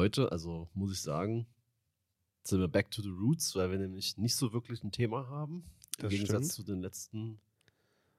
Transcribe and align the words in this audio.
heute, 0.00 0.32
also 0.32 0.70
muss 0.72 0.92
ich 0.92 1.02
sagen, 1.02 1.46
sind 2.42 2.60
wir 2.60 2.68
back 2.68 2.90
to 2.90 3.02
the 3.02 3.10
roots, 3.10 3.54
weil 3.54 3.70
wir 3.70 3.78
nämlich 3.78 4.16
nicht 4.16 4.34
so 4.34 4.52
wirklich 4.52 4.82
ein 4.82 4.92
Thema 4.92 5.28
haben. 5.28 5.64
Im 5.98 6.02
Das 6.02 6.10
Gegensatz 6.10 6.44
stimmt. 6.44 6.52
zu 6.52 6.62
den 6.62 6.80
letzten 6.80 7.40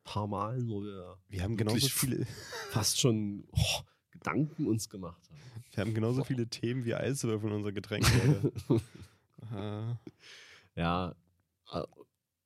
paar 0.04 0.28
Malen, 0.28 0.70
wo 0.70 0.84
wir 0.84 1.18
Wir 1.28 1.42
haben 1.42 1.58
genauso 1.58 1.88
viele, 1.88 2.26
fast 2.70 3.00
schon 3.00 3.48
oh, 3.52 3.82
Gedanken 4.12 4.68
uns 4.68 4.90
gemacht 4.90 5.28
haben. 5.30 5.64
wir 5.72 5.82
haben 5.82 5.94
genauso 5.96 6.24
viele 6.24 6.48
Themen 6.48 6.86
wie 6.86 6.94
Eiswürfel 6.94 7.50
in 7.50 7.56
unser 7.56 7.72
Getränk. 7.72 8.06
heute. 8.68 8.84
Äh, 9.52 10.80
Ja, 10.80 11.16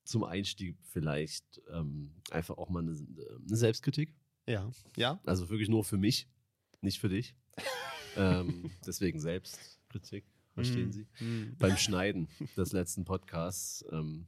zum 0.05 0.23
Einstieg 0.23 0.77
vielleicht 0.84 1.62
ähm, 1.73 2.13
einfach 2.31 2.58
auch 2.58 2.70
mal 2.70 2.80
eine, 2.84 2.91
eine 2.91 3.58
Selbstkritik. 3.58 4.16
ja, 4.48 4.72
ja. 4.95 5.20
Also 5.26 5.49
wirklich 5.49 5.67
nur 5.67 5.84
für 5.84 5.98
mich, 5.98 6.30
nicht 6.80 6.99
für 6.99 7.09
dich. 7.09 7.36
Ähm, 8.16 8.72
deswegen 8.86 9.20
Selbstkritik, 9.20 10.26
verstehen 10.54 10.90
Mm, 10.90 10.92
Sie? 10.92 11.08
mm. 11.24 11.55
Beim 11.58 11.78
Schneiden 11.78 12.28
des 12.58 12.72
letzten 12.72 13.05
Podcasts. 13.05 13.84
Ähm, 13.91 14.28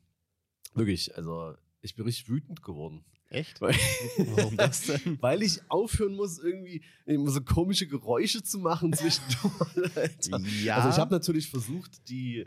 wirklich, 0.73 1.15
also 1.15 1.55
ich 1.81 1.95
bin 1.95 2.05
richtig 2.05 2.29
wütend 2.29 2.61
geworden. 2.63 3.03
Echt? 3.29 3.59
Weil, 3.59 3.73
Warum 4.35 4.55
das 4.57 4.81
denn? 4.83 5.21
weil 5.21 5.41
ich 5.43 5.59
aufhören 5.69 6.15
muss, 6.15 6.39
irgendwie 6.39 6.83
immer 7.05 7.29
so 7.29 7.41
komische 7.41 7.85
Geräusche 7.87 8.41
zu 8.41 8.57
machen 8.59 8.93
zwischendurch. 8.93 9.95
Alter. 9.97 10.39
Ja. 10.63 10.77
Also 10.77 10.89
ich 10.89 10.97
habe 10.97 11.13
natürlich 11.13 11.49
versucht, 11.49 12.07
die 12.09 12.45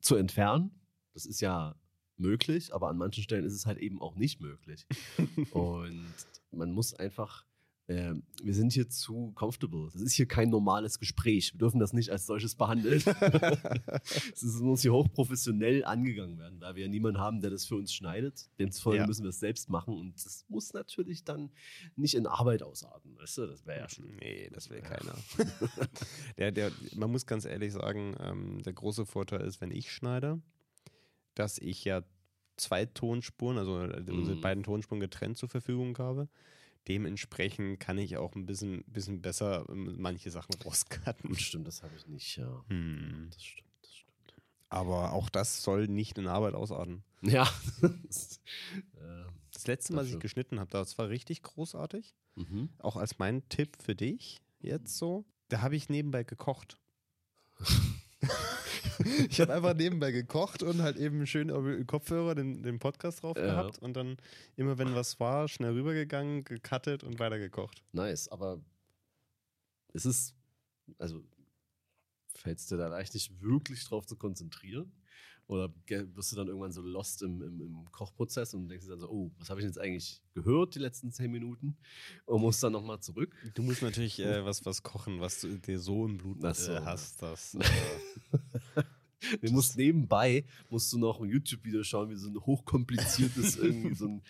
zu 0.00 0.16
entfernen. 0.16 0.72
Das 1.14 1.26
ist 1.26 1.40
ja 1.40 1.76
möglich, 2.16 2.74
aber 2.74 2.88
an 2.88 2.96
manchen 2.96 3.22
Stellen 3.22 3.44
ist 3.44 3.52
es 3.54 3.66
halt 3.66 3.78
eben 3.78 4.00
auch 4.00 4.16
nicht 4.16 4.40
möglich. 4.40 4.86
Und 5.52 6.12
man 6.50 6.72
muss 6.72 6.94
einfach, 6.94 7.44
äh, 7.92 8.14
wir 8.42 8.54
sind 8.54 8.72
hier 8.72 8.88
zu 8.88 9.32
comfortable. 9.34 9.88
Das 9.92 10.00
ist 10.02 10.12
hier 10.14 10.26
kein 10.26 10.50
normales 10.50 10.98
Gespräch. 10.98 11.52
Wir 11.54 11.58
dürfen 11.58 11.78
das 11.78 11.92
nicht 11.92 12.10
als 12.10 12.26
solches 12.26 12.54
behandeln. 12.54 13.02
Es 14.34 14.42
muss 14.60 14.82
hier 14.82 14.92
hochprofessionell 14.92 15.84
angegangen 15.84 16.38
werden, 16.38 16.60
weil 16.60 16.74
wir 16.74 16.82
ja 16.84 16.88
niemanden 16.88 17.20
haben, 17.20 17.40
der 17.40 17.50
das 17.50 17.64
für 17.66 17.76
uns 17.76 17.92
schneidet. 17.92 18.48
Demzufolge 18.58 18.98
Ja. 19.00 19.06
müssen 19.06 19.22
wir 19.22 19.30
es 19.30 19.40
selbst 19.40 19.68
machen 19.68 19.96
und 19.98 20.14
das 20.24 20.44
muss 20.48 20.72
natürlich 20.72 21.24
dann 21.24 21.50
nicht 21.96 22.14
in 22.14 22.26
Arbeit 22.26 22.62
ausarten. 22.62 23.16
Weißt 23.18 23.38
du, 23.38 23.46
das 23.46 23.64
wäre 23.66 23.80
ja 23.80 23.88
schon. 23.88 24.06
Nee, 24.16 24.50
das 24.52 24.70
will 24.70 24.80
keiner. 24.80 25.14
der, 26.38 26.52
der, 26.52 26.72
man 26.96 27.10
muss 27.10 27.26
ganz 27.26 27.44
ehrlich 27.44 27.72
sagen, 27.72 28.16
ähm, 28.20 28.62
der 28.62 28.72
große 28.72 29.06
Vorteil 29.06 29.42
ist, 29.42 29.60
wenn 29.60 29.70
ich 29.70 29.92
schneide, 29.92 30.40
dass 31.34 31.58
ich 31.58 31.84
ja 31.84 32.02
zwei 32.56 32.86
Tonspuren, 32.86 33.58
also 33.58 33.80
äh, 33.80 34.02
unsere 34.10 34.36
Mhm. 34.36 34.40
beiden 34.40 34.62
Tonspuren 34.62 35.00
getrennt 35.00 35.38
zur 35.38 35.48
Verfügung 35.48 35.96
habe. 35.98 36.28
Dementsprechend 36.88 37.78
kann 37.78 37.98
ich 37.98 38.16
auch 38.16 38.34
ein 38.34 38.46
bisschen, 38.46 38.84
bisschen 38.86 39.22
besser 39.22 39.66
ähm, 39.68 39.96
manche 39.98 40.30
Sachen 40.30 40.54
rauscutten. 40.64 41.34
Stimmt, 41.36 41.68
das 41.68 41.82
habe 41.82 41.94
ich 41.96 42.06
nicht, 42.06 42.36
ja. 42.36 42.64
Hm. 42.68 43.28
Das 43.32 43.44
stimmt, 43.44 43.68
das 43.82 43.94
stimmt. 43.94 44.34
Aber 44.68 45.12
auch 45.12 45.28
das 45.28 45.62
soll 45.62 45.86
nicht 45.86 46.18
in 46.18 46.26
Arbeit 46.26 46.54
ausarten. 46.54 47.04
Ja. 47.22 47.48
Das, 49.54 49.66
letzte 49.66 49.92
Mal, 49.92 50.00
als 50.00 50.10
ich 50.10 50.18
geschnitten 50.18 50.58
habe, 50.58 50.70
das 50.70 50.96
war 50.96 51.10
richtig 51.10 51.42
großartig. 51.42 52.16
mhm. 52.36 52.70
Auch 52.78 52.96
als 52.96 53.18
mein 53.18 53.46
Tipp 53.50 53.76
für 53.80 53.94
dich 53.94 54.40
jetzt 54.60 54.96
so, 54.96 55.26
da 55.48 55.60
habe 55.60 55.76
ich 55.76 55.90
nebenbei 55.90 56.24
gekocht. 56.24 56.78
ich 59.30 59.40
habe 59.40 59.52
einfach 59.52 59.74
nebenbei 59.74 60.12
gekocht 60.12 60.62
und 60.62 60.82
halt 60.82 60.96
eben 60.96 61.26
schön 61.26 61.86
Kopfhörer 61.86 62.34
den, 62.34 62.62
den 62.62 62.78
Podcast 62.78 63.22
drauf 63.22 63.36
Ja. 63.36 63.44
gehabt 63.46 63.78
und 63.78 63.94
dann 63.94 64.16
immer, 64.56 64.78
wenn 64.78 64.94
was 64.94 65.18
war, 65.20 65.48
schnell 65.48 65.72
rübergegangen, 65.72 66.44
gecuttet 66.44 67.02
und 67.04 67.18
weitergekocht. 67.18 67.82
Nice, 67.92 68.28
aber 68.28 68.60
ist 69.92 70.04
es, 70.04 70.34
also 70.98 71.22
fällt 72.34 72.58
es 72.58 72.66
dir 72.66 72.76
da 72.76 72.88
leicht 72.88 73.14
nicht 73.14 73.40
wirklich 73.40 73.84
drauf 73.84 74.06
zu 74.06 74.16
konzentrieren? 74.16 74.92
Oder 75.52 75.70
wirst 75.86 76.32
du 76.32 76.36
dann 76.36 76.48
irgendwann 76.48 76.72
so 76.72 76.80
lost 76.80 77.22
im, 77.22 77.42
im, 77.42 77.60
im 77.60 77.92
Kochprozess 77.92 78.54
und 78.54 78.68
denkst 78.68 78.86
dir 78.86 78.92
dann 78.92 79.00
so, 79.00 79.10
oh, 79.10 79.30
was 79.38 79.50
habe 79.50 79.60
ich 79.60 79.66
jetzt 79.66 79.78
eigentlich 79.78 80.22
gehört 80.32 80.74
die 80.74 80.78
letzten 80.78 81.12
zehn 81.12 81.30
Minuten? 81.30 81.76
Und 82.24 82.40
musst 82.40 82.62
dann 82.62 82.72
nochmal 82.72 83.00
zurück? 83.00 83.36
Du 83.52 83.62
musst 83.62 83.82
natürlich 83.82 84.18
äh, 84.18 84.44
was, 84.46 84.64
was 84.64 84.82
kochen, 84.82 85.20
was 85.20 85.42
du 85.42 85.58
dir 85.58 85.78
so 85.78 86.06
im 86.06 86.16
Blut 86.16 86.38
Ach 86.42 86.54
so. 86.54 86.72
äh, 86.72 86.80
hast. 86.80 87.20
Das, 87.20 87.54
äh, 87.54 88.82
Du 89.40 89.52
musst 89.52 89.76
nebenbei, 89.76 90.44
musst 90.68 90.92
du 90.92 90.98
noch 90.98 91.20
ein 91.20 91.28
YouTube-Video 91.28 91.84
schauen, 91.84 92.10
wie 92.10 92.16
so 92.16 92.28
ein 92.28 92.40
hochkompliziertes, 92.40 93.56
irgendwie 93.62 93.94
so 93.94 94.06
ein 94.06 94.22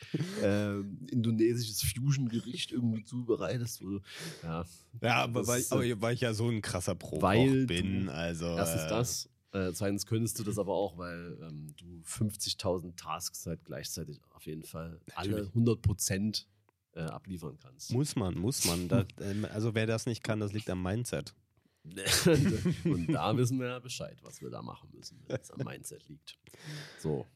ähm, 0.42 1.06
indonesisches 1.10 1.82
Fusion-Gericht 1.82 2.72
irgendwie 2.72 3.02
zubereitest. 3.02 3.82
Wo 3.82 4.00
ja, 4.42 4.66
ja, 5.00 5.14
aber 5.22 5.46
weil, 5.46 5.64
aber 5.70 6.00
weil 6.02 6.14
ich 6.14 6.20
ja 6.20 6.34
so 6.34 6.50
ein 6.50 6.60
krasser 6.60 6.94
Pro 6.94 7.18
bin, 7.20 8.10
also. 8.10 8.44
Erstens 8.56 8.82
äh, 8.82 8.88
das. 8.88 9.28
Äh, 9.52 9.72
zweitens 9.74 10.06
könntest 10.06 10.38
du 10.38 10.44
das 10.44 10.58
aber 10.58 10.72
auch, 10.72 10.96
weil 10.96 11.38
ähm, 11.42 11.74
du 11.76 12.02
50.000 12.06 12.96
Tasks 12.96 13.46
halt 13.46 13.64
gleichzeitig 13.64 14.20
auf 14.30 14.46
jeden 14.46 14.62
Fall 14.62 15.00
alle 15.14 15.30
Natürlich. 15.30 15.48
100 15.50 15.82
Prozent 15.82 16.48
äh, 16.94 17.00
abliefern 17.02 17.58
kannst. 17.62 17.92
Muss 17.92 18.16
man, 18.16 18.34
muss 18.34 18.64
man. 18.64 18.88
Da, 18.88 19.04
ähm, 19.20 19.46
also 19.52 19.74
wer 19.74 19.86
das 19.86 20.06
nicht 20.06 20.22
kann, 20.22 20.40
das 20.40 20.52
liegt 20.52 20.70
am 20.70 20.82
Mindset. 20.82 21.34
Und 22.84 23.12
da 23.12 23.36
wissen 23.36 23.58
wir 23.58 23.66
ja 23.66 23.78
Bescheid, 23.80 24.16
was 24.22 24.40
wir 24.40 24.50
da 24.50 24.62
machen 24.62 24.88
müssen, 24.92 25.20
wenn 25.26 25.40
es 25.40 25.50
am 25.50 25.66
Mindset 25.66 26.08
liegt. 26.08 26.38
So. 27.00 27.26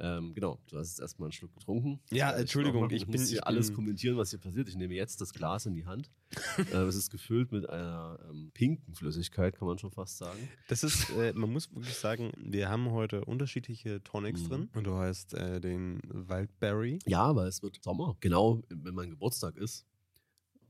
Ähm, 0.00 0.34
genau, 0.34 0.58
du 0.68 0.78
hast 0.78 0.88
jetzt 0.90 1.00
erstmal 1.00 1.26
einen 1.28 1.32
Schluck 1.32 1.54
getrunken. 1.54 2.00
Ja, 2.10 2.28
werde 2.28 2.40
Entschuldigung, 2.40 2.90
ich 2.90 3.06
muss 3.06 3.12
bin- 3.16 3.26
hier 3.26 3.36
ich 3.38 3.46
alles 3.46 3.68
bin- 3.68 3.76
kommentieren, 3.76 4.16
was 4.16 4.30
hier 4.30 4.38
passiert. 4.40 4.68
Ich 4.68 4.76
nehme 4.76 4.94
jetzt 4.94 5.20
das 5.20 5.32
Glas 5.32 5.66
in 5.66 5.74
die 5.74 5.86
Hand. 5.86 6.10
äh, 6.72 6.76
es 6.78 6.96
ist 6.96 7.10
gefüllt 7.10 7.52
mit 7.52 7.68
einer 7.68 8.18
ähm, 8.28 8.50
pinken 8.54 8.94
Flüssigkeit, 8.94 9.56
kann 9.56 9.68
man 9.68 9.78
schon 9.78 9.90
fast 9.92 10.18
sagen. 10.18 10.48
Das 10.68 10.82
ist, 10.82 11.10
äh, 11.10 11.32
man 11.32 11.52
muss 11.52 11.72
wirklich 11.74 11.94
sagen, 11.94 12.32
wir 12.36 12.68
haben 12.68 12.90
heute 12.90 13.24
unterschiedliche 13.24 14.02
Tonics 14.02 14.42
Mhm. 14.42 14.48
drin. 14.48 14.68
Und 14.74 14.84
du 14.84 14.94
hast 14.94 15.34
äh, 15.34 15.60
den 15.60 16.00
Wildberry. 16.08 16.98
Ja, 17.06 17.22
aber 17.22 17.46
es 17.46 17.62
wird 17.62 17.78
Sommer. 17.84 18.16
Genau, 18.20 18.62
wenn 18.68 18.94
mein 18.94 19.10
Geburtstag 19.10 19.56
ist, 19.56 19.86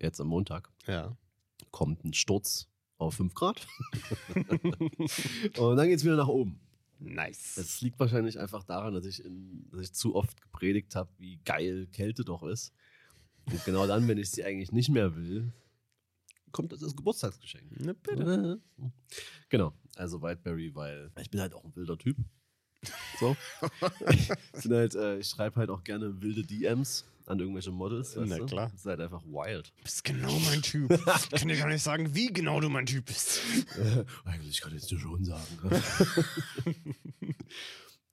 jetzt 0.02 0.20
am 0.20 0.26
Montag, 0.28 0.70
Ja. 0.86 1.16
kommt 1.70 2.04
ein 2.04 2.12
Sturz 2.12 2.68
auf 2.98 3.14
5 3.14 3.32
Grad. 3.34 3.66
Und 5.58 5.76
dann 5.76 5.88
geht 5.88 5.96
es 5.98 6.04
wieder 6.04 6.16
nach 6.16 6.28
oben. 6.28 6.60
Nice. 7.04 7.56
Es 7.56 7.80
liegt 7.80 7.98
wahrscheinlich 8.00 8.38
einfach 8.38 8.64
daran, 8.64 8.94
dass 8.94 9.04
ich, 9.04 9.24
in, 9.24 9.68
dass 9.70 9.80
ich 9.82 9.92
zu 9.92 10.14
oft 10.14 10.40
gepredigt 10.40 10.96
habe, 10.96 11.10
wie 11.18 11.38
geil 11.44 11.86
Kälte 11.92 12.24
doch 12.24 12.42
ist. 12.42 12.72
Und 13.46 13.64
genau 13.64 13.86
dann, 13.86 14.08
wenn 14.08 14.18
ich 14.18 14.30
sie 14.30 14.44
eigentlich 14.44 14.72
nicht 14.72 14.88
mehr 14.88 15.14
will, 15.16 15.52
kommt 16.50 16.72
das 16.72 16.82
als 16.82 16.96
Geburtstagsgeschenk. 16.96 17.80
Ne, 17.80 17.94
bitte. 17.94 18.60
Genau, 19.50 19.74
also 19.96 20.22
Whiteberry, 20.22 20.74
weil 20.74 21.10
ich 21.20 21.30
bin 21.30 21.40
halt 21.40 21.54
auch 21.54 21.64
ein 21.64 21.76
wilder 21.76 21.98
Typ. 21.98 22.16
So. 23.18 23.36
ich 24.08 24.30
halt, 24.70 24.94
äh, 24.94 25.18
ich 25.18 25.28
schreibe 25.28 25.56
halt 25.56 25.70
auch 25.70 25.84
gerne 25.84 26.22
wilde 26.22 26.42
DMs 26.42 27.04
an 27.26 27.38
irgendwelche 27.38 27.70
Models. 27.70 28.16
Na 28.16 28.38
du? 28.38 28.46
klar. 28.46 28.72
Halt 28.84 29.00
einfach 29.00 29.22
wild. 29.24 29.72
Du 29.76 29.82
bist 29.84 30.04
genau 30.04 30.38
mein 30.40 30.62
Typ. 30.62 30.90
Ich 31.32 31.40
kann 31.40 31.48
dir 31.48 31.56
gar 31.56 31.68
nicht 31.68 31.82
sagen, 31.82 32.14
wie 32.14 32.32
genau 32.32 32.60
du 32.60 32.68
mein 32.68 32.86
Typ 32.86 33.06
bist. 33.06 33.40
Äh, 33.78 34.04
eigentlich 34.24 34.60
kann 34.60 34.72
ich 34.74 34.82
es 34.82 34.88
dir 34.88 34.98
schon 34.98 35.24
sagen. 35.24 35.46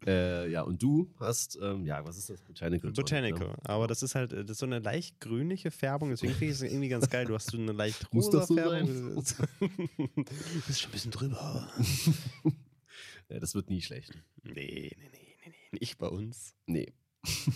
äh, 0.05 0.49
ja, 0.49 0.61
und 0.61 0.81
du 0.81 1.13
hast, 1.19 1.57
ähm, 1.61 1.85
ja, 1.85 2.05
was 2.05 2.17
ist 2.17 2.29
das? 2.29 2.41
Botanical. 2.41 2.91
Botanical. 2.91 3.47
ne? 3.49 3.57
Aber 3.63 3.87
das 3.87 4.03
ist 4.03 4.15
halt, 4.15 4.33
äh, 4.33 4.43
das 4.43 4.51
ist 4.51 4.59
so 4.59 4.65
eine 4.65 4.79
leicht 4.79 5.19
grünliche 5.19 5.71
Färbung, 5.71 6.09
deswegen 6.09 6.33
finde 6.33 6.53
ich 6.53 6.61
es 6.61 6.61
irgendwie 6.61 6.89
ganz 6.89 7.09
geil. 7.09 7.25
Du 7.25 7.35
hast 7.35 7.51
so 7.51 7.57
eine 7.57 7.71
leicht 7.73 8.07
Muss 8.13 8.27
rosa 8.27 8.39
das 8.39 8.47
so 8.47 8.55
Färbung. 8.55 9.15
Das 9.15 10.69
ist 10.69 10.81
schon 10.81 10.89
ein 10.89 10.93
bisschen 10.93 11.11
drüber. 11.11 11.69
Ja, 13.29 13.39
das 13.39 13.55
wird 13.55 13.69
nie 13.69 13.81
schlecht. 13.81 14.11
Nee, 14.43 14.53
nee, 14.53 14.95
nee, 14.97 15.09
nee, 15.11 15.35
nee. 15.45 15.79
Nicht 15.79 15.97
bei 15.97 16.07
uns. 16.07 16.53
Nee. 16.65 16.93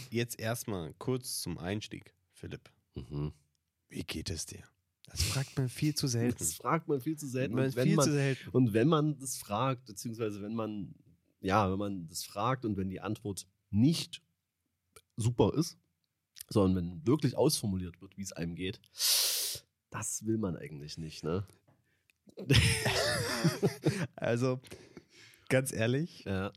Jetzt 0.09 0.39
erstmal 0.39 0.93
kurz 0.95 1.41
zum 1.41 1.57
Einstieg, 1.57 2.13
Philipp. 2.33 2.69
Mhm. 2.95 3.33
Wie 3.89 4.03
geht 4.03 4.29
es 4.29 4.45
dir? 4.45 4.63
Das 5.07 5.23
fragt 5.23 5.57
man 5.57 5.69
viel 5.69 5.93
zu 5.95 6.07
selten. 6.07 6.37
Das 6.39 6.53
fragt 6.55 6.87
man 6.87 6.99
viel 6.99 7.17
zu 7.17 7.27
selten. 7.27 7.55
Man 7.55 7.65
Und 7.65 7.75
wenn 7.75 7.87
viel 7.87 7.95
man, 7.95 8.05
zu 8.05 8.11
selten. 8.11 8.49
und 8.49 8.73
wenn 8.73 8.87
man 8.87 9.17
das 9.19 9.37
fragt, 9.37 9.85
beziehungsweise 9.85 10.41
wenn 10.41 10.55
man, 10.55 10.95
ja, 11.41 11.71
wenn 11.71 11.77
man 11.77 12.07
das 12.07 12.23
fragt 12.23 12.65
und 12.65 12.75
wenn 12.77 12.89
die 12.89 13.01
Antwort 13.01 13.47
nicht 13.69 14.21
super 15.15 15.53
ist, 15.55 15.77
sondern 16.49 16.75
wenn 16.75 17.07
wirklich 17.07 17.37
ausformuliert 17.37 18.01
wird, 18.01 18.17
wie 18.17 18.23
es 18.23 18.33
einem 18.33 18.55
geht, 18.55 18.79
das 19.89 20.25
will 20.25 20.37
man 20.37 20.55
eigentlich 20.57 20.97
nicht, 20.97 21.23
ne? 21.23 21.45
Also, 24.15 24.59
ganz 25.49 25.71
ehrlich, 25.71 26.23
Ja. 26.25 26.51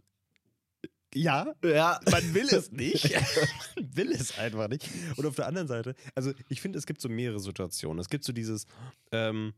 Ja, 1.14 1.52
Ja. 1.64 2.00
man 2.10 2.34
will 2.34 2.48
es 2.50 2.70
nicht. 2.72 3.04
man 3.76 3.96
will 3.96 4.12
es 4.12 4.38
einfach 4.38 4.68
nicht. 4.68 4.88
Und 5.16 5.26
auf 5.26 5.36
der 5.36 5.46
anderen 5.46 5.68
Seite, 5.68 5.94
also 6.14 6.32
ich 6.48 6.60
finde, 6.60 6.78
es 6.78 6.86
gibt 6.86 7.00
so 7.00 7.08
mehrere 7.08 7.40
Situationen. 7.40 7.98
Es 8.00 8.08
gibt 8.08 8.24
so 8.24 8.32
dieses, 8.32 8.66
ähm, 9.12 9.52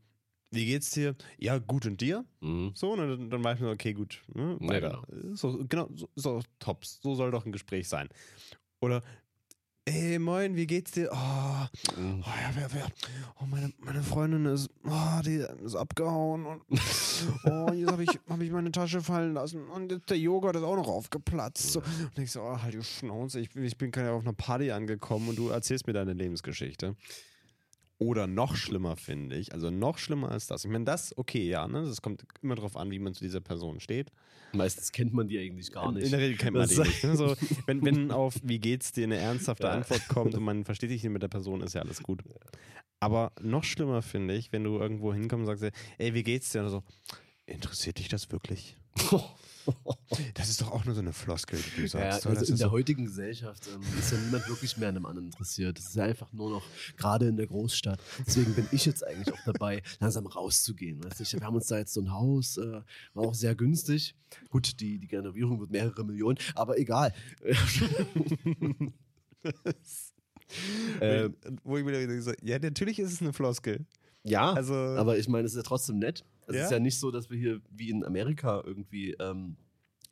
wie 0.51 0.65
geht's 0.65 0.91
dir? 0.91 1.15
Ja, 1.37 1.57
gut 1.59 1.85
und 1.85 2.01
dir? 2.01 2.25
Mhm. 2.41 2.71
So, 2.75 2.91
und 2.93 2.99
dann, 2.99 3.29
dann 3.29 3.43
weiß 3.43 3.59
man, 3.59 3.69
okay, 3.69 3.93
gut, 3.93 4.21
ne, 4.33 4.57
Ja, 4.61 4.67
weiter. 4.69 5.03
So, 5.33 5.63
genau, 5.67 5.89
so, 5.95 6.09
so 6.15 6.41
tops. 6.59 6.99
So 7.01 7.15
soll 7.15 7.31
doch 7.31 7.45
ein 7.45 7.51
Gespräch 7.51 7.87
sein. 7.87 8.09
Oder 8.81 9.01
ey, 9.85 10.19
moin, 10.19 10.55
wie 10.55 10.67
geht's 10.67 10.91
dir? 10.91 11.09
Oh, 11.11 11.15
oh, 11.15 12.23
ja, 12.25 12.51
wer, 12.55 12.73
wer, 12.73 12.87
oh 13.41 13.45
meine, 13.45 13.73
meine 13.79 14.03
Freundin 14.03 14.45
ist, 14.45 14.69
oh, 14.85 15.21
die 15.25 15.43
ist 15.63 15.75
abgehauen 15.75 16.45
und 16.45 16.61
oh, 17.45 17.71
jetzt 17.73 17.91
habe 17.91 18.03
ich, 18.03 18.19
hab 18.29 18.41
ich 18.41 18.51
meine 18.51 18.71
Tasche 18.71 19.01
fallen 19.01 19.33
lassen 19.33 19.67
und 19.69 19.91
jetzt 19.91 20.09
der 20.09 20.17
Joghurt 20.17 20.55
ist 20.55 20.63
auch 20.63 20.75
noch 20.75 20.87
aufgeplatzt. 20.87 21.71
So. 21.73 21.79
Und 21.79 22.19
ich 22.19 22.31
so, 22.31 22.41
oh, 22.41 22.61
halt 22.61 22.73
die 22.73 22.83
Schnauze, 22.83 23.39
ich, 23.39 23.55
ich 23.55 23.77
bin 23.77 23.91
gerade 23.91 24.11
auf 24.11 24.23
einer 24.23 24.33
Party 24.33 24.71
angekommen 24.71 25.29
und 25.29 25.37
du 25.37 25.49
erzählst 25.49 25.87
mir 25.87 25.93
deine 25.93 26.13
Lebensgeschichte. 26.13 26.95
Oder 28.01 28.25
noch 28.25 28.55
schlimmer 28.55 28.95
finde 28.95 29.35
ich, 29.37 29.53
also 29.53 29.69
noch 29.69 29.99
schlimmer 29.99 30.31
als 30.31 30.47
das. 30.47 30.65
Ich 30.65 30.71
meine, 30.71 30.85
das, 30.85 31.15
okay, 31.19 31.47
ja, 31.47 31.67
ne? 31.67 31.83
Das 31.85 32.01
kommt 32.01 32.23
immer 32.41 32.55
darauf 32.55 32.75
an, 32.75 32.89
wie 32.89 32.97
man 32.97 33.13
zu 33.13 33.23
dieser 33.23 33.41
Person 33.41 33.79
steht. 33.79 34.11
Meistens 34.53 34.91
kennt 34.91 35.13
man 35.13 35.27
die 35.27 35.37
eigentlich 35.37 35.71
gar 35.71 35.91
nicht. 35.91 36.05
In 36.05 36.09
der 36.11 36.19
Regel 36.19 36.35
kennt 36.35 36.57
man 36.57 36.67
Das- 36.67 36.71
die 36.75 36.81
nicht. 36.81 37.03
Ne? 37.03 37.15
So, 37.15 37.35
wenn, 37.67 37.85
wenn 37.85 38.09
auf 38.09 38.33
wie 38.41 38.57
geht's 38.57 38.91
dir 38.91 39.03
eine 39.03 39.17
ernsthafte 39.17 39.67
Ja. 39.67 39.73
Antwort 39.73 40.07
kommt 40.07 40.33
und 40.33 40.41
man 40.43 40.65
versteht 40.65 40.89
sich 40.89 41.03
nicht 41.03 41.11
mit 41.13 41.21
der 41.21 41.27
Person, 41.27 41.61
ist 41.61 41.75
ja 41.75 41.81
alles 41.83 42.01
gut. 42.01 42.23
Aber 42.99 43.33
noch 43.39 43.63
schlimmer 43.63 44.01
finde 44.01 44.33
ich, 44.35 44.51
wenn 44.51 44.63
du 44.63 44.79
irgendwo 44.79 45.13
hinkommst 45.13 45.47
und 45.47 45.57
sagst, 45.59 45.77
ey, 45.99 46.13
wie 46.15 46.23
geht's 46.23 46.51
dir? 46.51 46.63
Und 46.63 46.69
so, 46.69 46.83
interessiert 47.45 47.99
dich 47.99 48.09
das 48.09 48.31
wirklich? 48.31 48.75
Das 50.33 50.49
ist 50.49 50.59
doch 50.59 50.71
auch 50.71 50.83
nur 50.85 50.95
so 50.95 51.01
eine 51.01 51.13
Floskel, 51.13 51.59
die 51.59 51.75
du 51.75 51.81
Ja, 51.83 51.87
sagst. 51.87 52.13
also 52.25 52.29
oder? 52.29 52.39
das 52.39 52.49
in 52.49 52.57
der 52.57 52.67
so, 52.67 52.71
heutigen 52.71 53.05
Gesellschaft 53.05 53.69
ähm, 53.73 53.79
ist 53.99 54.11
ja 54.11 54.17
niemand 54.17 54.47
wirklich 54.49 54.75
mehr 54.75 54.89
an 54.89 54.95
einem 54.95 55.05
anderen 55.05 55.27
interessiert. 55.27 55.77
Das 55.77 55.85
ist 55.85 55.95
ja 55.95 56.03
einfach 56.03 56.33
nur 56.33 56.49
noch 56.49 56.63
gerade 56.97 57.27
in 57.27 57.37
der 57.37 57.45
Großstadt. 57.45 57.99
Deswegen 58.25 58.53
bin 58.55 58.67
ich 58.71 58.85
jetzt 58.85 59.05
eigentlich 59.05 59.31
auch 59.31 59.39
dabei, 59.45 59.83
langsam 59.99 60.25
rauszugehen. 60.25 61.01
Weißt 61.03 61.19
du? 61.19 61.39
Wir 61.39 61.45
haben 61.45 61.55
uns 61.55 61.67
da 61.67 61.77
jetzt 61.77 61.93
so 61.93 62.01
ein 62.01 62.11
Haus, 62.11 62.57
äh, 62.57 62.81
war 63.13 63.23
auch 63.23 63.35
sehr 63.35 63.53
günstig. 63.55 64.15
Gut, 64.49 64.79
die, 64.79 64.97
die 64.97 65.15
Renovierung 65.15 65.59
wird 65.59 65.69
mehrere 65.69 66.03
Millionen, 66.03 66.39
aber 66.55 66.77
egal. 66.79 67.13
ähm, 70.99 71.35
wo 71.63 71.77
ich 71.77 71.83
mir 71.85 71.99
wieder 72.01 72.21
so, 72.21 72.33
ja, 72.41 72.59
natürlich 72.59 72.99
ist 72.99 73.13
es 73.13 73.21
eine 73.21 73.31
Floskel. 73.31 73.85
ja, 74.23 74.51
Also, 74.53 74.73
aber 74.73 75.17
ich 75.17 75.27
meine, 75.27 75.45
es 75.45 75.53
ist 75.53 75.57
ja 75.57 75.63
trotzdem 75.63 75.99
nett. 75.99 76.25
Es 76.51 76.57
Ja? 76.57 76.63
ist 76.65 76.71
ja 76.71 76.79
nicht 76.79 76.99
so, 76.99 77.11
dass 77.11 77.29
wir 77.29 77.37
hier 77.37 77.61
wie 77.71 77.89
in 77.89 78.03
Amerika 78.05 78.61
irgendwie, 78.65 79.11
ähm, 79.19 79.57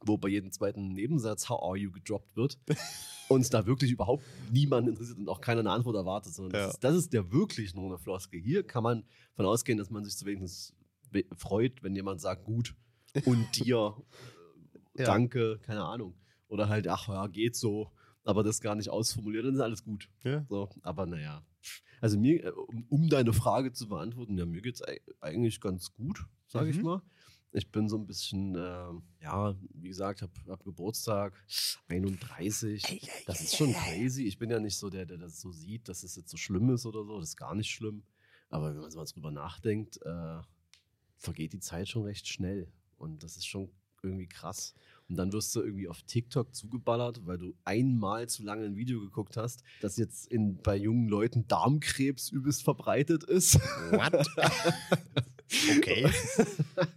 wo 0.01 0.18
bei 0.18 0.30
jedem 0.30 0.51
zweiten 0.51 0.89
Nebensatz 0.94 1.50
How 1.50 1.62
are 1.62 1.77
you 1.77 1.91
gedroppt 1.91 2.36
wird, 2.36 2.57
uns 3.30 3.50
da 3.50 3.65
wirklich 3.65 3.91
überhaupt 3.91 4.24
niemand 4.51 4.88
interessiert 4.88 5.18
und 5.18 5.27
auch 5.30 5.41
keiner 5.41 5.59
eine 5.59 5.71
Antwort 5.71 5.95
erwartet, 5.95 6.33
sondern 6.33 6.59
Ja. 6.59 6.65
das, 6.68 6.75
ist, 6.75 6.83
das 6.83 6.95
ist 6.95 7.13
ja 7.13 7.31
wirklich 7.31 7.75
nur 7.75 7.86
eine 7.88 7.97
Floskel. 8.00 8.39
Hier 8.41 8.63
kann 8.63 8.83
man 8.83 9.03
von 9.36 9.45
ausgehen, 9.45 9.77
dass 9.77 9.89
man 9.89 10.03
sich 10.06 10.15
zu 10.18 10.25
wenigstens 10.25 10.74
we- 11.12 11.25
freut, 11.36 11.83
wenn 11.83 11.95
jemand 11.95 12.21
sagt, 12.21 12.44
gut 12.45 12.75
und 13.25 13.45
dir, 13.56 13.95
äh, 14.95 15.01
Ja. 15.01 15.06
danke, 15.06 15.59
keine 15.59 15.83
Ahnung. 15.83 16.15
Oder 16.47 16.68
halt, 16.69 16.88
ach 16.88 17.07
ja, 17.07 17.27
geht 17.27 17.56
so, 17.56 17.91
aber 18.24 18.44
das 18.44 18.62
gar 18.62 18.75
nicht 18.75 18.89
ausformuliert, 18.89 19.45
dann 19.45 19.53
ist 19.56 19.59
alles 19.62 19.83
gut. 19.83 20.09
ja. 20.24 20.45
So, 20.50 20.69
aber 20.81 21.06
naja. 21.06 21.44
Also 22.02 22.18
mir, 22.18 22.46
äh, 22.46 22.50
um, 22.90 23.10
deine 23.10 23.34
Frage 23.34 23.74
zu 23.74 23.88
beantworten, 23.90 24.38
ja, 24.38 24.46
mir 24.46 24.62
geht's 24.62 24.82
ei- 24.82 25.02
eigentlich 25.20 25.60
ganz 25.60 25.94
gut, 25.94 26.26
sage 26.48 26.70
ich 26.70 26.78
Mhm. 26.78 26.84
mal. 26.84 27.02
Ich 27.52 27.72
bin 27.72 27.90
so 27.90 27.98
ein 27.98 28.06
bisschen, 28.06 28.56
äh, 28.56 29.24
ja, 29.24 29.56
wie 29.74 29.88
gesagt, 29.88 30.22
habe 30.22 30.32
hab 30.48 30.64
Geburtstag 30.64 31.34
31. 31.88 33.02
Das 33.26 33.42
ist 33.42 33.56
schon 33.56 33.74
crazy. 33.74 34.24
Ich 34.26 34.38
bin 34.38 34.50
ja 34.50 34.60
nicht 34.60 34.78
so 34.78 34.90
der, 34.90 35.06
der 35.06 35.18
das 35.18 35.42
so 35.42 35.52
sieht, 35.52 35.90
dass 35.90 36.04
es 36.04 36.16
jetzt 36.16 36.30
so 36.30 36.38
schlimm 36.38 36.70
ist 36.70 36.86
oder 36.86 37.04
so. 37.04 37.20
Das 37.20 37.30
ist 37.30 37.38
gar 37.38 37.56
nicht 37.56 37.72
schlimm. 37.72 38.04
Aber 38.50 38.74
wenn 38.74 38.82
man 38.82 38.92
so 38.92 38.98
mal 39.00 39.06
drüber 39.06 39.32
nachdenkt, 39.32 40.00
äh, 40.04 40.42
vergeht 41.18 41.54
die 41.54 41.60
Zeit 41.60 41.90
schon 41.90 42.04
recht 42.04 42.28
schnell. 42.28 42.72
Und 42.98 43.24
das 43.24 43.36
ist 43.38 43.46
schon 43.48 43.70
irgendwie 44.04 44.28
krass. 44.28 44.74
Und 45.10 45.18
dann 45.18 45.34
wirst 45.34 45.56
du 45.56 45.62
irgendwie 45.62 45.88
auf 45.88 46.04
TikTok 46.04 46.54
zugeballert, 46.54 47.26
weil 47.26 47.40
du 47.40 47.54
einmal 47.66 48.30
zu 48.30 48.44
lange 48.44 48.66
ein 48.66 48.76
Video 48.76 49.00
geguckt 49.00 49.38
hast, 49.38 49.64
das 49.82 49.98
jetzt 49.98 50.28
in, 50.32 50.62
bei 50.62 50.76
jungen 50.76 51.10
Leuten 51.10 51.48
Darmkrebs 51.48 52.30
übelst 52.30 52.64
verbreitet 52.64 53.24
ist. 53.24 53.56
What? 53.92 54.14
okay. 55.78 56.10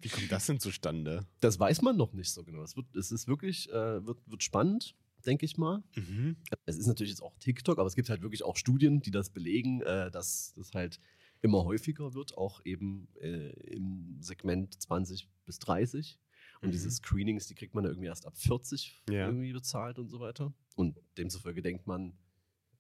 Wie 0.03 0.09
kommt 0.11 0.31
das 0.31 0.47
denn 0.47 0.61
zustande? 0.61 1.26
Das 1.41 1.59
weiß 1.59 1.81
man 1.81 1.97
noch 1.97 2.12
nicht 2.12 2.31
so 2.31 2.44
genau. 2.44 2.62
Es, 2.62 2.76
wird, 2.76 2.94
es 2.94 3.11
ist 3.11 3.26
wirklich, 3.29 3.70
äh, 3.70 4.05
wird, 4.06 4.19
wird 4.26 4.43
spannend, 4.43 4.94
denke 5.25 5.47
ich 5.47 5.56
mal. 5.56 5.82
Mhm. 5.97 6.37
Es 6.67 6.76
ist 6.76 6.87
natürlich 6.87 7.12
jetzt 7.12 7.23
auch 7.23 7.35
TikTok, 7.38 7.79
aber 7.79 7.87
es 7.87 7.94
gibt 7.94 8.11
halt 8.11 8.20
wirklich 8.20 8.44
auch 8.44 8.56
Studien, 8.56 9.00
die 9.00 9.11
das 9.11 9.31
belegen, 9.31 9.81
äh, 9.81 10.11
dass 10.11 10.53
das 10.56 10.73
halt 10.75 11.00
immer 11.41 11.64
häufiger 11.64 12.14
wird, 12.14 12.37
auch 12.37 12.61
eben 12.64 13.09
äh, 13.20 13.50
im 13.73 14.19
Segment 14.20 14.81
20 14.81 15.29
bis 15.47 15.59
30. 15.59 16.19
Und 16.62 16.69
Mhm. 16.69 16.73
diese 16.73 16.91
Screenings, 16.91 17.47
die 17.49 17.55
kriegt 17.55 17.75
man 17.75 17.85
ja 17.85 17.91
irgendwie 17.91 18.06
erst 18.09 18.26
ab 18.26 18.37
40 18.37 19.03
Ja. 19.09 19.26
irgendwie 19.26 19.53
bezahlt 19.53 19.99
und 19.99 20.09
so 20.09 20.20
weiter. 20.20 20.53
Und 20.76 20.99
demzufolge 21.19 21.61
denkt 21.61 21.87
man, 21.87 22.12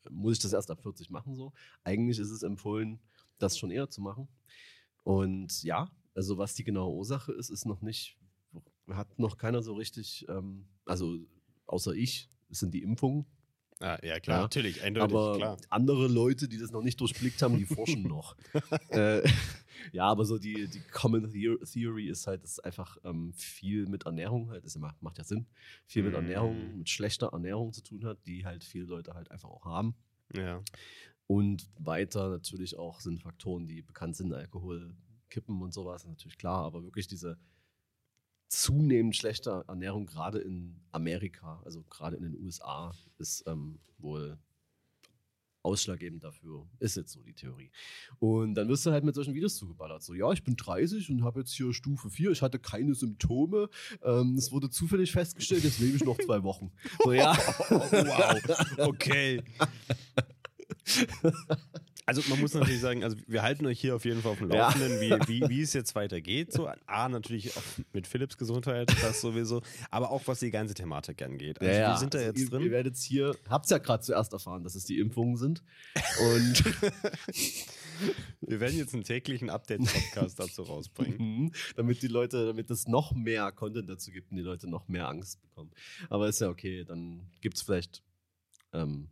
äh, 0.04 0.10
muss 0.10 0.34
ich 0.34 0.38
das 0.38 0.52
erst 0.52 0.70
ab 0.70 0.80
40 0.82 1.10
machen 1.10 1.34
so? 1.34 1.52
Eigentlich 1.84 2.18
ist 2.18 2.30
es 2.30 2.42
empfohlen, 2.42 3.00
das 3.38 3.58
schon 3.58 3.70
eher 3.70 3.90
zu 3.90 4.00
machen. 4.00 4.28
Und 5.04 5.62
ja, 5.64 5.90
also 6.14 6.38
was 6.38 6.54
die 6.54 6.64
genaue 6.64 6.94
Ursache 6.94 7.32
ist, 7.32 7.50
ist 7.50 7.64
noch 7.66 7.82
nicht, 7.82 8.16
hat 8.88 9.18
noch 9.18 9.36
keiner 9.36 9.62
so 9.62 9.74
richtig, 9.74 10.26
ähm, 10.28 10.66
also 10.84 11.18
außer 11.66 11.94
ich, 11.94 12.28
sind 12.50 12.74
die 12.74 12.82
Impfungen. 12.82 13.26
Ah, 13.82 13.98
ja, 14.02 14.20
klar, 14.20 14.36
Ja, 14.38 14.42
natürlich, 14.42 14.80
eindeutig, 14.82 15.12
Aber 15.16 15.36
klar. 15.36 15.56
andere 15.68 16.06
Leute, 16.06 16.48
die 16.48 16.56
das 16.58 16.70
noch 16.70 16.82
nicht 16.82 17.00
durchblickt 17.00 17.42
haben, 17.42 17.58
die 17.58 17.66
forschen 17.66 18.02
noch. 18.04 18.36
äh, 18.90 19.22
ja, 19.92 20.04
aber 20.06 20.24
so 20.24 20.38
die, 20.38 20.68
die 20.68 20.80
Common 20.92 21.28
Theo- 21.32 21.58
Theory 21.64 22.08
ist 22.08 22.26
halt, 22.28 22.44
dass 22.44 22.60
einfach 22.60 22.96
ähm, 23.04 23.32
viel 23.32 23.86
mit 23.86 24.06
Ernährung 24.06 24.50
halt, 24.50 24.64
das 24.64 24.76
macht, 24.78 25.02
macht 25.02 25.18
ja 25.18 25.24
Sinn, 25.24 25.46
viel 25.86 26.04
mit 26.04 26.12
Mm. 26.12 26.16
Ernährung, 26.16 26.78
mit 26.78 26.88
schlechter 26.90 27.30
Ernährung 27.32 27.72
zu 27.72 27.82
tun 27.82 28.04
hat, 28.04 28.18
die 28.24 28.44
halt 28.46 28.62
viele 28.62 28.84
Leute 28.84 29.14
halt 29.14 29.30
einfach 29.32 29.48
auch 29.50 29.64
haben. 29.64 29.96
Ja. 30.32 30.62
Und 31.26 31.68
weiter 31.78 32.28
natürlich 32.28 32.76
auch 32.78 33.00
sind 33.00 33.20
Faktoren, 33.22 33.66
die 33.66 33.82
bekannt 33.82 34.16
sind, 34.16 34.32
Alkohol, 34.32 34.94
Kippen 35.28 35.60
und 35.60 35.72
sowas, 35.74 36.06
natürlich 36.06 36.38
klar, 36.38 36.64
aber 36.64 36.84
wirklich 36.84 37.08
diese 37.08 37.36
zunehmend 38.52 39.16
schlechte 39.16 39.64
Ernährung, 39.66 40.06
gerade 40.06 40.38
in 40.38 40.76
Amerika, 40.90 41.62
also 41.64 41.82
gerade 41.88 42.16
in 42.16 42.22
den 42.22 42.38
USA, 42.38 42.94
ist 43.18 43.44
ähm, 43.46 43.78
wohl 43.98 44.38
ausschlaggebend 45.62 46.22
dafür, 46.24 46.66
ist 46.80 46.96
jetzt 46.96 47.12
so 47.12 47.22
die 47.22 47.32
Theorie. 47.32 47.70
Und 48.18 48.54
dann 48.54 48.68
wirst 48.68 48.84
du 48.84 48.90
halt 48.90 49.04
mit 49.04 49.14
solchen 49.14 49.32
Videos 49.32 49.56
zugeballert. 49.56 50.02
So, 50.02 50.12
ja, 50.12 50.30
ich 50.32 50.42
bin 50.42 50.56
30 50.56 51.08
und 51.10 51.24
habe 51.24 51.40
jetzt 51.40 51.52
hier 51.52 51.72
Stufe 51.72 52.10
4, 52.10 52.32
ich 52.32 52.42
hatte 52.42 52.58
keine 52.58 52.94
Symptome, 52.94 53.70
ähm, 54.02 54.34
es 54.36 54.52
wurde 54.52 54.68
zufällig 54.68 55.12
festgestellt, 55.12 55.64
jetzt 55.64 55.78
lebe 55.78 55.96
ich 55.96 56.04
noch 56.04 56.18
zwei 56.18 56.42
Wochen. 56.42 56.72
So, 57.02 57.12
ja. 57.12 57.34
wow, 57.70 58.68
okay. 58.88 59.42
Also 62.04 62.22
man 62.28 62.40
muss 62.40 62.54
natürlich 62.54 62.80
sagen, 62.80 63.04
also 63.04 63.16
wir 63.26 63.42
halten 63.42 63.64
euch 63.66 63.80
hier 63.80 63.94
auf 63.94 64.04
jeden 64.04 64.22
Fall 64.22 64.32
auf 64.32 64.38
dem 64.38 64.50
Ja. 64.50 64.66
Laufenden, 64.66 65.00
wie, 65.00 65.10
wie, 65.28 65.48
wie 65.48 65.62
es 65.62 65.72
jetzt 65.72 65.94
weitergeht. 65.94 66.52
So, 66.52 66.68
A, 66.86 67.08
natürlich 67.08 67.56
auch 67.56 67.62
mit 67.92 68.06
Philips 68.06 68.36
Gesundheit, 68.36 68.92
das 69.02 69.20
sowieso, 69.20 69.62
aber 69.90 70.10
auch 70.10 70.22
was 70.26 70.40
die 70.40 70.50
ganze 70.50 70.74
Thematik 70.74 71.22
angeht. 71.22 71.60
Also 71.60 71.72
wir 71.72 71.96
sind 71.96 72.14
da 72.14 72.18
also 72.18 72.30
jetzt 72.30 72.40
ihr, 72.40 72.50
drin. 72.50 72.62
Ihr 72.62 72.70
werdet 72.70 72.96
hier, 72.96 73.36
habt 73.48 73.66
es 73.66 73.70
ja 73.70 73.78
gerade 73.78 74.02
zuerst 74.02 74.32
erfahren, 74.32 74.64
dass 74.64 74.74
es 74.74 74.84
die 74.84 74.98
Impfungen 74.98 75.36
sind. 75.36 75.62
Und 76.20 76.64
Wir 78.40 78.60
werden 78.60 78.76
jetzt 78.76 78.94
einen 78.94 79.04
täglichen 79.04 79.50
Update-Podcast 79.50 80.38
dazu 80.38 80.62
rausbringen. 80.62 81.12
Mhm, 81.22 81.52
damit 81.76 82.02
die 82.02 82.08
Leute, 82.08 82.46
damit 82.46 82.70
es 82.70 82.88
noch 82.88 83.12
mehr 83.12 83.52
Content 83.52 83.88
dazu 83.88 84.10
gibt 84.10 84.30
und 84.30 84.36
die 84.36 84.42
Leute 84.42 84.68
noch 84.68 84.88
mehr 84.88 85.08
Angst 85.08 85.40
bekommen. 85.40 85.70
Aber 86.10 86.28
ist 86.28 86.40
ja 86.40 86.48
okay, 86.48 86.84
dann 86.84 87.30
gibt 87.40 87.56
es 87.56 87.62
vielleicht 87.62 88.02
ähm, 88.72 89.08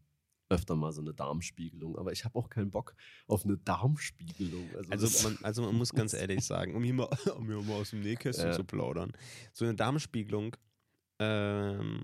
öfter 0.50 0.76
mal 0.76 0.92
so 0.92 1.00
eine 1.00 1.14
Darmspiegelung. 1.14 1.96
Aber 1.96 2.12
ich 2.12 2.24
habe 2.24 2.38
auch 2.38 2.50
keinen 2.50 2.70
Bock 2.70 2.94
auf 3.26 3.44
eine 3.44 3.56
Darmspiegelung. 3.56 4.68
Also, 4.76 4.90
Also 4.90 5.28
man, 5.28 5.38
also 5.42 5.62
man 5.62 5.76
muss 5.76 5.92
ganz 5.92 6.12
ehrlich 6.12 6.44
sagen, 6.44 6.74
um 6.74 6.82
hier 6.82 6.94
mal, 6.94 7.08
um 7.36 7.46
hier 7.46 7.62
mal 7.62 7.74
aus 7.80 7.90
dem 7.90 8.00
Nähkästchen 8.00 8.48
Ja. 8.50 8.52
zu 8.52 8.64
plaudern, 8.64 9.12
so 9.52 9.64
eine 9.64 9.74
Darmspiegelung, 9.74 10.56
ähm, 11.18 12.02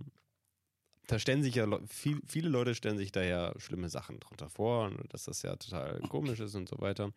da 1.08 1.18
stellen 1.18 1.42
sich 1.42 1.54
ja 1.54 1.66
viel, 1.86 2.20
viele 2.26 2.48
Leute 2.48 2.74
stellen 2.74 2.98
sich 2.98 3.12
da 3.12 3.22
ja 3.22 3.52
schlimme 3.60 3.88
Sachen 3.88 4.18
drunter 4.18 4.48
vor, 4.48 4.90
dass 5.08 5.24
das 5.24 5.42
ja 5.42 5.54
total 5.56 6.00
komisch 6.08 6.40
ist 6.40 6.54
und 6.54 6.68
so 6.68 6.80
weiter. 6.80 7.12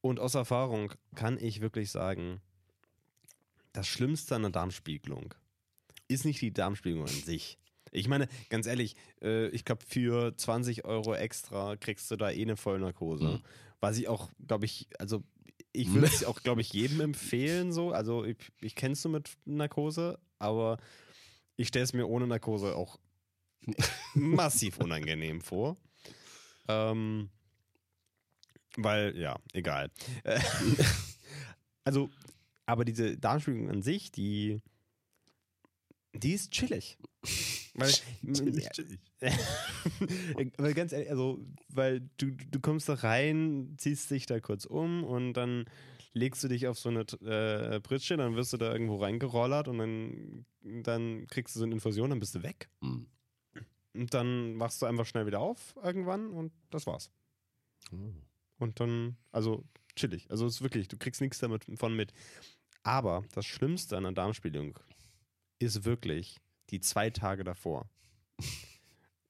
Und 0.00 0.20
aus 0.20 0.34
Erfahrung 0.34 0.92
kann 1.14 1.38
ich 1.38 1.60
wirklich 1.60 1.90
sagen, 1.90 2.40
das 3.72 3.86
Schlimmste 3.86 4.34
an 4.34 4.42
der 4.42 4.50
Darmspiegelung 4.50 5.34
ist 6.08 6.24
nicht 6.24 6.40
die 6.40 6.52
Darmspiegelung 6.52 7.06
an 7.06 7.14
sich. 7.14 7.58
Ich 7.94 8.08
meine, 8.08 8.28
ganz 8.50 8.66
ehrlich, 8.66 8.96
äh, 9.22 9.48
ich 9.48 9.64
glaube, 9.64 9.84
für 9.86 10.36
20 10.36 10.84
Euro 10.84 11.14
extra 11.14 11.76
kriegst 11.76 12.10
du 12.10 12.16
da 12.16 12.30
eh 12.30 12.42
eine 12.42 12.56
Vollnarkose. 12.56 13.24
Mhm. 13.24 13.42
Was 13.80 13.98
ich 13.98 14.08
auch, 14.08 14.30
glaube 14.46 14.64
ich, 14.64 14.88
also 14.98 15.22
ich 15.72 15.88
würde 15.94 16.06
es 16.06 16.24
auch, 16.24 16.42
glaube 16.42 16.60
ich, 16.60 16.72
jedem 16.72 17.00
empfehlen 17.00 17.72
so. 17.72 17.92
Also 17.92 18.24
ich, 18.24 18.36
ich 18.60 18.74
kenne 18.74 18.92
es 18.92 19.02
so 19.02 19.08
mit 19.08 19.30
Narkose, 19.44 20.18
aber 20.38 20.78
ich 21.56 21.68
stelle 21.68 21.84
es 21.84 21.92
mir 21.92 22.08
ohne 22.08 22.26
Narkose 22.26 22.74
auch 22.76 22.98
massiv 24.14 24.78
unangenehm 24.78 25.40
vor. 25.40 25.76
Ähm, 26.68 27.30
weil, 28.76 29.16
ja, 29.16 29.38
egal. 29.52 29.90
Also, 31.86 32.08
aber 32.64 32.86
diese 32.86 33.18
Darmspiegelung 33.18 33.68
an 33.68 33.82
sich, 33.82 34.10
die 34.10 34.62
Die 36.14 36.32
ist 36.32 36.52
chillig. 36.52 36.98
Weil, 37.74 37.90
Chillig, 37.90 38.70
chillig. 38.70 39.00
weil 40.58 40.74
ganz 40.74 40.92
ehrlich, 40.92 41.10
also, 41.10 41.44
weil 41.68 42.08
du, 42.18 42.30
du 42.30 42.60
kommst 42.60 42.88
da 42.88 42.94
rein, 42.94 43.74
ziehst 43.78 44.10
dich 44.10 44.26
da 44.26 44.38
kurz 44.40 44.64
um 44.64 45.02
und 45.04 45.32
dann 45.32 45.64
legst 46.12 46.44
du 46.44 46.48
dich 46.48 46.68
auf 46.68 46.78
so 46.78 46.88
eine 46.88 47.00
äh, 47.00 47.80
Pritsche, 47.80 48.16
dann 48.16 48.36
wirst 48.36 48.52
du 48.52 48.56
da 48.56 48.72
irgendwo 48.72 48.96
reingerollert 48.96 49.68
und 49.68 49.78
dann, 49.78 50.46
dann 50.62 51.26
kriegst 51.26 51.56
du 51.56 51.58
so 51.58 51.64
eine 51.64 51.74
Infusion, 51.74 52.10
dann 52.10 52.20
bist 52.20 52.34
du 52.34 52.42
weg. 52.42 52.68
Hm. 52.80 53.06
Und 53.94 54.14
dann 54.14 54.58
wachst 54.58 54.82
du 54.82 54.86
einfach 54.86 55.06
schnell 55.06 55.26
wieder 55.26 55.40
auf 55.40 55.74
irgendwann 55.82 56.30
und 56.30 56.52
das 56.70 56.86
war's. 56.86 57.10
Oh. 57.92 57.96
Und 58.58 58.80
dann, 58.80 59.16
also 59.32 59.64
chillig. 59.96 60.30
Also 60.30 60.46
es 60.46 60.56
ist 60.56 60.62
wirklich, 60.62 60.88
du 60.88 60.96
kriegst 60.96 61.20
nichts 61.20 61.38
damit 61.38 61.64
von 61.76 61.94
mit. 61.94 62.12
Aber 62.82 63.24
das 63.32 63.46
Schlimmste 63.46 63.96
an 63.96 64.04
einer 64.04 64.14
Darmspiegelung 64.14 64.78
ist 65.64 65.84
wirklich 65.84 66.40
die 66.70 66.80
zwei 66.80 67.10
Tage 67.10 67.44
davor. 67.44 67.88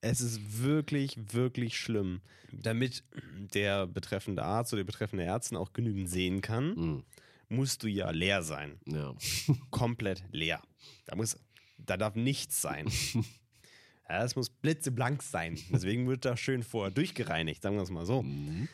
Es 0.01 0.21
ist 0.21 0.63
wirklich, 0.63 1.17
wirklich 1.33 1.79
schlimm. 1.79 2.21
Damit 2.53 3.05
der 3.55 3.87
betreffende 3.87 4.45
Arzt 4.45 4.73
oder 4.73 4.83
die 4.83 4.87
betreffende 4.87 5.25
Ärztin 5.25 5.57
auch 5.57 5.73
genügend 5.73 6.09
sehen 6.11 6.41
kann, 6.43 6.77
Hm. 6.77 7.05
musst 7.49 7.83
du 7.83 7.89
ja 7.89 8.11
leer 8.11 8.43
sein. 8.43 8.79
Ja. 8.87 9.15
Komplett 9.71 10.23
leer. 10.31 10.61
Da 11.07 11.17
muss, 11.17 11.39
da 11.79 11.97
darf 11.97 12.15
nichts 12.17 12.61
sein. 12.61 12.87
Ja, 14.07 14.23
es 14.23 14.37
muss 14.37 14.51
blitzeblank 14.51 15.23
sein. 15.23 15.59
Deswegen 15.71 16.07
wird 16.07 16.27
da 16.27 16.37
schön 16.37 16.63
vorher 16.63 16.91
durchgereinigt, 16.91 17.63
sagen 17.63 17.77
wir 17.77 17.83
es 17.83 17.89
mal 17.91 18.05
so. 18.05 18.23
Mhm. 18.23 18.69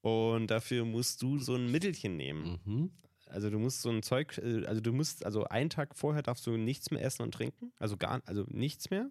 Und 0.00 0.46
dafür 0.46 0.84
musst 0.84 1.20
du 1.22 1.40
so 1.40 1.56
ein 1.56 1.72
Mittelchen 1.72 2.16
nehmen. 2.16 2.60
Mhm. 2.64 2.90
Also 3.26 3.50
du 3.50 3.58
musst 3.58 3.82
so 3.82 3.90
ein 3.90 4.02
Zeug, 4.02 4.38
äh, 4.38 4.64
also 4.66 4.80
du 4.80 4.92
musst, 4.92 5.24
also 5.26 5.44
einen 5.44 5.70
Tag 5.70 5.96
vorher 5.96 6.22
darfst 6.22 6.46
du 6.46 6.56
nichts 6.56 6.90
mehr 6.90 7.02
essen 7.02 7.22
und 7.22 7.32
trinken. 7.32 7.72
Also 7.78 7.96
gar, 7.96 8.22
also 8.26 8.44
nichts 8.48 8.90
mehr. 8.90 9.10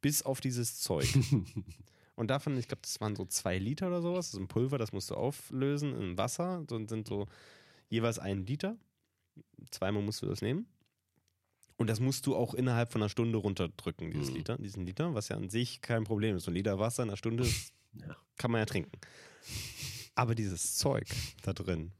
Bis 0.00 0.22
auf 0.22 0.40
dieses 0.40 0.80
Zeug. 0.80 1.06
und 2.16 2.28
davon, 2.28 2.56
ich 2.58 2.68
glaube, 2.68 2.82
das 2.82 3.00
waren 3.00 3.16
so 3.16 3.24
zwei 3.24 3.58
Liter 3.58 3.86
oder 3.88 4.02
sowas. 4.02 4.26
Das 4.26 4.34
ist 4.34 4.40
ein 4.40 4.48
Pulver, 4.48 4.78
das 4.78 4.92
musst 4.92 5.10
du 5.10 5.14
auflösen 5.14 5.94
in 5.98 6.18
Wasser. 6.18 6.64
So 6.68 6.84
sind 6.86 7.06
so 7.08 7.26
jeweils 7.88 8.18
ein 8.18 8.44
Liter. 8.46 8.76
Zweimal 9.70 10.02
musst 10.02 10.20
du 10.22 10.26
das 10.26 10.42
nehmen. 10.42 10.66
Und 11.76 11.88
das 11.88 11.98
musst 12.00 12.26
du 12.26 12.36
auch 12.36 12.54
innerhalb 12.54 12.92
von 12.92 13.02
einer 13.02 13.08
Stunde 13.08 13.38
runterdrücken, 13.38 14.10
dieses 14.12 14.30
Mhm. 14.30 14.36
Liter, 14.36 14.58
diesen 14.58 14.86
Liter, 14.86 15.14
was 15.14 15.28
ja 15.28 15.36
an 15.36 15.48
sich 15.50 15.80
kein 15.80 16.04
Problem 16.04 16.36
ist. 16.36 16.44
So 16.44 16.50
ein 16.50 16.54
Liter 16.54 16.78
Wasser 16.78 17.02
in 17.02 17.08
einer 17.08 17.16
Stunde 17.16 17.44
Ja. 17.94 18.16
kann 18.36 18.50
man 18.50 18.60
ja 18.60 18.66
trinken. 18.66 18.92
Aber 20.14 20.34
dieses 20.34 20.76
Zeug 20.76 21.08
da 21.42 21.52
drin, 21.52 21.92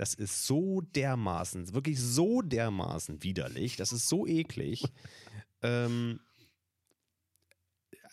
das 0.00 0.14
ist 0.14 0.46
so 0.46 0.80
dermaßen, 0.80 1.74
wirklich 1.74 2.00
so 2.00 2.40
dermaßen 2.40 3.22
widerlich, 3.22 3.76
das 3.76 3.92
ist 3.92 4.08
so 4.08 4.26
eklig. 4.26 4.82
ähm, 5.62 6.20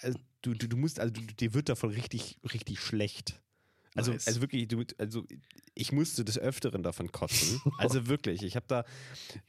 also 0.01 0.19
du, 0.41 0.53
du, 0.53 0.67
du 0.67 0.75
musst, 0.75 0.99
also 0.99 1.13
du, 1.13 1.21
dir 1.21 1.53
wird 1.53 1.69
davon 1.69 1.91
richtig, 1.91 2.41
richtig 2.51 2.81
schlecht. 2.81 3.41
Also, 3.95 4.11
Nice. 4.11 4.27
also 4.27 4.41
wirklich, 4.41 4.67
du, 4.67 4.83
also 4.97 5.25
ich 5.75 5.93
musste 5.93 6.25
des 6.25 6.37
Öfteren 6.37 6.83
davon 6.83 7.13
kotzen. 7.13 7.61
Also 7.77 8.07
wirklich, 8.07 8.43
ich 8.43 8.57
habe 8.57 8.65
da 8.67 8.83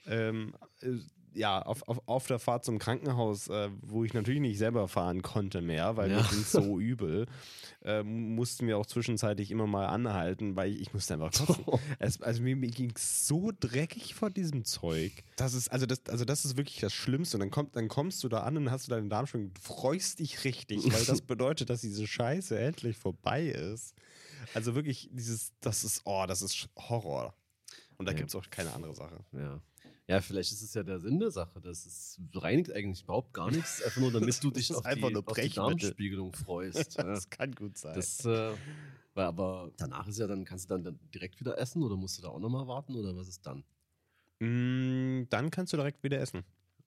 ähm, 0.06 0.54
äh, 0.80 0.92
ja 1.34 1.62
auf, 1.62 1.86
auf, 1.88 2.00
auf 2.06 2.26
der 2.26 2.38
Fahrt 2.38 2.64
zum 2.64 2.78
Krankenhaus, 2.78 3.48
äh, 3.48 3.70
wo 3.82 4.04
ich 4.04 4.14
natürlich 4.14 4.40
nicht 4.40 4.58
selber 4.58 4.88
fahren 4.88 5.22
konnte 5.22 5.60
mehr, 5.60 5.96
weil 5.96 6.10
Ja. 6.10 6.22
mir 6.22 6.28
ging 6.28 6.42
so 6.44 6.78
übel, 6.80 7.26
äh, 7.82 8.02
mussten 8.02 8.66
wir 8.66 8.78
auch 8.78 8.86
zwischenzeitlich 8.86 9.50
immer 9.50 9.66
mal 9.66 9.86
anhalten, 9.86 10.56
weil 10.56 10.70
ich, 10.72 10.80
ich 10.80 10.92
musste 10.94 11.14
einfach 11.14 11.30
kotzen. 11.46 11.64
Es, 11.98 12.20
also 12.22 12.42
mir, 12.42 12.56
mir 12.56 12.70
ging 12.70 12.92
so 12.98 13.50
dreckig 13.58 14.14
vor 14.14 14.30
diesem 14.30 14.64
Zeug. 14.64 15.12
Das 15.36 15.54
ist, 15.54 15.68
also 15.70 15.86
das, 15.86 16.02
also 16.08 16.24
das 16.24 16.44
ist 16.44 16.56
wirklich 16.56 16.80
das 16.80 16.92
Schlimmste. 16.92 17.36
Und 17.36 17.40
dann, 17.40 17.50
kommt, 17.50 17.76
dann 17.76 17.88
kommst 17.88 18.22
du 18.24 18.28
da 18.28 18.40
an 18.42 18.56
und 18.56 18.70
hast 18.70 18.86
du 18.86 18.90
deinen 18.90 19.08
Darmschwung, 19.10 19.52
du 19.54 19.60
freust 19.60 20.18
dich 20.18 20.44
richtig, 20.44 20.84
weil 20.92 21.04
das 21.04 21.20
bedeutet, 21.26 21.70
dass 21.70 21.80
diese 21.82 22.06
Scheiße 22.06 22.58
endlich 22.58 22.96
vorbei 22.96 23.46
ist. 23.46 23.94
Also 24.54 24.74
wirklich, 24.74 25.08
dieses, 25.12 25.52
das 25.60 25.84
ist, 25.84 26.02
oh, 26.04 26.24
das 26.26 26.42
ist 26.42 26.68
Horror. 26.76 27.34
Und 27.96 28.06
da 28.06 28.12
Ja. 28.12 28.18
gibt 28.18 28.28
es 28.30 28.36
auch 28.36 28.48
keine 28.50 28.72
andere 28.72 28.94
Sache. 28.94 29.18
Ja. 29.32 29.60
Ja, 30.08 30.22
vielleicht 30.22 30.52
ist 30.52 30.62
es 30.62 30.72
ja 30.72 30.82
der 30.82 31.00
Sinn 31.00 31.18
der 31.18 31.30
Sache. 31.30 31.60
Das 31.60 31.84
ist, 31.84 32.18
reinigt 32.34 32.72
eigentlich 32.72 33.04
überhaupt 33.04 33.34
gar 33.34 33.50
nichts, 33.50 33.82
einfach 33.82 34.00
nur 34.00 34.10
damit 34.12 34.42
du 34.42 34.50
dich 34.50 34.74
auf 34.74 34.84
einfach 34.86 35.08
die, 35.08 35.14
nur 35.14 35.28
auf 35.28 35.38
die. 35.38 35.50
Darmspiegelung 35.50 36.32
freust. 36.32 36.94
ja. 36.98 37.04
Das 37.04 37.28
kann 37.28 37.52
gut 37.54 37.76
sein. 37.76 37.94
Das, 37.94 38.24
äh, 38.24 38.56
weil, 39.14 39.24
aber 39.26 39.70
danach 39.76 40.08
ist 40.08 40.18
ja 40.18 40.26
dann, 40.26 40.46
kannst 40.46 40.64
du 40.64 40.74
dann, 40.74 40.82
dann 40.82 40.98
direkt 41.12 41.38
wieder 41.40 41.58
essen 41.58 41.82
oder 41.82 41.96
musst 41.96 42.16
du 42.18 42.22
da 42.22 42.28
auch 42.28 42.38
nochmal 42.40 42.66
warten 42.66 42.96
oder 42.96 43.14
was 43.16 43.28
ist 43.28 43.46
dann? 43.46 43.64
Mm, 44.40 45.28
dann 45.28 45.50
kannst 45.50 45.72
du 45.72 45.76
direkt 45.76 46.02
wieder 46.02 46.18
essen. 46.20 46.42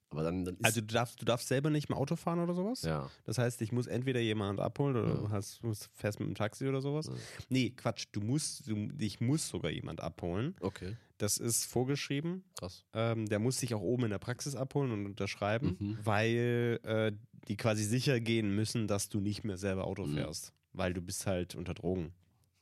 Aber 0.09 0.23
dann, 0.23 0.43
dann 0.43 0.55
ist 0.55 0.65
Also 0.65 0.81
du 0.81 0.87
darfst, 0.87 1.21
du 1.21 1.25
darfst 1.25 1.47
selber 1.47 1.69
nicht 1.69 1.89
mehr 1.89 1.97
Auto 1.97 2.15
fahren 2.15 2.39
oder 2.39 2.53
sowas? 2.53 2.81
ja. 2.81 3.09
Das 3.23 3.37
heißt, 3.37 3.61
ich 3.61 3.71
muss 3.71 3.87
entweder 3.87 4.19
jemand 4.19 4.59
abholen 4.59 4.95
oder 4.97 5.09
Ja. 5.09 5.15
du 5.15 5.29
hast, 5.29 5.63
musst, 5.63 5.89
fährst 5.93 6.19
mit 6.19 6.27
dem 6.27 6.35
Taxi 6.35 6.67
oder 6.67 6.81
sowas. 6.81 7.07
Ja. 7.07 7.13
Nee, 7.49 7.69
Quatsch, 7.69 8.07
du 8.11 8.19
musst, 8.19 8.67
du, 8.67 8.89
ich 8.97 9.21
muss 9.21 9.47
sogar 9.47 9.71
jemand 9.71 10.01
abholen. 10.01 10.55
Okay, 10.59 10.97
Das 11.21 11.37
ist 11.37 11.65
vorgeschrieben. 11.65 12.43
krass. 12.59 12.83
Ähm, 12.93 13.27
der 13.27 13.39
muss 13.39 13.57
sich 13.59 13.73
auch 13.75 13.81
oben 13.81 14.05
in 14.05 14.09
der 14.09 14.17
Praxis 14.19 14.55
abholen 14.55 14.91
und 14.91 15.05
unterschreiben, 15.05 15.77
Mhm. 15.79 15.97
weil 16.03 16.79
äh, 16.83 17.11
die 17.47 17.57
quasi 17.57 17.83
sicher 17.83 18.19
gehen 18.19 18.55
müssen, 18.55 18.87
dass 18.87 19.09
du 19.09 19.19
nicht 19.19 19.43
mehr 19.43 19.57
selber 19.57 19.85
Auto 19.85 20.05
Mhm. 20.05 20.15
fährst. 20.15 20.51
Weil 20.73 20.93
du 20.93 21.01
bist 21.01 21.27
halt 21.27 21.53
unter 21.55 21.73
Drogen. 21.73 22.13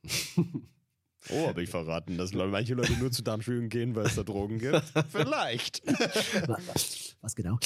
Oh, 1.31 1.47
habe 1.47 1.61
ich 1.61 1.69
verraten, 1.69 2.17
dass 2.17 2.31
manche 2.31 2.75
Leute 2.75 2.93
nur 2.93 3.11
zu 3.11 3.21
Darmspiegelung 3.21 3.67
gehen, 3.67 3.93
weil 3.93 4.05
es 4.05 4.15
da 4.15 4.23
Drogen 4.23 4.57
gibt? 4.57 4.81
Vielleicht. 5.11 5.81
was, 6.47 7.17
was 7.19 7.35
genau? 7.35 7.59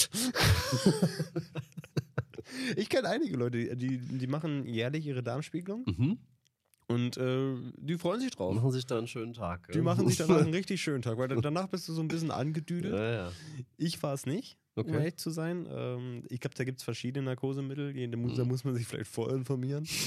Ich 2.75 2.89
kenne 2.89 3.09
einige 3.09 3.37
Leute, 3.37 3.75
die, 3.77 3.97
die 3.99 4.27
machen 4.27 4.65
jährlich 4.67 5.05
ihre 5.05 5.23
Darmspiegelung 5.23 5.85
Mhm. 5.85 6.17
Und 6.93 7.17
äh, 7.17 7.55
die 7.77 7.97
freuen 7.97 8.21
sich 8.21 8.31
drauf. 8.31 8.53
Machen 8.55 8.71
sich 8.71 8.85
da 8.85 8.97
einen 8.97 9.07
schönen 9.07 9.33
Tag. 9.33 9.71
Die 9.71 9.81
machen 9.81 10.07
sich 10.07 10.17
danach 10.17 10.41
einen 10.41 10.53
richtig 10.53 10.81
schönen 10.81 11.01
Tag, 11.01 11.17
weil 11.17 11.27
danach 11.27 11.67
bist 11.67 11.87
du 11.87 11.93
so 11.93 12.01
ein 12.01 12.07
bisschen 12.07 12.31
angedüdelt. 12.31 12.93
Ja, 12.93 13.11
ja. 13.11 13.31
Ich 13.77 14.01
war 14.03 14.13
es 14.13 14.25
nicht, 14.25 14.57
um 14.75 14.83
Okay. 14.83 14.95
ehrlich 14.95 15.17
zu 15.17 15.29
sein. 15.31 15.67
Ähm, 15.69 16.23
ich 16.29 16.39
glaube, 16.39 16.55
da 16.55 16.63
gibt 16.63 16.79
es 16.79 16.83
verschiedene 16.83 17.25
Narkosemittel, 17.25 17.93
da 18.09 18.17
muss, 18.17 18.35
da 18.35 18.45
muss 18.45 18.63
man 18.63 18.75
sich 18.75 18.85
vielleicht 18.87 19.09
vorinformieren. 19.11 19.87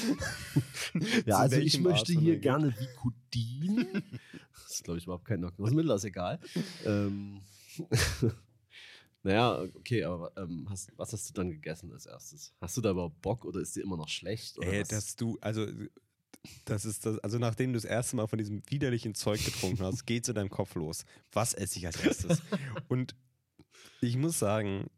Ja, 1.27 1.39
also 1.39 1.57
ich 1.57 1.79
möchte 1.81 2.13
Arzt 2.13 2.21
hier 2.23 2.39
gerne 2.39 2.75
Vicodin. 2.79 3.87
Das 4.55 4.73
ist, 4.73 4.85
glaube 4.85 4.99
ich, 4.99 5.05
überhaupt 5.05 5.27
kein 5.27 5.41
Narkosemittel, 5.41 5.91
ist 5.91 6.05
egal. 6.05 6.41
Ähm, 6.87 7.43
naja, 9.23 9.61
okay, 9.75 10.05
aber 10.05 10.33
ähm, 10.37 10.67
hast, 10.71 10.91
was 10.97 11.13
hast 11.13 11.29
du 11.29 11.35
dann 11.35 11.51
gegessen 11.51 11.93
als 11.93 12.07
erstes? 12.07 12.55
Hast 12.61 12.77
du 12.77 12.81
da 12.81 12.93
überhaupt 12.93 13.21
Bock 13.21 13.45
oder 13.45 13.61
ist 13.61 13.77
dir 13.77 13.83
immer 13.83 13.97
noch 13.97 14.09
schlecht? 14.09 14.59
Oder 14.59 14.81
was? 14.81 14.89
dass 14.89 15.17
du, 15.17 15.37
also, 15.41 15.67
das 16.65 16.85
ist 16.85 17.07
das, 17.07 17.19
also 17.21 17.39
nachdem 17.39 17.73
du 17.73 17.77
das 17.77 17.85
erste 17.85 18.17
Mal 18.17 18.27
von 18.27 18.39
diesem 18.39 18.63
widerlichen 18.69 19.15
Zeug 19.15 19.45
getrunken 19.45 19.83
hast, 19.83 20.05
geht's 20.07 20.29
in 20.29 20.35
deinem 20.35 20.51
Kopf 20.51 20.75
los. 20.75 21.05
Was 21.33 21.55
esse 21.55 21.79
ich 21.79 21.87
als 21.87 21.97
erstes? 21.97 22.43
Und 22.89 23.15
ich 24.01 24.17
muss 24.17 24.39
sagen, 24.39 24.89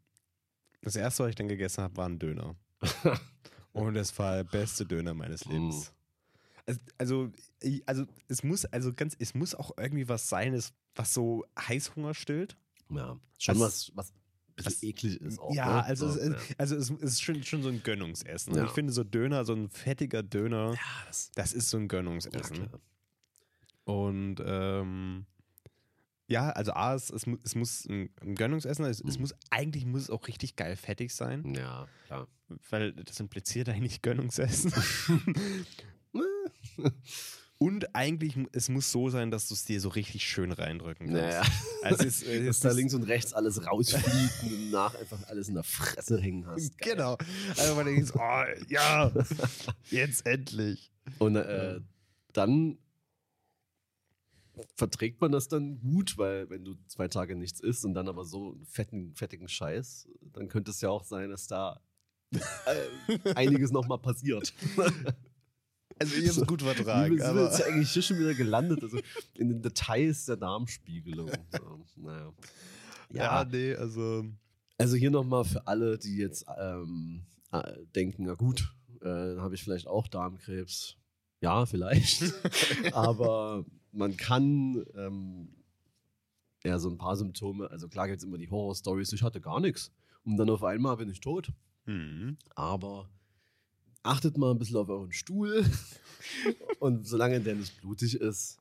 das 0.81 0.95
erste, 0.95 1.23
was 1.23 1.29
ich 1.31 1.35
dann 1.35 1.47
gegessen 1.47 1.83
habe, 1.83 1.97
war 1.97 2.07
ein 2.07 2.19
Döner. 2.19 2.55
Und 3.73 3.95
es 3.95 4.17
war 4.17 4.37
der 4.37 4.43
beste 4.43 4.85
Döner 4.85 5.13
meines 5.13 5.45
Lebens. 5.45 5.93
Also, 6.65 6.81
also, 6.97 7.31
also 7.85 8.05
es 8.27 8.43
muss, 8.43 8.65
also 8.65 8.93
ganz, 8.93 9.15
es 9.19 9.33
muss 9.33 9.55
auch 9.55 9.71
irgendwie 9.77 10.07
was 10.07 10.29
sein, 10.29 10.61
was 10.95 11.13
so 11.13 11.45
Heißhunger 11.57 12.13
stillt. 12.13 12.57
ja, 12.89 13.17
schon 13.37 13.59
was, 13.59 13.91
was 13.95 14.13
bisschen 14.63 14.89
das- 14.91 14.97
eklig 15.05 15.21
ist 15.21 15.39
auch. 15.39 15.53
ja, 15.53 15.65
ne? 15.77 15.83
also, 15.85 16.09
so, 16.09 16.19
es, 16.19 16.29
ja. 16.29 16.55
also 16.57 16.75
es 16.75 16.89
ist 16.89 17.21
schon, 17.21 17.43
schon 17.43 17.61
so 17.63 17.69
ein 17.69 17.81
Gönnungsessen. 17.83 18.55
Ja. 18.55 18.65
ich 18.65 18.71
finde 18.71 18.93
so 18.93 19.03
Döner, 19.03 19.45
so 19.45 19.53
ein 19.53 19.69
fettiger 19.69 20.23
Döner, 20.23 20.73
Ja, 20.73 20.79
das, 21.07 21.31
das 21.35 21.53
ist 21.53 21.69
so 21.69 21.77
ein 21.77 21.87
Gönnungsessen. 21.87 22.69
Und 23.85 24.35
ähm, 24.45 25.25
ja, 26.27 26.49
also 26.51 26.73
A, 26.73 26.93
es, 26.93 27.09
es, 27.09 27.25
es 27.43 27.55
muss 27.55 27.85
ein, 27.87 28.09
ein 28.21 28.35
Gönnungsessen, 28.35 28.85
es, 28.85 29.01
es 29.01 29.15
Mhm. 29.15 29.21
muss, 29.21 29.33
eigentlich 29.49 29.85
muss 29.85 30.03
es 30.03 30.09
auch 30.11 30.27
richtig 30.27 30.55
geil 30.55 30.75
fettig 30.75 31.13
sein, 31.15 31.55
ja, 31.55 31.87
klar. 32.05 32.27
weil 32.69 32.93
das 32.93 33.19
impliziert 33.19 33.67
eigentlich 33.69 34.01
Gönnungsessen. 34.03 34.71
Und 37.61 37.93
eigentlich, 37.93 38.35
es 38.53 38.69
muss 38.69 38.89
so 38.89 39.09
sein, 39.09 39.31
dass 39.31 39.49
du 39.49 39.53
es 39.53 39.65
dir 39.65 39.81
so 39.81 39.89
richtig 39.89 40.23
schön 40.23 40.53
reindrücken 40.53 41.07
kannst. 41.07 41.21
Naja, 41.21 41.43
Also 41.83 42.05
es, 42.05 42.23
es, 42.23 42.45
dass 42.45 42.55
es 42.55 42.59
da 42.61 42.71
links 42.71 42.93
und 42.93 43.03
rechts 43.03 43.33
alles 43.33 43.67
rausfliegt 43.67 44.43
und 44.43 44.71
danach 44.71 44.95
einfach 44.95 45.27
alles 45.27 45.49
in 45.49 45.55
der 45.55 45.65
Fresse 45.65 46.21
hängen 46.21 46.47
hast. 46.47 46.77
Geil. 46.77 46.95
Genau. 46.95 47.17
Also 47.57 47.75
man 47.75 47.85
denkt, 47.85 48.13
oh, 48.15 48.43
ja, 48.69 49.11
jetzt 49.91 50.25
endlich. 50.25 50.89
Und 51.17 51.35
äh, 51.35 51.81
dann 52.31 52.77
verträgt 54.75 55.19
man 55.19 55.33
das 55.33 55.49
dann 55.49 55.81
gut, 55.81 56.17
weil 56.17 56.49
wenn 56.49 56.63
du 56.63 56.75
zwei 56.87 57.09
Tage 57.09 57.35
nichts 57.35 57.59
isst 57.59 57.83
und 57.83 57.93
dann 57.93 58.07
aber 58.07 58.23
so 58.23 58.53
einen 58.53 58.65
fetten, 58.65 59.13
fettigen 59.15 59.49
Scheiß, 59.49 60.07
dann 60.31 60.47
könnte 60.47 60.71
es 60.71 60.79
ja 60.79 60.89
auch 60.89 61.03
sein, 61.03 61.29
dass 61.29 61.47
da 61.47 61.81
äh, 62.31 63.33
einiges 63.35 63.71
nochmal 63.71 63.99
passiert. 63.99 64.53
Also 65.97 66.15
ich 66.15 66.29
habe 66.29 66.41
es 66.41 66.47
gut 66.47 66.61
vertragen. 66.61 67.17
sind 67.17 67.19
wir 67.19 67.29
Aber 67.29 67.43
jetzt 67.45 67.63
eigentlich 67.63 67.91
hier 67.91 68.01
schon 68.01 68.19
wieder 68.19 68.33
gelandet? 68.33 68.83
Also 68.83 68.99
in 69.35 69.49
den 69.49 69.61
Details 69.61 70.25
der 70.25 70.37
Darmspiegelung. 70.37 71.29
So, 71.51 71.85
naja. 71.97 72.33
ja, 73.11 73.45
nee, 73.45 73.73
also 73.75 74.25
Also 74.77 74.95
hier 74.95 75.11
nochmal 75.11 75.43
für 75.43 75.67
alle, 75.67 75.97
die 75.97 76.17
jetzt 76.17 76.45
ähm, 76.57 77.25
äh, 77.51 77.73
denken, 77.95 78.23
na 78.25 78.35
gut, 78.35 78.73
äh, 79.01 79.05
dann 79.05 79.41
habe 79.41 79.55
ich 79.55 79.63
vielleicht 79.63 79.87
auch 79.87 80.07
Darmkrebs. 80.07 80.95
Ja, 81.41 81.65
vielleicht. 81.65 82.33
Aber 82.93 83.65
man 83.91 84.15
kann 84.15 84.85
ähm, 84.95 85.49
ja 86.63 86.79
so 86.79 86.89
ein 86.89 86.97
paar 86.97 87.17
Symptome, 87.17 87.69
also 87.71 87.87
klar 87.89 88.07
gibt 88.07 88.19
es 88.19 88.23
immer 88.23 88.37
die 88.37 88.49
Horror-Stories, 88.49 89.11
ich 89.13 89.23
hatte 89.23 89.41
gar 89.41 89.59
nichts. 89.59 89.91
Und 90.23 90.37
dann 90.37 90.49
auf 90.49 90.63
einmal 90.63 90.97
bin 90.97 91.09
ich 91.09 91.19
tot. 91.21 91.51
Mhm. 91.85 92.37
Aber 92.55 93.09
achtet 94.09 94.37
mal 94.37 94.51
ein 94.51 94.57
bisschen 94.57 94.77
auf 94.77 94.89
euren 94.89 95.11
Stuhl. 95.11 95.65
Und 96.79 97.07
solange 97.07 97.39
der 97.39 97.55
nicht 97.55 97.79
blutig 97.81 98.15
ist, 98.15 98.57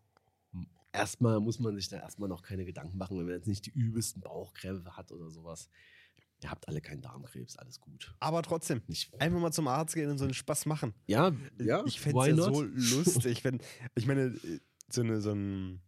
erstmal 0.93 1.41
muss 1.41 1.59
man 1.59 1.75
sich 1.77 1.89
da 1.89 1.99
erstmal 1.99 2.29
noch 2.29 2.43
keine 2.43 2.65
Gedanken 2.65 2.99
machen, 2.99 3.19
wenn 3.19 3.27
man 3.27 3.35
jetzt 3.35 3.49
nicht 3.49 3.67
die 3.67 3.71
übelsten 3.71 4.21
Bauchkrämpfe 4.23 4.97
hat 4.97 5.13
oder 5.13 5.31
sowas. 5.31 5.69
Ihr 6.41 6.51
habt 6.51 6.69
alle 6.69 6.81
keinen 6.81 7.03
Darmkrebs, 7.03 7.57
alles 7.57 7.81
gut. 7.81 8.15
Aber 8.21 8.43
trotzdem, 8.43 8.81
Nicht, 8.87 9.13
einfach 9.21 9.41
mal 9.41 9.53
zum 9.53 9.67
Arzt 9.67 9.95
gehen 9.95 10.09
und 10.09 10.19
so 10.19 10.25
einen 10.25 10.35
Spaß 10.35 10.67
machen. 10.67 10.95
ja, 11.07 11.33
ja, 11.59 11.85
ich 11.85 12.01
fände 12.01 12.21
es 12.21 12.27
ja 12.29 12.37
so 12.37 12.63
lustig, 12.73 13.43
wenn, 13.43 13.61
ich 13.97 14.07
meine, 14.07 14.35
so, 14.89 15.01
eine, 15.01 15.21
so, 15.21 15.33
ein, 15.33 15.81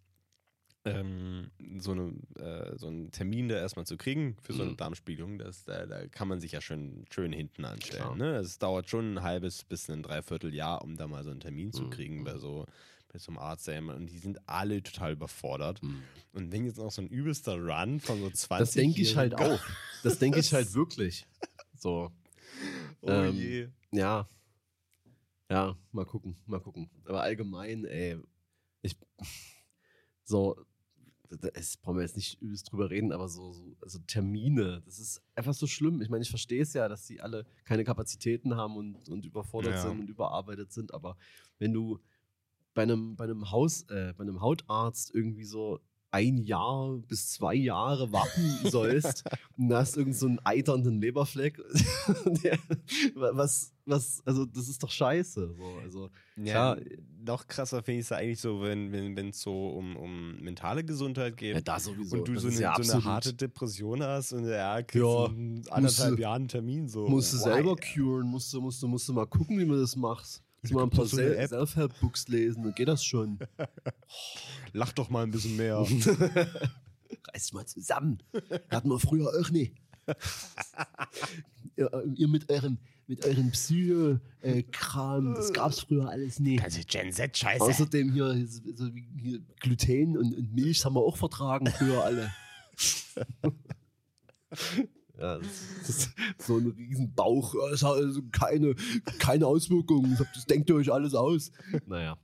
ähm, 0.84 1.50
so, 1.78 1.92
eine, 1.92 2.14
äh, 2.38 2.78
so 2.78 2.86
einen 2.86 3.10
Termin 3.10 3.48
da 3.48 3.56
erstmal 3.56 3.86
zu 3.86 3.96
kriegen 3.96 4.36
für 4.42 4.52
so 4.54 4.62
eine 4.62 4.72
Mhm. 4.72 4.76
Darmspiegelung, 4.76 5.38
das, 5.38 5.64
da, 5.64 5.86
da 5.86 6.06
kann 6.08 6.28
man 6.28 6.40
sich 6.40 6.52
ja 6.52 6.60
schön, 6.60 7.04
schön 7.10 7.32
hinten 7.32 7.64
anstellen. 7.64 8.16
Ne? 8.16 8.36
Es 8.36 8.58
dauert 8.58 8.88
schon 8.88 9.14
ein 9.14 9.22
halbes 9.22 9.64
bis 9.64 9.88
ein 9.90 10.02
Dreivierteljahr, 10.02 10.82
um 10.82 10.96
da 10.96 11.06
mal 11.06 11.22
so 11.24 11.30
einen 11.30 11.40
Termin 11.40 11.72
zu 11.72 11.84
Mhm. 11.84 11.90
kriegen 11.90 12.24
bei 12.24 12.38
so 12.38 12.66
bei 13.12 13.18
so 13.18 13.32
einem 13.32 13.38
Arzt. 13.38 13.68
Und 13.68 14.06
die 14.06 14.18
sind 14.18 14.38
alle 14.48 14.82
total 14.82 15.12
überfordert. 15.12 15.82
Mhm. 15.82 16.02
Und 16.32 16.52
wenn 16.52 16.64
jetzt 16.64 16.78
noch 16.78 16.92
so 16.92 17.02
ein 17.02 17.08
übelster 17.08 17.56
Run 17.56 17.98
von 18.00 18.20
so 18.20 18.30
20 18.30 18.58
Das 18.58 18.70
denke 18.72 19.00
ich 19.00 19.16
halt 19.16 19.34
auch. 19.34 19.60
Das 20.02 20.18
denke 20.18 20.38
ich 20.38 20.52
halt 20.54 20.72
wirklich. 20.74 21.26
So, 21.76 22.12
Oh 23.02 23.10
Ähm, 23.10 23.34
je. 23.34 23.68
ja. 23.92 24.28
Ja, 25.50 25.76
mal 25.90 26.04
gucken, 26.04 26.36
mal 26.46 26.60
gucken. 26.60 26.88
Aber 27.04 27.22
allgemein, 27.22 27.84
ey, 27.84 28.18
ich, 28.82 28.96
so, 30.30 30.56
es 31.54 31.76
brauchen 31.76 31.96
wir 31.96 32.02
jetzt 32.02 32.16
nicht 32.16 32.40
übelst 32.40 32.72
drüber 32.72 32.90
reden, 32.90 33.12
aber 33.12 33.28
so, 33.28 33.52
so 33.52 33.76
also 33.82 33.98
Termine, 34.06 34.82
das 34.84 34.98
ist 34.98 35.22
einfach 35.34 35.54
so 35.54 35.66
schlimm. 35.66 36.00
Ich 36.00 36.08
meine, 36.08 36.22
ich 36.22 36.30
verstehe 36.30 36.62
es 36.62 36.72
ja, 36.72 36.88
dass 36.88 37.06
sie 37.06 37.20
alle 37.20 37.46
keine 37.64 37.84
Kapazitäten 37.84 38.56
haben 38.56 38.76
und, 38.76 39.08
und 39.08 39.24
überfordert 39.24 39.74
Ja. 39.74 39.82
sind 39.82 40.00
und 40.00 40.08
überarbeitet 40.08 40.72
sind, 40.72 40.92
aber 40.92 41.16
wenn 41.58 41.72
du 41.72 42.00
bei 42.74 42.82
einem, 42.82 43.16
bei 43.16 43.24
einem 43.24 43.50
Haus, 43.50 43.82
äh, 43.90 44.14
bei 44.16 44.22
einem 44.22 44.40
Hautarzt 44.40 45.14
irgendwie 45.14 45.44
so 45.44 45.80
ein 46.12 46.38
Jahr 46.38 46.98
bis 47.08 47.30
zwei 47.32 47.54
Jahre 47.54 48.12
warten 48.12 48.58
sollst 48.70 49.24
und 49.56 49.72
hast 49.72 49.96
irgend 49.96 50.16
so 50.16 50.26
einen 50.26 50.38
eiternden 50.40 51.00
Leberfleck, 51.00 51.56
der, 52.44 52.58
was, 53.14 53.72
was, 53.84 54.22
also 54.24 54.44
das 54.44 54.68
ist 54.68 54.82
doch 54.82 54.90
scheiße. 54.90 55.54
So, 55.56 55.64
also, 55.82 56.10
Ja, 56.36 56.74
Klar. 56.74 56.78
noch 57.24 57.46
krasser 57.46 57.82
finde 57.82 58.00
ich 58.00 58.06
es 58.06 58.12
eigentlich 58.12 58.40
so, 58.40 58.60
wenn 58.62 58.92
es 58.92 59.16
wenn, 59.16 59.32
so 59.32 59.68
um, 59.68 59.96
um 59.96 60.36
mentale 60.40 60.84
Gesundheit 60.84 61.36
geht. 61.36 61.54
ja, 61.54 61.60
da 61.60 61.78
sowieso. 61.78 62.16
und 62.16 62.28
du 62.28 62.38
so 62.38 62.48
ja 62.48 62.74
so 62.80 62.92
eine 62.92 63.04
harte 63.04 63.34
Depression 63.34 64.02
hast 64.02 64.32
und 64.32 64.48
ja, 64.48 64.82
kriegst 64.82 65.04
Ja, 65.04 65.26
in 65.26 65.62
anderthalb 65.70 66.18
Jahren 66.18 66.48
Termin 66.48 66.88
so. 66.88 67.08
Musst 67.08 67.32
du 67.32 67.38
selber 67.38 67.76
curen, 67.76 68.26
musst 68.26 68.52
du, 68.52 68.60
musst 68.60 68.82
du, 68.82 68.88
musst 68.88 69.08
du 69.08 69.12
mal 69.12 69.26
gucken, 69.26 69.58
wie 69.58 69.64
man 69.64 69.78
das 69.78 69.96
macht. 69.96 70.42
Musst 70.62 70.72
du 70.72 70.76
mal 70.76 70.82
ein 70.84 70.90
paar 70.90 71.06
so. 71.06 71.16
Self-Help-Books 71.16 72.28
lesen, 72.28 72.62
dann 72.64 72.74
geht 72.74 72.88
das 72.88 73.04
schon. 73.04 73.38
Lach 74.72 74.92
doch 74.92 75.08
mal 75.08 75.22
ein 75.22 75.30
bisschen 75.30 75.56
mehr. 75.56 75.78
Reißt 77.32 77.54
mal 77.54 77.66
zusammen. 77.66 78.22
Hatten 78.70 78.90
wir 78.90 78.98
früher 78.98 79.28
auch 79.28 79.50
nicht. 79.50 79.74
ihr, 81.76 82.04
ihr 82.14 82.28
mit 82.28 82.50
eurem, 82.50 82.78
mit 83.06 83.24
eurem 83.24 83.50
Psycho-Kram, 83.50 85.34
das 85.34 85.52
gab's 85.52 85.80
früher 85.80 86.08
alles 86.08 86.40
nicht. 86.40 86.62
Also 86.62 86.80
Gen 86.86 87.12
Z 87.12 87.36
Scheiße. 87.36 87.62
Außerdem 87.62 88.12
hier, 88.12 88.46
so 88.46 88.88
hier 89.18 89.40
Gluten 89.60 90.16
und, 90.16 90.36
und 90.36 90.54
Milch 90.54 90.84
haben 90.84 90.94
wir 90.94 91.00
auch 91.00 91.16
vertragen 91.16 91.66
früher 91.68 92.04
alle. 92.04 92.30
ja, 95.20 95.38
das, 95.38 95.88
ist 95.88 96.10
so 96.38 96.56
ein 96.58 96.66
riesen 96.68 97.12
Bauch. 97.14 97.54
Ja, 97.54 97.70
Das 97.70 97.82
hat 97.82 97.92
also 97.96 98.22
keine, 98.32 98.74
keine 99.18 99.46
Auswirkungen. 99.46 100.16
Das, 100.18 100.46
denkt 100.46 100.68
ihr 100.70 100.76
euch 100.76 100.90
alles 100.92 101.14
aus. 101.14 101.52
Naja, 101.86 102.16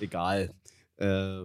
egal. 0.00 0.52
Äh, 0.96 1.42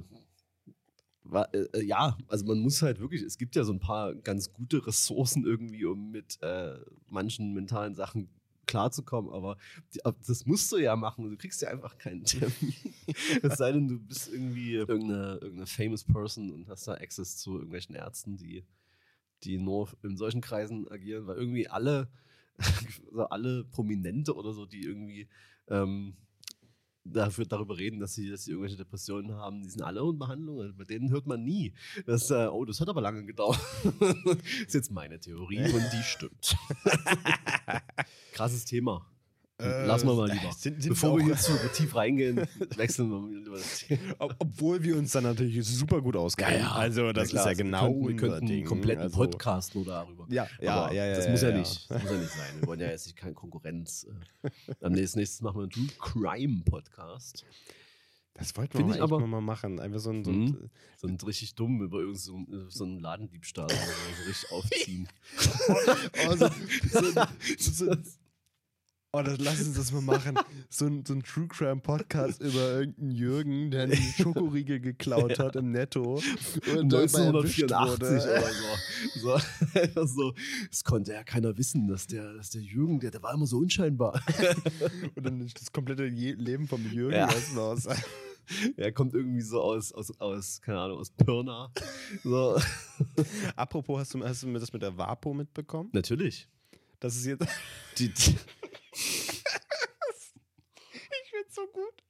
wa- 1.24 1.48
äh, 1.54 1.84
ja, 1.84 2.18
also 2.28 2.46
man 2.46 2.60
muss 2.60 2.82
halt 2.82 3.00
wirklich, 3.00 3.22
es 3.22 3.38
gibt 3.38 3.56
ja 3.56 3.64
so 3.64 3.74
ein 3.74 3.80
paar 3.80 4.14
ganz 4.16 4.52
gute 4.54 4.86
Ressourcen 4.86 5.46
irgendwie, 5.46 5.86
um 5.86 6.12
mit 6.12 6.42
äh, 6.42 6.76
manchen 7.10 7.54
mentalen 7.54 7.96
Sachen 7.96 8.30
klarzukommen, 8.68 9.32
aber 9.32 9.58
die, 9.94 10.00
das 10.26 10.46
musst 10.48 10.72
du 10.72 10.78
ja 10.78 10.96
machen. 10.96 11.30
Du 11.30 11.38
kriegst 11.38 11.62
ja 11.62 11.70
einfach 11.70 11.98
keinen 12.00 12.24
Termin. 12.24 12.74
es 13.44 13.58
sei 13.58 13.72
denn, 13.72 13.88
du 13.88 14.00
bist 14.00 14.28
irgendwie 14.34 14.74
irgendeine, 14.74 15.34
irgendeine 15.36 15.68
famous 15.68 16.04
Person 16.04 16.52
und 16.52 16.68
hast 16.68 16.88
da 16.88 16.94
Access 16.96 17.38
zu 17.38 17.54
irgendwelchen 17.54 17.96
Ärzten, 17.96 18.38
die, 18.38 18.64
die 19.46 19.58
nur 19.58 19.90
in 20.04 20.18
solchen 20.18 20.42
Kreisen 20.42 20.90
agieren, 20.90 21.28
weil 21.28 21.38
irgendwie 21.38 21.68
alle, 21.68 22.10
so 23.12 23.28
alle 23.28 23.64
Prominente 23.66 24.36
oder 24.36 24.54
so, 24.54 24.66
die 24.66 24.84
irgendwie 24.84 25.28
ähm, 25.68 26.16
dafür, 27.06 27.46
darüber 27.46 27.78
reden, 27.78 28.00
dass 28.00 28.16
sie, 28.16 28.30
dass 28.30 28.46
sie 28.46 28.52
irgendwelche 28.52 28.78
Depressionen 28.78 29.34
haben, 29.34 29.62
die 29.62 29.70
sind 29.70 29.84
alle 29.84 30.02
in 30.02 30.18
Behandlung. 30.18 30.60
Also 30.60 30.74
bei 30.74 30.84
denen 30.84 31.12
hört 31.12 31.28
man 31.28 31.44
nie. 31.44 31.74
Das, 32.06 32.30
äh, 32.32 32.48
oh, 32.48 32.66
das 32.66 32.82
hat 32.82 32.90
aber 32.90 33.02
lange 33.02 33.26
gedauert. 33.26 33.60
das 34.00 34.38
ist 34.68 34.74
jetzt 34.74 34.92
meine 34.92 35.20
Theorie 35.20 35.60
und 35.74 35.86
die 35.94 36.04
stimmt. 36.04 36.58
Krasses 38.34 38.66
Thema. 38.66 39.06
Äh, 39.58 39.86
Lassen 39.86 40.08
wir 40.08 40.16
mal 40.16 40.30
lieber. 40.30 40.52
Sind, 40.52 40.82
sind 40.84 40.90
Bevor 40.90 41.14
wir 41.18 41.28
wir 41.28 41.36
hier 41.36 41.42
zu 41.42 41.54
tief 41.74 41.96
reingehen, 41.96 42.36
wechseln 42.76 43.10
wir 43.10 43.20
mal 43.20 43.34
lieber 43.34 43.56
das 43.58 43.80
Thema. 43.80 44.16
Ob- 44.20 44.36
Obwohl 44.40 44.84
wir 44.84 44.98
uns 44.98 45.14
dann 45.14 45.24
natürlich 45.24 45.66
super 45.66 46.02
gut 46.02 46.18
auskennen. 46.18 46.66
Also 46.66 47.14
das 47.14 47.30
klar, 47.30 47.44
ist 47.50 47.58
ja 47.58 47.64
genau 47.64 47.88
wir 47.88 47.94
könnten, 47.94 48.10
wir 48.10 48.16
könnten 48.30 48.46
Ding. 48.48 48.58
einen 48.58 48.66
kompletten 48.66 49.04
also, 49.04 49.16
Podcast 49.18 49.74
nur 49.76 49.86
darüber. 49.86 50.26
Ja, 50.30 50.46
ja, 50.60 50.92
ja, 50.92 51.06
ja. 51.06 51.16
Das 51.16 51.26
ja, 51.26 51.32
muss 51.32 51.42
ja, 51.42 51.50
ja. 51.52 51.58
nicht. 51.58 51.90
Das 51.90 52.02
muss 52.04 52.12
ja 52.12 52.18
nicht 52.18 52.32
sein. 52.32 52.60
Wir 52.60 52.68
wollen 52.68 52.80
ja 52.82 52.88
jetzt 52.88 53.06
nicht 53.06 53.16
keine 53.16 53.34
Konkurrenz. 53.34 54.06
Äh. 54.44 54.50
Am 54.82 54.92
nächsten 54.92 55.20
nächstes 55.20 55.42
machen 55.42 55.56
wir 55.56 55.62
einen 55.64 55.72
True 55.72 55.88
Crime 56.00 56.62
Podcast. 56.66 57.46
Das 58.34 58.58
wollten 58.58 58.86
wir 58.94 59.02
aber- 59.02 59.26
mal 59.26 59.40
machen. 59.40 59.80
Einfach 59.80 60.00
so 60.00 60.10
ein, 60.10 60.26
so 60.26 60.32
Mhm. 60.32 60.48
ein 60.48 60.70
So 60.98 61.08
ein 61.08 61.18
richtig 61.26 61.56
dumm 61.56 61.82
über 61.82 62.00
irgend 62.00 62.20
so, 62.20 62.36
einen- 62.36 62.66
so 62.70 62.84
einen 62.84 63.00
Ladendiebstahl 63.00 63.66
oder 63.68 63.76
so 63.76 64.28
richtig 64.28 64.52
aufziehen. 64.52 65.08
oh, 66.28 66.36
so, 66.36 66.50
so, 66.92 67.72
so, 67.72 67.96
oh, 69.16 69.24
das, 69.24 69.38
lass 69.40 69.62
uns 69.62 69.78
das 69.78 69.92
mal 69.92 70.02
machen. 70.02 70.38
So 70.70 70.86
ein, 70.86 71.06
so 71.06 71.14
ein 71.14 71.24
True 71.24 71.48
Crime 71.48 71.82
Podcast 71.82 72.42
über 72.42 72.80
irgendeinen 72.80 73.12
Jürgen, 73.12 73.72
der 73.72 73.84
einen 73.84 73.96
Schokoriegel 74.18 74.80
geklaut 74.80 75.40
hat 75.40 75.56
im 75.56 75.72
Netto. 75.72 76.22
Und 76.78 76.92
dabei 76.92 77.04
erwischt 77.04 77.64
1984 77.72 78.10
wurde. 78.10 78.44
oder 79.22 79.40
so. 79.40 79.40
so. 79.96 80.06
so. 80.06 80.34
Das 80.70 80.84
konnte 80.84 81.14
ja 81.14 81.24
keiner 81.24 81.58
wissen, 81.58 81.88
dass 81.88 82.08
der, 82.08 82.34
dass 82.34 82.50
der 82.50 82.62
Jürgen, 82.62 83.00
der, 83.00 83.12
der 83.12 83.22
war 83.24 83.34
immer 83.34 83.48
so 83.48 83.58
unscheinbar. 83.58 84.22
Und 85.16 85.26
dann 85.26 85.40
das 85.40 85.72
komplette 85.72 86.06
Leben 86.06 86.68
vom 86.68 86.86
Jürgen 86.92 87.16
Ja. 87.16 87.30
aus. 87.58 87.88
Er 88.78 88.92
kommt 88.92 89.16
irgendwie 89.16 89.42
so 89.42 89.62
aus, 89.62 89.92
aus, 89.92 90.12
aus 90.20 90.62
keine 90.62 90.80
Ahnung, 90.80 91.00
aus 91.00 91.10
Pirna. 91.10 91.72
So. 92.24 92.60
Apropos, 93.56 94.00
hast 94.00 94.14
du, 94.14 94.24
hast 94.24 94.44
du 94.44 94.48
mir 94.48 94.60
das 94.60 94.72
mit 94.72 94.82
der 94.82 94.96
Vapo 94.98 95.34
mitbekommen? 95.34 95.90
Natürlich. 95.94 96.48
Das 97.00 97.16
ist 97.16 97.26
jetzt. 97.26 97.48
Die, 97.98 98.10
die, 98.10 98.36
Ich 101.24 101.30
find's 101.32 101.56
so 101.56 101.68
gut. 101.68 102.04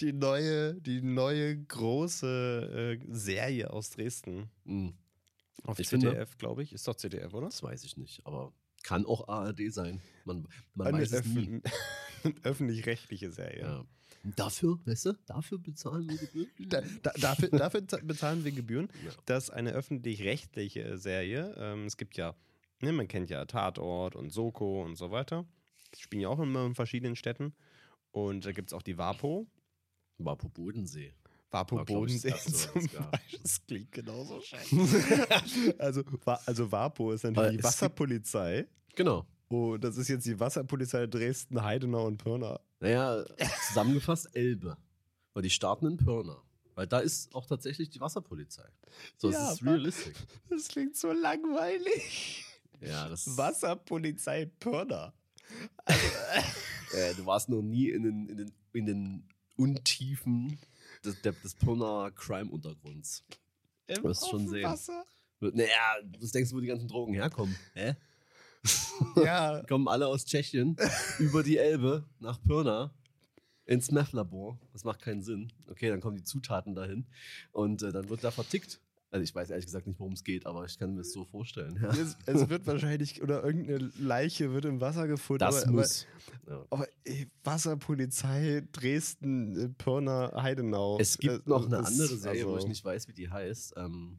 Die 0.00 0.12
neue, 0.12 0.74
die 0.80 1.00
neue 1.00 1.56
große 1.64 2.98
äh, 3.00 3.06
Serie 3.08 3.70
aus 3.70 3.90
Dresden. 3.90 4.50
Mm, 4.64 4.90
Auf 5.64 5.78
Ich 5.78 5.88
ZDF, 5.88 6.36
glaube 6.36 6.62
ich. 6.62 6.72
Ist 6.72 6.86
doch 6.86 6.94
ZDF, 6.94 7.32
oder? 7.32 7.46
das 7.46 7.62
weiß 7.62 7.84
ich 7.84 7.96
nicht, 7.96 8.24
aber 8.26 8.52
kann 8.82 9.06
auch 9.06 9.28
ARD 9.28 9.72
sein. 9.72 10.00
Man, 10.24 10.46
man 10.74 10.88
Eine 10.88 10.98
weiß 11.00 11.12
es 11.12 11.24
nie. 11.24 11.62
öffentlich-rechtliche 12.42 13.30
Serie. 13.32 13.62
Ja. 13.62 13.84
Dafür, 14.36 14.78
weißt 14.86 15.06
du, 15.06 15.12
dafür 15.26 15.58
bezahlen 15.58 16.08
wir 16.08 16.16
Gebühren. 16.18 16.50
Da, 16.68 16.82
da, 17.02 17.12
dafür, 17.18 17.48
dafür 17.48 17.86
za- 17.88 18.00
bezahlen 18.02 18.44
wir 18.44 18.52
Gebühren. 18.52 18.88
Ja. 19.04 19.12
Das 19.26 19.44
ist 19.44 19.50
eine 19.50 19.72
öffentlich-rechtliche 19.72 20.98
Serie. 20.98 21.54
Ähm, 21.58 21.86
es 21.86 21.96
gibt 21.96 22.16
ja, 22.18 22.34
ne, 22.80 22.92
man 22.92 23.08
kennt 23.08 23.30
ja 23.30 23.44
Tatort 23.46 24.16
und 24.16 24.30
Soko 24.30 24.82
und 24.84 24.96
so 24.96 25.10
weiter. 25.10 25.46
Spielen 25.96 26.22
ja 26.22 26.28
auch 26.28 26.40
immer 26.40 26.64
in 26.66 26.74
verschiedenen 26.74 27.16
Städten. 27.16 27.54
Und 28.10 28.46
da 28.46 28.52
gibt 28.52 28.70
es 28.70 28.74
auch 28.74 28.82
die 28.82 28.98
Vapo. 28.98 29.46
Vapo 30.18 30.48
Bodensee. 30.48 31.14
Vapo 31.50 31.76
War, 31.76 31.84
glaub 31.84 32.06
ich, 32.08 32.22
das 32.22 32.44
Bodensee 32.44 32.72
zum 32.72 32.86
gab. 32.88 33.10
Beispiel. 33.12 33.38
Das 33.42 33.66
klingt 33.66 33.92
genauso 33.92 34.40
scheiße. 34.40 35.74
also, 35.78 36.02
also 36.46 36.72
Vapo 36.72 37.12
ist 37.12 37.24
Aber 37.24 37.34
natürlich 37.42 37.58
die 37.58 37.64
Wasserpolizei. 37.64 38.66
Genau. 38.96 39.26
Oh, 39.48 39.76
das 39.76 39.96
ist 39.96 40.08
jetzt 40.08 40.26
die 40.26 40.38
Wasserpolizei 40.38 41.06
Dresden, 41.06 41.62
Heidenau 41.62 42.06
und 42.06 42.16
Pirna. 42.22 42.58
Naja, 42.80 43.24
zusammengefasst 43.68 44.34
Elbe. 44.34 44.76
Weil 45.32 45.42
die 45.42 45.50
starten 45.50 45.86
in 45.86 45.96
Pirna. 45.96 46.42
Weil 46.74 46.86
da 46.88 46.98
ist 46.98 47.32
auch 47.34 47.46
tatsächlich 47.46 47.90
die 47.90 48.00
Wasserpolizei. 48.00 48.68
So, 49.16 49.30
Ja, 49.30 49.48
es 49.48 49.60
ist 49.60 49.66
realistisch. 49.66 50.16
Das 50.48 50.68
klingt 50.68 50.96
so 50.96 51.12
langweilig. 51.12 52.44
Ja, 52.80 53.08
das 53.08 53.36
Wasserpolizei 53.36 54.46
Pirna. 54.58 55.14
äh, 55.86 57.14
du 57.14 57.26
warst 57.26 57.48
noch 57.48 57.62
nie 57.62 57.90
in 57.90 58.02
den, 58.02 58.28
in 58.28 58.36
den, 58.36 58.52
in 58.72 58.86
den 58.86 59.28
Untiefen 59.56 60.58
des, 61.04 61.20
des 61.22 61.54
Pirna 61.54 62.10
Crime-Untergrunds. 62.10 63.24
Im 63.86 64.02
wirst 64.04 64.28
schon 64.28 64.48
sehen. 64.48 64.64
Wasser? 64.64 65.04
Naja, 65.40 65.98
was 66.20 66.32
denkst 66.32 66.50
du, 66.50 66.56
wo 66.56 66.60
die 66.60 66.66
ganzen 66.66 66.88
Drogen 66.88 67.14
herkommen? 67.14 67.56
Hä? 67.74 67.94
Ja. 69.16 69.62
Kommen 69.68 69.88
alle 69.88 70.06
aus 70.06 70.24
Tschechien 70.24 70.76
über 71.18 71.42
die 71.42 71.58
Elbe 71.58 72.08
nach 72.18 72.40
Pirna 72.42 72.94
ins 73.66 73.90
Meth-Labor. 73.90 74.58
Das 74.72 74.84
macht 74.84 75.02
keinen 75.02 75.22
Sinn. 75.22 75.52
Okay, 75.68 75.88
dann 75.88 76.00
kommen 76.00 76.16
die 76.16 76.24
Zutaten 76.24 76.74
dahin 76.74 77.06
und 77.52 77.82
äh, 77.82 77.92
dann 77.92 78.08
wird 78.08 78.24
da 78.24 78.30
vertickt. 78.30 78.80
Also 79.14 79.22
ich 79.22 79.32
weiß 79.32 79.50
ehrlich 79.50 79.66
gesagt 79.66 79.86
nicht, 79.86 80.00
worum 80.00 80.14
es 80.14 80.24
geht, 80.24 80.44
aber 80.44 80.64
ich 80.64 80.76
kann 80.76 80.92
mir 80.96 81.02
es 81.02 81.12
so 81.12 81.24
vorstellen. 81.24 81.78
Ja. 81.80 81.90
Es, 81.90 82.16
es 82.26 82.48
wird 82.48 82.66
wahrscheinlich, 82.66 83.22
oder 83.22 83.44
irgendeine 83.44 83.92
Leiche 83.96 84.52
wird 84.52 84.64
im 84.64 84.80
Wasser 84.80 85.06
gefunden. 85.06 85.38
Das 85.38 85.62
aber, 85.62 85.70
muss. 85.72 86.06
Aber, 86.46 86.66
aber 86.70 86.88
ey, 87.04 87.30
Wasserpolizei 87.44 88.66
Dresden, 88.72 89.56
äh, 89.56 89.68
Pirna, 89.68 90.32
Heidenau. 90.42 90.98
Es 90.98 91.16
gibt 91.16 91.46
Äh, 91.46 91.48
noch 91.48 91.64
eine 91.66 91.78
andere 91.78 92.08
Serie, 92.08 92.44
wo 92.46 92.50
ich 92.50 92.54
also- 92.56 92.66
nicht 92.68 92.84
weiß, 92.84 93.06
wie 93.06 93.12
die 93.12 93.30
heißt, 93.30 93.74
ähm, 93.76 94.18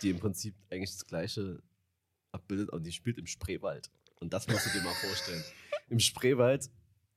die 0.00 0.08
im 0.08 0.18
Prinzip 0.18 0.54
eigentlich 0.70 0.92
das 0.92 1.04
gleiche 1.06 1.62
abbildet, 2.32 2.70
und 2.70 2.84
die 2.86 2.92
spielt 2.92 3.18
im 3.18 3.26
Spreewald. 3.26 3.90
Und 4.18 4.32
das 4.32 4.48
musst 4.48 4.64
du 4.64 4.70
dir 4.70 4.82
mal 4.82 4.94
vorstellen. 4.94 5.44
Im 5.90 6.00
Spreewald, 6.00 6.70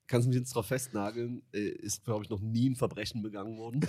kannst 0.08 0.25
du 0.25 0.30
mich 0.32 0.38
jetzt 0.39 0.54
drauf 0.54 0.65
festnageln, 0.65 1.43
äh, 1.54 1.60
ist, 1.60 2.04
glaube 2.04 2.25
ich, 2.25 2.30
noch 2.30 2.41
nie 2.41 2.69
ein 2.71 2.75
Verbrechen 2.75 3.21
begangen 3.21 3.58
worden. 3.58 3.88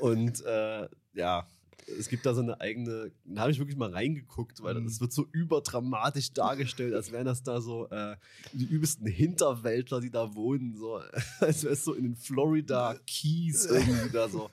Und 0.00 0.44
äh, 0.44 0.86
ja, 1.14 1.48
es 1.86 2.08
gibt 2.08 2.26
da 2.26 2.34
so 2.34 2.40
eine 2.42 2.60
eigene, 2.60 3.12
da 3.24 3.42
habe 3.42 3.50
ich 3.50 3.58
wirklich 3.58 3.76
mal 3.76 3.90
reingeguckt, 3.92 4.62
weil 4.62 4.74
Mhm. 4.74 4.84
das 4.84 5.00
wird 5.00 5.12
so 5.12 5.26
überdramatisch 5.32 6.32
dargestellt, 6.32 6.92
als 6.94 7.12
wären 7.12 7.24
das 7.26 7.42
da 7.42 7.60
so 7.60 7.88
äh, 7.90 8.16
die 8.52 8.66
übelsten 8.66 9.06
Hinterwäldler, 9.06 10.00
die 10.00 10.10
da 10.10 10.34
wohnen, 10.34 10.76
so 10.76 11.00
als 11.40 11.62
wäre 11.62 11.72
es 11.74 11.84
so 11.84 11.94
in 11.94 12.04
den 12.04 12.16
Florida 12.16 12.96
Keys 13.06 13.64
irgendwie 13.66 14.10
da 14.10 14.28
so, 14.28 14.50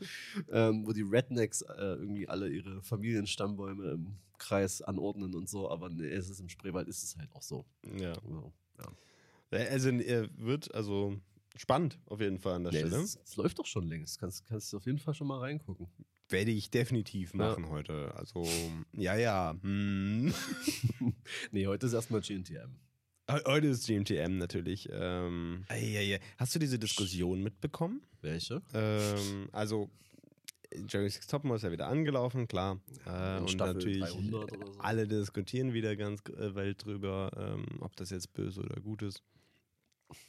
ähm, 0.51 0.85
wo 0.85 0.93
die 0.93 1.01
Rednecks 1.01 1.61
äh, 1.61 1.73
irgendwie 1.77 2.27
alle 2.29 2.49
ihre 2.49 2.81
Familienstammbäume 2.83 3.91
im 3.91 4.15
Kreis 4.37 4.81
anordnen 4.81 5.33
und 5.33 5.49
so, 5.49 5.69
aber 5.69 5.89
nee, 5.89 6.07
es 6.07 6.29
ist 6.29 6.39
im 6.39 6.49
Spreewald 6.49 6.87
ist 6.87 7.03
es 7.03 7.17
halt 7.17 7.31
auch 7.33 7.41
so. 7.41 7.65
Ja. 7.97 8.13
so 8.27 8.51
ja. 8.79 9.57
Äh, 9.57 9.67
Also 9.69 9.89
er 9.89 10.27
wird 10.37 10.73
also 10.75 11.17
spannend 11.57 11.99
auf 12.05 12.19
jeden 12.19 12.37
Fall 12.39 12.55
an 12.55 12.63
der 12.63 12.73
Nee, 12.73 12.79
Stelle. 12.79 12.97
das 13.01 13.35
läuft 13.37 13.59
doch 13.59 13.65
schon 13.65 13.87
längst. 13.87 14.19
Kannst, 14.19 14.45
kannst 14.45 14.71
du 14.73 14.77
auf 14.77 14.85
jeden 14.85 14.99
Fall 14.99 15.13
schon 15.13 15.27
mal 15.27 15.39
reingucken. 15.39 15.87
Werde 16.29 16.51
ich 16.51 16.69
definitiv 16.71 17.31
Ja. 17.33 17.37
machen 17.37 17.69
heute. 17.69 18.13
Also, 18.15 18.47
ja, 18.93 19.15
ja. 19.15 19.55
Hm. 19.61 20.33
Nee, 21.51 21.67
heute 21.67 21.85
ist 21.87 21.93
erstmal 21.93 22.21
GNTM. 22.21 22.71
He- 23.29 23.41
Heute 23.45 23.67
ist 23.67 23.85
GMTM 23.87 24.37
natürlich. 24.37 24.87
Ähm. 24.91 25.65
Hast 26.37 26.53
du 26.55 26.59
diese 26.59 26.77
Diskussion 26.79 27.41
mitbekommen? 27.43 28.01
Welche? 28.21 28.61
Ähm, 28.73 29.49
also, 29.51 29.89
Jerry 30.89 31.09
Six 31.09 31.27
Topmodel 31.27 31.57
ist 31.57 31.63
ja 31.63 31.71
wieder 31.71 31.87
angelaufen, 31.87 32.47
klar. 32.47 32.79
Äh, 33.05 33.39
und 33.39 33.49
Staffel 33.51 33.73
natürlich 33.75 34.03
300 34.03 34.51
oder 34.51 34.67
so. 34.73 34.79
alle 34.79 35.07
diskutieren 35.07 35.73
wieder 35.73 35.95
ganz 35.95 36.21
äh, 36.37 36.53
Welt 36.55 36.85
drüber, 36.85 37.31
ähm, 37.37 37.65
ob 37.81 37.95
das 37.95 38.09
jetzt 38.09 38.33
böse 38.33 38.61
oder 38.61 38.79
gut 38.81 39.01
ist. 39.01 39.23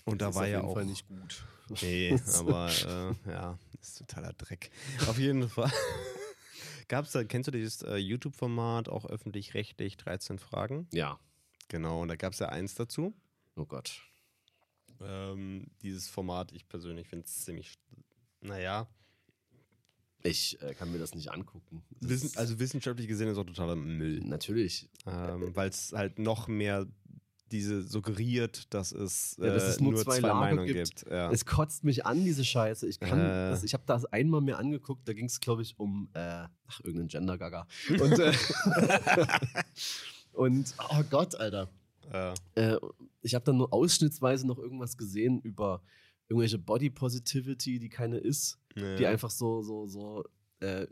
Und 0.05 0.21
da 0.23 0.27
Das 0.27 0.35
war 0.37 0.43
auf 0.43 0.49
ja 0.49 0.57
jeden 0.59 0.69
auch. 0.69 0.75
Fall 0.75 0.85
nicht 0.87 1.07
gut. 1.09 1.45
Nee, 1.83 2.19
aber 2.35 2.71
äh, 3.27 3.31
ja, 3.31 3.59
ist 3.81 3.99
totaler 3.99 4.33
Dreck. 4.35 4.71
Auf 5.07 5.19
jeden 5.19 5.49
Fall. 5.49 5.73
Gab's 6.89 7.13
da, 7.13 7.25
kennst 7.25 7.49
du 7.49 7.51
dieses 7.51 7.83
äh, 7.83 7.97
YouTube-Format, 7.97 8.89
auch 8.89 9.05
öffentlich-rechtlich, 9.07 9.97
13 9.97 10.39
Fragen? 10.39 10.87
Ja. 10.93 11.19
Genau, 11.69 12.03
und 12.03 12.09
da 12.09 12.15
gab 12.17 12.33
es 12.33 12.39
ja 12.39 12.49
eins 12.49 12.77
dazu. 12.77 13.13
Oh 13.57 13.67
Gott. 13.67 14.01
Ähm, 15.01 15.67
dieses 15.83 16.09
Format, 16.09 16.53
ich 16.53 16.69
persönlich 16.69 17.09
finde 17.09 17.25
es 17.27 17.45
ziemlich, 17.45 17.75
naja, 18.41 18.87
Ich 20.23 20.61
äh, 20.63 20.75
kann 20.75 20.93
mir 20.93 20.99
das 20.99 21.15
nicht 21.15 21.31
angucken. 21.33 21.83
Das 22.01 22.11
wissen, 22.11 22.39
also 22.39 22.59
wissenschaftlich 22.61 23.09
gesehen 23.09 23.29
ist 23.29 23.37
auch 23.39 23.45
totaler 23.45 23.75
Müll. 23.77 24.21
natürlich. 24.21 24.89
Ähm, 25.07 25.55
Weil 25.57 25.69
es 25.71 25.93
halt 25.93 26.19
noch 26.21 26.47
mehr 26.49 26.87
diese 27.53 27.83
suggeriert, 27.83 28.73
dass 28.75 28.93
es, 28.93 29.37
Ja, 29.41 29.53
dass 29.53 29.63
äh, 29.63 29.67
es 29.69 29.81
nur 29.81 29.95
zwei 29.97 30.19
Lager 30.21 30.35
Meinungen 30.35 30.67
gibt. 30.67 30.97
gibt. 30.97 31.11
Ja. 31.11 31.31
Es 31.31 31.45
kotzt 31.47 31.85
mich 31.85 32.05
an, 32.05 32.25
diese 32.25 32.45
Scheiße. 32.45 32.89
Ich 32.89 32.99
kann, 32.99 33.21
Äh. 33.21 33.51
das, 33.51 33.63
ich 33.65 33.73
habe 33.75 33.85
das 33.87 34.05
einmal 34.07 34.41
mir 34.41 34.59
angeguckt, 34.59 35.07
da 35.09 35.13
ging 35.13 35.27
es, 35.27 35.41
glaube 35.41 35.63
ich, 35.63 35.79
um, 35.79 36.09
äh, 36.15 36.47
ach, 36.67 36.81
irgendeinen 36.81 37.09
Gender-Gaga. 37.09 37.67
Und, 38.01 38.19
äh, 38.19 38.33
und, 40.33 40.75
oh 40.91 41.03
Gott, 41.11 41.35
Alter. 41.37 41.69
äh, 42.13 42.35
Äh, 42.55 42.79
ich 43.23 43.35
habe 43.35 43.45
dann 43.45 43.57
nur 43.57 43.73
ausschnittsweise 43.73 44.47
noch 44.47 44.59
irgendwas 44.59 44.97
gesehen 44.97 45.41
über 45.41 45.83
irgendwelche 46.29 46.59
Body 46.59 46.91
Positivity, 46.91 47.79
die 47.79 47.89
keine 47.89 48.19
ist, 48.19 48.59
nee. 48.75 48.97
die 48.97 49.07
einfach 49.07 49.31
so, 49.31 49.63
so, 49.63 49.87
so, 49.87 50.25
äh, 50.61 50.87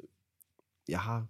ja, 0.88 1.28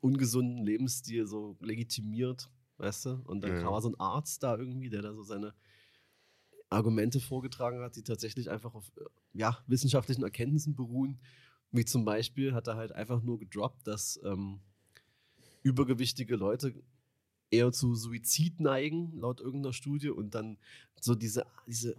ungesunden 0.00 0.64
Lebensstil 0.64 1.26
so 1.26 1.56
legitimiert, 1.60 2.50
weißt 2.78 3.06
du? 3.06 3.22
Und 3.24 3.42
dann 3.42 3.52
Ja. 3.52 3.62
kam 3.62 3.80
so 3.80 3.88
ein 3.88 4.00
Arzt 4.00 4.42
da 4.42 4.56
irgendwie, 4.56 4.90
der 4.90 5.02
da 5.02 5.12
so 5.14 5.22
seine 5.22 5.54
Argumente 6.70 7.20
vorgetragen 7.20 7.80
hat, 7.80 7.96
die 7.96 8.02
tatsächlich 8.02 8.50
einfach 8.50 8.74
auf 8.74 8.90
äh, 8.96 9.04
ja, 9.32 9.58
wissenschaftlichen 9.66 10.22
Erkenntnissen 10.24 10.74
beruhen. 10.74 11.20
Wie 11.70 11.84
zum 11.84 12.04
Beispiel 12.04 12.54
hat 12.54 12.68
er 12.68 12.76
halt 12.76 12.92
einfach 12.92 13.22
nur 13.22 13.38
gedroppt, 13.38 13.86
dass 13.86 14.20
ähm, 14.24 14.60
übergewichtige 15.62 16.36
Leute 16.36 16.74
eher 17.50 17.72
zu 17.72 17.94
Suizid 17.94 18.60
neigen, 18.60 19.12
laut 19.18 19.40
irgendeiner 19.40 19.72
Studie, 19.72 20.10
und 20.10 20.34
dann 20.34 20.58
so 21.00 21.14
diese, 21.14 21.46
diese, 21.66 21.96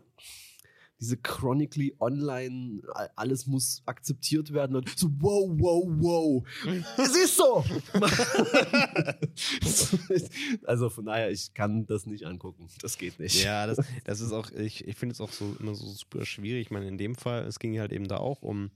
diese 1.00 1.18
chronically 1.18 1.96
online, 2.00 2.82
alles 3.16 3.48
muss 3.48 3.82
akzeptiert 3.86 4.54
werden 4.54 4.76
und 4.76 4.90
so, 4.98 5.10
wow, 5.20 5.50
wow, 5.58 5.86
wow. 5.88 6.44
es 6.98 7.16
ist 7.16 7.38
so! 7.38 7.64
also 10.66 10.90
von 10.90 11.06
daher, 11.06 11.32
ich 11.32 11.54
kann 11.54 11.86
das 11.86 12.06
nicht 12.06 12.26
angucken. 12.26 12.68
Das 12.82 12.98
geht 12.98 13.20
nicht. 13.20 13.44
Ja, 13.44 13.68
das, 13.68 13.86
das 14.06 14.22
ist 14.22 14.32
auch, 14.32 14.52
ich, 14.52 14.88
ich 14.88 14.96
finde 14.96 15.14
es 15.14 15.22
auch 15.22 15.32
so 15.32 15.56
immer 15.60 15.76
so 15.76 15.88
super 15.88 16.26
schwierig. 16.26 16.68
Ich 16.68 16.72
meine, 16.72 16.88
in 16.88 16.98
dem 16.98 17.16
Fall, 17.16 17.46
es 17.46 17.60
ging 17.60 17.78
halt 17.80 17.92
eben 17.92 18.08
da 18.08 18.18
auch 18.18 18.42
um, 18.42 18.72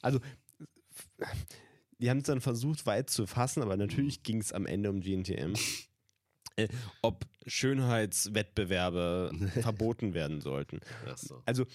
also 0.00 0.20
die 1.98 2.10
haben 2.10 2.18
es 2.18 2.24
dann 2.24 2.40
versucht 2.40 2.86
weit 2.86 3.10
zu 3.10 3.26
fassen, 3.26 3.62
aber 3.62 3.76
natürlich 3.76 4.22
ging 4.22 4.40
es 4.40 4.52
am 4.52 4.66
Ende 4.66 4.90
um 4.90 5.00
GNTM. 5.00 5.54
Äh, 6.56 6.68
ob 7.02 7.26
Schönheitswettbewerbe 7.46 9.30
verboten 9.60 10.14
werden 10.14 10.40
sollten. 10.40 10.80
So. 11.16 11.42
Also, 11.46 11.66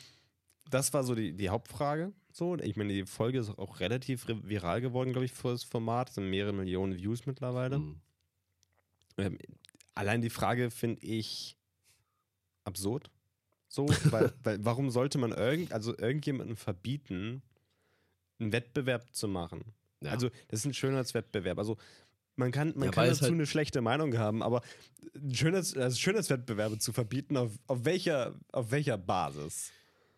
das 0.70 0.94
war 0.94 1.04
so 1.04 1.16
die, 1.16 1.34
die 1.34 1.50
Hauptfrage. 1.50 2.14
So, 2.32 2.56
ich 2.58 2.76
meine, 2.76 2.94
die 2.94 3.06
Folge 3.06 3.40
ist 3.40 3.50
auch 3.58 3.80
relativ 3.80 4.28
re- 4.28 4.48
viral 4.48 4.82
geworden, 4.82 5.12
glaube 5.12 5.26
ich, 5.26 5.34
für 5.34 5.50
das 5.52 5.64
Format. 5.64 6.10
Es 6.10 6.16
sind 6.16 6.30
mehrere 6.30 6.54
Millionen 6.54 6.96
Views 6.96 7.26
mittlerweile. 7.26 7.80
Mhm. 7.80 8.02
Ähm, 9.18 9.38
allein 9.96 10.22
die 10.22 10.30
Frage 10.30 10.70
finde 10.72 11.02
ich 11.06 11.58
absurd. 12.64 13.10
So, 13.68 13.88
weil, 14.12 14.34
weil 14.44 14.64
warum 14.64 14.92
sollte 14.92 15.18
man 15.18 15.32
irgend, 15.32 15.74
also 15.74 15.98
irgendjemandem 15.98 16.56
verbieten, 16.56 17.42
einen 18.40 18.52
Wettbewerb 18.54 19.14
zu 19.14 19.28
machen? 19.28 19.74
Ja. 20.02 20.12
Also, 20.12 20.30
das 20.48 20.62
ist 20.62 20.66
ein 20.66 20.74
Schönheitswettbewerb. 20.74 21.58
Also, 21.58 21.78
man 22.40 22.52
kann, 22.52 22.74
man 22.76 22.86
Ja, 22.88 22.92
kann 22.92 23.08
dazu 23.08 23.22
halt- 23.24 23.34
eine 23.34 23.46
schlechte 23.46 23.82
Meinung 23.82 24.18
haben, 24.18 24.42
aber 24.42 24.62
ein 25.16 25.36
Schönheits, 25.36 25.76
also 25.78 25.98
Schönheitswettbewerbe 25.98 26.80
zu 26.80 26.92
verbieten, 26.94 27.38
auf, 27.38 27.52
auf, 27.68 27.86
welcher, 27.86 28.34
auf 28.52 28.72
welcher 28.72 28.98
Basis? 28.98 29.72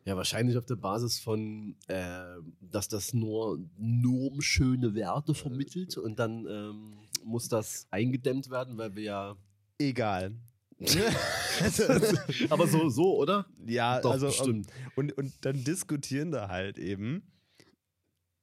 Ja, 0.05 0.15
wahrscheinlich 0.15 0.57
auf 0.57 0.65
der 0.65 0.75
Basis 0.77 1.19
von, 1.19 1.75
äh, 1.87 2.23
dass 2.61 2.87
das 2.87 3.13
nur 3.13 3.59
normschöne 3.77 4.95
Werte 4.95 5.33
vermittelt 5.35 5.97
und 5.97 6.17
dann 6.17 6.45
ähm, 6.47 6.93
muss 7.23 7.47
das 7.49 7.87
eingedämmt 7.91 8.49
werden, 8.49 8.77
weil 8.77 8.95
wir 8.95 9.03
ja. 9.03 9.35
Egal. 9.77 10.33
Aber 12.49 12.65
so, 12.67 12.89
so, 12.89 13.17
oder? 13.17 13.45
ja, 13.67 13.99
Doch, 14.01 14.11
also 14.11 14.27
bestimmt. 14.27 14.67
Und, 14.95 15.15
und 15.15 15.33
dann 15.45 15.63
diskutieren 15.63 16.31
da 16.31 16.49
halt 16.49 16.79
eben 16.79 17.21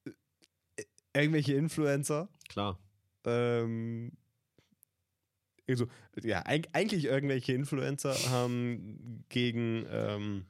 äh, 0.04 0.84
irgendwelche 1.14 1.54
Influencer, 1.54 2.28
Klar. 2.48 2.78
Ähm, 3.24 4.12
also, 5.68 5.86
ja, 6.22 6.44
eig 6.46 6.68
eigentlich 6.72 7.04
irgendwelche 7.04 7.52
Influencer 7.52 8.14
haben 8.30 9.24
gegen 9.28 9.84
ähm, 9.90 10.46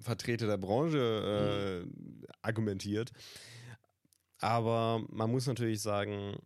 Vertreter 0.00 0.46
der 0.46 0.58
Branche 0.58 1.86
äh, 1.86 2.26
argumentiert. 2.42 3.12
Aber 4.38 5.04
man 5.08 5.30
muss 5.30 5.46
natürlich 5.46 5.80
sagen, 5.80 6.36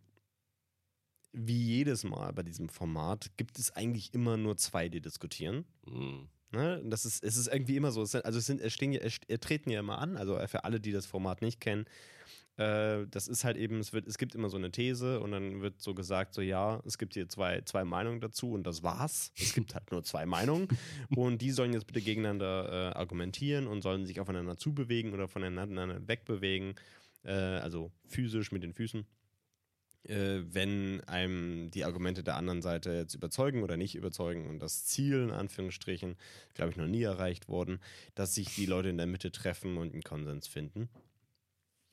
wie 1.33 1.61
jedes 1.61 2.03
Mal 2.03 2.31
bei 2.33 2.43
diesem 2.43 2.69
Format 2.69 3.31
gibt 3.37 3.59
es 3.59 3.71
eigentlich 3.75 4.13
immer 4.13 4.37
nur 4.37 4.57
zwei, 4.57 4.87
die 4.89 5.01
diskutieren. 5.01 5.65
Mhm. 5.85 6.29
Ne? 6.51 6.81
Das 6.85 7.05
ist, 7.05 7.23
es 7.23 7.37
ist 7.37 7.47
irgendwie 7.47 7.75
immer 7.75 7.91
so. 7.91 8.01
Es 8.01 8.11
sind, 8.11 8.25
also 8.25 8.39
es, 8.39 8.45
sind, 8.45 8.61
es, 8.61 8.73
stehen, 8.73 8.93
ja- 8.93 9.01
es 9.01 9.19
treten 9.41 9.69
ja 9.69 9.81
immer 9.81 9.99
an, 9.99 10.17
also 10.17 10.39
für 10.47 10.63
alle, 10.63 10.79
die 10.79 10.91
das 10.91 11.05
Format 11.05 11.41
nicht 11.41 11.59
kennen. 11.59 11.85
Äh, 12.59 13.07
das 13.09 13.29
ist 13.29 13.45
halt 13.45 13.55
eben, 13.55 13.79
es, 13.79 13.93
wird, 13.93 14.05
es 14.05 14.17
gibt 14.17 14.35
immer 14.35 14.49
so 14.49 14.57
eine 14.57 14.69
These 14.69 15.21
und 15.21 15.31
dann 15.31 15.61
wird 15.61 15.81
so 15.81 15.93
gesagt, 15.93 16.33
so 16.33 16.41
ja, 16.41 16.81
es 16.85 16.97
gibt 16.97 17.13
hier 17.13 17.29
zwei, 17.29 17.61
zwei 17.61 17.85
Meinungen 17.85 18.19
dazu 18.19 18.51
und 18.51 18.67
das 18.67 18.83
war's. 18.83 19.31
Es 19.39 19.53
gibt 19.53 19.73
halt 19.75 19.89
nur 19.91 20.03
zwei 20.03 20.25
Meinungen 20.25 20.67
und 21.15 21.41
die 21.41 21.51
sollen 21.51 21.71
jetzt 21.71 21.87
bitte 21.87 22.01
gegeneinander 22.01 22.91
äh, 22.93 22.97
argumentieren 22.97 23.65
und 23.65 23.81
sollen 23.81 24.05
sich 24.05 24.19
aufeinander 24.19 24.57
zubewegen 24.57 25.13
oder 25.13 25.29
voneinander 25.29 26.05
wegbewegen, 26.05 26.75
äh, 27.23 27.31
also 27.31 27.91
physisch 28.05 28.51
mit 28.51 28.61
den 28.61 28.73
Füßen 28.73 29.05
äh, 30.03 30.41
wenn 30.51 31.01
einem 31.05 31.71
die 31.71 31.85
Argumente 31.85 32.23
der 32.23 32.35
anderen 32.35 32.61
Seite 32.61 32.91
jetzt 32.91 33.15
überzeugen 33.15 33.63
oder 33.63 33.77
nicht 33.77 33.95
überzeugen 33.95 34.47
und 34.47 34.59
das 34.59 34.85
Ziel, 34.85 35.23
in 35.23 35.31
Anführungsstrichen, 35.31 36.17
glaube 36.55 36.71
ich, 36.71 36.77
noch 36.77 36.87
nie 36.87 37.03
erreicht 37.03 37.47
worden, 37.47 37.79
dass 38.15 38.35
sich 38.35 38.53
die 38.55 38.65
Leute 38.65 38.89
in 38.89 38.97
der 38.97 39.07
Mitte 39.07 39.31
treffen 39.31 39.77
und 39.77 39.93
einen 39.93 40.03
Konsens 40.03 40.47
finden. 40.47 40.89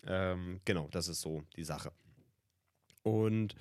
Ähm, 0.06 0.60
genau, 0.64 0.88
das 0.90 1.08
ist 1.08 1.20
so 1.20 1.42
die 1.56 1.64
Sache. 1.64 1.92
Und 3.02 3.54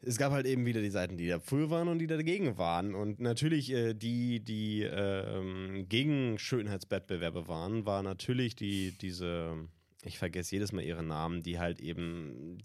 es 0.00 0.16
gab 0.16 0.32
halt 0.32 0.46
eben 0.46 0.64
wieder 0.64 0.80
die 0.80 0.90
Seiten, 0.90 1.16
die 1.16 1.28
dafür 1.28 1.70
waren 1.70 1.88
und 1.88 1.98
die 1.98 2.06
dagegen 2.06 2.56
waren. 2.56 2.94
Und 2.94 3.20
natürlich 3.20 3.70
äh, 3.72 3.94
die, 3.94 4.40
die 4.40 4.82
äh, 4.82 5.82
gegen 5.84 6.38
Schönheitswettbewerbe 6.38 7.48
waren, 7.48 7.84
war 7.84 8.02
natürlich 8.02 8.54
die, 8.54 8.92
diese, 8.92 9.68
ich 10.04 10.18
vergesse 10.18 10.54
jedes 10.54 10.72
Mal 10.72 10.82
ihre 10.82 11.02
Namen, 11.02 11.42
die 11.42 11.58
halt 11.58 11.80
eben 11.80 12.58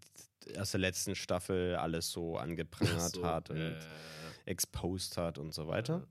aus 0.58 0.72
der 0.72 0.82
letzten 0.82 1.16
Staffel 1.16 1.76
alles 1.76 2.12
so 2.12 2.38
angeprangert 2.38 3.16
so, 3.16 3.26
hat 3.26 3.50
und 3.50 3.58
äh, 3.58 3.80
exposed 4.46 5.18
hat 5.18 5.38
und 5.38 5.54
so 5.54 5.68
weiter. 5.68 6.06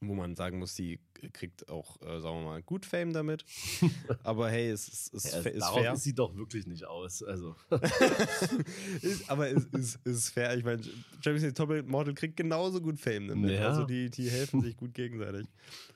Wo 0.00 0.14
man 0.14 0.36
sagen 0.36 0.58
muss, 0.58 0.74
die 0.74 1.00
kriegt 1.32 1.68
auch, 1.68 2.00
äh, 2.02 2.20
sagen 2.20 2.40
wir 2.40 2.44
mal, 2.44 2.62
gut 2.62 2.86
Fame 2.86 3.12
damit. 3.12 3.44
Aber 4.22 4.50
hey, 4.50 4.70
es, 4.70 4.88
es, 4.88 5.12
es 5.12 5.32
ja, 5.32 5.40
ist 5.40 5.60
darauf 5.60 5.80
fair. 5.80 5.96
sieht 5.96 6.18
doch 6.18 6.34
wirklich 6.36 6.66
nicht 6.66 6.84
aus. 6.84 7.22
Also. 7.22 7.56
aber 9.28 9.48
es 9.50 9.64
ist, 9.66 10.06
ist 10.06 10.30
fair. 10.30 10.56
Ich 10.56 10.64
meine, 10.64 10.82
Champions 11.22 11.42
League 11.42 11.54
Top 11.54 11.70
Model 11.86 12.14
kriegt 12.14 12.36
genauso 12.36 12.80
gut 12.80 12.98
Fame 12.98 13.28
damit. 13.28 13.50
Ja. 13.50 13.68
Also 13.68 13.84
die, 13.84 14.10
die 14.10 14.28
helfen 14.28 14.60
sich 14.60 14.76
gut 14.76 14.94
gegenseitig. 14.94 15.46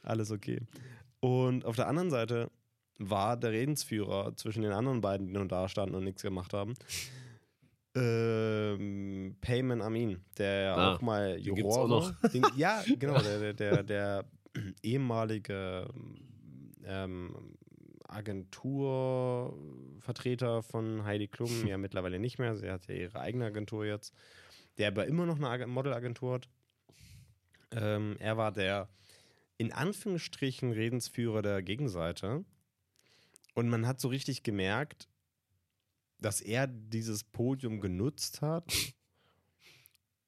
Alles 0.03 0.31
okay. 0.31 0.61
Und 1.21 1.65
auf 1.65 1.77
der 1.77 1.89
anderen 1.89 2.11
Seite 2.11 2.51
war 2.99 3.37
der 3.37 3.53
Redensführer 3.53 4.35
zwischen 4.37 4.63
den 4.63 4.73
anderen 4.73 5.01
beiden, 5.01 5.27
die 5.27 5.33
nur 5.33 5.47
da 5.47 5.69
standen 5.69 5.95
und 5.95 6.05
nichts 6.05 6.23
gemacht 6.23 6.53
haben. 6.53 6.75
Ähm, 7.95 9.37
Payman 9.41 9.81
Amin, 9.83 10.21
der 10.37 10.61
ja 10.61 10.75
ah, 10.77 10.95
auch 10.95 11.01
mal 11.01 11.39
Juror 11.39 11.79
auch 11.79 11.89
noch. 11.89 12.31
Den, 12.31 12.45
ja, 12.57 12.83
genau, 12.99 13.21
der, 13.21 13.39
der, 13.39 13.55
der, 13.55 13.83
der 13.83 14.25
ehemalige 14.83 15.89
ähm, 16.85 17.57
Agenturvertreter 18.09 20.63
von 20.63 21.05
Heidi 21.05 21.29
Klum, 21.29 21.51
ja 21.67 21.79
mittlerweile 21.79 22.19
nicht 22.19 22.39
mehr, 22.39 22.57
sie 22.57 22.71
hat 22.71 22.87
ja 22.89 22.95
ihre 22.95 23.21
eigene 23.21 23.47
Agentur 23.47 23.85
jetzt, 23.85 24.15
der 24.79 24.89
aber 24.89 25.07
immer 25.07 25.27
noch 25.27 25.41
eine 25.41 25.67
Modelagentur 25.67 26.35
hat. 26.35 26.49
Ähm, 27.71 28.17
er 28.19 28.37
war 28.37 28.53
der 28.53 28.89
in 29.59 29.73
Anführungsstrichen 29.73 30.73
Redensführer 30.73 31.43
der 31.43 31.63
Gegenseite 31.63 32.45
und 33.55 33.69
man 33.69 33.87
hat 33.87 34.01
so 34.01 34.09
richtig 34.09 34.43
gemerkt, 34.43 35.09
dass 36.21 36.41
er 36.41 36.67
dieses 36.67 37.25
Podium 37.25 37.81
genutzt 37.81 38.41
hat, 38.41 38.73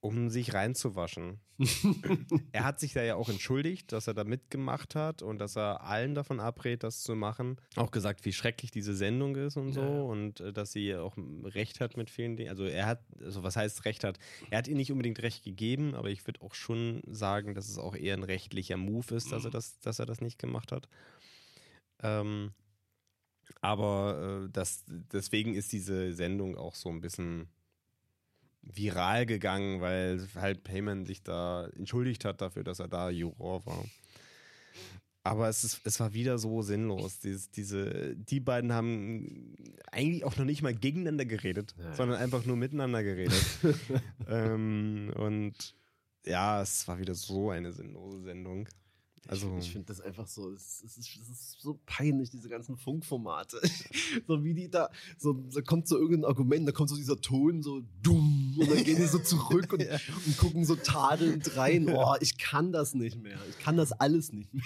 um 0.01 0.31
sich 0.31 0.55
reinzuwaschen. 0.55 1.41
er 2.53 2.65
hat 2.65 2.81
sich 2.81 2.95
da 2.95 3.03
ja 3.03 3.17
auch 3.17 3.29
entschuldigt, 3.29 3.93
dass 3.93 4.07
er 4.07 4.15
da 4.15 4.25
mitgemacht 4.25 4.95
hat 4.95 5.21
und 5.21 5.39
dass 5.39 5.57
er 5.57 5.83
allen 5.83 6.15
davon 6.15 6.41
abrät, 6.41 6.83
das 6.83 7.03
zu 7.03 7.15
machen. 7.15 7.61
Auch 7.77 7.91
gesagt, 7.91 8.25
wie 8.25 8.33
schrecklich 8.33 8.71
diese 8.71 8.95
Sendung 8.95 9.37
ist 9.37 9.59
und 9.59 9.73
so 9.73 9.83
ja. 9.83 10.01
und 10.01 10.41
äh, 10.41 10.53
dass 10.55 10.73
sie 10.73 10.97
auch 10.97 11.17
recht 11.45 11.81
hat 11.81 11.99
mit 11.99 12.09
vielen 12.09 12.37
Dingen. 12.37 12.49
Also 12.49 12.65
er 12.65 12.87
hat, 12.87 13.03
also 13.23 13.43
was 13.43 13.57
heißt 13.57 13.85
recht 13.85 14.05
hat? 14.05 14.19
Er 14.51 14.59
hat 14.59 14.69
ihr 14.69 14.75
nicht 14.75 14.91
unbedingt 14.91 15.21
recht 15.23 15.45
gegeben, 15.45 15.95
aber 15.95 16.09
ich 16.09 16.27
würde 16.27 16.41
auch 16.41 16.55
schon 16.55 17.03
sagen, 17.07 17.55
dass 17.55 17.69
es 17.69 17.77
auch 17.77 17.95
eher 17.95 18.17
ein 18.17 18.23
rechtlicher 18.23 18.79
Move 18.79 19.15
ist, 19.15 19.33
dass 19.33 19.45
er 19.45 19.51
das, 19.51 19.81
dass 19.81 19.99
er 19.99 20.07
das 20.07 20.23
nicht 20.23 20.39
gemacht 20.39 20.73
hat. 20.73 20.89
Ähm, 22.03 22.53
aber 23.61 24.45
äh, 24.47 24.51
das, 24.51 24.85
deswegen 24.87 25.55
ist 25.55 25.73
diese 25.73 26.15
Sendung 26.15 26.57
auch 26.57 26.75
so 26.75 26.89
ein 26.89 27.03
bisschen 27.03 27.49
viral 28.63 29.27
gegangen, 29.27 29.81
weil 29.81 30.27
halt 30.35 30.65
Payman 30.65 31.07
sich 31.07 31.23
da 31.23 31.69
entschuldigt 31.77 32.25
hat 32.25 32.41
dafür, 32.41 32.65
dass 32.65 32.81
er 32.81 32.89
da 32.89 33.11
Juror 33.11 33.65
war. 33.67 33.85
Aber 35.23 35.49
es, 35.49 35.65
ist, 35.65 35.81
es 35.85 36.01
war 36.01 36.15
wieder 36.15 36.39
so 36.39 36.63
sinnlos. 36.63 37.19
Dieses, 37.21 37.51
diese, 37.51 38.17
die 38.17 38.41
beiden 38.41 38.73
haben 38.73 39.55
eigentlich 39.93 40.25
auch 40.25 40.37
noch 40.37 40.47
nicht 40.47 40.63
mal 40.63 40.75
gegeneinander 40.75 41.27
geredet, 41.27 41.75
ja. 41.79 41.93
sondern 41.95 42.19
einfach 42.19 42.47
nur 42.47 42.57
miteinander 42.57 43.03
geredet. 43.03 43.45
ähm, 44.29 45.13
und 45.17 45.75
ja, 46.25 46.63
es 46.63 46.89
war 46.89 46.99
wieder 46.99 47.15
so 47.15 47.51
eine 47.51 47.73
sinnlose 47.73 48.23
Sendung. 48.23 48.69
Also, 49.29 49.55
ich, 49.59 49.67
ich 49.67 49.73
finde 49.73 49.87
das 49.87 50.01
einfach 50.01 50.27
so, 50.27 50.51
es, 50.53 50.83
ist, 50.83 50.99
es, 50.99 51.29
ist, 51.29 51.61
so 51.61 51.79
peinlich, 51.87 52.31
diese 52.31 52.49
ganzen 52.49 52.77
Funkformate. 52.77 53.61
so 54.27 54.43
wie 54.43 54.55
die 54.55 54.71
da, 54.71 54.91
so, 55.19 55.35
da 55.35 55.61
kommt 55.61 55.87
so 55.87 55.99
irgendein 55.99 56.25
Argument, 56.25 56.67
da 56.67 56.73
kommt 56.73 56.89
so 56.89 56.97
dieser 56.97 57.21
Ton, 57.21 57.63
so 57.63 57.83
dumm, 58.03 58.57
und 58.59 58.71
dann 58.71 58.83
gehen 58.83 58.97
die 58.97 59.07
so 59.07 59.19
zurück 59.19 59.73
und, 59.73 59.83
ja. 59.83 59.99
und 60.27 60.37
gucken 60.39 60.65
so 60.65 60.75
tadelnd 60.75 61.57
rein. 61.57 61.89
Oh, 61.89 62.15
ich 62.21 62.39
kann 62.39 62.73
das 62.73 62.95
nicht 62.95 63.23
mehr. 63.23 63.39
Ich 63.49 63.59
kann 63.59 63.77
das 63.77 63.93
alles 63.93 64.33
nicht 64.33 64.53
mehr. 64.55 64.65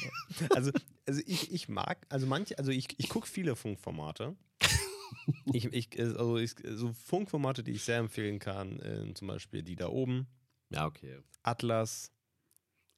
Also, 0.50 0.70
also 1.06 1.20
ich, 1.26 1.52
ich 1.52 1.68
mag, 1.68 2.06
also 2.08 2.26
manche, 2.26 2.58
also 2.58 2.70
ich, 2.70 2.88
ich 2.96 3.08
gucke 3.08 3.26
viele 3.26 3.56
Funkformate. 3.56 4.36
ich, 5.52 5.66
ich, 5.66 5.98
also 5.98 6.38
ich, 6.38 6.54
so 6.74 6.92
Funkformate, 6.92 7.64
die 7.64 7.72
ich 7.72 7.82
sehr 7.82 7.98
empfehlen 7.98 8.38
kann, 8.38 8.78
äh, 8.80 9.12
zum 9.14 9.28
Beispiel 9.28 9.62
die 9.62 9.76
da 9.76 9.88
oben. 9.88 10.26
Ja, 10.70 10.86
okay. 10.86 11.18
Atlas, 11.42 12.10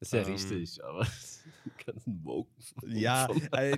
ist 0.01 0.13
ja 0.13 0.21
ähm, 0.21 0.33
richtig, 0.33 0.85
aber 0.85 1.07
ganzen 1.87 2.25
Woken. 2.25 2.53
Ja, 2.87 3.29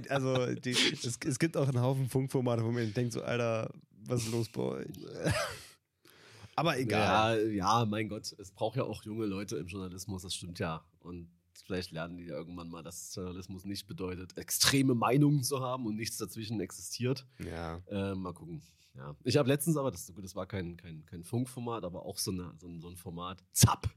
also 0.09 0.55
die, 0.55 0.71
es, 0.71 1.19
es, 1.25 1.39
gibt 1.39 1.57
auch 1.57 1.69
einen 1.69 1.81
Haufen 1.81 2.09
Funkformate, 2.09 2.65
wo 2.65 2.73
man 2.73 2.93
denkt 2.93 3.13
so, 3.13 3.23
Alter, 3.23 3.73
was 4.05 4.25
ist 4.25 4.33
los 4.33 4.49
bei 4.49 4.63
euch? 4.63 4.87
aber 6.57 6.79
egal. 6.79 7.53
Ja, 7.53 7.81
ja, 7.81 7.85
mein 7.87 8.09
Gott, 8.09 8.35
es 8.39 8.51
braucht 8.51 8.77
ja 8.77 8.85
auch 8.85 9.03
junge 9.05 9.27
Leute 9.27 9.57
im 9.57 9.67
Journalismus, 9.67 10.23
das 10.23 10.35
stimmt 10.35 10.59
ja. 10.59 10.85
Und 11.01 11.31
vielleicht 11.65 11.93
lernen 11.93 12.17
die 12.17 12.25
ja 12.25 12.35
irgendwann 12.35 12.69
mal, 12.69 12.83
dass 12.83 13.15
Journalismus 13.15 13.65
nicht 13.65 13.87
bedeutet, 13.87 14.37
extreme 14.37 14.95
Meinungen 14.95 15.43
zu 15.43 15.61
haben 15.61 15.87
und 15.87 15.97
nichts 15.97 16.17
dazwischen 16.17 16.61
existiert. 16.61 17.27
Ja. 17.39 17.81
Äh, 17.89 18.15
mal 18.15 18.33
gucken. 18.33 18.63
Ja. 18.99 19.15
Ich 19.23 19.37
habe 19.37 19.49
letztens 19.49 19.77
aber, 19.77 19.93
das, 19.93 20.13
das 20.21 20.35
war 20.35 20.47
kein, 20.47 20.77
kein, 20.77 21.07
kein 21.07 21.23
Funkformat, 21.23 21.85
aber 21.85 22.05
auch 22.05 22.19
so, 22.19 22.33
eine, 22.33 22.53
so, 22.59 22.67
ein, 22.67 22.81
so 22.81 22.89
ein 22.89 22.97
Format. 22.97 23.45
Zapp. 23.53 23.89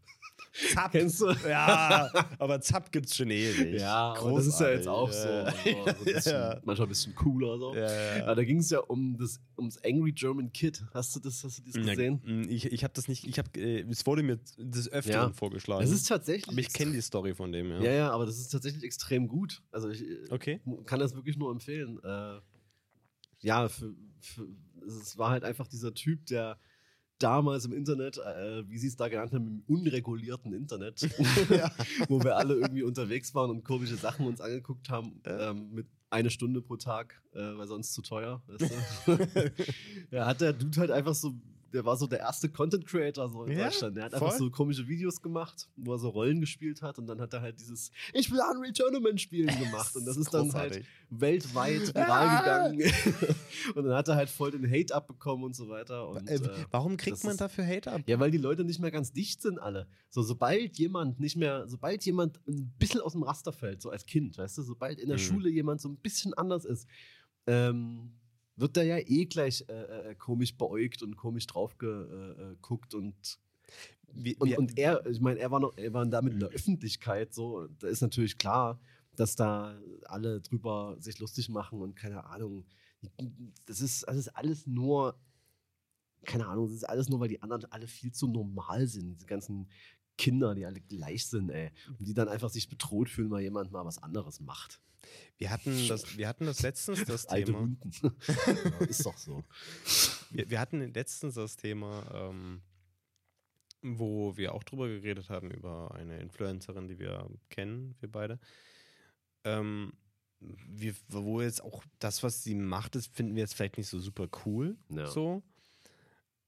Zapp. 0.74 0.92
Kennst 0.92 1.22
du? 1.22 1.32
Ja, 1.48 2.12
aber 2.38 2.62
Zapp 2.62 2.92
gibt's 2.92 3.16
schon 3.16 3.32
ewig. 3.32 3.80
Ja, 3.80 4.14
das 4.14 4.46
ist 4.46 4.60
ja 4.60 4.70
jetzt 4.70 4.88
auch 4.88 5.12
so. 5.12 5.28
so, 5.28 5.94
so 5.98 6.04
bisschen, 6.06 6.34
ja. 6.34 6.62
Manchmal 6.64 6.88
ein 6.88 6.90
bisschen 6.90 7.16
cooler. 7.16 7.58
So. 7.58 7.74
Ja, 7.74 8.18
ja. 8.18 8.24
Aber 8.26 8.36
da 8.36 8.44
ging 8.44 8.60
es 8.60 8.70
ja 8.70 8.80
um 8.80 9.18
das 9.18 9.40
ums 9.58 9.78
Angry 9.84 10.12
German 10.12 10.52
Kid. 10.52 10.84
Hast 10.94 11.16
du 11.16 11.20
das, 11.20 11.44
hast 11.44 11.60
du 11.60 11.64
das 11.64 11.74
gesehen? 11.74 12.22
Ja, 12.26 12.52
ich 12.52 12.66
ich 12.66 12.84
habe 12.84 12.94
das 12.94 13.08
nicht, 13.08 13.26
ich 13.26 13.40
habe, 13.40 13.50
äh, 13.60 13.86
es 13.90 14.06
wurde 14.06 14.22
mir 14.22 14.40
des 14.58 14.92
Öfteren 14.92 15.34
vorgeschlagen. 15.34 15.82
Das 15.82 15.92
ist 15.92 16.08
tatsächlich. 16.08 16.50
Aber 16.50 16.60
ich 16.60 16.74
kenne 16.74 16.92
die 16.92 17.02
Story 17.02 17.34
von 17.34 17.52
dem, 17.52 17.70
ja. 17.70 17.82
Ja, 17.82 17.92
ja, 17.92 18.12
aber 18.12 18.26
das 18.26 18.38
ist 18.38 18.50
tatsächlich 18.50 18.84
extrem 18.84 19.28
gut. 19.28 19.64
Also 19.72 19.90
ich 19.90 20.04
okay. 20.30 20.62
kann 20.86 21.00
das 21.00 21.16
wirklich 21.16 21.38
nur 21.38 21.52
empfehlen. 21.52 22.00
Äh, 22.04 22.40
ja, 23.42 23.68
für, 23.70 23.96
für, 24.20 24.48
es 24.82 25.17
war 25.17 25.30
halt 25.30 25.44
einfach 25.44 25.67
dieser 25.67 25.94
Typ, 25.94 26.26
der 26.28 26.58
damals 27.22 27.65
im 27.65 27.74
Internet, 27.74 28.17
äh, 28.17 28.67
wie 28.67 28.78
sie 28.78 28.88
es 28.88 28.96
da 28.96 29.08
genannt 29.08 29.34
haben, 29.34 29.48
im 29.48 29.63
unregulierten 29.67 30.54
Internet, 30.54 31.02
ja. 31.50 31.72
wo 32.08 32.24
wir 32.24 32.36
alle 32.36 32.56
irgendwie 32.56 32.84
unterwegs 32.84 33.34
waren 33.36 33.52
und 33.52 33.63
komische 33.63 33.96
Sachen 33.96 34.26
uns 34.26 34.41
angeguckt 34.41 34.89
haben, 34.89 35.22
ähm, 35.26 35.72
mit 35.72 35.88
eine 36.10 36.30
Stunde 36.30 36.62
pro 36.62 36.76
Tag, 36.76 37.22
äh, 37.34 37.39
weil 37.39 37.67
sonst 37.67 37.94
zu 37.94 38.02
teuer. 38.02 38.41
Weißt 38.48 38.72
du? 39.08 39.54
ja, 40.12 40.26
hat 40.26 40.41
der 40.41 40.54
Dude 40.54 40.80
halt 40.80 40.91
einfach 40.91 41.15
so 41.15 41.34
der 41.73 41.86
war 41.86 41.97
so 41.97 42.07
der 42.07 42.19
erste 42.19 42.49
Content 42.49 42.86
Creator 42.86 43.29
so 43.29 43.43
in 43.43 43.57
ja, 43.57 43.65
Deutschland. 43.65 43.97
Der 43.97 44.05
hat 44.05 44.12
voll. 44.13 44.27
einfach 44.27 44.38
so 44.38 44.49
komische 44.49 44.88
Videos 44.88 45.21
gemacht, 45.21 45.67
wo 45.75 45.93
er 45.93 45.99
so 45.99 46.10
Rollen 46.10 46.39
gespielt 46.39 46.81
hat 46.81 46.99
und 46.99 47.07
dann 47.07 47.21
hat 47.21 47.34
er 47.34 47.41
halt 47.41 47.60
dieses 47.60 47.91
Ich 48.13 48.31
will 48.31 48.39
Unreal 48.39 48.73
Tournament 48.73 49.19
spielen 49.19 49.47
gemacht 49.60 49.95
und 49.95 50.05
das 50.05 50.17
ist 50.17 50.34
dann 50.34 50.53
halt 50.53 50.84
weltweit 51.10 51.88
viral 51.95 52.71
gegangen 52.75 52.93
und 53.75 53.86
dann 53.86 53.93
hat 53.93 54.07
er 54.07 54.15
halt 54.15 54.29
voll 54.29 54.51
den 54.51 54.69
Hate 54.69 54.93
abbekommen 54.93 55.45
und 55.45 55.55
so 55.55 55.69
weiter. 55.69 56.10
Und, 56.10 56.27
äh, 56.27 56.39
warum 56.71 56.97
kriegt 56.97 57.23
man 57.23 57.34
ist, 57.34 57.41
dafür 57.41 57.65
Hate 57.65 57.91
ab? 57.91 58.01
Ja, 58.05 58.19
weil 58.19 58.31
die 58.31 58.38
Leute 58.38 58.63
nicht 58.63 58.79
mehr 58.79 58.91
ganz 58.91 59.12
dicht 59.12 59.41
sind 59.41 59.60
alle. 59.60 59.88
So 60.10 60.21
sobald 60.21 60.77
jemand 60.77 61.19
nicht 61.19 61.36
mehr, 61.36 61.67
sobald 61.67 62.03
jemand 62.05 62.39
ein 62.47 62.73
bisschen 62.77 63.01
aus 63.01 63.13
dem 63.13 63.23
Raster 63.23 63.53
fällt, 63.53 63.81
so 63.81 63.89
als 63.89 64.05
Kind, 64.05 64.38
weißt 64.38 64.57
du, 64.57 64.63
sobald 64.63 64.99
in 64.99 65.07
der 65.07 65.17
mhm. 65.17 65.21
Schule 65.21 65.49
jemand 65.49 65.81
so 65.81 65.89
ein 65.89 65.97
bisschen 65.97 66.34
anders 66.34 66.65
ist, 66.65 66.88
ähm, 67.47 68.13
wird 68.62 68.78
da 68.78 68.84
ja 68.84 68.97
eh 68.97 69.26
gleich 69.26 69.65
äh, 69.67 70.12
äh, 70.12 70.15
komisch 70.15 70.56
beäugt 70.56 71.04
und 71.04 71.17
komisch 71.17 71.47
drauf 71.47 71.78
geguckt 71.78 72.93
und 72.93 73.39
wie, 74.13 74.36
und, 74.38 74.58
und, 74.58 74.78
er, 74.78 75.06
ich 75.06 75.21
meine, 75.21 75.39
er 75.39 75.52
war 75.52 75.60
noch, 75.60 75.78
er 75.78 75.93
war 75.93 76.06
damit 76.06 76.34
in 76.34 76.39
der 76.39 76.50
Öffentlichkeit 76.50 77.34
so, 77.34 77.67
da 77.80 77.88
ist 77.88 78.02
natürlich 78.02 78.38
klar, 78.38 78.80
dass 79.15 79.36
da 79.36 79.80
alle 80.06 80.41
drüber 80.41 80.97
sich 81.00 81.19
lustig 81.19 81.50
machen 81.50 81.82
und 81.82 81.95
keine 81.95 82.26
Ahnung, 82.26 82.65
Das 83.65 83.82
ist, 83.82 84.08
das 84.08 84.17
ist 84.17 84.28
alles 84.30 84.67
nur, 84.67 85.19
keine 86.24 86.47
Ahnung, 86.47 86.67
das 86.67 86.76
ist 86.76 86.89
alles 86.89 87.10
nur, 87.10 87.19
weil 87.19 87.30
die 87.30 87.41
anderen 87.41 87.65
alle 87.71 87.88
viel 87.88 88.12
zu 88.12 88.28
normal 88.28 88.88
sind. 88.88 89.15
Diese 89.15 89.26
ganzen 89.26 89.69
Kinder, 90.21 90.53
die 90.53 90.67
alle 90.67 90.79
gleich 90.81 91.25
sind, 91.25 91.49
ey. 91.49 91.71
Und 91.97 92.07
die 92.07 92.13
dann 92.13 92.29
einfach 92.29 92.51
sich 92.51 92.69
bedroht 92.69 93.10
fühlen, 93.10 93.31
weil 93.31 93.41
jemand 93.41 93.71
mal 93.71 93.84
was 93.84 93.97
anderes 94.03 94.39
macht. 94.39 94.79
Wir 95.39 95.49
hatten 95.49 95.88
das, 95.88 96.15
wir 96.15 96.27
hatten 96.27 96.45
das 96.45 96.62
letztens 96.62 97.03
das 97.05 97.25
Alte 97.25 97.45
Thema. 97.47 97.60
Hunden. 97.62 97.91
ja, 98.27 98.86
ist 98.86 99.03
doch 99.03 99.17
so. 99.17 99.43
Wir, 100.29 100.47
wir 100.51 100.60
hatten 100.60 100.93
letztens 100.93 101.34
das 101.34 101.55
Thema, 101.55 102.03
ähm, 102.13 102.62
wo 103.81 104.38
wir 104.38 104.53
auch 104.53 104.63
drüber 104.63 104.88
geredet 104.88 105.31
haben, 105.31 105.49
über 105.49 105.95
eine 105.95 106.19
Influencerin, 106.19 106.88
die 106.88 106.99
wir 106.99 107.27
kennen, 107.49 107.95
wir 107.99 108.12
beide. 108.12 108.39
Ähm, 109.43 109.91
wir, 110.39 110.93
wo 111.07 111.41
jetzt 111.41 111.63
auch 111.63 111.84
das, 111.97 112.21
was 112.21 112.43
sie 112.43 112.53
macht, 112.53 112.93
das 112.93 113.07
finden 113.07 113.34
wir 113.34 113.41
jetzt 113.41 113.55
vielleicht 113.55 113.77
nicht 113.77 113.89
so 113.89 113.99
super 113.99 114.27
cool. 114.45 114.77
Ja. 114.89 115.07
So. 115.07 115.41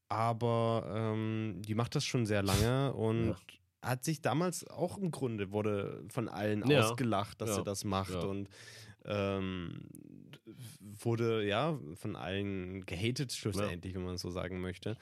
Aber 0.09 0.93
ähm, 0.95 1.63
die 1.65 1.73
macht 1.73 1.95
das 1.95 2.05
schon 2.05 2.27
sehr 2.27 2.43
lange 2.43 2.93
und 2.93 3.29
Ja. 3.29 3.37
Hat 3.83 4.03
sich 4.03 4.21
damals 4.21 4.65
auch 4.67 4.97
im 4.97 5.11
Grunde 5.11 5.51
wurde 5.51 6.03
von 6.09 6.27
allen 6.29 6.67
Ja. 6.69 6.79
ausgelacht, 6.89 7.41
dass 7.41 7.49
Ja. 7.49 7.55
sie 7.57 7.63
das 7.63 7.83
macht 7.83 8.13
Ja. 8.13 8.21
und 8.21 8.49
ähm, 9.05 9.87
wurde 10.79 11.45
ja 11.45 11.77
von 11.95 12.15
allen 12.15 12.85
gehatet 12.85 13.33
schlussendlich, 13.33 13.93
wenn 13.95 14.05
man 14.05 14.17
so 14.17 14.31
sagen 14.31 14.61
möchte. 14.61 14.97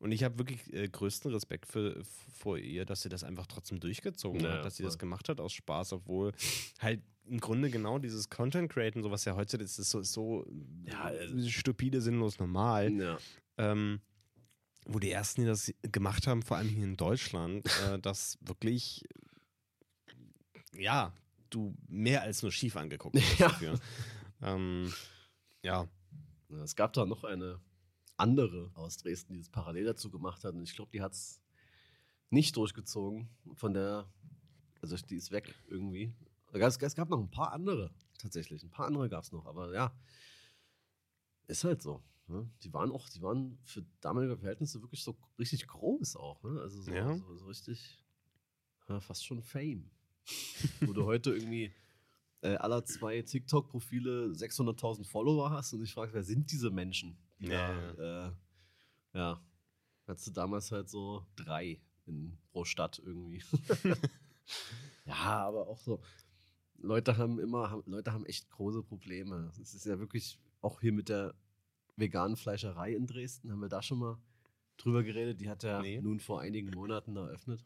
Und 0.00 0.12
ich 0.12 0.24
habe 0.24 0.38
wirklich 0.38 0.72
äh, 0.72 0.88
größten 0.88 1.30
Respekt 1.32 1.66
für, 1.66 2.02
vor 2.36 2.58
ihr, 2.58 2.84
dass 2.84 3.02
sie 3.02 3.08
das 3.08 3.24
einfach 3.24 3.46
trotzdem 3.46 3.80
durchgezogen 3.80 4.40
Ja, 4.42 4.50
hat, 4.54 4.64
dass 4.64 4.76
sie 4.76 4.82
das 4.82 4.98
gemacht 4.98 5.28
hat 5.28 5.40
aus 5.40 5.52
Spaß, 5.52 5.92
obwohl 5.94 6.32
halt 6.80 7.00
im 7.26 7.40
Grunde 7.40 7.70
genau 7.70 7.98
dieses 7.98 8.28
Content 8.28 8.70
Createn, 8.70 9.02
so 9.02 9.10
was 9.10 9.24
ja 9.24 9.34
heute 9.34 9.56
ist, 9.56 9.78
ist 9.78 9.90
so, 9.90 10.00
ist 10.00 10.12
so 10.12 10.44
Ja, 10.86 11.10
äh, 11.10 11.48
stupide, 11.48 12.00
sinnlos 12.02 12.38
normal. 12.38 12.92
Ja. 12.92 13.18
Ähm, 13.56 14.00
wo 14.86 14.98
die 14.98 15.10
ersten, 15.10 15.42
die 15.42 15.46
das 15.46 15.72
gemacht 15.82 16.26
haben, 16.26 16.42
vor 16.42 16.56
allem 16.56 16.68
hier 16.68 16.84
in 16.84 16.96
Deutschland, 16.96 17.66
äh, 17.88 17.98
das 17.98 18.38
wirklich, 18.40 19.04
ja, 20.74 21.12
du 21.50 21.74
mehr 21.88 22.22
als 22.22 22.42
nur 22.42 22.52
schief 22.52 22.76
angeguckt 22.76 23.14
wirst 23.16 23.38
Ja. 23.38 23.48
dafür. 23.48 23.80
Ähm, 24.42 24.92
ja, 25.62 25.88
Es 26.62 26.76
gab 26.76 26.92
da 26.92 27.06
noch 27.06 27.24
eine 27.24 27.60
andere 28.16 28.70
aus 28.74 28.96
Dresden, 28.98 29.32
die 29.32 29.38
das 29.40 29.48
parallel 29.48 29.84
dazu 29.84 30.10
gemacht 30.10 30.44
hat. 30.44 30.54
Und 30.54 30.62
ich 30.64 30.74
glaube, 30.74 30.90
die 30.92 31.00
hat 31.00 31.12
es 31.12 31.40
nicht 32.30 32.56
durchgezogen. 32.56 33.28
Von 33.54 33.72
der, 33.74 34.08
also 34.80 34.96
die 34.96 35.16
ist 35.16 35.30
weg 35.30 35.54
irgendwie. 35.68 36.12
Es, 36.52 36.76
es 36.76 36.94
gab 36.94 37.08
noch 37.08 37.18
ein 37.20 37.30
paar 37.30 37.52
andere, 37.52 37.92
tatsächlich. 38.18 38.62
Ein 38.62 38.70
paar 38.70 38.86
andere 38.86 39.08
gab 39.08 39.24
es 39.24 39.32
noch. 39.32 39.46
Aber 39.46 39.72
ja, 39.74 39.92
ist 41.46 41.64
halt 41.64 41.82
so. 41.82 42.02
Ne? 42.26 42.50
Die 42.62 42.72
waren 42.72 42.90
auch, 42.90 43.08
die 43.10 43.20
waren 43.22 43.58
für 43.64 43.84
damalige 44.00 44.36
Verhältnisse 44.36 44.80
wirklich 44.82 45.02
so 45.02 45.16
richtig 45.38 45.66
groß 45.66 46.16
auch. 46.16 46.42
Ne? 46.42 46.60
Also 46.60 46.80
so, 46.82 46.92
Ja. 46.92 47.14
so, 47.14 47.36
so 47.36 47.46
richtig, 47.46 48.02
ja, 48.88 49.00
fast 49.00 49.24
schon 49.24 49.42
Fame. 49.42 49.90
Wo 50.80 50.92
du 50.94 51.04
heute 51.04 51.34
irgendwie 51.34 51.70
äh, 52.40 52.56
aller 52.56 52.84
zwei 52.84 53.20
TikTok-Profile 53.20 54.32
600.000 54.32 55.04
Follower 55.04 55.50
hast 55.50 55.74
und 55.74 55.82
ich 55.82 55.92
frage, 55.92 56.14
wer 56.14 56.24
sind 56.24 56.50
diese 56.50 56.70
Menschen? 56.70 57.18
Die 57.40 57.48
Ja, 57.48 57.92
da, 57.92 58.28
äh, 58.28 58.32
ja, 59.18 59.40
hattest 60.06 60.28
du 60.28 60.30
damals 60.30 60.72
halt 60.72 60.88
so 60.88 61.26
drei 61.36 61.80
in, 62.06 62.38
pro 62.52 62.64
Stadt 62.64 63.02
irgendwie. 63.04 63.42
ja, 65.04 65.46
aber 65.46 65.66
auch 65.68 65.78
so, 65.80 66.00
Leute 66.78 67.16
haben 67.16 67.38
immer, 67.38 67.70
haben, 67.70 67.82
Leute 67.86 68.12
haben 68.12 68.26
echt 68.26 68.50
große 68.50 68.82
Probleme. 68.82 69.52
Es 69.60 69.74
ist 69.74 69.84
ja 69.84 69.98
wirklich 69.98 70.38
auch 70.60 70.80
hier 70.80 70.92
mit 70.92 71.08
der 71.08 71.34
veganen 71.96 72.36
Fleischerei 72.36 72.94
in 72.94 73.06
Dresden, 73.06 73.50
haben 73.52 73.60
wir 73.60 73.68
da 73.68 73.82
schon 73.82 73.98
mal 73.98 74.18
drüber 74.76 75.02
geredet. 75.02 75.40
Die 75.40 75.48
hat 75.48 75.62
ja 75.62 75.80
Nee. 75.80 76.00
nun 76.00 76.20
vor 76.20 76.40
einigen 76.40 76.70
Monaten 76.70 77.16
eröffnet. 77.16 77.64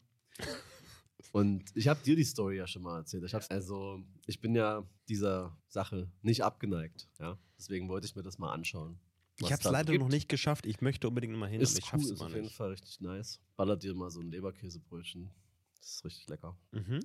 Und 1.31 1.75
ich 1.75 1.87
habe 1.87 2.01
dir 2.03 2.15
die 2.15 2.23
Story 2.23 2.57
ja 2.57 2.65
schon 2.67 2.81
mal 2.81 2.99
erzählt. 2.99 3.23
Ich 3.23 3.33
hab's, 3.33 3.49
also, 3.49 4.01
ich 4.25 4.39
bin 4.39 4.55
ja 4.55 4.87
dieser 5.09 5.55
Sache 5.67 6.09
nicht 6.21 6.43
abgeneigt. 6.43 7.09
Ja? 7.19 7.37
Deswegen 7.57 7.89
wollte 7.89 8.07
ich 8.07 8.15
mir 8.15 8.23
das 8.23 8.37
mal 8.37 8.51
anschauen. 8.53 8.99
ich 9.37 9.51
habe 9.51 9.61
es 9.61 9.69
leider 9.69 9.91
gibt. 9.91 10.03
noch 10.03 10.09
nicht 10.09 10.29
geschafft. 10.29 10.65
Ich 10.65 10.81
möchte 10.81 11.07
unbedingt 11.07 11.35
mal 11.35 11.47
hin, 11.49 11.59
Ist 11.61 11.71
aber 11.71 11.79
ich 11.79 11.93
cool, 11.93 11.99
schaff's 11.99 12.11
ist 12.11 12.21
auf 12.21 12.29
jeden 12.29 12.43
nicht. 12.43 12.55
Fall 12.55 12.69
richtig 12.69 13.01
nice. 13.01 13.39
Ballert 13.57 13.83
dir 13.83 13.93
mal 13.95 14.09
so 14.09 14.21
ein 14.21 14.31
Leberkäsebrötchen. 14.31 15.29
Das 15.77 15.89
ist 15.95 16.05
richtig 16.05 16.27
lecker. 16.29 16.57
Mhm. 16.71 16.99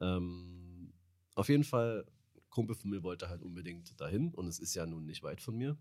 Ähm, 0.00 0.92
auf 1.34 1.48
jeden 1.48 1.64
Fall, 1.64 2.06
Kumpel 2.50 2.74
von 2.74 2.90
mir 2.90 3.02
wollte 3.02 3.28
halt 3.28 3.42
unbedingt 3.42 3.98
dahin 4.00 4.32
und 4.34 4.46
es 4.48 4.58
ist 4.58 4.74
ja 4.74 4.86
nun 4.86 5.06
nicht 5.06 5.22
weit 5.22 5.40
von 5.40 5.56
mir. 5.56 5.76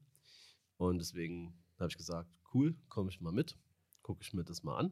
Und 0.82 0.98
deswegen 0.98 1.54
habe 1.78 1.90
ich 1.90 1.98
gesagt, 1.98 2.28
cool, 2.56 2.76
komme 2.90 3.12
ich 3.12 3.22
mal 3.22 3.32
mit, 3.32 3.56
gucke 4.02 4.24
ich 4.24 4.34
mir 4.34 4.44
das 4.44 4.64
mal 4.64 4.78
an. 4.78 4.88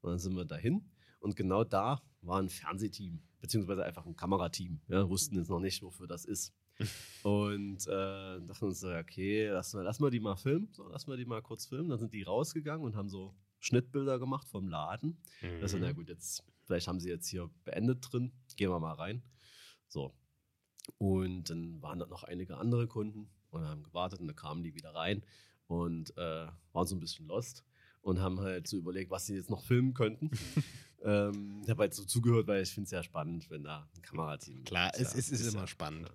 Und 0.00 0.10
dann 0.10 0.18
sind 0.20 0.36
wir 0.36 0.44
dahin. 0.44 0.88
Und 1.18 1.34
genau 1.34 1.64
da 1.64 2.00
war 2.22 2.40
ein 2.40 2.48
Fernsehteam, 2.48 3.20
beziehungsweise 3.40 3.84
einfach 3.84 4.06
ein 4.06 4.14
Kamerateam. 4.14 4.80
Ja, 4.86 5.08
wussten 5.08 5.34
jetzt 5.36 5.48
noch 5.50 5.58
nicht, 5.58 5.82
wofür 5.82 6.06
das 6.06 6.24
ist. 6.24 6.54
Und 7.24 7.88
äh, 7.88 8.40
dachten 8.46 8.66
uns 8.66 8.78
so, 8.78 8.88
okay, 8.94 9.48
lass 9.48 9.72
mal, 9.74 9.82
lass 9.82 9.98
mal 9.98 10.10
die 10.12 10.20
mal 10.20 10.36
filmen. 10.36 10.68
So, 10.72 10.86
lass 10.88 11.08
mal 11.08 11.16
die 11.16 11.24
mal 11.24 11.42
kurz 11.42 11.66
filmen. 11.66 11.88
Dann 11.88 11.98
sind 11.98 12.12
die 12.12 12.22
rausgegangen 12.22 12.86
und 12.86 12.94
haben 12.94 13.08
so 13.08 13.34
Schnittbilder 13.58 14.20
gemacht 14.20 14.46
vom 14.48 14.68
Laden. 14.68 15.20
Also, 15.60 15.76
na 15.78 15.88
Mhm. 15.90 15.96
gut, 15.96 16.08
jetzt, 16.08 16.44
vielleicht 16.66 16.86
haben 16.86 17.00
sie 17.00 17.08
jetzt 17.08 17.26
hier 17.28 17.50
beendet 17.64 18.06
drin. 18.12 18.32
Gehen 18.56 18.70
wir 18.70 18.78
mal 18.78 18.92
rein. 18.94 19.24
So. 19.88 20.14
Und 20.98 21.50
dann 21.50 21.82
waren 21.82 21.98
da 21.98 22.06
noch 22.06 22.22
einige 22.22 22.58
andere 22.58 22.86
Kunden 22.86 23.28
und 23.56 23.68
haben 23.68 23.82
gewartet 23.82 24.20
und 24.20 24.26
dann 24.26 24.36
kamen 24.36 24.62
die 24.62 24.74
wieder 24.74 24.94
rein 24.94 25.22
und 25.66 26.16
äh, 26.16 26.46
waren 26.72 26.86
so 26.86 26.94
ein 26.94 27.00
bisschen 27.00 27.26
lost 27.26 27.64
und 28.02 28.20
haben 28.20 28.40
halt 28.40 28.68
so 28.68 28.76
überlegt, 28.76 29.10
was 29.10 29.26
sie 29.26 29.34
jetzt 29.34 29.50
noch 29.50 29.62
filmen 29.62 29.94
könnten. 29.94 30.30
ähm, 31.02 31.60
ich 31.64 31.70
habe 31.70 31.82
halt 31.82 31.94
so 31.94 32.04
zugehört, 32.04 32.46
weil 32.46 32.62
ich 32.62 32.72
finde 32.72 32.86
es 32.86 32.92
ja 32.92 33.02
spannend, 33.02 33.50
wenn 33.50 33.64
da 33.64 33.88
ein 33.94 34.02
Kamerateam 34.02 34.64
Klar, 34.64 34.94
ist 34.94 35.14
es, 35.14 35.28
ja, 35.28 35.34
es 35.34 35.40
ist, 35.40 35.52
immer 35.52 35.62
ja, 35.62 35.66
spannend. 35.66 36.10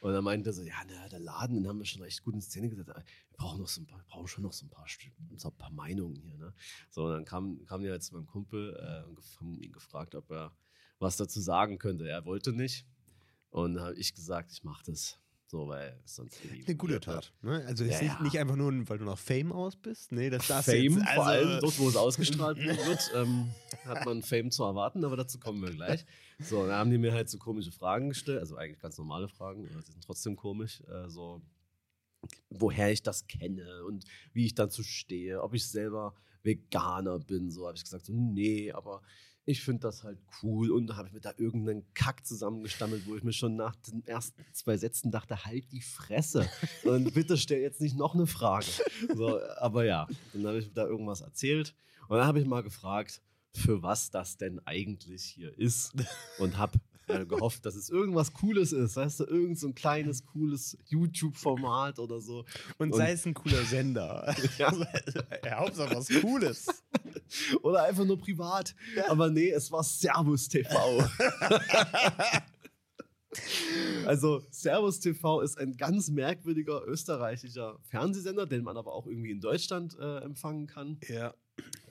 Und 0.00 0.12
dann 0.12 0.22
meinte 0.22 0.50
er 0.50 0.52
so, 0.52 0.62
ja, 0.62 0.74
na, 0.86 1.08
der 1.08 1.18
Laden, 1.18 1.56
den 1.56 1.66
haben 1.66 1.78
wir 1.78 1.86
schon 1.86 2.02
recht 2.02 2.22
gut 2.22 2.34
in 2.34 2.42
Szene 2.42 2.68
gesetzt. 2.68 2.88
Wir 2.88 3.36
brauchen 3.38 3.58
noch 3.58 3.68
so 3.68 3.80
ein 3.80 3.86
paar, 3.86 3.98
wir 3.98 4.04
brauchen 4.04 4.28
schon 4.28 4.42
noch 4.42 4.52
so 4.52 4.66
ein 4.66 4.68
paar, 4.68 4.86
so 5.36 5.48
ein 5.48 5.56
paar 5.56 5.70
Meinungen 5.70 6.20
hier. 6.20 6.36
Ne? 6.36 6.52
So, 6.90 7.06
und 7.06 7.12
dann 7.12 7.24
kam, 7.24 7.64
kam 7.64 7.82
die 7.82 7.90
halt 7.90 8.02
zu 8.02 8.14
meinem 8.14 8.26
Kumpel 8.26 8.76
äh, 8.76 9.08
und 9.08 9.18
haben 9.40 9.58
ihn 9.62 9.72
gefragt, 9.72 10.14
ob 10.14 10.30
er 10.30 10.54
was 10.98 11.16
dazu 11.16 11.40
sagen 11.40 11.78
könnte. 11.78 12.06
Er 12.06 12.26
wollte 12.26 12.52
nicht. 12.52 12.86
Und 13.48 13.74
dann 13.74 13.84
habe 13.84 13.94
ich 13.96 14.14
gesagt, 14.14 14.52
ich 14.52 14.62
mache 14.62 14.84
das. 14.84 15.18
So, 15.54 15.68
weil 15.68 15.96
sonst 16.04 16.40
Eine 16.66 16.74
gute? 16.74 16.98
Tat. 16.98 17.32
Ne? 17.40 17.64
Also 17.64 17.84
Ja, 17.84 17.92
ist 17.94 18.02
nicht, 18.02 18.20
nicht 18.22 18.38
einfach 18.40 18.56
nur, 18.56 18.72
weil 18.88 18.98
du 18.98 19.04
nach 19.04 19.16
Fame 19.16 19.52
aus 19.52 19.76
bist. 19.76 20.10
Nee, 20.10 20.28
das 20.28 20.48
darfst 20.48 20.68
Fame, 20.68 20.82
jetzt, 20.98 21.08
vor 21.14 21.26
also- 21.26 21.46
allem 21.48 21.60
dort, 21.60 21.78
wo 21.78 21.88
es 21.88 21.94
ausgestrahlt 21.94 22.56
wird, 22.58 23.12
ähm, 23.14 23.52
hat 23.84 24.04
man 24.04 24.24
Fame 24.24 24.50
zu 24.50 24.64
erwarten, 24.64 25.04
aber 25.04 25.16
dazu 25.16 25.38
kommen 25.38 25.62
wir 25.62 25.70
gleich. 25.70 26.04
So, 26.40 26.66
dann 26.66 26.74
haben 26.74 26.90
die 26.90 26.98
mir 26.98 27.12
halt 27.12 27.30
so 27.30 27.38
komische 27.38 27.70
Fragen 27.70 28.08
gestellt, 28.08 28.40
also 28.40 28.56
eigentlich 28.56 28.80
ganz 28.80 28.98
normale 28.98 29.28
Fragen, 29.28 29.68
aber 29.70 29.80
die 29.80 29.92
sind 29.92 30.02
trotzdem 30.02 30.34
komisch. 30.34 30.82
Äh, 30.88 31.08
so, 31.08 31.40
woher 32.50 32.90
ich 32.90 33.04
das 33.04 33.28
kenne 33.28 33.84
und 33.84 34.04
wie 34.32 34.46
ich 34.46 34.56
dazu 34.56 34.82
stehe, 34.82 35.40
ob 35.40 35.54
ich 35.54 35.68
selber 35.68 36.16
Veganer 36.42 37.20
bin. 37.20 37.52
So 37.52 37.68
habe 37.68 37.76
ich 37.76 37.84
gesagt, 37.84 38.06
so, 38.06 38.12
nee, 38.12 38.72
aber 38.72 39.02
ich 39.46 39.62
finde 39.62 39.82
das 39.82 40.04
halt 40.04 40.18
cool. 40.42 40.70
Und 40.70 40.86
da 40.86 40.96
habe 40.96 41.08
ich 41.08 41.14
mir 41.14 41.20
da 41.20 41.32
irgendeinen 41.36 41.84
Kack 41.94 42.24
zusammengestammelt, 42.26 43.06
wo 43.06 43.16
ich 43.16 43.22
mir 43.22 43.32
schon 43.32 43.56
nach 43.56 43.76
den 43.76 44.06
ersten 44.06 44.44
zwei 44.52 44.76
Sätzen 44.76 45.10
dachte, 45.10 45.44
halt 45.44 45.70
die 45.72 45.82
Fresse. 45.82 46.48
Und 46.84 47.12
bitte 47.14 47.36
stell 47.36 47.60
jetzt 47.60 47.80
nicht 47.80 47.96
noch 47.96 48.14
eine 48.14 48.26
Frage. 48.26 48.66
So, 49.14 49.40
aber 49.58 49.84
ja, 49.84 50.06
dann 50.32 50.46
habe 50.46 50.58
ich 50.58 50.72
da 50.72 50.86
irgendwas 50.86 51.20
erzählt. 51.20 51.74
Und 52.08 52.18
dann 52.18 52.26
habe 52.26 52.40
ich 52.40 52.46
mal 52.46 52.62
gefragt, 52.62 53.22
für 53.52 53.82
was 53.82 54.10
das 54.10 54.36
denn 54.36 54.60
eigentlich 54.66 55.24
hier 55.24 55.56
ist. 55.58 55.92
Und 56.38 56.58
habe 56.58 56.78
äh, 57.08 57.26
gehofft, 57.26 57.64
dass 57.66 57.74
es 57.74 57.90
irgendwas 57.90 58.32
Cooles 58.32 58.72
ist. 58.72 58.96
Weißt 58.96 59.20
du, 59.20 59.24
irgend 59.24 59.58
so 59.58 59.68
ein 59.68 59.74
kleines, 59.74 60.24
cooles 60.24 60.76
YouTube-Format 60.86 61.98
oder 61.98 62.20
so. 62.20 62.44
Und, 62.78 62.92
Und- 62.92 62.96
sei 62.98 63.12
es 63.12 63.26
ein 63.26 63.34
cooler 63.34 63.62
Sender. 63.64 64.34
Ja. 64.58 64.72
ja, 65.44 65.58
Hauptsache 65.58 65.96
was 65.96 66.08
Cooles. 66.20 66.66
Oder 67.62 67.84
einfach 67.84 68.04
nur 68.04 68.18
privat. 68.18 68.74
Aber 69.08 69.30
nee, 69.30 69.50
es 69.50 69.72
war 69.72 69.82
Servus 69.82 70.48
TV. 70.48 71.02
also 74.06 74.42
Servus 74.50 75.00
TV 75.00 75.40
ist 75.40 75.58
ein 75.58 75.76
ganz 75.76 76.08
merkwürdiger 76.10 76.86
österreichischer 76.86 77.78
Fernsehsender, 77.88 78.46
den 78.46 78.62
man 78.62 78.76
aber 78.76 78.92
auch 78.92 79.06
irgendwie 79.06 79.30
in 79.32 79.40
Deutschland 79.40 79.96
äh, 79.98 80.18
empfangen 80.18 80.66
kann, 80.66 80.98
Ja. 81.08 81.34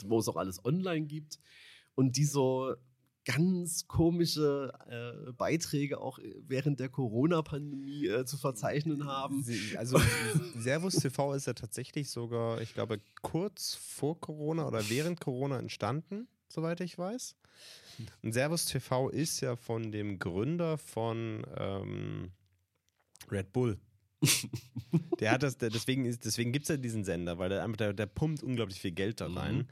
wo 0.06 0.20
es 0.20 0.28
auch 0.28 0.38
alles 0.38 0.64
online 0.64 1.06
gibt. 1.06 1.40
Und 1.96 2.16
die 2.18 2.26
so 2.26 2.74
ganz 3.26 3.88
komische 3.88 4.74
äh, 4.88 5.32
Beiträge 5.32 6.00
auch 6.00 6.20
während 6.46 6.80
der 6.80 6.90
Corona-Pandemie 6.90 8.08
äh, 8.08 8.26
zu 8.26 8.38
verzeichnen 8.38 9.06
haben. 9.06 9.46
Also 9.78 10.00
Servus 10.58 10.96
TV 10.96 11.34
ist 11.34 11.48
ja 11.48 11.54
tatsächlich 11.54 12.10
sogar, 12.10 12.62
ich 12.62 12.74
glaube, 12.74 13.00
kurz 13.22 13.76
vor 13.76 14.20
Corona 14.20 14.68
oder 14.68 14.90
während 14.90 15.22
Corona 15.22 15.58
entstanden, 15.60 16.28
soweit 16.50 16.82
ich 16.82 16.98
weiß. 16.98 17.36
Und 18.24 18.34
Servus 18.34 18.66
TV 18.66 19.10
ist 19.10 19.40
ja 19.42 19.56
von 19.56 19.92
dem 19.92 20.20
Gründer 20.20 20.78
von 20.78 21.46
ähm, 21.58 22.32
Red 23.32 23.54
Bull. 23.54 23.80
Der 25.20 25.32
hat 25.32 25.44
das, 25.44 25.58
der, 25.58 25.70
deswegen, 25.70 26.06
ist, 26.06 26.26
deswegen 26.26 26.52
gibt 26.52 26.64
es 26.64 26.70
ja 26.70 26.78
diesen 26.78 27.04
Sender, 27.04 27.38
weil 27.38 27.50
der, 27.50 27.68
der, 27.68 27.94
der 27.94 28.06
pumpt 28.06 28.42
unglaublich 28.42 28.80
viel 28.80 28.92
Geld 28.92 29.22
da 29.22 29.28
rein. 29.28 29.58
Mhm. 29.58 29.68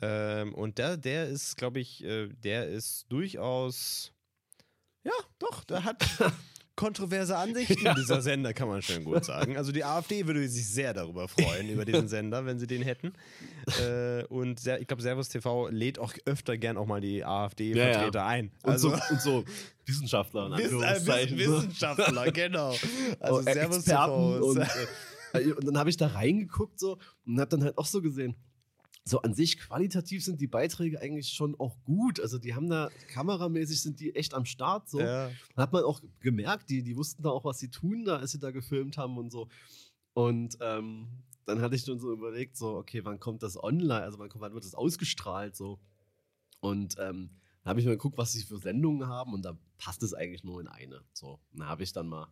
Ähm, 0.00 0.54
und 0.54 0.78
der, 0.78 0.96
der 0.96 1.26
ist, 1.28 1.56
glaube 1.56 1.80
ich, 1.80 2.04
äh, 2.04 2.28
der 2.28 2.68
ist 2.68 3.06
durchaus, 3.08 4.12
ja, 5.04 5.12
doch, 5.38 5.64
der 5.64 5.84
hat 5.84 6.04
kontroverse 6.76 7.36
Ansichten, 7.36 7.92
dieser 7.96 8.22
Sender, 8.22 8.54
kann 8.54 8.68
man 8.68 8.80
schön 8.82 9.02
gut 9.02 9.24
sagen. 9.24 9.56
Also 9.56 9.72
die 9.72 9.82
AfD 9.84 10.26
würde 10.28 10.48
sich 10.48 10.68
sehr 10.68 10.94
darüber 10.94 11.26
freuen, 11.26 11.68
über 11.68 11.84
diesen 11.84 12.06
Sender, 12.08 12.46
wenn 12.46 12.60
sie 12.60 12.68
den 12.68 12.82
hätten. 12.82 13.12
Äh, 13.82 14.22
und 14.26 14.60
sehr, 14.60 14.80
ich 14.80 14.86
glaube, 14.86 15.02
Servus 15.02 15.28
TV 15.28 15.68
lädt 15.70 15.98
auch 15.98 16.12
öfter 16.24 16.56
gern 16.56 16.76
auch 16.76 16.86
mal 16.86 17.00
die 17.00 17.24
AfD-Vertreter 17.24 18.18
Ja, 18.20 18.24
ja. 18.24 18.26
ein. 18.28 18.52
Und, 18.62 18.70
Also, 18.70 18.90
so, 18.90 19.02
und 19.10 19.20
so 19.20 19.44
Wissenschaftler 19.86 20.46
in 20.46 20.58
Wiss, 20.58 21.08
äh. 21.08 21.36
Wissenschaftler, 21.38 22.30
genau. 22.30 22.72
Also 23.18 23.40
Oh, 23.40 23.42
Servus 23.42 23.84
TV. 23.84 24.38
und, 24.46 24.58
äh, 25.32 25.44
und 25.54 25.66
dann 25.66 25.78
habe 25.78 25.90
ich 25.90 25.96
da 25.96 26.06
reingeguckt 26.06 26.78
so 26.78 26.98
und 27.26 27.40
habe 27.40 27.48
dann 27.48 27.64
halt 27.64 27.76
auch 27.76 27.86
so 27.86 28.00
gesehen, 28.00 28.36
so 29.08 29.22
an 29.22 29.34
sich 29.34 29.58
qualitativ 29.58 30.24
sind 30.24 30.40
die 30.40 30.46
Beiträge 30.46 31.00
eigentlich 31.00 31.30
schon 31.30 31.58
auch 31.58 31.76
gut. 31.84 32.20
Also 32.20 32.38
die 32.38 32.54
haben 32.54 32.68
da 32.68 32.90
kameramäßig 33.12 33.80
sind 33.80 34.00
die 34.00 34.14
echt 34.14 34.34
am 34.34 34.44
Start 34.44 34.88
so. 34.88 35.00
ja. 35.00 35.30
Dann 35.54 35.62
hat 35.62 35.72
man 35.72 35.84
auch 35.84 36.00
gemerkt, 36.20 36.68
die, 36.70 36.82
die 36.82 36.96
wussten 36.96 37.22
da 37.22 37.30
auch, 37.30 37.44
was 37.44 37.58
sie 37.58 37.70
tun, 37.70 38.04
da 38.04 38.16
als 38.16 38.32
sie 38.32 38.38
da 38.38 38.50
gefilmt 38.50 38.98
haben 38.98 39.16
und 39.16 39.30
so. 39.30 39.48
Und 40.14 40.58
ähm, 40.60 41.08
dann 41.46 41.60
hatte 41.62 41.74
ich 41.74 41.84
dann 41.84 41.98
so 41.98 42.12
überlegt, 42.12 42.56
so, 42.56 42.76
okay, 42.76 43.04
wann 43.04 43.20
kommt 43.20 43.42
das 43.42 43.62
online? 43.62 44.02
Also 44.02 44.18
wann, 44.18 44.28
kommt, 44.28 44.42
wann 44.42 44.52
wird 44.52 44.64
das 44.64 44.74
ausgestrahlt? 44.74 45.56
So. 45.56 45.78
Und 46.60 46.96
ähm, 46.98 47.30
dann 47.62 47.70
habe 47.70 47.80
ich 47.80 47.86
mal 47.86 47.92
geguckt, 47.92 48.18
was 48.18 48.32
sie 48.32 48.42
für 48.42 48.58
Sendungen 48.58 49.08
haben 49.08 49.32
und 49.32 49.42
da 49.42 49.56
passt 49.78 50.02
es 50.02 50.12
eigentlich 50.12 50.44
nur 50.44 50.60
in 50.60 50.68
eine. 50.68 51.02
So. 51.12 51.40
Dann 51.52 51.68
habe 51.68 51.82
ich 51.82 51.92
dann 51.92 52.08
mal, 52.08 52.28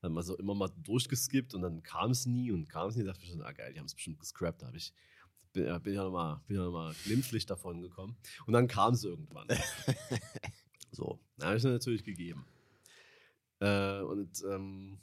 dann 0.00 0.12
mal 0.12 0.22
so 0.22 0.36
immer 0.36 0.54
mal 0.54 0.70
durchgeskippt 0.82 1.54
und 1.54 1.62
dann 1.62 1.82
kam 1.82 2.10
es 2.10 2.26
nie 2.26 2.50
und 2.50 2.68
kam 2.68 2.88
es 2.88 2.96
nie. 2.96 3.04
Da 3.04 3.12
dachte 3.12 3.24
ich 3.24 3.30
schon, 3.30 3.42
ah 3.42 3.52
geil, 3.52 3.72
die 3.72 3.78
haben 3.78 3.86
es 3.86 3.94
bestimmt 3.94 4.18
gescrapped. 4.18 4.62
Da 4.62 4.66
habe 4.66 4.78
ich 4.78 4.92
bin, 5.56 5.66
ja- 5.66 5.78
bin 5.78 5.94
ja 5.94 6.04
nochmal 6.04 6.40
noch 6.48 6.70
mal 6.70 6.94
glimpflich 7.04 7.46
davon 7.46 7.80
gekommen. 7.82 8.16
Und 8.46 8.52
dann 8.52 8.68
kam 8.68 8.94
es 8.94 9.02
irgendwann. 9.04 9.48
so, 10.92 11.18
dann 11.38 11.48
habe 11.48 11.56
ich 11.56 11.64
es 11.64 11.70
natürlich 11.70 12.04
gegeben. 12.04 12.46
Äh, 13.60 14.00
und 14.02 14.42
ähm, 14.50 14.98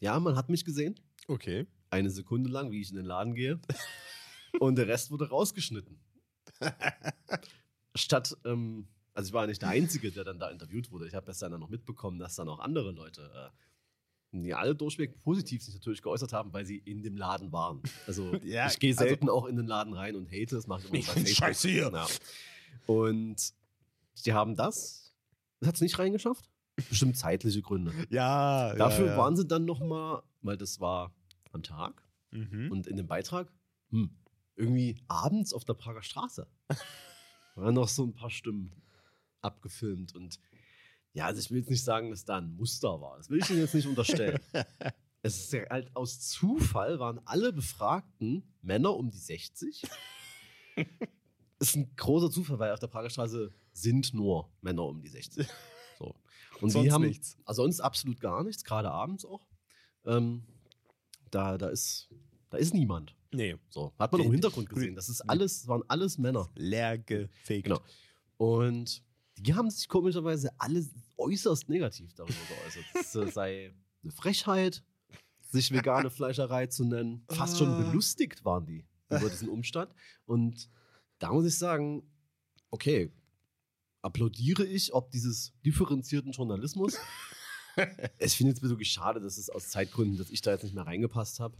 ja, 0.00 0.20
man 0.20 0.36
hat 0.36 0.48
mich 0.50 0.64
gesehen, 0.64 1.00
Okay. 1.28 1.66
eine 1.90 2.10
Sekunde 2.10 2.50
lang, 2.50 2.70
wie 2.70 2.80
ich 2.82 2.90
in 2.90 2.96
den 2.96 3.06
Laden 3.06 3.34
gehe. 3.34 3.58
und 4.60 4.76
der 4.76 4.86
Rest 4.86 5.10
wurde 5.10 5.28
rausgeschnitten. 5.30 5.98
Statt, 7.94 8.36
ähm, 8.44 8.86
also 9.14 9.28
ich 9.28 9.32
war 9.32 9.46
nicht 9.46 9.62
der 9.62 9.70
Einzige, 9.70 10.12
der 10.12 10.24
dann 10.24 10.38
da 10.38 10.50
interviewt 10.50 10.90
wurde. 10.90 11.06
Ich 11.08 11.14
habe 11.14 11.26
erst 11.28 11.40
dann 11.42 11.58
noch 11.58 11.70
mitbekommen, 11.70 12.18
dass 12.18 12.34
dann 12.36 12.48
auch 12.48 12.58
andere 12.60 12.92
Leute, 12.92 13.22
äh, 13.34 13.50
die 14.32 14.54
alle 14.54 14.74
durchweg 14.74 15.18
positiv 15.22 15.62
sich 15.62 15.74
natürlich 15.74 16.02
geäußert 16.02 16.32
haben, 16.32 16.52
weil 16.52 16.66
sie 16.66 16.76
in 16.78 17.02
dem 17.02 17.16
Laden 17.16 17.52
waren. 17.52 17.80
Also 18.06 18.34
Ja, 18.44 18.66
ich 18.66 18.78
gehe 18.78 18.90
also- 18.92 19.04
selten 19.04 19.28
auch 19.30 19.46
in 19.46 19.56
den 19.56 19.66
Laden 19.66 19.92
rein 19.94 20.14
und 20.16 20.28
hate, 20.30 20.54
das 20.56 20.66
mache 20.66 20.80
ich 20.82 20.86
immer 20.88 20.98
Ich 20.98 21.06
bei 21.06 21.12
Facebook. 21.14 21.36
Scheiße 21.36 21.68
hier. 21.68 21.90
Ja. 21.92 22.06
Und 22.86 23.52
die 24.24 24.32
haben 24.32 24.54
das, 24.56 25.14
das 25.60 25.68
hat 25.68 25.74
es 25.76 25.80
nicht 25.80 25.98
reingeschafft. 25.98 26.50
Bestimmt 26.90 27.16
zeitliche 27.16 27.62
Gründe. 27.62 27.92
Ja. 28.10 28.74
Dafür 28.74 29.06
ja, 29.06 29.12
ja. 29.12 29.18
waren 29.18 29.36
sie 29.36 29.46
dann 29.46 29.64
noch 29.64 29.80
mal, 29.80 30.22
weil 30.42 30.56
das 30.58 30.80
war 30.80 31.14
am 31.52 31.62
Tag 31.62 32.02
Mhm. 32.32 32.70
und 32.72 32.86
in 32.88 32.96
dem 32.96 33.06
Beitrag 33.06 33.50
hm, 33.90 34.10
irgendwie 34.56 34.98
abends 35.06 35.54
auf 35.54 35.64
der 35.64 35.74
Prager 35.74 36.02
Straße 36.02 36.46
waren 37.54 37.74
noch 37.74 37.88
so 37.88 38.04
ein 38.04 38.12
paar 38.12 38.30
Stimmen 38.30 38.72
abgefilmt 39.40 40.14
und 40.14 40.38
ja, 41.16 41.24
also 41.24 41.40
ich 41.40 41.50
will 41.50 41.60
jetzt 41.60 41.70
nicht 41.70 41.82
sagen, 41.82 42.10
dass 42.10 42.26
da 42.26 42.36
ein 42.36 42.54
Muster 42.56 43.00
war. 43.00 43.16
Das 43.16 43.30
will 43.30 43.38
ich 43.38 43.48
Ihnen 43.48 43.60
jetzt 43.60 43.74
nicht 43.74 43.86
unterstellen. 43.86 44.38
es 45.22 45.38
ist 45.38 45.52
ja 45.54 45.66
halt 45.70 45.96
aus 45.96 46.20
Zufall 46.20 46.98
waren 46.98 47.22
alle 47.24 47.54
Befragten 47.54 48.54
Männer 48.60 48.94
um 48.94 49.10
die 49.10 49.16
60. 49.16 49.82
ist 51.58 51.74
ein 51.74 51.96
großer 51.96 52.30
Zufall, 52.30 52.58
weil 52.58 52.72
auf 52.72 52.80
der 52.80 52.88
Prager 52.88 53.08
Straße 53.08 53.50
sind 53.72 54.12
nur 54.12 54.52
Männer 54.60 54.84
um 54.84 55.00
die 55.00 55.08
60. 55.08 55.46
So. 55.98 56.14
Und 56.60 56.68
Sonst 56.68 56.84
die 56.84 56.92
haben 56.92 57.06
nichts. 57.06 57.38
also 57.46 57.62
sonst 57.62 57.80
absolut 57.80 58.20
gar 58.20 58.44
nichts, 58.44 58.62
gerade 58.62 58.90
abends 58.90 59.24
auch. 59.24 59.46
Ähm, 60.04 60.44
da, 61.30 61.56
da 61.56 61.68
ist 61.68 62.10
da 62.50 62.58
ist 62.58 62.74
niemand. 62.74 63.16
Nee. 63.32 63.56
So 63.70 63.94
hat 63.98 64.12
man 64.12 64.20
auch 64.20 64.26
im 64.26 64.32
Hintergrund 64.32 64.68
gesehen. 64.68 64.94
Das 64.94 65.08
ist 65.08 65.22
alles, 65.22 65.66
waren 65.66 65.82
alles 65.88 66.18
Männer. 66.18 66.50
Leer 66.56 66.98
gefegt. 66.98 67.64
Genau. 67.64 67.80
Und 68.36 69.02
die 69.38 69.54
haben 69.54 69.70
sich 69.70 69.88
komischerweise 69.88 70.50
alle 70.58 70.84
äußerst 71.18 71.68
negativ 71.68 72.14
darüber 72.14 72.34
geäußert. 72.48 72.84
Es 72.94 73.14
äh, 73.14 73.30
sei 73.30 73.74
eine 74.02 74.12
Frechheit, 74.12 74.82
sich 75.50 75.72
vegane 75.72 76.10
Fleischerei 76.10 76.66
zu 76.66 76.84
nennen. 76.84 77.24
Fast 77.28 77.58
schon 77.58 77.68
Ah. 77.68 77.78
belustigt 77.82 78.44
waren 78.44 78.66
die 78.66 78.84
über 79.08 79.28
diesen 79.30 79.48
Umstand. 79.48 79.92
Und 80.24 80.68
da 81.18 81.32
muss 81.32 81.46
ich 81.46 81.56
sagen, 81.56 82.02
okay, 82.70 83.12
applaudiere 84.02 84.64
ich, 84.66 84.92
ob 84.92 85.10
dieses 85.10 85.52
differenzierten 85.64 86.32
Journalismus. 86.32 86.96
ich 88.18 88.36
finde 88.36 88.52
es 88.52 88.62
wirklich 88.62 88.90
schade, 88.90 89.20
dass 89.20 89.38
es 89.38 89.50
aus 89.50 89.68
Zeitgründen, 89.68 90.18
dass 90.18 90.30
ich 90.30 90.40
da 90.42 90.52
jetzt 90.52 90.64
nicht 90.64 90.74
mehr 90.74 90.86
reingepasst 90.86 91.40
habe. 91.40 91.56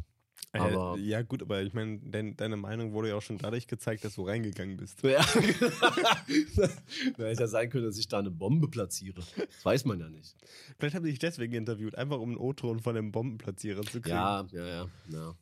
Aber- 0.61 0.97
äh, 0.99 1.01
ja, 1.03 1.23
gut, 1.23 1.43
aber 1.43 1.63
ich 1.63 1.73
meine, 1.75 1.99
dein, 1.99 2.37
deine 2.37 2.57
Meinung 2.57 2.93
wurde 2.93 3.09
ja 3.11 3.15
auch 3.17 3.23
schon 3.23 3.39
dadurch 3.39 3.67
gezeigt, 3.67 4.05
dass 4.05 4.15
du 4.17 4.23
reingegangen 4.23 4.77
bist. 4.77 5.03
Ja. 5.03 5.25
Hätte 7.17 7.41
ja 7.41 7.47
sein 7.47 7.71
können, 7.71 7.85
dass 7.87 7.99
ich 7.99 8.09
da 8.09 8.19
eine 8.19 8.31
Bombe 8.31 8.69
platziere. 8.69 9.21
Das 9.37 9.65
weiß 9.65 9.85
man 9.85 10.01
ja 10.01 10.09
nicht. 10.09 10.35
Vielleicht 10.79 10.95
haben 10.95 11.05
sie 11.05 11.11
dich 11.11 11.19
deswegen 11.19 11.55
interviewt, 11.55 11.95
einfach 11.97 12.19
um 12.19 12.31
einen 12.31 12.39
O-Ton 12.39 12.81
von 12.81 12.95
dem 12.95 13.13
Bombenplatzierer 13.13 13.83
zu 13.83 14.01
kriegen. 14.01 14.11
Ja, 14.17 14.47
ja, 14.53 14.67
ja, 14.67 14.87
ja. 15.09 15.35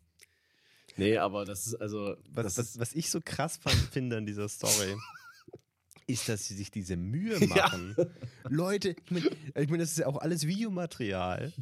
Nee, 0.97 1.19
aber 1.19 1.45
das 1.45 1.67
ist 1.67 1.75
also. 1.77 2.17
Was, 2.33 2.57
was, 2.57 2.79
was 2.79 2.93
ich 2.95 3.11
so 3.11 3.21
krass 3.25 3.57
fand, 3.57 3.75
finde 3.77 4.17
an 4.17 4.27
dieser 4.27 4.49
Story, 4.49 4.95
ist, 6.07 6.29
dass 6.29 6.47
sie 6.47 6.55
sich 6.55 6.71
diese 6.71 6.97
Mühe 6.97 7.39
Ja. 7.41 7.47
machen. 7.69 7.97
Leute, 8.49 8.91
ich 9.05 9.11
meine, 9.11 9.27
ich 9.55 9.69
mein, 9.71 9.79
das 9.81 9.91
ist 9.93 9.99
ja 9.99 10.07
auch 10.07 10.19
alles 10.19 10.47
Videomaterial, 10.47 11.53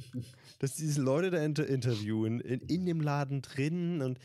dass 0.59 0.74
diese 0.74 1.01
Leute 1.03 1.30
da 1.30 1.43
inter 1.45 1.66
interviewen, 1.66 2.40
in, 2.40 2.61
in 2.61 2.86
dem 2.86 3.01
Laden 3.01 3.43
drin. 3.43 4.03
Und 4.03 4.18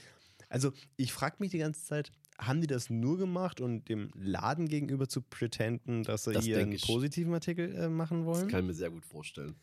also, 0.50 0.72
ich 0.96 1.14
frage 1.14 1.36
mich 1.40 1.52
die 1.52 1.60
ganze 1.60 1.84
Zeit, 1.84 2.12
haben 2.40 2.62
die 2.62 2.68
das 2.68 2.90
nur 2.90 3.18
gemacht, 3.18 3.62
um 3.62 3.84
dem 3.86 4.12
Laden 4.16 4.68
gegenüber 4.68 5.08
zu 5.10 5.22
pretenden, 5.22 6.04
dass 6.04 6.24
sie 6.26 6.34
Das 6.34 6.46
hier 6.46 6.60
einen 6.60 6.72
ich. 6.74 6.86
positiven 6.86 7.34
Artikel 7.34 7.74
äh, 7.76 7.90
machen 7.90 8.26
das 8.26 8.26
wollen? 8.28 8.48
kann 8.48 8.62
ich 8.62 8.68
mir 8.68 8.74
sehr 8.74 8.90
gut 8.92 9.06
vorstellen. 9.06 9.56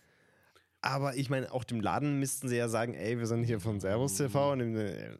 Aber 0.80 1.16
ich 1.16 1.30
meine, 1.30 1.50
auch 1.52 1.64
dem 1.64 1.80
Laden 1.80 2.18
müssten 2.18 2.48
sie 2.48 2.56
ja 2.56 2.68
sagen, 2.68 2.92
ey, 2.94 3.18
wir 3.18 3.26
sind 3.26 3.44
hier 3.44 3.58
von 3.60 3.80
Servus 3.80 4.16
TV 4.16 4.52
und 4.52 4.58
dem, 4.58 4.76
äh, 4.76 5.16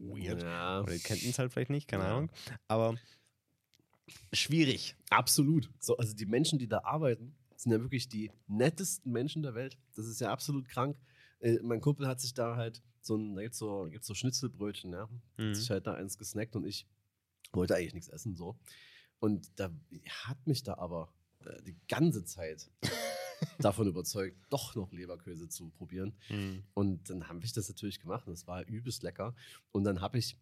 weird. 0.00 0.42
Ja, 0.42 0.80
Oder 0.80 0.92
die 0.94 0.98
kannten 0.98 1.28
es 1.28 1.38
halt 1.38 1.52
vielleicht 1.52 1.70
nicht, 1.70 1.86
keine 1.88 2.02
Ja. 2.04 2.16
Ahnung. 2.16 2.30
Aber 2.66 2.96
schwierig. 4.32 4.96
absolut. 5.10 5.70
So, 5.80 5.96
also 5.96 6.14
die 6.14 6.26
Menschen, 6.26 6.58
die 6.58 6.68
da 6.68 6.80
arbeiten, 6.84 7.34
sind 7.56 7.72
ja 7.72 7.80
wirklich 7.80 8.08
die 8.08 8.30
nettesten 8.46 9.12
Menschen 9.12 9.42
der 9.42 9.54
Welt. 9.54 9.78
Das 9.96 10.06
ist 10.06 10.20
ja 10.20 10.30
absolut 10.30 10.68
krank. 10.68 10.96
Äh, 11.40 11.58
mein 11.62 11.80
Kumpel 11.80 12.06
hat 12.06 12.20
sich 12.20 12.34
da 12.34 12.56
halt 12.56 12.82
so 13.00 13.16
ein, 13.16 13.34
da 13.34 13.42
gibt's 13.42 13.58
so, 13.58 13.88
gibt's 13.90 14.06
so 14.06 14.14
Schnitzelbrötchen, 14.14 14.92
ja. 14.92 15.08
Mhm. 15.36 15.48
Hat 15.48 15.56
sich 15.56 15.70
halt 15.70 15.86
da 15.86 15.94
eins 15.94 16.18
gesnackt 16.18 16.54
und 16.56 16.64
ich 16.64 16.86
wollte 17.52 17.74
eigentlich 17.74 17.94
nichts 17.94 18.08
essen, 18.08 18.36
so. 18.36 18.58
Und 19.20 19.50
da 19.58 19.70
hat 20.24 20.46
mich 20.46 20.62
da 20.62 20.74
aber 20.78 21.12
äh, 21.44 21.62
die 21.62 21.76
ganze 21.88 22.24
Zeit 22.24 22.70
davon 23.58 23.88
überzeugt, 23.88 24.36
doch 24.50 24.74
noch 24.74 24.92
Leberkäse 24.92 25.48
zu 25.48 25.70
probieren. 25.70 26.14
Mhm. 26.28 26.62
Und 26.74 27.10
dann 27.10 27.28
habe 27.28 27.44
ich 27.44 27.52
das 27.52 27.68
natürlich 27.68 28.00
gemacht 28.00 28.26
und 28.26 28.32
es 28.34 28.46
war 28.46 28.64
übelst 28.66 29.02
lecker. 29.02 29.34
Und 29.72 29.84
dann 29.84 30.00
habe 30.00 30.18
ich, 30.18 30.36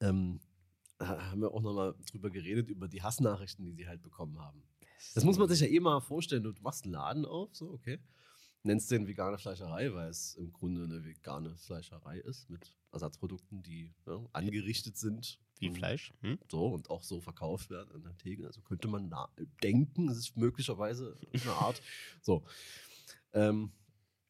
ähm, 0.00 0.40
haben 1.00 1.40
wir 1.40 1.52
auch 1.52 1.62
nochmal 1.62 1.94
drüber 2.10 2.30
geredet, 2.30 2.70
über 2.70 2.88
die 2.88 3.02
Hassnachrichten, 3.02 3.64
die 3.64 3.72
sie 3.72 3.86
halt 3.86 4.02
bekommen 4.02 4.38
haben. 4.38 4.62
Das 5.14 5.24
muss 5.24 5.38
man 5.38 5.48
sich 5.48 5.60
ja 5.60 5.66
eh 5.66 5.80
mal 5.80 6.00
vorstellen. 6.00 6.42
Du 6.42 6.52
machst 6.60 6.84
einen 6.84 6.92
Laden 6.92 7.24
auf, 7.24 7.54
so, 7.54 7.70
okay. 7.70 7.98
Nennst 8.62 8.90
den 8.90 9.06
vegane 9.06 9.38
Fleischerei, 9.38 9.92
weil 9.94 10.08
es 10.08 10.34
im 10.34 10.52
Grunde 10.52 10.84
eine 10.84 11.04
vegane 11.04 11.56
Fleischerei 11.56 12.18
ist 12.18 12.50
mit 12.50 12.74
Ersatzprodukten, 12.90 13.62
die 13.62 13.94
ne, 14.06 14.28
angerichtet 14.32 14.96
sind. 14.96 15.38
Wie 15.58 15.70
Fleisch? 15.70 16.12
Hm? 16.20 16.38
So 16.50 16.66
und 16.66 16.90
auch 16.90 17.02
so 17.02 17.20
verkauft 17.20 17.70
werden 17.70 17.90
an 17.94 18.02
der 18.02 18.16
Theke. 18.16 18.46
Also 18.46 18.60
könnte 18.62 18.88
man 18.88 19.12
denken, 19.62 20.08
es 20.08 20.18
ist 20.18 20.36
möglicherweise 20.36 21.16
eine 21.32 21.52
Art. 21.52 21.80
So. 22.22 22.44
Ähm, 23.32 23.70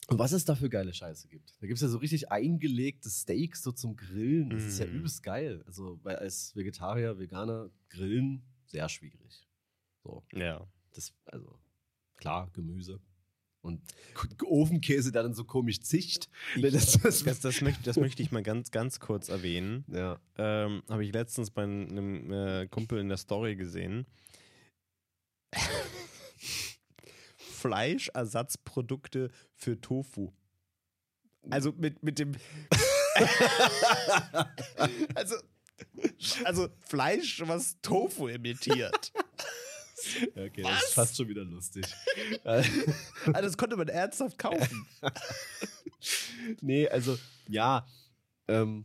und 0.09 0.19
was 0.19 0.33
es 0.33 0.45
da 0.45 0.55
für 0.55 0.69
geile 0.69 0.93
Scheiße 0.95 1.29
gibt. 1.29 1.55
Da 1.61 1.67
gibt 1.67 1.77
es 1.77 1.83
ja 1.83 1.89
so 1.89 1.99
richtig 1.99 2.31
eingelegte 2.31 3.11
Steaks 3.11 3.63
so 3.63 3.73
zum 3.73 3.97
Grillen. 3.97 4.51
Das 4.51 4.63
ist 4.65 4.79
ja 4.79 4.87
Mm. 4.87 4.97
übelst 4.97 5.23
geil. 5.23 5.63
Also, 5.67 5.99
weil 6.03 6.17
als 6.17 6.55
Vegetarier, 6.55 7.19
Veganer 7.19 7.71
grillen 7.89 8.43
sehr 8.67 8.89
schwierig. 8.89 9.47
So. 10.03 10.25
Ja. 10.33 10.67
Das, 10.95 11.13
also, 11.25 11.59
klar, 12.17 12.51
Gemüse. 12.53 13.01
Und 13.63 13.81
Ofenkäse, 14.45 15.11
der 15.11 15.25
dann 15.25 15.35
so 15.35 15.45
komisch 15.45 15.81
zischt. 15.81 16.29
Ich, 16.55 16.63
Das- 16.63 16.73
das- 17.01 17.23
das, 17.25 17.41
das, 17.41 17.61
möchte, 17.63 17.83
das 17.83 17.97
möchte 17.97 18.23
ich 18.23 18.31
mal 18.31 18.43
ganz, 18.45 18.71
ganz 18.71 19.01
kurz 19.01 19.29
erwähnen. 19.29 19.85
Ja. 19.89 20.21
Ähm, 20.39 20.83
Habe 20.89 21.05
ich 21.05 21.13
letztens 21.13 21.51
bei 21.51 21.65
einem 21.65 22.33
äh, 22.33 22.69
Kumpel 22.69 23.01
in 23.01 23.09
der 23.09 23.17
Story 23.17 23.57
gesehen. 23.57 24.07
Fleischersatzprodukte 27.67 29.31
für 29.55 29.81
Tofu. 29.81 30.33
Also 31.51 31.73
mit, 31.73 32.03
mit 32.03 32.19
dem. 32.19 32.33
also, 35.15 35.37
also 36.45 36.69
Fleisch, 36.81 37.43
was 37.47 37.81
Tofu 37.81 38.29
imitiert. 38.29 39.13
Ja, 40.35 40.45
okay, 40.45 40.63
das 40.63 40.85
ist 40.85 40.95
fast 40.95 41.17
schon 41.17 41.29
wieder 41.29 41.45
lustig. 41.45 41.85
also 42.45 42.71
das 43.25 43.57
konnte 43.57 43.77
man 43.77 43.89
ernsthaft 43.89 44.39
kaufen. 44.39 44.87
nee, 46.61 46.89
also 46.89 47.19
ja, 47.49 47.87
ähm, 48.49 48.85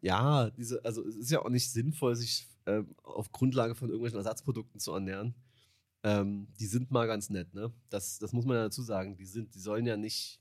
ja, 0.00 0.50
diese, 0.50 0.84
also 0.84 1.06
es 1.06 1.16
ist 1.16 1.30
ja 1.30 1.40
auch 1.40 1.48
nicht 1.48 1.70
sinnvoll, 1.70 2.14
sich 2.14 2.46
ähm, 2.66 2.94
auf 3.02 3.32
Grundlage 3.32 3.74
von 3.74 3.88
irgendwelchen 3.88 4.18
Ersatzprodukten 4.18 4.80
zu 4.80 4.92
ernähren. 4.92 5.34
Ähm, 6.04 6.48
die 6.60 6.66
sind 6.66 6.90
mal 6.90 7.06
ganz 7.06 7.30
nett, 7.30 7.54
ne? 7.54 7.72
Das, 7.88 8.18
das 8.18 8.32
muss 8.32 8.44
man 8.44 8.56
ja 8.56 8.64
dazu 8.64 8.82
sagen. 8.82 9.16
Die 9.16 9.24
sind, 9.24 9.54
die 9.54 9.58
sollen 9.58 9.86
ja 9.86 9.96
nicht 9.96 10.38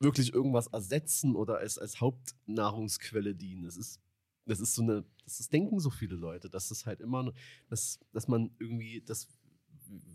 wirklich 0.00 0.34
irgendwas 0.34 0.66
ersetzen 0.66 1.36
oder 1.36 1.58
als, 1.58 1.78
als 1.78 2.00
Hauptnahrungsquelle 2.00 3.36
dienen. 3.36 3.62
Das 3.62 3.76
ist, 3.76 4.00
das 4.44 4.58
ist 4.58 4.74
so 4.74 4.82
eine, 4.82 5.04
das 5.24 5.38
ist, 5.38 5.52
denken 5.52 5.78
so 5.78 5.88
viele 5.88 6.16
Leute, 6.16 6.50
dass 6.50 6.68
das 6.68 6.84
halt 6.84 7.00
immer, 7.00 7.32
dass, 7.68 8.00
dass 8.12 8.26
man 8.26 8.50
irgendwie 8.58 9.02
das 9.06 9.28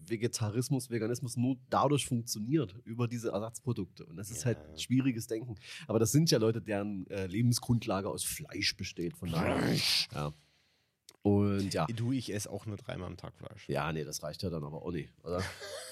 Vegetarismus, 0.06 0.90
Veganismus 0.90 1.38
nur 1.38 1.58
dadurch 1.70 2.06
funktioniert, 2.06 2.76
über 2.84 3.08
diese 3.08 3.30
Ersatzprodukte. 3.30 4.06
Und 4.06 4.18
das 4.18 4.32
ist 4.32 4.46
halt 4.46 4.58
schwieriges 4.80 5.28
Denken. 5.28 5.56
Aber 5.88 6.00
das 6.00 6.12
sind 6.12 6.30
ja 6.30 6.40
Leute, 6.40 6.62
deren 6.62 7.08
äh, 7.08 7.28
Lebensgrundlage 7.28 8.10
aus 8.10 8.24
Fleisch 8.24 8.76
besteht. 8.76 9.16
Von 9.16 9.32
daher. 9.32 9.58
Fleisch. 9.60 10.08
Ja. 10.14 10.34
Und 11.38 11.74
ja. 11.74 11.86
Du, 11.88 12.12
ich 12.12 12.34
esse 12.34 12.50
auch 12.50 12.66
nur 12.66 12.78
dreimal 12.78 13.08
am 13.08 13.18
Tag 13.18 13.34
Fleisch. 13.36 13.68
Ja, 13.68 13.92
nee, 13.92 14.04
das 14.04 14.24
reicht 14.24 14.44
ja 14.44 14.50
dann 14.50 14.64
aber 14.64 14.82
auch 14.82 14.92
nicht, 14.92 15.12
oder? 15.24 15.42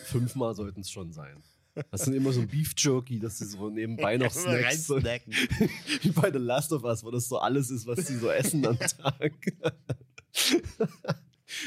Fünfmal 0.03 0.55
sollten 0.55 0.81
es 0.81 0.89
schon 0.89 1.11
sein. 1.11 1.43
Das 1.91 2.05
sind 2.05 2.15
immer 2.15 2.31
so 2.31 2.41
ein 2.41 2.47
Beef 2.47 2.73
Jerky, 2.75 3.19
dass 3.19 3.38
sie 3.38 3.45
so 3.45 3.69
nebenbei 3.69 4.17
noch 4.17 4.31
Snacks. 4.33 4.88
So, 4.88 4.97
wie 6.01 6.09
bei 6.09 6.31
The 6.31 6.39
Last 6.39 6.73
of 6.73 6.83
Us, 6.83 7.03
wo 7.03 7.11
das 7.11 7.27
so 7.27 7.38
alles 7.38 7.69
ist, 7.69 7.85
was 7.85 8.07
sie 8.07 8.17
so 8.17 8.29
essen 8.29 8.65
am 8.65 8.79
Tag. 8.79 9.33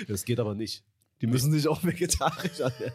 Das 0.08 0.26
geht 0.26 0.38
aber 0.38 0.54
nicht. 0.54 0.84
Die 1.22 1.26
müssen 1.26 1.52
sich 1.52 1.66
auch 1.66 1.82
vegetarisch 1.82 2.60
ernähren. 2.60 2.92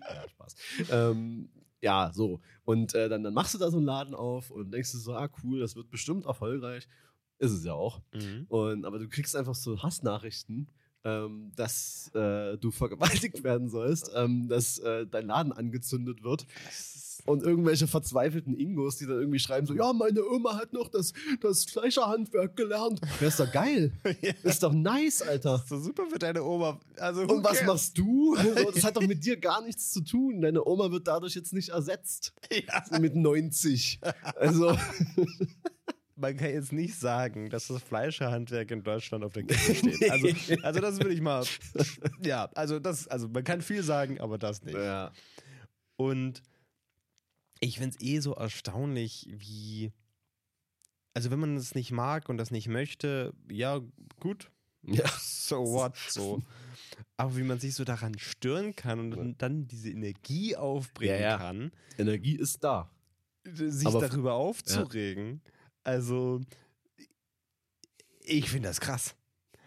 ja, 0.00 0.28
Spaß. 0.28 0.54
Ähm, 0.90 1.48
ja, 1.80 2.10
so. 2.12 2.40
Und 2.64 2.94
äh, 2.94 3.08
dann, 3.08 3.22
dann 3.22 3.34
machst 3.34 3.54
du 3.54 3.58
da 3.58 3.70
so 3.70 3.78
einen 3.78 3.86
Laden 3.86 4.14
auf 4.14 4.50
und 4.50 4.70
denkst 4.70 4.92
du 4.92 4.98
so, 4.98 5.14
ah, 5.14 5.30
cool, 5.42 5.60
das 5.60 5.76
wird 5.76 5.90
bestimmt 5.90 6.26
erfolgreich. 6.26 6.86
Ist 7.40 7.52
es 7.52 7.64
ja 7.64 7.72
auch. 7.72 8.00
Mhm. 8.12 8.46
Und, 8.48 8.84
aber 8.84 8.98
du 8.98 9.08
kriegst 9.08 9.34
einfach 9.34 9.54
so 9.54 9.82
Hassnachrichten, 9.82 10.68
ähm, 11.04 11.52
dass 11.56 12.10
äh, 12.14 12.58
du 12.58 12.70
vergewaltigt 12.70 13.42
werden 13.44 13.70
sollst, 13.70 14.10
ähm, 14.14 14.46
dass 14.46 14.78
äh, 14.78 15.06
dein 15.06 15.26
Laden 15.26 15.52
angezündet 15.52 16.22
wird. 16.22 16.46
Und 17.26 17.42
irgendwelche 17.42 17.86
verzweifelten 17.86 18.58
Ingos, 18.58 18.96
die 18.96 19.06
dann 19.06 19.18
irgendwie 19.18 19.38
schreiben 19.38 19.66
so, 19.66 19.74
ja, 19.74 19.92
meine 19.92 20.24
Oma 20.24 20.56
hat 20.56 20.72
noch 20.72 20.88
das, 20.88 21.12
das 21.40 21.64
Fleischerhandwerk 21.64 22.56
gelernt. 22.56 23.00
Das 23.20 23.38
ist 23.38 23.40
doch 23.40 23.52
geil. 23.52 23.92
ja. 24.22 24.32
Ist 24.42 24.62
doch 24.62 24.72
nice, 24.72 25.22
Alter. 25.22 25.62
Doch 25.68 25.80
super 25.80 26.06
für 26.06 26.18
deine 26.18 26.42
Oma. 26.42 26.80
Also, 26.96 27.22
Und 27.22 27.44
was 27.44 27.58
okay. 27.58 27.66
machst 27.66 27.98
du? 27.98 28.36
So, 28.40 28.70
das 28.70 28.84
hat 28.84 28.96
doch 28.96 29.06
mit 29.06 29.24
dir 29.24 29.36
gar 29.36 29.62
nichts 29.62 29.90
zu 29.90 30.00
tun. 30.00 30.40
Deine 30.40 30.64
Oma 30.64 30.90
wird 30.90 31.06
dadurch 31.06 31.34
jetzt 31.34 31.52
nicht 31.52 31.70
ersetzt. 31.70 32.32
Ja. 32.50 32.98
Mit 32.98 33.14
90. 33.14 34.00
Also, 34.36 34.76
Man 36.20 36.36
kann 36.36 36.50
jetzt 36.50 36.72
nicht 36.72 36.94
sagen, 36.98 37.48
dass 37.50 37.68
das 37.68 37.82
Fleischerhandwerk 37.82 38.70
in 38.70 38.82
Deutschland 38.82 39.24
auf 39.24 39.32
der 39.32 39.42
Kippe 39.46 39.74
steht. 39.74 40.10
Also, 40.10 40.28
also 40.62 40.80
das 40.80 40.98
würde 40.98 41.14
ich 41.14 41.20
mal. 41.20 41.44
Ja, 42.22 42.44
also 42.54 42.78
das, 42.78 43.08
also 43.08 43.28
man 43.28 43.42
kann 43.44 43.62
viel 43.62 43.82
sagen, 43.82 44.20
aber 44.20 44.36
das 44.38 44.62
nicht. 44.62 44.76
ja. 44.76 45.12
Und 45.96 46.42
ich 47.60 47.78
finde 47.78 47.96
es 47.98 48.04
eh 48.06 48.20
so 48.20 48.34
erstaunlich, 48.34 49.28
wie. 49.30 49.92
Also, 51.14 51.30
wenn 51.30 51.40
man 51.40 51.56
es 51.56 51.74
nicht 51.74 51.90
mag 51.90 52.28
und 52.28 52.36
das 52.38 52.50
nicht 52.50 52.68
möchte, 52.68 53.34
ja, 53.50 53.80
gut. 54.20 54.50
Ja. 54.82 55.04
So 55.18 55.64
what? 55.66 55.96
So. 56.08 56.40
Aber 57.16 57.36
wie 57.36 57.42
man 57.42 57.58
sich 57.58 57.74
so 57.74 57.84
daran 57.84 58.18
stören 58.18 58.74
kann 58.76 58.98
und 59.00 59.10
dann, 59.10 59.34
dann 59.38 59.66
diese 59.68 59.90
Energie 59.90 60.56
aufbringen 60.56 61.14
Ja, 61.14 61.20
ja. 61.20 61.36
kann, 61.38 61.72
Energie 61.98 62.36
ist 62.36 62.62
da. 62.64 62.90
sich 63.44 63.86
Aber- 63.86 64.00
darüber 64.08 64.34
aufzuregen. 64.34 65.42
Also, 65.84 66.40
ich 68.24 68.48
finde 68.50 68.68
das 68.68 68.80
krass. 68.80 69.14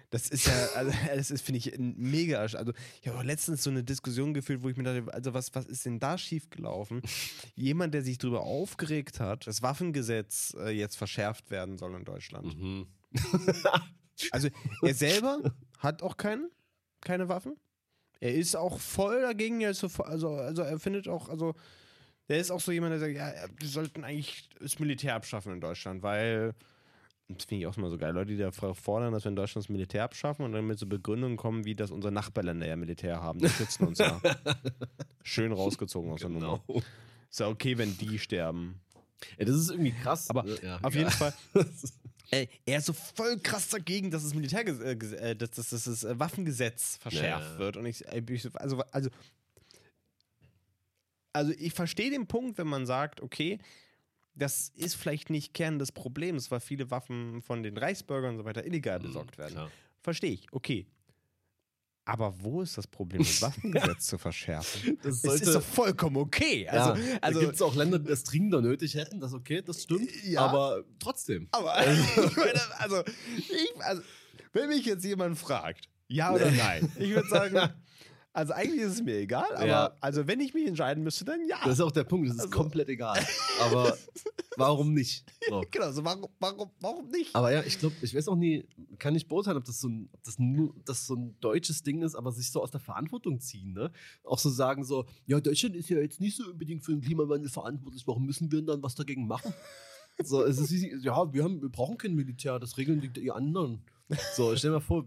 Das 0.10 0.30
ist 0.30 0.46
ja, 0.46 0.54
also, 0.76 0.92
das 1.16 1.32
ist, 1.32 1.42
finde 1.44 1.58
ich, 1.58 1.74
ein 1.74 1.96
mega. 1.98 2.40
Also, 2.40 2.72
ich 3.02 3.08
habe 3.08 3.24
letztens 3.24 3.64
so 3.64 3.70
eine 3.72 3.84
Diskussion 3.84 4.34
geführt, 4.34 4.62
wo 4.62 4.70
ich 4.70 4.78
mir 4.78 4.84
dachte, 4.84 5.12
also, 5.14 5.34
was, 5.34 5.54
was 5.56 5.66
ist 5.66 5.86
denn 5.86 6.00
da 6.00 6.18
schiefgelaufen? 6.18 7.02
Jemand, 7.56 7.94
der 7.94 8.04
sich 8.04 8.20
darüber 8.20 8.42
aufgeregt 8.42 9.20
hat, 9.20 9.48
das 9.48 9.62
Waffengesetz 9.64 10.56
äh, 10.60 10.70
jetzt 10.70 10.98
verschärft 10.98 11.50
werden 11.50 11.78
soll 11.78 11.96
in 11.96 12.06
Deutschland. 12.06 12.58
Mhm. 12.58 12.88
Also, 14.32 14.50
er 14.84 14.94
selber 14.94 15.56
hat 15.80 16.04
auch 16.04 16.18
keinen, 16.18 16.52
keine 17.02 17.30
Waffen. 17.30 17.56
Er 18.20 18.36
ist 18.36 18.56
auch 18.56 18.80
voll 18.80 19.22
dagegen, 19.24 19.60
ist 19.62 19.80
so, 19.80 19.90
voll- 19.90 20.06
also, 20.06 20.36
also, 20.36 20.62
er 20.62 20.80
findet 20.80 21.08
auch, 21.08 21.30
also, 21.30 21.56
der 22.34 22.42
ist 22.42 22.52
auch 22.52 22.60
so 22.60 22.72
jemand, 22.72 22.92
der 22.94 23.00
sagt, 23.00 23.14
ja, 23.16 23.32
wir 23.60 23.68
sollten 23.70 24.04
eigentlich 24.04 24.50
das 24.60 24.80
Militär 24.80 25.16
abschaffen 25.16 25.54
in 25.54 25.62
Deutschland, 25.62 26.02
weil, 26.04 26.54
das 27.30 27.46
finde 27.46 27.62
ich 27.62 27.68
auch 27.68 27.78
immer 27.78 27.90
so 27.90 27.98
geil, 27.98 28.14
Leute, 28.14 28.32
die 28.32 28.38
da 28.38 28.52
fordern, 28.52 29.14
dass 29.14 29.24
wir 29.24 29.30
in 29.30 29.36
Deutschland 29.36 29.66
das 29.66 29.70
Militär 29.70 30.04
abschaffen 30.04 30.44
und 30.44 30.52
dann 30.52 30.66
mit 30.66 30.80
so 30.80 30.88
Begründungen 30.88 31.38
kommen, 31.38 31.64
wie 31.66 31.76
dass 31.76 31.92
unsere 31.92 32.12
Nachbarländer 32.12 32.68
ja 32.68 32.76
Militär 32.76 33.22
haben. 33.22 33.40
Die 33.40 33.50
schützen 33.50 33.88
uns 33.88 34.00
ja. 34.00 34.20
Schön 35.24 35.52
rausgezogen 35.52 36.12
aus 36.12 36.22
der 36.22 36.30
Nummer. 36.30 36.62
Genau. 36.68 36.82
Ist 37.30 37.40
ja 37.40 37.48
okay, 37.48 37.78
wenn 37.78 37.98
die 37.98 38.20
sterben. 38.20 38.82
Ja, 39.38 39.46
das 39.46 39.56
ist 39.56 39.70
irgendwie 39.70 39.92
krass. 39.94 40.30
Aber 40.30 40.46
ja, 40.64 40.78
Auf 40.82 40.94
egal. 40.94 40.98
jeden 40.98 41.12
Fall, 41.12 41.34
Ey, 42.32 42.50
er 42.66 42.80
ist 42.80 42.86
so 42.88 42.94
voll 42.94 43.38
krass 43.40 43.70
dagegen, 43.70 44.10
dass 44.10 44.24
das 44.24 44.34
Militär, 44.34 44.66
äh, 44.68 44.92
äh, 44.94 45.36
dass, 45.36 45.52
dass, 45.52 45.70
dass 45.70 45.84
das 45.84 46.04
äh, 46.04 46.18
Waffengesetz 46.20 46.98
verschärft 46.98 47.52
Ja. 47.54 47.60
wird. 47.60 47.78
Und 47.78 47.86
ich, 47.86 48.08
ey, 48.08 48.24
ich, 48.28 48.50
also, 48.60 48.82
also, 48.92 49.10
also 51.34 51.52
ich 51.58 51.74
verstehe 51.74 52.10
den 52.12 52.28
Punkt, 52.28 52.58
wenn 52.58 52.68
man 52.68 52.86
sagt, 52.86 53.22
okay, 53.22 53.60
das 54.36 54.72
ist 54.76 54.96
vielleicht 54.96 55.30
nicht 55.30 55.54
Kern 55.54 55.80
des 55.80 55.92
Problems, 55.92 56.50
weil 56.52 56.60
viele 56.60 56.90
Waffen 56.90 57.42
von 57.42 57.64
den 57.64 57.78
Reichsbürgern 57.78 58.32
und 58.32 58.38
so 58.38 58.46
weiter 58.46 58.66
illegal 58.66 59.00
besorgt 59.00 59.38
werden. 59.38 59.54
Klar. 59.54 59.72
Verstehe 60.02 60.32
ich, 60.32 60.48
okay. 60.52 60.88
Aber 62.06 62.34
wo 62.42 62.62
ist 62.62 62.78
das 62.78 62.86
Problem, 62.86 63.22
das 63.22 63.42
Waffengesetz 63.42 64.08
zu 64.08 64.18
verschärfen? 64.18 64.98
Das 65.02 65.16
Es 65.16 65.22
sollte, 65.22 65.44
ist 65.46 65.56
doch 65.56 65.62
vollkommen 65.62 66.18
okay. 66.18 66.68
Also, 66.68 67.02
ja, 67.02 67.18
also 67.22 67.40
da 67.40 67.46
gibt 67.46 67.56
es 67.56 67.62
auch 67.62 67.76
Länder, 67.76 68.00
die 68.00 68.10
das 68.10 68.24
dringender 68.24 68.62
nötig 68.62 68.96
hätten, 68.96 69.20
das 69.20 69.34
okay, 69.34 69.62
das 69.62 69.84
stimmt. 69.84 70.12
Ja. 70.26 70.42
Aber 70.42 70.84
trotzdem. 71.00 71.48
Aber 71.52 71.76
ich 71.88 72.36
meine, 72.36 72.62
also, 72.80 73.04
ich, 73.38 73.72
also, 73.80 74.02
wenn 74.52 74.68
mich 74.68 74.86
jetzt 74.86 75.06
jemand 75.06 75.38
fragt, 75.38 75.88
ja 76.10 76.34
oder 76.34 76.52
nein, 76.52 76.92
ich 77.00 77.12
würde 77.12 77.30
sagen, 77.30 77.56
also 78.34 78.54
eigentlich 78.54 78.82
ist 78.82 78.94
es 78.94 79.04
mir 79.04 79.18
egal, 79.18 79.56
aber 79.56 79.66
Ja. 79.68 79.98
also 80.02 80.28
wenn 80.28 80.40
ich 80.40 80.54
mich 80.54 80.68
entscheiden 80.68 81.04
müsste, 81.04 81.24
dann 81.26 81.40
ja. 81.48 81.58
Das 81.64 81.74
ist 81.76 81.82
auch 81.82 81.92
der 81.92 82.04
Punkt, 82.04 82.28
das 82.30 82.36
ist 82.38 82.42
Also- 82.46 82.52
komplett 82.58 82.90
egal. 82.90 83.20
Aber 83.62 83.96
warum 84.58 84.94
nicht? 84.94 85.26
So. 85.48 85.62
genau, 85.72 85.92
so 85.92 86.04
warum, 86.04 86.28
warum, 86.40 86.72
warum 86.80 87.08
nicht? 87.10 87.36
Aber 87.36 87.52
ja, 87.52 87.62
ich 87.64 87.78
glaube, 87.80 87.96
ich 88.02 88.14
weiß 88.16 88.28
auch 88.28 88.36
nie, 88.36 88.66
kann 89.00 89.14
nicht 89.14 89.28
beurteilen, 89.28 89.58
ob 89.58 89.66
das 89.66 89.80
so 89.80 89.88
ein, 89.88 90.10
ob 90.14 90.24
das 90.24 90.40
nur 90.40 90.74
das 90.86 91.06
so 91.08 91.16
ein 91.16 91.36
deutsches 91.42 91.84
Ding 91.84 92.02
ist, 92.02 92.16
aber 92.16 92.32
sich 92.32 92.52
so 92.52 92.62
aus 92.62 92.72
der 92.72 92.80
Verantwortung 92.80 93.40
ziehen, 93.40 93.74
ne? 93.74 93.92
Auch 94.24 94.40
so 94.40 94.50
sagen 94.50 94.84
so, 94.84 95.06
ja, 95.26 95.40
Deutschland 95.40 95.76
ist 95.76 95.90
ja 95.90 96.00
jetzt 96.00 96.20
nicht 96.20 96.36
so 96.38 96.50
unbedingt 96.50 96.84
für 96.84 96.92
den 96.92 97.02
Klimawandel 97.02 97.50
verantwortlich, 97.50 98.08
warum 98.08 98.26
müssen 98.26 98.52
wir 98.52 98.60
denn 98.60 98.68
dann 98.68 98.84
was 98.84 98.96
dagegen 98.96 99.28
machen? 99.28 99.54
So, 100.24 100.44
es 100.44 100.60
ist 100.60 100.72
ja, 101.04 101.34
wir, 101.34 101.44
haben, 101.44 101.62
wir 101.62 101.70
brauchen 101.70 101.98
kein 101.98 102.14
Militär, 102.14 102.60
das 102.60 102.78
regeln 102.78 103.02
die, 103.02 103.10
die 103.10 103.32
anderen. 103.32 103.82
So, 104.36 104.56
stell 104.56 104.70
dir 104.70 104.76
mal 104.76 104.80
vor, 104.82 105.06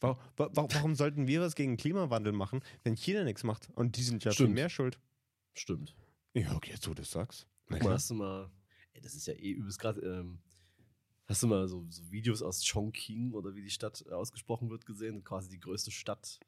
Warum, 0.00 0.18
warum, 0.36 0.94
sollten 0.94 1.26
wir 1.26 1.40
was 1.42 1.54
gegen 1.54 1.76
Klimawandel 1.76 2.32
machen, 2.32 2.60
wenn 2.84 2.96
China 2.96 3.22
nichts 3.24 3.44
macht? 3.44 3.68
Und 3.74 3.96
die 3.96 4.02
sind 4.02 4.24
ja 4.24 4.30
viel 4.30 4.46
Stimmt. 4.46 4.54
mehr 4.54 4.68
schuld. 4.70 4.98
stimmt. 5.54 5.94
Ja, 6.34 6.54
okay, 6.54 6.70
jetzt 6.72 6.86
du 6.86 6.94
das 6.94 7.10
sagst. 7.10 7.46
Na 7.68 7.76
Guck 7.76 7.78
mal, 7.78 7.78
klar. 7.80 7.94
hast 7.94 8.10
du 8.10 8.14
mal, 8.14 8.50
ey, 8.92 9.00
das 9.00 9.14
ist 9.14 9.26
ja 9.26 9.34
eh 9.34 9.50
übelst 9.50 9.78
gerade, 9.78 10.00
ähm, 10.00 10.38
hast 11.26 11.42
du 11.42 11.46
mal 11.48 11.66
so, 11.68 11.86
so 11.90 12.10
Videos 12.10 12.40
aus 12.42 12.64
Chongqing 12.66 13.32
oder 13.32 13.54
wie 13.54 13.62
die 13.62 13.70
Stadt 13.70 14.04
äh, 14.08 14.12
ausgesprochen 14.12 14.70
wird 14.70 14.86
gesehen? 14.86 15.22
Quasi 15.24 15.48
die 15.48 15.60
größte 15.60 15.90
Stadt 15.90 16.38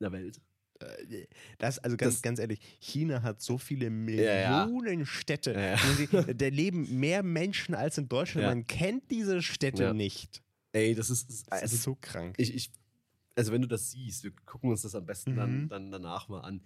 der 0.00 0.12
Welt. 0.12 0.40
Äh, 0.80 1.26
Das, 1.58 1.78
also 1.78 1.96
ganz, 1.96 2.14
Das- 2.16 2.22
ganz 2.22 2.38
ehrlich, 2.38 2.60
China 2.80 3.22
hat 3.22 3.40
so 3.40 3.58
viele 3.58 3.86
ja. 3.86 4.66
Millionen 4.66 5.06
Städte. 5.06 5.52
Ja, 5.52 5.74
ja. 5.74 5.78
wo 5.78 5.92
sie- 6.22 6.34
Da 6.36 6.48
leben 6.48 6.98
mehr 7.00 7.22
Menschen 7.22 7.74
als 7.74 7.96
in 7.98 8.08
Deutschland. 8.08 8.42
Ja. 8.44 8.50
Man 8.54 8.66
kennt 8.66 9.10
diese 9.10 9.40
Städte 9.42 9.84
Ja. 9.84 9.92
nicht. 9.94 10.42
Ey, 10.72 10.94
das 10.94 11.08
ist, 11.08 11.28
das 11.28 11.36
ist 11.36 11.50
Das 11.52 11.72
ist 11.72 11.82
so 11.82 11.96
krank. 12.00 12.34
ich, 12.38 12.52
ich, 12.54 12.72
also 13.36 13.52
wenn 13.52 13.62
du 13.62 13.68
das 13.68 13.90
siehst, 13.90 14.24
wir 14.24 14.32
gucken 14.46 14.70
uns 14.70 14.82
das 14.82 14.94
am 14.94 15.06
besten 15.06 15.36
dann, 15.36 15.62
Mhm. 15.64 15.68
dann 15.68 15.90
danach 15.90 16.28
mal 16.28 16.40
an. 16.40 16.62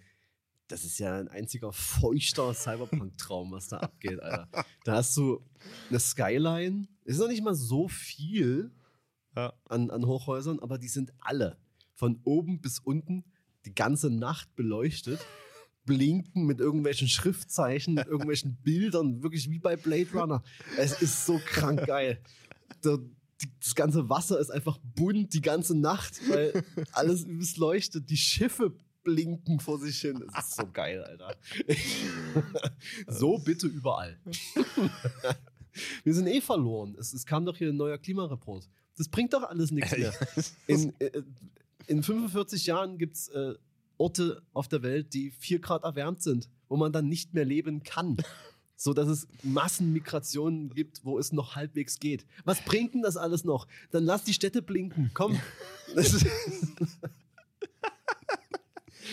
Das 0.67 0.85
ist 0.85 0.99
ja 0.99 1.17
ein 1.17 1.27
einziger 1.29 1.73
feuchter 1.73 2.53
Cyberpunk-Traum, 2.53 3.51
was 3.51 3.69
da 3.69 3.77
abgeht, 3.77 4.21
Alter. 4.21 4.47
Da 4.83 4.95
hast 4.97 5.17
du 5.17 5.43
eine 5.89 5.99
Skyline, 5.99 6.87
ist 7.05 7.17
noch 7.19 7.27
nicht 7.27 7.43
mal 7.43 7.55
so 7.55 7.87
viel 7.87 8.71
Ja. 9.35 9.53
an, 9.65 9.89
an 9.89 10.05
Hochhäusern, 10.05 10.59
aber 10.59 10.77
die 10.77 10.87
sind 10.87 11.11
alle 11.19 11.57
von 11.95 12.19
oben 12.23 12.61
bis 12.61 12.77
unten 12.79 13.23
die 13.65 13.73
ganze 13.73 14.09
Nacht 14.09 14.55
beleuchtet. 14.55 15.19
blinken 15.85 16.45
mit 16.45 16.59
irgendwelchen 16.59 17.07
Schriftzeichen, 17.07 17.95
mit 17.95 18.05
irgendwelchen 18.05 18.57
Bildern, 18.57 19.23
wirklich 19.23 19.49
wie 19.49 19.57
bei 19.57 19.75
Blade 19.75 20.09
Runner. 20.13 20.43
Es 20.77 21.01
ist 21.01 21.25
so 21.25 21.39
krank 21.43 21.87
geil. 21.87 22.21
Der, 22.83 22.99
die, 23.41 23.49
das 23.59 23.75
ganze 23.75 24.09
Wasser 24.09 24.39
ist 24.39 24.49
einfach 24.49 24.77
bunt 24.95 25.33
die 25.33 25.41
ganze 25.41 25.75
Nacht, 25.75 26.19
weil 26.29 26.63
alles 26.91 27.23
übelst 27.23 27.57
leuchtet. 27.57 28.09
Die 28.09 28.17
Schiffe 28.17 28.73
blinken 29.03 29.59
vor 29.59 29.79
sich 29.79 29.99
hin. 30.01 30.23
Es 30.37 30.49
ist 30.49 30.55
so 30.57 30.67
geil, 30.71 31.03
Alter. 31.03 31.35
so 33.07 33.37
bitte 33.37 33.67
überall. 33.67 34.19
Wir 36.03 36.13
sind 36.13 36.27
eh 36.27 36.41
verloren. 36.41 36.95
Es, 36.99 37.13
es 37.13 37.25
kam 37.25 37.45
doch 37.45 37.55
hier 37.55 37.69
ein 37.69 37.77
neuer 37.77 37.97
Klimareport. 37.97 38.67
Das 38.97 39.07
bringt 39.07 39.33
doch 39.33 39.43
alles 39.43 39.71
nichts 39.71 39.97
mehr. 39.97 40.13
In, 40.67 40.93
äh, 40.99 41.21
in 41.87 42.03
45 42.03 42.65
Jahren 42.65 42.97
gibt 42.97 43.15
es 43.15 43.29
äh, 43.29 43.53
Orte 43.97 44.41
auf 44.53 44.67
der 44.67 44.83
Welt, 44.83 45.13
die 45.13 45.31
4 45.31 45.59
Grad 45.59 45.83
erwärmt 45.83 46.21
sind, 46.21 46.49
wo 46.67 46.75
man 46.75 46.91
dann 46.91 47.07
nicht 47.07 47.33
mehr 47.33 47.45
leben 47.45 47.83
kann. 47.83 48.17
So 48.81 48.93
dass 48.93 49.09
es 49.09 49.27
Massenmigrationen 49.43 50.69
gibt, 50.73 51.03
wo 51.03 51.19
es 51.19 51.33
noch 51.33 51.57
halbwegs 51.57 51.99
geht. 51.99 52.25
Was 52.45 52.63
bringt 52.63 52.93
denn 52.93 53.01
das 53.01 53.17
alles 53.17 53.43
noch? 53.43 53.67
Dann 53.91 54.05
lass 54.05 54.23
die 54.23 54.33
Städte 54.33 54.61
blinken. 54.61 55.11
Komm. 55.13 55.37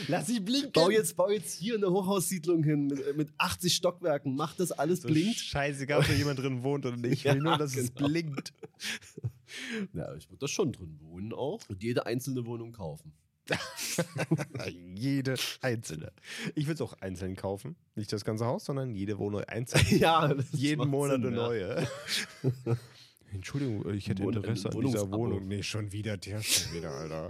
Lass 0.09 0.27
sie 0.29 0.39
blinken. 0.39 0.71
bau, 0.73 0.91
jetzt, 0.91 1.17
bau 1.17 1.31
jetzt 1.31 1.59
hier 1.59 1.75
eine 1.75 1.91
Hochhaussiedlung 1.91 2.63
hin 2.63 2.87
mit, 2.87 3.17
mit 3.17 3.29
80 3.39 3.75
Stockwerken. 3.75 4.37
Mach 4.37 4.55
das 4.55 4.71
alles 4.71 5.03
so 5.03 5.09
blinkt. 5.09 5.41
Scheißegal, 5.41 6.01
ob 6.01 6.07
da 6.07 6.13
jemand 6.13 6.39
drin 6.39 6.63
wohnt 6.63 6.87
oder 6.87 6.97
nicht. 6.97 7.07
Ich 7.17 7.25
will 7.25 7.37
Ja, 7.37 7.43
nur, 7.43 7.59
dass 7.59 7.75
es 7.77 7.93
genau. 7.93 8.09
blinkt. 8.09 8.53
Ja, 9.95 10.15
ich 10.15 10.29
würde 10.29 10.39
da 10.41 10.49
schon 10.49 10.71
drin 10.71 10.99
wohnen 11.01 11.33
auch. 11.33 11.61
Und 11.69 11.83
jede 11.83 12.07
einzelne 12.07 12.47
Wohnung 12.47 12.73
kaufen. 12.73 13.13
Jede 14.95 15.35
einzelne. 15.63 16.13
Ich 16.55 16.67
würde 16.67 16.75
es 16.75 16.81
auch 16.81 16.95
einzeln 17.01 17.37
kaufen. 17.37 17.77
Nicht 17.95 18.13
das 18.13 18.25
ganze 18.25 18.47
Haus, 18.47 18.65
sondern 18.65 18.95
jede 18.95 19.19
Wohnung 19.19 19.43
einzeln. 19.45 19.85
ja, 20.01 20.35
Jeden 20.53 20.89
Monat 20.89 21.17
eine 21.17 21.31
neue. 21.31 21.87
Entschuldigung, 23.33 23.93
ich 23.95 24.09
hätte 24.09 24.23
Wohn- 24.23 24.35
Interesse 24.37 24.71
an 24.71 24.81
dieser. 24.81 25.11
Wohnung. 25.11 25.47
Nee, 25.47 25.63
schon 25.63 25.91
wieder, 25.93 26.17
der 26.17 26.43
schon 26.43 26.73
wieder, 26.75 26.91
Alter. 26.91 27.29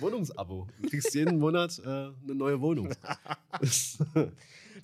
Wohnungsabo. 0.00 0.66
Du 0.80 0.88
kriegst 0.88 1.14
jeden 1.14 1.38
Monat 1.38 1.78
äh, 1.80 1.88
eine 1.88 2.34
neue 2.34 2.60
Wohnung. 2.60 2.92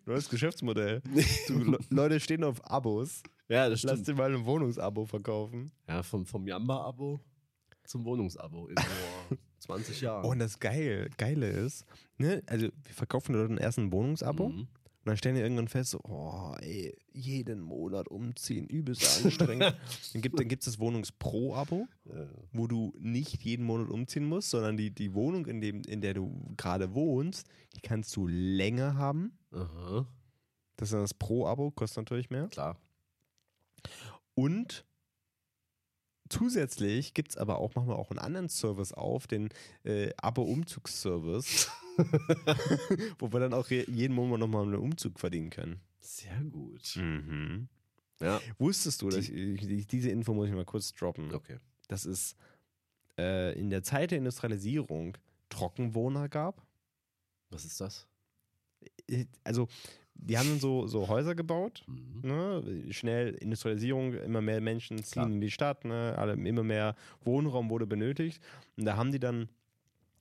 Neues 0.06 0.28
Geschäftsmodell. 0.28 1.02
Du, 1.48 1.58
Le- 1.58 1.78
Leute 1.90 2.18
stehen 2.20 2.44
auf 2.44 2.64
Abos. 2.68 3.22
ja, 3.48 3.68
das 3.68 3.82
Lass 3.84 4.02
dir 4.02 4.14
mal 4.14 4.34
ein 4.34 4.44
Wohnungsabo 4.44 5.06
verkaufen. 5.06 5.70
Ja, 5.88 6.02
vom, 6.02 6.26
vom 6.26 6.46
Jamba-Abo 6.46 7.20
zum 7.84 8.04
Wohnungsabo 8.04 8.68
20 9.64 10.00
Jahren. 10.00 10.24
Oh, 10.24 10.30
und 10.30 10.38
das 10.38 10.58
Geil, 10.60 11.10
Geile 11.18 11.48
ist, 11.48 11.84
ne, 12.18 12.42
also 12.46 12.66
wir 12.68 12.94
verkaufen 12.94 13.34
Leuten 13.34 13.58
erst 13.58 13.78
ein 13.78 13.92
Wohnungsabo 13.92 14.48
Mhm. 14.48 14.58
und 14.60 14.68
dann 15.04 15.16
stellen 15.16 15.34
die 15.34 15.42
irgendwann 15.42 15.68
fest, 15.68 15.90
so, 15.90 16.00
oh, 16.04 16.54
ey, 16.60 16.96
jeden 17.12 17.60
Monat 17.60 18.08
umziehen, 18.08 18.66
übelst 18.66 19.24
anstrengend. 19.24 19.74
dann 20.12 20.22
gibt 20.22 20.38
dann 20.38 20.48
gibt's 20.48 20.64
das 20.66 20.78
Wohnungspro-Abo, 20.78 21.86
Ja. 22.06 22.26
wo 22.52 22.66
du 22.66 22.92
nicht 22.98 23.42
jeden 23.42 23.66
Monat 23.66 23.90
umziehen 23.90 24.24
musst, 24.26 24.50
sondern 24.50 24.76
die, 24.76 24.90
die 24.90 25.12
Wohnung, 25.14 25.46
in, 25.46 25.60
dem, 25.60 25.82
in 25.82 26.00
der 26.00 26.14
du 26.14 26.54
gerade 26.56 26.94
wohnst, 26.94 27.46
die 27.76 27.80
kannst 27.80 28.14
du 28.16 28.26
länger 28.26 28.94
haben. 28.96 29.36
Aha, 29.52 30.06
Das 30.76 30.88
ist 30.88 30.92
dann 30.94 31.00
das 31.02 31.14
Pro-Abo, 31.14 31.70
kostet 31.70 31.98
natürlich 31.98 32.30
mehr. 32.30 32.48
klar. 32.48 32.76
Und 34.34 34.84
zusätzlich 36.28 37.14
gibt 37.14 37.30
es 37.30 37.36
aber 37.36 37.58
auch, 37.58 37.74
machen 37.74 37.88
wir 37.88 37.96
auch 37.96 38.10
einen 38.10 38.18
anderen 38.18 38.48
Service 38.48 38.92
auf, 38.92 39.26
den 39.26 39.48
äh, 39.84 40.10
Abo-Umzugsservice, 40.16 41.68
wo 43.18 43.32
wir 43.32 43.40
dann 43.40 43.54
auch 43.54 43.68
je- 43.70 43.86
jeden 43.90 44.14
Monat 44.14 44.40
nochmal 44.40 44.64
einen 44.64 44.76
Umzug 44.76 45.18
verdienen 45.20 45.50
können. 45.50 45.80
Sehr 46.00 46.40
gut. 46.44 46.96
Mhm. 46.96 47.68
Ja. 48.20 48.40
Wusstest 48.58 49.02
du, 49.02 49.08
dass 49.10 49.28
ich, 49.28 49.32
ich, 49.32 49.86
diese 49.86 50.10
Info 50.10 50.34
muss 50.34 50.48
ich 50.48 50.54
mal 50.54 50.64
kurz 50.64 50.92
droppen, 50.92 51.32
Okay. 51.34 51.58
dass 51.88 52.04
es 52.04 52.36
äh, 53.18 53.58
in 53.58 53.70
der 53.70 53.82
Zeit 53.82 54.10
der 54.10 54.18
Industrialisierung 54.18 55.16
Trockenwohner 55.48 56.28
gab? 56.28 56.62
Was 57.50 57.64
ist 57.64 57.80
das? 57.80 58.06
Äh, 59.08 59.26
Also, 59.44 59.68
die 60.14 60.38
haben 60.38 60.58
so, 60.58 60.86
so 60.86 61.08
Häuser 61.08 61.34
gebaut 61.34 61.84
Mhm. 61.86 62.20
ne, 62.22 62.62
schnell 62.92 63.34
Industrialisierung, 63.34 64.14
immer 64.14 64.40
mehr 64.40 64.60
Menschen 64.60 64.98
ziehen 64.98 65.12
Klar. 65.22 65.26
in 65.26 65.40
die 65.40 65.50
Stadt, 65.50 65.84
ne, 65.84 66.14
alle, 66.16 66.32
immer 66.34 66.62
mehr 66.62 66.94
Wohnraum 67.24 67.68
wurde 67.70 67.86
benötigt. 67.86 68.40
Und 68.76 68.84
da 68.86 68.96
haben 68.96 69.12
die 69.12 69.18
dann 69.20 69.48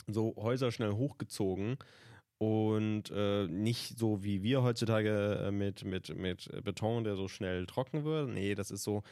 so 0.08 0.36
Häuser 0.38 0.72
schnell 0.72 0.92
hochgezogen 0.94 1.78
und 2.38 3.04
äh, 3.16 3.48
nicht 3.48 3.98
so 3.98 4.24
wie 4.24 4.44
wir 4.44 4.64
heutzutage 4.64 5.46
äh, 5.48 5.52
mit, 5.52 5.86
mit, 5.86 6.14
mit 6.18 6.50
Beton, 6.64 7.06
der 7.06 7.16
so 7.16 7.28
schnell 7.30 7.66
trocken 7.66 8.04
wird. 8.04 8.30
Nee, 8.30 8.54
das 8.56 8.70
ist 8.72 8.84
so, 8.84 9.04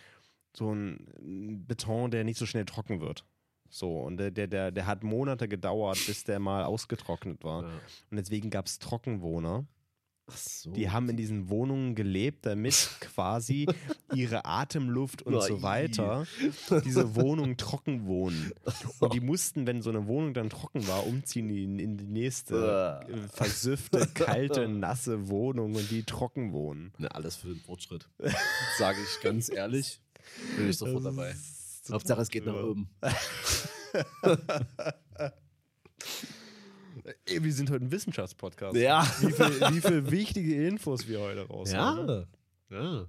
so 0.53 0.73
ein 0.73 1.63
Beton, 1.65 2.11
der 2.11 2.25
nicht 2.25 2.37
so 2.37 2.45
schnell 2.45 2.65
trocken 2.65 2.99
wird. 2.99 3.23
So, 3.69 4.01
und 4.01 4.17
der, 4.17 4.31
der, 4.31 4.47
der, 4.47 4.71
der 4.71 4.85
hat 4.85 5.01
Monate 5.03 5.47
gedauert, 5.47 5.97
bis 6.05 6.25
der 6.25 6.39
mal 6.39 6.65
ausgetrocknet 6.65 7.41
war. 7.45 7.63
Ja. 7.63 7.69
Und 8.09 8.17
deswegen 8.17 8.49
gab 8.49 8.65
es 8.65 8.79
Trockenwohner. 8.79 9.65
So. 10.27 10.71
Die 10.71 10.89
haben 10.89 11.09
in 11.09 11.17
diesen 11.17 11.49
Wohnungen 11.49 11.95
gelebt, 11.95 12.45
damit 12.45 12.73
quasi 13.01 13.67
ihre 14.13 14.45
Atemluft 14.45 15.23
und 15.23 15.41
so 15.41 15.61
weiter 15.61 16.25
diese 16.85 17.15
Wohnung 17.15 17.57
trocken 17.57 18.05
wohnen. 18.05 18.53
Und 18.99 19.13
die 19.13 19.19
mussten, 19.19 19.67
wenn 19.67 19.81
so 19.81 19.89
eine 19.89 20.07
Wohnung 20.07 20.33
dann 20.33 20.49
trocken 20.49 20.87
war, 20.87 21.05
umziehen 21.05 21.49
in, 21.49 21.79
in 21.79 21.97
die 21.97 22.07
nächste 22.07 23.01
äh, 23.07 23.27
versüffte, 23.27 24.07
kalte, 24.13 24.67
nasse 24.67 25.29
Wohnung 25.29 25.75
und 25.75 25.89
die 25.91 26.03
trocken 26.03 26.53
wohnen. 26.53 26.93
Na, 26.97 27.09
alles 27.09 27.35
für 27.35 27.49
den 27.49 27.59
Fortschritt. 27.59 28.09
Sage 28.77 28.97
ich 29.03 29.21
ganz 29.21 29.49
ehrlich. 29.49 30.01
Bin 30.57 30.69
ich 30.69 30.77
sofort 30.77 31.05
dabei. 31.05 31.35
Hauptsache, 31.89 32.21
es 32.21 32.29
geht 32.29 32.45
nach 32.45 32.55
oben. 32.55 32.89
Ey, 37.25 37.43
wir 37.43 37.53
sind 37.53 37.69
heute 37.69 37.85
ein 37.85 37.91
Wissenschaftspodcast. 37.91 38.75
Ja. 38.75 39.03
Wie 39.21 39.31
viele 39.31 39.81
viel 39.81 40.11
wichtige 40.11 40.67
Infos 40.67 41.07
wir 41.07 41.19
heute 41.19 41.47
raushauen. 41.47 42.27
Ja. 42.69 42.81
ja. 42.81 43.07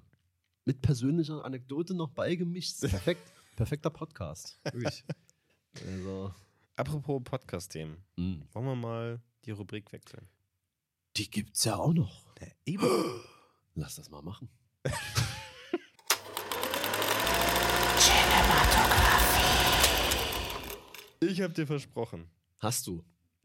Mit 0.64 0.80
persönlicher 0.80 1.44
Anekdote 1.44 1.94
noch 1.94 2.11
beigemischt. 2.11 2.80
Perfekt. 2.80 3.32
Perfekter 3.57 3.90
Podcast. 3.90 4.59
Wirklich. 4.64 5.05
Also. 5.86 6.34
Apropos 6.76 7.22
Podcast-Themen. 7.24 7.96
mh. 8.16 8.46
Wollen 8.53 8.66
wir 8.66 8.76
mal 8.76 9.20
die 9.44 9.50
Rubrik 9.50 9.92
wechseln? 9.92 10.28
Die 11.16 11.30
gibt's 11.30 11.64
ja 11.64 11.76
auch 11.76 11.92
noch. 11.92 12.34
Eben. 12.64 12.86
Lass 13.74 13.96
das 13.96 14.11
mal 14.11 14.22
machen. 14.22 14.48
Ich 21.24 21.40
habe 21.40 21.55
dir 21.55 21.68
versprochen, 21.68 22.28
Hast 22.59 22.86
du. 22.88 23.05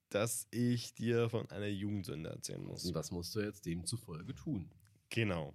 Dass 0.09 0.47
ich 0.51 0.93
dir 0.93 1.29
von 1.29 1.49
einer 1.49 1.67
Jugendsünde 1.67 2.29
erzählen 2.29 2.63
muss. 2.63 2.85
Und 2.85 2.95
was 2.95 3.11
musst 3.11 3.35
du 3.35 3.41
jetzt 3.41 3.65
demzufolge 3.65 4.33
tun? 4.33 4.69
Genau. 5.09 5.53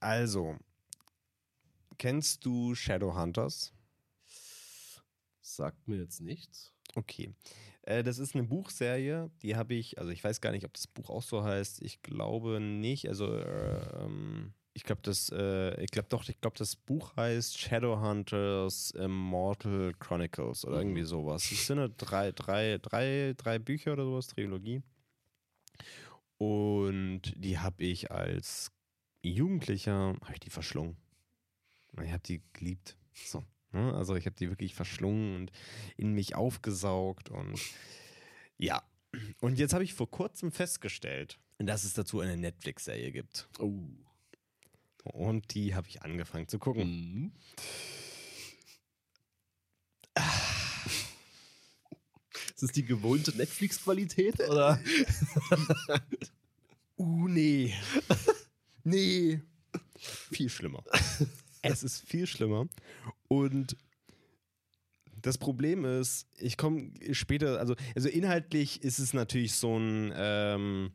Also, 0.00 0.56
kennst 1.98 2.44
du 2.44 2.74
Shadowhunters? 2.74 3.72
Sagt 5.40 5.88
mir 5.88 5.96
jetzt 5.96 6.20
nichts. 6.20 6.72
Okay. 6.94 7.34
Äh, 7.82 8.02
das 8.02 8.18
ist 8.18 8.34
eine 8.34 8.44
Buchserie, 8.44 9.30
die 9.42 9.56
habe 9.56 9.74
ich, 9.74 9.98
also 9.98 10.10
ich 10.10 10.22
weiß 10.22 10.40
gar 10.40 10.50
nicht, 10.50 10.64
ob 10.64 10.74
das 10.74 10.86
Buch 10.86 11.08
auch 11.08 11.22
so 11.22 11.42
heißt. 11.42 11.82
Ich 11.82 12.02
glaube 12.02 12.60
nicht. 12.60 13.08
Also, 13.08 13.34
äh, 13.36 14.04
ähm, 14.04 14.54
ich 14.76 14.84
glaube, 14.84 15.00
das, 15.02 15.30
äh, 15.30 15.82
ich 15.82 15.90
glaube 15.90 16.08
doch, 16.10 16.28
ich 16.28 16.38
glaube, 16.38 16.58
das 16.58 16.76
Buch 16.76 17.16
heißt 17.16 17.58
Shadowhunters 17.58 18.90
Immortal 18.90 19.94
Chronicles 19.98 20.66
oder 20.66 20.76
irgendwie 20.76 21.04
sowas. 21.04 21.50
Es 21.50 21.66
sind 21.66 21.94
drei, 21.96 22.30
drei, 22.32 22.76
drei, 22.76 23.32
drei 23.38 23.58
Bücher 23.58 23.94
oder 23.94 24.04
sowas, 24.04 24.26
Trilogie. 24.26 24.82
Und 26.36 27.22
die 27.36 27.58
habe 27.58 27.84
ich 27.84 28.10
als 28.10 28.70
Jugendlicher, 29.22 30.14
habe 30.20 30.34
ich 30.34 30.40
die 30.40 30.50
verschlungen. 30.50 30.98
Ich 32.04 32.12
habe 32.12 32.22
die 32.22 32.42
geliebt. 32.52 32.98
So. 33.14 33.44
ne? 33.72 33.94
Also 33.94 34.14
ich 34.14 34.26
habe 34.26 34.36
die 34.36 34.50
wirklich 34.50 34.74
verschlungen 34.74 35.36
und 35.36 35.52
in 35.96 36.12
mich 36.12 36.34
aufgesaugt 36.34 37.30
und 37.30 37.58
ja. 38.58 38.82
Und 39.40 39.58
jetzt 39.58 39.72
habe 39.72 39.84
ich 39.84 39.94
vor 39.94 40.10
kurzem 40.10 40.52
festgestellt, 40.52 41.38
dass 41.56 41.84
es 41.84 41.94
dazu 41.94 42.20
eine 42.20 42.36
Netflix-Serie 42.36 43.10
gibt. 43.10 43.48
Oh. 43.58 43.72
Und 45.12 45.54
die 45.54 45.74
habe 45.74 45.88
ich 45.88 46.02
angefangen 46.02 46.48
zu 46.48 46.58
gucken. 46.58 46.84
Mhm. 46.84 47.32
Ist 52.54 52.62
das 52.62 52.72
die 52.72 52.84
gewohnte 52.84 53.36
Netflix-Qualität? 53.36 54.40
Oder? 54.40 54.80
Uh, 56.98 57.28
nee. 57.28 57.74
nee. 58.82 59.42
Viel 59.98 60.48
schlimmer. 60.48 60.82
es 61.60 61.82
ist 61.82 62.08
viel 62.08 62.26
schlimmer. 62.26 62.68
Und 63.28 63.76
Das 65.20 65.38
Problem 65.38 65.84
ist, 65.84 66.26
ich 66.38 66.56
komme 66.56 66.92
später, 67.12 67.58
also, 67.58 67.74
also 67.94 68.08
inhaltlich 68.08 68.82
ist 68.82 68.98
es 68.98 69.12
natürlich 69.12 69.54
so 69.54 69.76
ein, 69.76 70.12
ähm, 70.16 70.92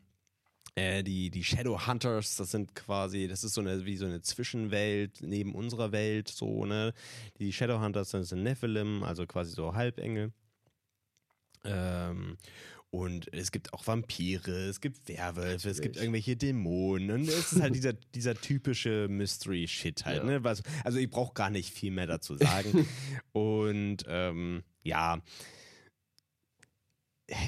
äh, 0.75 1.03
die, 1.03 1.29
die 1.29 1.43
Shadow 1.43 1.85
Hunters, 1.85 2.35
das 2.37 2.51
sind 2.51 2.75
quasi, 2.75 3.27
das 3.27 3.43
ist 3.43 3.53
so 3.53 3.61
eine, 3.61 3.85
wie 3.85 3.97
so 3.97 4.05
eine 4.05 4.21
Zwischenwelt 4.21 5.21
neben 5.21 5.53
unserer 5.53 5.91
Welt, 5.91 6.29
so, 6.29 6.65
ne? 6.65 6.93
Die 7.39 7.51
Shadow 7.51 7.81
Hunters 7.81 8.11
das 8.11 8.29
sind 8.29 8.43
Nephilim, 8.43 9.03
also 9.03 9.25
quasi 9.25 9.51
so 9.51 9.73
Halbengel. 9.75 10.31
Ähm, 11.63 12.37
und 12.89 13.33
es 13.33 13.53
gibt 13.53 13.73
auch 13.73 13.87
Vampire, 13.87 14.51
es 14.51 14.81
gibt 14.81 15.07
Werwölfe, 15.07 15.69
es 15.69 15.79
gibt 15.79 15.95
irgendwelche 15.95 16.35
Dämonen. 16.35 17.11
Und 17.11 17.29
es 17.29 17.53
ist 17.53 17.61
halt 17.61 17.73
dieser, 17.73 17.93
dieser 18.15 18.35
typische 18.35 19.07
Mystery-Shit 19.09 20.05
halt. 20.05 20.17
Ja. 20.17 20.23
Ne? 20.23 20.43
Was, 20.43 20.61
also 20.83 20.99
ich 20.99 21.09
brauche 21.09 21.33
gar 21.33 21.49
nicht 21.49 21.73
viel 21.73 21.91
mehr 21.91 22.07
dazu 22.07 22.35
sagen. 22.35 22.85
und 23.31 24.03
ähm, 24.07 24.63
ja. 24.83 25.21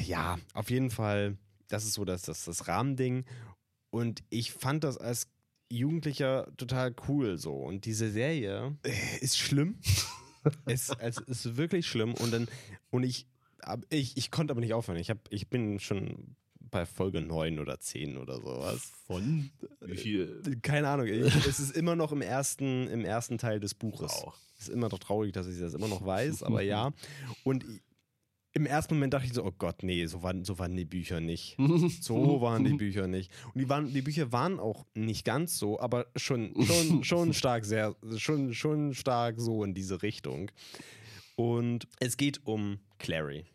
Ja, 0.06 0.40
auf 0.54 0.70
jeden 0.70 0.90
Fall, 0.90 1.38
das 1.68 1.86
ist 1.86 1.94
so 1.94 2.06
das, 2.06 2.24
das, 2.24 2.46
das 2.46 2.68
Rahmending. 2.68 3.26
Und 3.90 4.24
ich 4.30 4.52
fand 4.52 4.84
das 4.84 4.98
als 4.98 5.28
Jugendlicher 5.70 6.52
total 6.58 6.96
cool 7.08 7.38
so. 7.38 7.56
Und 7.56 7.86
diese 7.86 8.12
Serie 8.12 8.78
ist 9.22 9.38
schlimm. 9.38 9.80
es, 10.66 10.92
es 11.00 11.18
ist 11.20 11.58
wirklich 11.58 11.88
schlimm. 11.88 12.14
Und 12.16 12.32
dann, 12.32 12.48
und 12.90 13.04
ich 13.04 13.28
ich, 13.90 14.18
ich 14.18 14.32
konnte 14.32 14.52
aber 14.52 14.62
nicht 14.62 14.74
aufhören. 14.74 14.98
Ich, 14.98 15.10
hab, 15.10 15.20
ich 15.30 15.50
bin 15.50 15.80
schon 15.80 16.36
bei 16.60 16.86
Folge 16.86 17.22
9 17.22 17.60
oder 17.60 17.80
10 17.80 18.18
oder 18.18 18.42
sowas. 18.42 18.92
Von? 19.06 19.52
Wie 19.82 19.98
viel? 19.98 20.60
Keine 20.62 20.90
Ahnung. 20.90 21.08
Es 21.08 21.60
ist 21.60 21.76
immer 21.76 21.96
noch 21.96 22.12
im 22.12 22.22
ersten, 22.22 22.88
im 22.88 23.06
ersten 23.06 23.38
Teil 23.38 23.60
des 23.60 23.74
Buches. 23.74 24.12
Wow. 24.24 24.34
Es 24.58 24.70
ist 24.70 24.74
immer 24.74 24.90
noch 24.90 25.00
traurig, 25.00 25.34
dass 25.34 25.48
ich 25.48 25.60
das 25.60 25.74
immer 25.74 25.88
noch 25.88 26.06
weiß, 26.06 26.44
aber 26.44 26.62
ja. 26.62 26.92
Und 27.44 27.66
im 28.56 28.68
ersten 28.68 28.94
Moment 28.94 29.14
dachte 29.14 29.26
ich 29.26 29.34
so, 29.34 29.44
oh 29.44 29.52
Gott, 29.58 29.82
nee, 29.82 30.06
so 30.06 30.22
waren, 30.22 30.46
so 30.46 30.60
waren 30.60 30.76
die 30.76 30.86
Bücher 30.86 31.20
nicht. 31.20 31.58
So 32.02 32.42
waren 32.42 32.64
die 32.64 32.74
Bücher 32.74 33.08
nicht. 33.08 33.32
Und 33.54 33.62
die, 33.62 33.70
waren, 33.70 33.92
die 33.92 34.02
Bücher 34.02 34.32
waren 34.32 34.60
auch 34.60 34.86
nicht 34.94 35.26
ganz 35.26 35.58
so, 35.58 35.80
aber 35.80 36.06
schon, 36.16 36.54
schon, 36.66 37.04
schon 37.04 37.34
stark 37.34 37.66
sehr, 37.66 37.96
schon, 38.18 38.54
schon 38.54 38.94
stark 38.94 39.40
so 39.40 39.64
in 39.64 39.74
diese 39.74 40.04
Richtung. 40.04 40.52
Und 41.36 41.88
es 42.00 42.16
geht 42.18 42.46
um 42.46 42.80
Clary. 43.00 43.46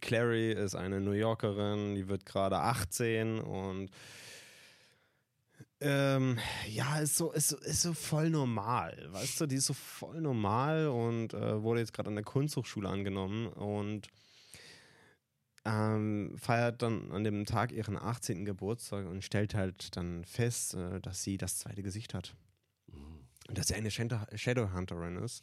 Clary 0.00 0.52
ist 0.52 0.76
eine 0.76 1.00
New 1.00 1.12
Yorkerin, 1.12 1.96
die 1.96 2.08
wird 2.08 2.24
gerade 2.24 2.58
18 2.58 3.40
und 3.40 3.90
ähm, 5.80 6.38
ja, 6.68 6.98
ist 6.98 7.16
so, 7.16 7.32
ist, 7.32 7.52
ist 7.52 7.82
so 7.82 7.94
voll 7.94 8.30
normal, 8.30 9.08
weißt 9.10 9.40
du, 9.40 9.46
die 9.46 9.56
ist 9.56 9.66
so 9.66 9.74
voll 9.74 10.20
normal 10.20 10.88
und 10.88 11.34
äh, 11.34 11.62
wurde 11.62 11.80
jetzt 11.80 11.92
gerade 11.92 12.08
an 12.08 12.16
der 12.16 12.24
Kunsthochschule 12.24 12.88
angenommen 12.88 13.46
und 13.46 14.08
ähm, 15.68 16.34
feiert 16.36 16.82
dann 16.82 17.10
an 17.12 17.24
dem 17.24 17.44
Tag 17.44 17.72
ihren 17.72 17.96
18. 17.96 18.44
Geburtstag 18.44 19.06
und 19.06 19.22
stellt 19.22 19.54
halt 19.54 19.96
dann 19.96 20.24
fest, 20.24 20.74
äh, 20.74 21.00
dass 21.00 21.22
sie 21.22 21.36
das 21.36 21.58
zweite 21.58 21.82
Gesicht 21.82 22.14
hat 22.14 22.34
dass 23.50 23.68
sie 23.68 23.74
eine 23.74 23.90
Shadowhunterin 23.90 25.16
ist. 25.16 25.42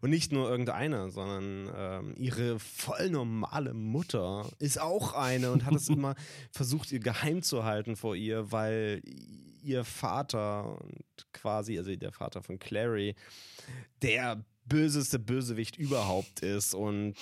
Und 0.00 0.10
nicht 0.10 0.32
nur 0.32 0.50
irgendeine, 0.50 1.10
sondern 1.10 1.72
ähm, 1.74 2.14
ihre 2.18 2.58
voll 2.58 3.10
normale 3.10 3.72
Mutter 3.72 4.46
ist 4.58 4.80
auch 4.80 5.14
eine 5.14 5.50
und 5.50 5.64
hat 5.64 5.74
es 5.74 5.88
immer 5.88 6.14
versucht, 6.50 6.92
ihr 6.92 7.00
geheim 7.00 7.42
zu 7.42 7.64
halten 7.64 7.96
vor 7.96 8.14
ihr, 8.14 8.52
weil 8.52 9.00
ihr 9.62 9.84
Vater 9.84 10.78
quasi, 11.32 11.78
also 11.78 11.94
der 11.96 12.12
Vater 12.12 12.42
von 12.42 12.58
Clary, 12.58 13.14
der 14.02 14.44
böseste 14.68 15.18
Bösewicht 15.18 15.76
überhaupt 15.76 16.40
ist 16.40 16.74
und 16.74 17.14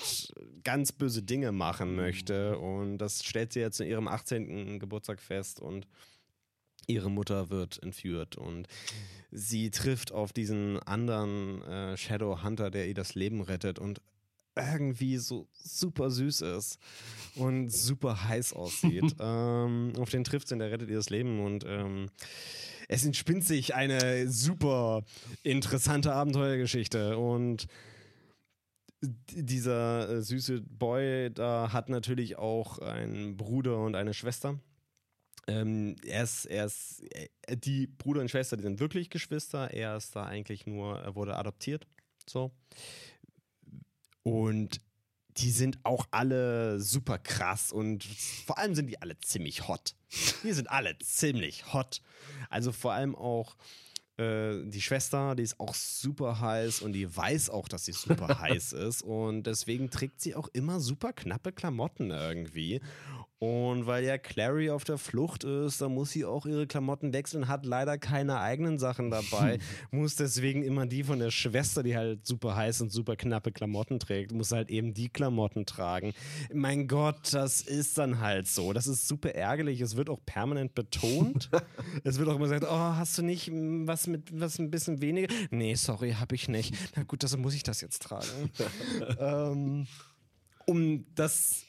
ganz 0.63 0.91
böse 0.91 1.23
Dinge 1.23 1.51
machen 1.51 1.95
möchte. 1.95 2.57
Und 2.57 2.97
das 2.97 3.23
stellt 3.23 3.53
sie 3.53 3.59
jetzt 3.59 3.79
in 3.79 3.87
ihrem 3.87 4.07
18. 4.07 4.79
Geburtstag 4.79 5.21
fest 5.21 5.59
und 5.59 5.87
ihre 6.87 7.11
Mutter 7.11 7.49
wird 7.49 7.81
entführt 7.83 8.37
und 8.37 8.67
sie 9.29 9.69
trifft 9.71 10.13
auf 10.13 10.31
diesen 10.31 10.79
anderen 10.79 11.61
äh, 11.63 11.97
Shadow 11.97 12.43
Hunter, 12.43 12.71
der 12.71 12.87
ihr 12.87 12.93
das 12.93 13.13
Leben 13.13 13.41
rettet 13.41 13.77
und 13.77 14.01
irgendwie 14.57 15.17
so 15.17 15.47
super 15.53 16.09
süß 16.09 16.41
ist 16.41 16.79
und 17.35 17.69
super 17.69 18.27
heiß 18.27 18.53
aussieht. 18.53 19.15
ähm, 19.19 19.93
auf 19.97 20.09
den 20.09 20.23
trifft 20.23 20.47
sie 20.47 20.55
und 20.55 20.59
der 20.59 20.71
rettet 20.71 20.89
ihr 20.89 20.97
das 20.97 21.09
Leben 21.09 21.39
und 21.39 21.65
ähm, 21.67 22.07
es 22.87 23.05
entspinnt 23.05 23.43
sich 23.43 23.75
eine 23.75 24.29
super 24.29 25.03
interessante 25.43 26.13
Abenteuergeschichte 26.13 27.17
und 27.17 27.67
dieser 29.01 30.09
äh, 30.09 30.21
süße 30.21 30.61
Boy 30.61 31.29
da 31.31 31.71
hat 31.71 31.89
natürlich 31.89 32.37
auch 32.37 32.79
einen 32.79 33.37
Bruder 33.37 33.77
und 33.77 33.95
eine 33.95 34.13
Schwester 34.13 34.59
ähm, 35.47 35.95
er 36.05 36.23
ist, 36.23 36.45
er 36.45 36.65
ist, 36.65 37.03
äh, 37.13 37.55
die 37.55 37.87
Bruder 37.87 38.21
und 38.21 38.29
Schwester, 38.29 38.57
die 38.57 38.63
sind 38.63 38.79
wirklich 38.79 39.09
Geschwister. 39.09 39.71
Er 39.71 39.95
ist 39.95 40.15
da 40.15 40.25
eigentlich 40.25 40.67
nur, 40.67 40.99
er 40.99 41.15
wurde 41.15 41.37
adoptiert. 41.37 41.87
So. 42.29 42.51
Und 44.27 44.81
die 45.37 45.51
sind 45.51 45.79
auch 45.83 46.05
alle 46.11 46.81
super 46.81 47.17
krass 47.17 47.71
und 47.71 48.03
vor 48.03 48.57
allem 48.57 48.75
sind 48.75 48.87
die 48.87 49.01
alle 49.01 49.17
ziemlich 49.19 49.69
hot. 49.69 49.95
Die 50.43 50.51
sind 50.51 50.69
alle 50.69 50.97
ziemlich 50.99 51.73
hot. 51.73 52.01
Also 52.49 52.73
vor 52.73 52.91
allem 52.91 53.15
auch 53.15 53.55
äh, 54.17 54.65
die 54.65 54.81
Schwester, 54.81 55.33
die 55.35 55.43
ist 55.43 55.61
auch 55.61 55.73
super 55.73 56.41
heiß 56.41 56.81
und 56.81 56.91
die 56.91 57.15
weiß 57.15 57.49
auch, 57.51 57.69
dass 57.69 57.85
sie 57.85 57.93
super 57.93 58.39
heiß 58.41 58.73
ist 58.73 59.01
und 59.01 59.43
deswegen 59.43 59.89
trägt 59.89 60.19
sie 60.19 60.35
auch 60.35 60.49
immer 60.51 60.81
super 60.81 61.13
knappe 61.13 61.53
Klamotten 61.53 62.11
irgendwie. 62.11 62.81
Und 63.39 63.85
weil 63.85 64.03
ja 64.03 64.17
Clary 64.17 64.71
auf 64.71 64.83
der 64.83 64.97
Flucht 64.97 65.43
ist, 65.43 65.79
da 65.79 65.89
muss 65.89 66.09
sie 66.09 66.25
auch 66.25 66.47
ihre 66.47 66.65
Klamotten 66.65 67.13
wechseln, 67.13 67.47
hat 67.47 67.67
leider 67.67 67.99
keine 67.99 68.39
eigenen 68.39 68.79
Sachen 68.79 69.11
dabei, 69.11 69.59
muss 69.91 70.15
deswegen 70.15 70.63
immer 70.63 70.87
die 70.87 71.03
von 71.03 71.19
der 71.19 71.29
Schwester, 71.29 71.83
die 71.83 71.95
halt 71.95 72.25
super 72.25 72.55
heiß 72.55 72.81
und 72.81 72.91
super 72.91 73.15
knappe 73.15 73.51
Klamotten 73.51 73.99
trägt, 73.99 74.31
muss 74.31 74.51
halt 74.51 74.71
eben 74.71 74.95
die 74.95 75.09
Klamotten 75.09 75.67
tragen. 75.67 76.13
Mein 76.51 76.87
Gott, 76.87 77.31
das 77.31 77.61
ist 77.61 77.99
dann 77.99 78.21
halt 78.21 78.47
so. 78.47 78.73
Das 78.73 78.87
ist 78.87 79.07
super 79.07 79.35
ärgerlich. 79.35 79.81
Es 79.81 79.95
wird 79.95 80.09
auch 80.09 80.19
permanent 80.25 80.73
betont. 80.73 81.51
es 82.03 82.17
wird 82.17 82.29
auch 82.29 82.35
immer 82.37 82.45
gesagt, 82.45 82.65
oh, 82.67 82.95
hast 82.95 83.19
du 83.19 83.21
nicht 83.21 83.51
was 83.51 84.07
mit 84.07 84.39
was 84.39 84.57
ein 84.57 84.71
bisschen 84.71 84.99
weniger? 84.99 85.31
Nee, 85.51 85.75
sorry, 85.75 86.13
hab 86.13 86.31
ich 86.31 86.47
nicht. 86.49 86.73
Na 86.95 87.03
gut, 87.03 87.23
also 87.23 87.37
muss 87.37 87.53
ich 87.53 87.61
das 87.61 87.81
jetzt 87.81 88.01
tragen. 88.01 88.51
ähm, 89.19 89.87
um 90.65 91.05
das 91.13 91.66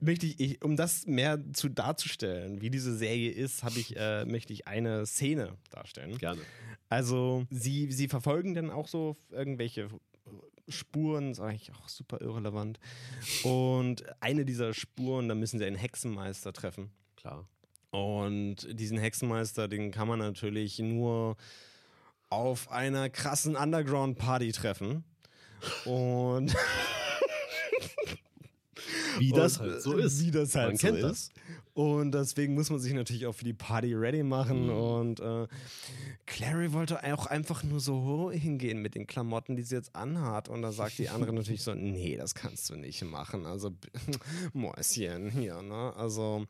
möchte 0.00 0.26
ich, 0.26 0.62
um 0.62 0.76
das 0.76 1.06
mehr 1.06 1.40
zu 1.52 1.68
darzustellen, 1.68 2.60
wie 2.60 2.70
diese 2.70 2.96
Serie 2.96 3.30
ist, 3.30 3.62
habe 3.62 3.78
ich, 3.78 3.96
äh, 3.96 4.24
möchte 4.24 4.52
ich 4.52 4.66
eine 4.66 5.06
Szene 5.06 5.56
darstellen. 5.70 6.16
Gerne. 6.18 6.40
Also 6.88 7.46
sie, 7.50 7.90
sie 7.92 8.08
verfolgen 8.08 8.54
dann 8.54 8.70
auch 8.70 8.88
so 8.88 9.16
irgendwelche 9.30 9.88
Spuren, 10.68 11.32
ist 11.32 11.40
eigentlich 11.40 11.72
auch 11.72 11.88
super 11.88 12.20
irrelevant. 12.20 12.78
Und 13.42 14.04
eine 14.20 14.44
dieser 14.44 14.74
Spuren, 14.74 15.28
da 15.28 15.34
müssen 15.34 15.58
sie 15.58 15.64
einen 15.64 15.76
Hexenmeister 15.76 16.52
treffen. 16.52 16.90
Klar. 17.16 17.48
Und 17.90 18.68
diesen 18.78 18.98
Hexenmeister, 18.98 19.66
den 19.66 19.90
kann 19.90 20.08
man 20.08 20.18
natürlich 20.18 20.78
nur 20.78 21.36
auf 22.28 22.70
einer 22.70 23.08
krassen 23.08 23.56
Underground-Party 23.56 24.52
treffen. 24.52 25.04
Und 25.86 26.54
Wie 29.18 29.32
das 29.32 29.60
halt 29.60 29.82
so 29.82 29.96
ist. 29.96 30.24
Wie 30.24 30.30
das 30.30 30.54
halt 30.54 30.68
man 30.68 30.76
so 30.76 30.86
kennt 30.86 30.98
ist. 30.98 31.04
Das. 31.04 31.30
Und 31.74 32.12
deswegen 32.12 32.54
muss 32.54 32.70
man 32.70 32.80
sich 32.80 32.92
natürlich 32.92 33.26
auch 33.26 33.34
für 33.34 33.44
die 33.44 33.52
Party 33.52 33.94
ready 33.94 34.22
machen. 34.22 34.64
Mhm. 34.64 34.70
Und 34.70 35.20
äh, 35.20 35.46
Clary 36.26 36.72
wollte 36.72 37.02
auch 37.04 37.26
einfach 37.26 37.62
nur 37.62 37.80
so 37.80 38.30
hingehen 38.30 38.82
mit 38.82 38.94
den 38.94 39.06
Klamotten, 39.06 39.56
die 39.56 39.62
sie 39.62 39.76
jetzt 39.76 39.94
anhat. 39.94 40.48
Und 40.48 40.62
da 40.62 40.72
sagt 40.72 40.98
die 40.98 41.08
andere 41.08 41.32
natürlich 41.34 41.62
so: 41.62 41.74
Nee, 41.74 42.16
das 42.16 42.34
kannst 42.34 42.70
du 42.70 42.76
nicht 42.76 43.04
machen. 43.04 43.46
Also, 43.46 43.72
Mäuschen 44.52 45.30
hier, 45.30 45.62
ne? 45.62 45.92
Also 45.96 46.46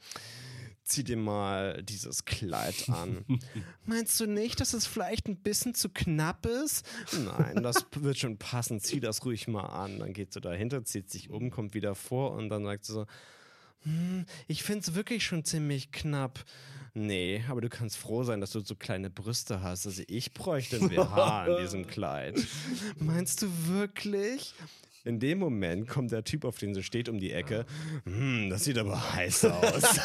zieh 0.88 1.04
dir 1.04 1.16
mal 1.16 1.82
dieses 1.82 2.24
Kleid 2.24 2.88
an. 2.88 3.24
Meinst 3.84 4.18
du 4.20 4.26
nicht, 4.26 4.60
dass 4.60 4.72
es 4.72 4.86
vielleicht 4.86 5.28
ein 5.28 5.36
bisschen 5.36 5.74
zu 5.74 5.88
knapp 5.88 6.46
ist? 6.46 6.86
Nein, 7.24 7.62
das 7.62 7.86
wird 7.92 8.18
schon 8.18 8.38
passen. 8.38 8.80
Zieh 8.80 9.00
das 9.00 9.24
ruhig 9.24 9.48
mal 9.48 9.66
an. 9.66 9.98
Dann 9.98 10.12
geht 10.12 10.32
sie 10.32 10.40
dahinter, 10.40 10.84
zieht 10.84 11.10
sich 11.10 11.30
um, 11.30 11.50
kommt 11.50 11.74
wieder 11.74 11.94
vor 11.94 12.32
und 12.32 12.48
dann 12.48 12.64
sagt 12.64 12.84
sie 12.84 12.92
so, 12.92 13.06
hm, 13.82 14.24
ich 14.46 14.62
finde 14.62 14.80
es 14.80 14.94
wirklich 14.94 15.24
schon 15.24 15.44
ziemlich 15.44 15.92
knapp. 15.92 16.44
Nee, 16.94 17.44
aber 17.48 17.60
du 17.60 17.68
kannst 17.68 17.96
froh 17.96 18.24
sein, 18.24 18.40
dass 18.40 18.50
du 18.50 18.60
so 18.60 18.74
kleine 18.74 19.10
Brüste 19.10 19.62
hast. 19.62 19.86
Also 19.86 20.02
ich 20.08 20.32
bräuchte 20.32 20.76
ein 20.78 20.88
BH 20.88 21.44
an 21.44 21.62
diesem 21.62 21.86
Kleid. 21.86 22.40
Meinst 22.98 23.42
du 23.42 23.46
wirklich? 23.68 24.54
In 25.04 25.20
dem 25.20 25.38
Moment 25.38 25.88
kommt 25.88 26.10
der 26.10 26.24
Typ, 26.24 26.44
auf 26.44 26.58
den 26.58 26.74
sie 26.74 26.82
steht, 26.82 27.08
um 27.08 27.18
die 27.18 27.32
Ecke. 27.32 27.66
Hm, 28.04 28.50
das 28.50 28.64
sieht 28.64 28.78
aber 28.78 29.14
heiß 29.14 29.44
aus. 29.44 30.00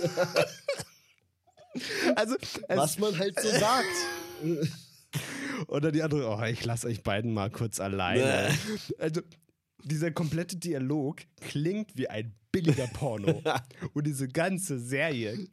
also, 2.16 2.36
was 2.68 2.98
man 2.98 3.18
halt 3.18 3.40
so 3.40 3.48
sagt. 3.48 3.86
Oder 5.68 5.92
die 5.92 6.02
andere, 6.02 6.28
oh, 6.28 6.42
ich 6.44 6.64
lasse 6.64 6.86
euch 6.86 7.02
beiden 7.02 7.34
mal 7.34 7.50
kurz 7.50 7.80
alleine. 7.80 8.56
Also, 8.98 9.20
dieser 9.84 10.10
komplette 10.10 10.56
Dialog 10.56 11.22
klingt 11.40 11.96
wie 11.96 12.08
ein 12.08 12.34
billiger 12.52 12.86
Porno. 12.88 13.42
Und 13.94 14.06
diese 14.06 14.28
ganze 14.28 14.78
Serie, 14.78 15.46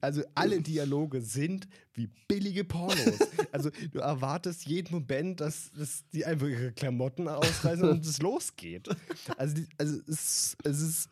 also 0.00 0.22
alle 0.34 0.60
Dialoge 0.60 1.22
sind 1.22 1.68
wie 1.94 2.08
billige 2.28 2.64
Pornos. 2.64 3.18
Also 3.52 3.70
du 3.92 4.00
erwartest 4.00 4.66
jeden 4.66 4.92
Moment, 4.92 5.40
dass, 5.40 5.70
dass 5.72 6.04
die 6.12 6.24
einfach 6.24 6.46
ihre 6.46 6.72
Klamotten 6.72 7.28
ausreißen 7.28 7.88
und 7.88 8.04
es 8.04 8.20
losgeht. 8.20 8.88
Also, 9.36 9.56
die, 9.56 9.66
also 9.78 10.00
es, 10.06 10.56
es 10.64 10.80
ist 10.80 11.08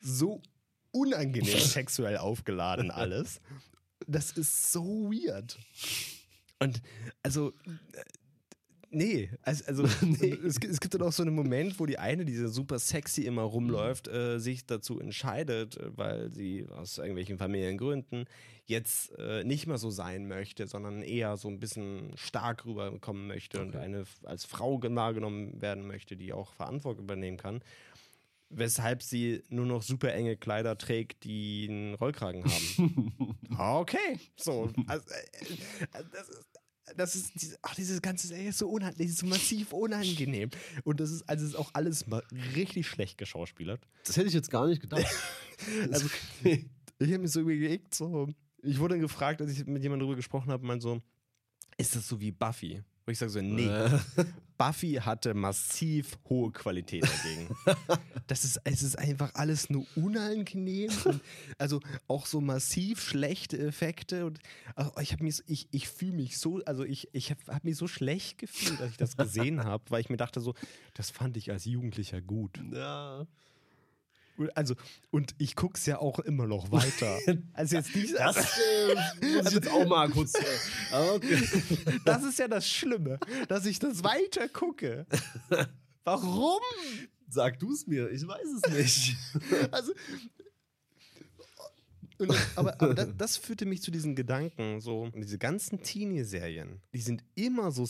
so 0.00 0.40
unangenehm 0.96 1.58
sexuell 1.58 2.16
aufgeladen 2.16 2.90
alles. 2.90 3.40
Das 4.06 4.32
ist 4.32 4.72
so 4.72 5.10
weird. 5.10 5.58
Und 6.58 6.80
also 7.22 7.52
Nee, 8.96 9.30
also, 9.42 9.64
also 9.66 9.82
nee. 10.06 10.38
Es, 10.44 10.56
es, 10.56 10.80
gibt 10.80 10.94
dann 10.94 11.02
auch 11.02 11.12
so 11.12 11.22
einen 11.22 11.34
Moment, 11.34 11.78
wo 11.80 11.86
die 11.86 11.98
eine, 11.98 12.24
die 12.24 12.34
so 12.34 12.48
super 12.48 12.78
sexy 12.78 13.22
immer 13.22 13.42
rumläuft, 13.42 14.08
äh, 14.08 14.38
sich 14.38 14.64
dazu 14.64 15.00
entscheidet, 15.00 15.76
äh, 15.76 15.96
weil 15.96 16.32
sie 16.32 16.66
aus 16.70 16.98
irgendwelchen 16.98 17.36
Familiengründen 17.36 18.24
jetzt 18.64 19.12
äh, 19.18 19.44
nicht 19.44 19.66
mehr 19.66 19.78
so 19.78 19.90
sein 19.90 20.28
möchte, 20.28 20.66
sondern 20.66 21.02
eher 21.02 21.36
so 21.36 21.48
ein 21.48 21.60
bisschen 21.60 22.12
stark 22.16 22.64
rüberkommen 22.64 23.26
möchte 23.26 23.58
okay. 23.58 23.66
und 23.66 23.76
eine 23.76 24.04
als 24.24 24.44
Frau 24.44 24.80
wahrgenommen 24.82 25.60
werden 25.60 25.86
möchte, 25.86 26.16
die 26.16 26.32
auch 26.32 26.54
Verantwortung 26.54 27.04
übernehmen 27.04 27.36
kann. 27.36 27.60
Weshalb 28.48 29.02
sie 29.02 29.42
nur 29.48 29.66
noch 29.66 29.82
super 29.82 30.12
enge 30.12 30.36
Kleider 30.36 30.78
trägt, 30.78 31.24
die 31.24 31.66
einen 31.68 31.94
Rollkragen 31.94 32.44
haben. 32.44 33.36
okay, 33.58 34.20
so. 34.36 34.70
Also, 34.86 35.04
äh, 35.10 35.98
äh 35.98 36.04
das 36.94 37.16
ist, 37.16 37.34
das 37.34 37.42
ist, 37.42 37.58
ach, 37.62 37.74
dieses 37.74 38.00
ganze 38.00 38.28
Serie 38.28 38.50
ist 38.50 38.58
so 38.58 38.68
unangenehm, 38.68 39.08
ist 39.08 39.18
so 39.18 39.26
massiv 39.26 39.72
unangenehm. 39.72 40.50
Und 40.84 41.00
das 41.00 41.10
ist, 41.10 41.28
also 41.28 41.44
ist 41.44 41.56
auch 41.56 41.70
alles 41.72 42.06
mal 42.06 42.22
richtig 42.54 42.86
schlecht 42.86 43.18
geschauspielert. 43.18 43.80
Das 44.04 44.16
hätte 44.16 44.28
ich 44.28 44.34
jetzt 44.34 44.50
gar 44.50 44.68
nicht 44.68 44.80
gedacht. 44.80 45.04
also, 45.90 46.08
ich 46.44 46.62
habe 47.00 47.18
mir 47.18 47.28
so 47.28 47.40
überlegt, 47.40 47.94
so, 47.94 48.28
ich 48.62 48.78
wurde 48.78 48.94
dann 48.94 49.00
gefragt, 49.00 49.40
als 49.40 49.50
ich 49.50 49.66
mit 49.66 49.82
jemandem 49.82 50.06
darüber 50.06 50.16
gesprochen 50.16 50.52
habe, 50.52 50.64
mein 50.64 50.80
so, 50.80 51.02
ist 51.76 51.96
das 51.96 52.06
so 52.06 52.20
wie 52.20 52.30
Buffy? 52.30 52.82
Wo 53.06 53.12
ich 53.12 53.18
sage 53.18 53.30
so, 53.30 53.40
nee. 53.40 53.66
Äh. 53.66 53.98
Buffy 54.58 54.94
hatte 54.94 55.34
massiv 55.34 56.18
hohe 56.28 56.50
Qualität 56.50 57.04
dagegen. 57.04 57.54
das 58.26 58.44
ist, 58.44 58.58
es 58.64 58.82
ist 58.82 58.98
einfach 58.98 59.34
alles 59.34 59.68
nur 59.68 59.86
unangenehm. 59.94 60.90
Also 61.58 61.80
auch 62.08 62.26
so 62.26 62.40
massiv 62.40 63.02
schlechte 63.02 63.58
Effekte. 63.58 64.24
Und 64.24 64.40
also 64.74 64.92
ich 65.00 65.12
habe 65.12 65.24
mich, 65.24 65.42
ich, 65.46 65.68
ich 65.72 65.88
fühle 65.88 66.12
mich 66.12 66.38
so, 66.38 66.62
also 66.64 66.84
ich, 66.84 67.08
ich 67.12 67.30
habe 67.30 67.40
hab 67.48 67.64
mich 67.64 67.76
so 67.76 67.86
schlecht 67.86 68.38
gefühlt, 68.38 68.80
als 68.80 68.92
ich 68.92 68.96
das 68.96 69.16
gesehen 69.16 69.62
habe, 69.62 69.84
weil 69.90 70.00
ich 70.00 70.08
mir 70.08 70.16
dachte 70.16 70.40
so, 70.40 70.54
das 70.94 71.10
fand 71.10 71.36
ich 71.36 71.50
als 71.50 71.66
Jugendlicher 71.66 72.20
gut. 72.22 72.58
Ja. 72.72 73.26
Also, 74.54 74.74
und 75.10 75.34
ich 75.38 75.56
gucke 75.56 75.78
es 75.78 75.86
ja 75.86 75.98
auch 75.98 76.18
immer 76.20 76.46
noch 76.46 76.70
weiter. 76.70 77.18
Also 77.52 77.76
jetzt 77.76 77.94
nicht. 77.94 78.14
Das 78.14 78.36
äh, 78.36 78.94
muss 79.36 79.46
ich 79.46 79.52
jetzt 79.54 79.70
auch 79.70 79.86
mal 79.86 80.08
kurz. 80.10 80.34
Äh, 80.34 81.10
okay. 81.14 81.42
Das 82.04 82.22
ist 82.22 82.38
ja 82.38 82.48
das 82.48 82.68
Schlimme, 82.68 83.18
dass 83.48 83.66
ich 83.66 83.78
das 83.78 84.04
weiter 84.04 84.48
gucke. 84.48 85.06
Warum? 86.04 86.60
Sag 87.28 87.58
du 87.58 87.72
es 87.72 87.86
mir, 87.86 88.10
ich 88.10 88.26
weiß 88.26 88.46
es 88.62 88.72
nicht. 88.72 89.16
Also. 89.70 89.92
Und, 92.18 92.32
aber, 92.54 92.80
aber 92.80 92.94
das, 92.94 93.08
das, 93.16 93.36
führte 93.36 93.66
mich 93.66 93.82
zu 93.82 93.90
diesen 93.90 94.14
Gedanken, 94.16 94.80
so, 94.80 95.10
diese 95.14 95.36
ganzen 95.36 95.82
Teenie-Serien, 95.82 96.80
die 96.94 97.00
sind 97.02 97.22
immer 97.34 97.70
so 97.72 97.86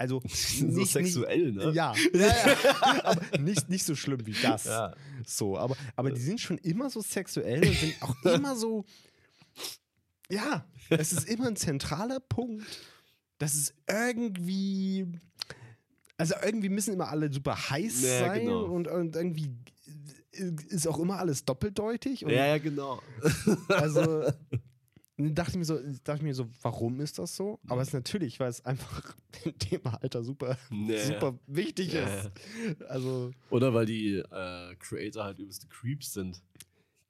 also 0.00 0.22
nicht, 0.24 0.58
so 0.58 0.84
sexuell, 0.86 1.52
nicht, 1.52 1.56
ne? 1.66 1.72
Ja, 1.72 1.92
ja, 2.14 2.26
ja. 2.26 3.04
aber 3.04 3.38
nicht, 3.38 3.68
nicht 3.68 3.84
so 3.84 3.94
schlimm 3.94 4.26
wie 4.26 4.32
das. 4.32 4.64
Ja. 4.64 4.94
So, 5.26 5.58
aber, 5.58 5.76
aber 5.94 6.10
die 6.10 6.20
sind 6.22 6.40
schon 6.40 6.56
immer 6.56 6.88
so 6.88 7.02
sexuell 7.02 7.62
und 7.68 7.76
sind 7.76 7.94
auch 8.00 8.16
immer 8.24 8.56
so. 8.56 8.86
Ja, 10.30 10.64
es 10.88 11.12
ist 11.12 11.28
immer 11.28 11.48
ein 11.48 11.56
zentraler 11.56 12.18
Punkt, 12.18 12.64
dass 13.36 13.54
es 13.54 13.74
irgendwie. 13.86 15.06
Also 16.16 16.34
irgendwie 16.42 16.70
müssen 16.70 16.94
immer 16.94 17.08
alle 17.08 17.30
super 17.30 17.70
heiß 17.70 18.02
ja, 18.02 18.20
sein 18.20 18.40
genau. 18.40 18.64
und, 18.64 18.88
und 18.88 19.16
irgendwie 19.16 19.54
ist 20.32 20.86
auch 20.86 20.98
immer 20.98 21.18
alles 21.18 21.44
doppeldeutig. 21.44 22.22
ja, 22.22 22.30
ja, 22.30 22.58
genau. 22.58 23.02
Also 23.68 24.30
dachte 25.34 25.52
ich 25.52 25.56
mir 25.56 25.64
so, 25.64 25.78
dachte 26.04 26.18
ich 26.18 26.22
mir 26.22 26.34
so, 26.34 26.48
warum 26.62 27.00
ist 27.00 27.18
das 27.18 27.36
so? 27.36 27.58
Aber 27.66 27.82
es 27.82 27.88
ist 27.88 27.94
natürlich, 27.94 28.40
weil 28.40 28.50
es 28.50 28.64
einfach 28.64 29.14
im 29.44 29.58
Thema 29.58 30.02
Alter 30.02 30.22
super, 30.22 30.56
nee. 30.70 30.98
super 30.98 31.38
wichtig 31.46 31.92
ja. 31.92 32.04
ist. 32.04 32.30
Also 32.88 33.32
Oder 33.50 33.74
weil 33.74 33.86
die 33.86 34.16
äh, 34.16 34.74
Creator 34.76 35.24
halt 35.24 35.38
übelste 35.38 35.66
Creeps 35.68 36.12
sind. 36.12 36.42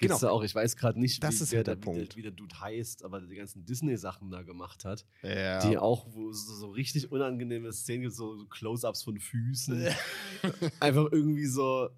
Gibt's 0.00 0.20
genau. 0.20 0.32
auch, 0.32 0.42
ich 0.42 0.54
weiß 0.54 0.76
gerade 0.76 0.98
nicht, 0.98 1.22
das 1.22 1.40
wie, 1.40 1.42
ist 1.44 1.52
der, 1.52 1.62
der, 1.62 1.76
wie, 1.76 1.80
Punkt. 1.80 2.12
Der, 2.12 2.16
wie 2.16 2.22
der 2.22 2.30
Dude 2.30 2.58
heißt, 2.58 3.04
aber 3.04 3.20
die 3.20 3.36
ganzen 3.36 3.66
Disney-Sachen 3.66 4.30
da 4.30 4.42
gemacht 4.42 4.86
hat. 4.86 5.04
Ja. 5.22 5.60
Die 5.68 5.76
auch, 5.76 6.06
wo 6.14 6.32
so, 6.32 6.54
so 6.54 6.70
richtig 6.70 7.12
unangenehme 7.12 7.70
Szenen 7.70 8.04
gibt, 8.04 8.14
so, 8.14 8.34
so 8.34 8.46
Close-Ups 8.46 9.02
von 9.02 9.18
Füßen. 9.18 9.88
Einfach 10.80 11.12
irgendwie 11.12 11.44
so, 11.44 11.90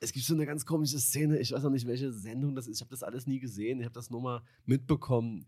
es 0.00 0.12
gibt 0.12 0.26
so 0.26 0.34
eine 0.34 0.46
ganz 0.46 0.66
komische 0.66 0.98
Szene, 0.98 1.38
ich 1.38 1.52
weiß 1.52 1.62
noch 1.62 1.70
nicht, 1.70 1.86
welche 1.86 2.12
Sendung 2.12 2.54
das 2.54 2.66
ist. 2.66 2.76
Ich 2.76 2.80
habe 2.82 2.90
das 2.90 3.02
alles 3.02 3.26
nie 3.26 3.40
gesehen, 3.40 3.80
ich 3.80 3.84
habe 3.84 3.94
das 3.94 4.10
nur 4.10 4.20
mal 4.20 4.42
mitbekommen. 4.66 5.46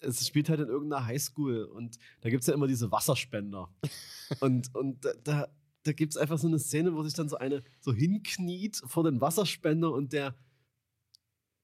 Es 0.00 0.26
spielt 0.26 0.48
halt 0.48 0.60
in 0.60 0.68
irgendeiner 0.68 1.06
Highschool 1.06 1.64
und 1.64 1.98
da 2.20 2.30
gibt 2.30 2.42
es 2.42 2.46
ja 2.46 2.54
immer 2.54 2.66
diese 2.66 2.90
Wasserspender. 2.90 3.68
und, 4.40 4.74
und 4.74 5.04
da, 5.24 5.48
da 5.82 5.92
gibt 5.92 6.12
es 6.12 6.16
einfach 6.16 6.38
so 6.38 6.46
eine 6.46 6.58
Szene, 6.58 6.94
wo 6.94 7.02
sich 7.02 7.14
dann 7.14 7.28
so 7.28 7.36
eine 7.36 7.62
so 7.80 7.92
hinkniet 7.92 8.80
vor 8.86 9.04
den 9.04 9.20
Wasserspender 9.20 9.92
und 9.92 10.12
der 10.12 10.34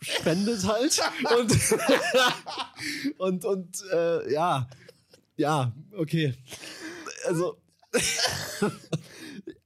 spendet 0.01 0.65
halt. 0.65 1.01
und, 1.39 1.55
und, 3.19 3.45
und 3.45 3.83
äh, 3.93 4.33
ja, 4.33 4.69
ja, 5.37 5.73
okay. 5.97 6.35
Also. 7.27 7.59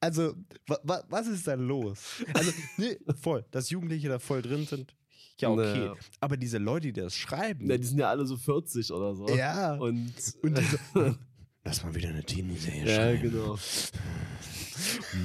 Also, 0.00 0.34
wa, 0.66 0.78
wa, 0.84 1.02
was 1.08 1.26
ist 1.26 1.46
da 1.46 1.54
los? 1.54 2.24
Also, 2.34 2.52
nee, 2.76 2.96
voll, 3.20 3.44
dass 3.50 3.70
Jugendliche 3.70 4.08
da 4.08 4.18
voll 4.18 4.42
drin 4.42 4.64
sind. 4.66 4.94
Ja, 5.40 5.50
okay. 5.50 5.78
Naja. 5.78 5.94
Aber 6.20 6.36
diese 6.36 6.58
Leute, 6.58 6.88
die 6.92 7.00
das 7.00 7.14
schreiben. 7.14 7.68
Ja, 7.70 7.76
die 7.76 7.84
sind 7.84 7.98
ja 7.98 8.10
alle 8.10 8.26
so 8.26 8.36
40 8.36 8.92
oder 8.92 9.14
so. 9.14 9.28
Ja. 9.28 9.74
Und, 9.74 10.12
und 10.42 10.60
lass 11.64 11.84
mal 11.84 11.94
wieder 11.94 12.08
eine 12.08 12.24
Teenie-Serie 12.24 12.86
Ja, 12.86 12.94
schreiben. 12.96 13.22
genau. 13.22 13.58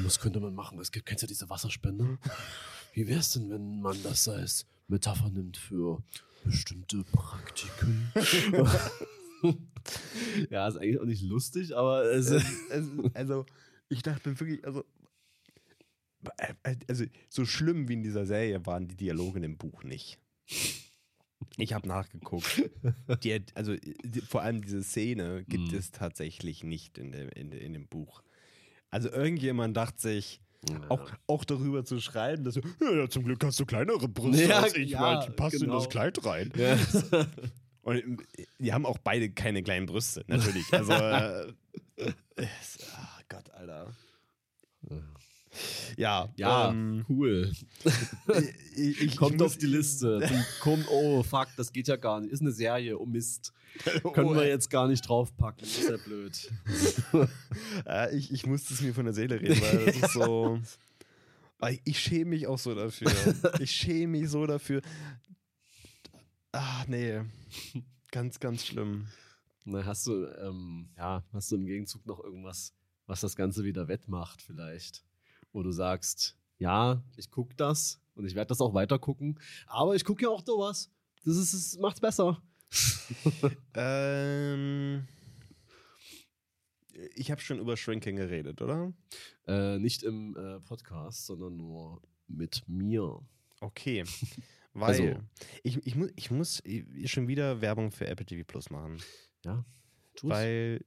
Was 0.04 0.20
könnte 0.20 0.40
man 0.40 0.54
machen? 0.54 0.80
Es 0.80 0.92
gibt, 0.92 1.06
kennst 1.06 1.24
du 1.24 1.28
diese 1.28 1.50
Wasserspender? 1.50 2.18
Wie 2.94 3.08
wäre 3.08 3.20
es 3.20 3.32
denn, 3.32 3.50
wenn 3.50 3.82
man 3.82 4.02
das 4.04 4.28
als 4.28 4.66
Metapher 4.88 5.30
nimmt 5.30 5.58
für 5.58 6.04
bestimmte 6.44 7.04
Praktiken? 7.12 8.12
ja, 10.50 10.68
ist 10.68 10.78
eigentlich 10.78 11.00
auch 11.00 11.06
nicht 11.06 11.24
lustig, 11.24 11.76
aber 11.76 12.04
es, 12.06 12.32
also 13.14 13.46
ich 13.94 14.04
dachte 14.04 14.40
wirklich, 14.40 14.66
also, 14.66 14.84
äh, 16.38 16.54
äh, 16.64 16.76
also 16.88 17.06
so 17.30 17.46
schlimm 17.46 17.88
wie 17.88 17.94
in 17.94 18.04
dieser 18.04 18.26
Serie 18.26 18.66
waren 18.66 18.88
die 18.88 18.96
Dialoge 18.96 19.40
dem 19.40 19.58
Buch 19.58 19.84
nicht. 19.84 20.20
Ich 21.58 21.74
habe 21.74 21.88
nachgeguckt. 21.88 22.70
Die, 23.24 23.44
also 23.54 23.76
die, 23.76 24.22
vor 24.22 24.42
allem 24.42 24.62
diese 24.62 24.82
Szene 24.82 25.44
gibt 25.48 25.72
mm. 25.72 25.76
es 25.76 25.92
tatsächlich 25.92 26.64
nicht 26.64 26.98
in, 26.98 27.12
der, 27.12 27.36
in, 27.36 27.52
in, 27.52 27.74
dem 27.74 27.88
Buch. 27.88 28.24
Also 28.90 29.10
irgendjemand 29.10 29.76
dachte 29.76 30.02
sich, 30.02 30.42
ja. 30.70 30.80
auch, 30.90 31.12
auch 31.28 31.44
darüber 31.44 31.84
zu 31.84 32.00
schreiben, 32.00 32.44
dass 32.44 32.56
du, 32.56 32.62
ja, 32.82 33.10
zum 33.10 33.26
Glück 33.26 33.44
hast 33.44 33.60
du 33.60 33.66
kleinere 33.66 34.08
Brüste 34.08 34.46
ja, 34.46 34.62
als 34.62 34.76
ich, 34.76 34.92
ja, 34.92 35.02
weil 35.02 35.28
die 35.28 35.34
passt 35.34 35.60
genau. 35.60 35.74
in 35.74 35.80
das 35.80 35.90
Kleid 35.90 36.26
rein. 36.26 36.52
Ja. 36.56 36.78
Und 37.82 38.24
die 38.60 38.72
haben 38.72 38.86
auch 38.86 38.98
beide 38.98 39.30
keine 39.30 39.62
kleinen 39.62 39.86
Brüste, 39.86 40.24
natürlich. 40.28 40.72
Also, 40.72 40.94
äh, 40.94 41.54
oh 42.38 43.13
Gott, 43.34 43.50
Alter. 43.52 43.96
Ja, 45.98 46.30
ja, 46.36 46.70
ähm, 46.70 47.06
cool. 47.10 47.52
Ich, 48.76 49.02
ich, 49.02 49.18
Kommt 49.18 49.42
auf 49.42 49.58
die 49.58 49.68
Liste. 49.68 50.28
Kommt, 50.62 50.88
oh, 50.90 51.22
fuck, 51.22 51.48
das 51.58 51.72
geht 51.72 51.88
ja 51.88 51.96
gar 51.96 52.22
nicht. 52.22 52.32
Ist 52.32 52.42
eine 52.42 52.52
Serie, 52.52 52.98
oh 52.98 53.06
Mist. 53.06 53.54
Oh, 54.04 54.10
Können 54.14 54.36
wir 54.36 54.48
jetzt 54.48 54.70
gar 54.70 54.88
nicht 54.88 55.08
draufpacken. 55.08 55.64
Ist 55.64 55.90
ja 55.90 55.98
blöd. 55.98 56.52
ja, 57.86 58.10
ich, 58.10 58.32
ich 58.32 58.48
musste 58.48 58.74
es 58.74 58.82
mir 58.82 58.94
von 58.96 59.06
der 59.06 59.14
Seele 59.14 59.40
reden, 59.40 59.62
weil 59.62 59.86
das 59.86 59.96
ist 59.96 60.14
so. 60.14 60.60
Ich 61.86 62.00
schäme 62.00 62.32
mich 62.32 62.48
auch 62.48 62.58
so 62.58 62.74
dafür. 62.74 63.12
Ich 63.60 63.72
schäme 63.72 64.20
mich 64.20 64.30
so 64.30 64.46
dafür. 64.48 64.82
Ah, 66.52 66.84
nee. 66.88 67.22
Ganz, 68.12 68.40
ganz 68.40 68.66
schlimm. 68.66 69.08
Na, 69.66 69.86
hast 69.86 70.08
du, 70.08 70.26
ähm, 70.42 70.90
ja, 70.98 71.24
hast 71.32 71.52
du 71.52 71.56
im 71.56 71.66
Gegenzug 71.66 72.06
noch 72.06 72.24
irgendwas, 72.24 72.74
was 73.06 73.22
das 73.22 73.36
Ganze 73.36 73.64
wieder 73.64 73.88
wettmacht, 73.88 74.42
vielleicht? 74.42 75.04
Wo 75.52 75.62
du 75.64 75.72
sagst, 75.72 76.38
ja, 76.58 77.04
ich 77.18 77.30
gucke 77.30 77.56
das 77.56 78.00
und 78.16 78.26
ich 78.26 78.36
werde 78.36 78.50
das 78.50 78.62
auch 78.62 78.74
weiter 78.74 79.00
gucken, 79.00 79.40
aber 79.68 79.96
ich 79.96 80.04
gucke 80.06 80.24
ja 80.24 80.30
auch 80.30 80.44
sowas. 80.46 80.90
Das 81.26 81.38
ist, 81.38 81.54
das 81.54 81.78
macht's 81.80 82.00
besser. 82.02 82.42
ähm, 83.76 85.08
Ich 87.16 87.32
habe 87.32 87.42
schon 87.42 87.60
über 87.60 87.76
Shrinking 87.78 88.16
geredet, 88.16 88.62
oder? 88.62 88.94
Äh, 89.48 89.80
nicht 89.80 90.04
im 90.04 90.36
äh, 90.36 90.60
Podcast, 90.62 91.26
sondern 91.26 91.58
nur 91.58 92.02
mit 92.28 92.64
mir. 92.68 93.20
Okay. 93.62 94.04
Weil 94.74 94.90
Also- 94.90 95.22
ich, 95.64 95.86
ich, 95.86 95.96
mu 95.96 96.08
ich 96.16 96.32
muss 96.32 96.64
schon 97.06 97.28
wieder 97.28 97.62
Werbung 97.62 97.92
für 97.92 98.08
Apple 98.08 98.26
TV 98.26 98.44
Plus 98.46 98.70
machen. 98.70 98.98
Ja, 99.46 99.66
tu's. 100.16 100.30
Weil 100.30 100.84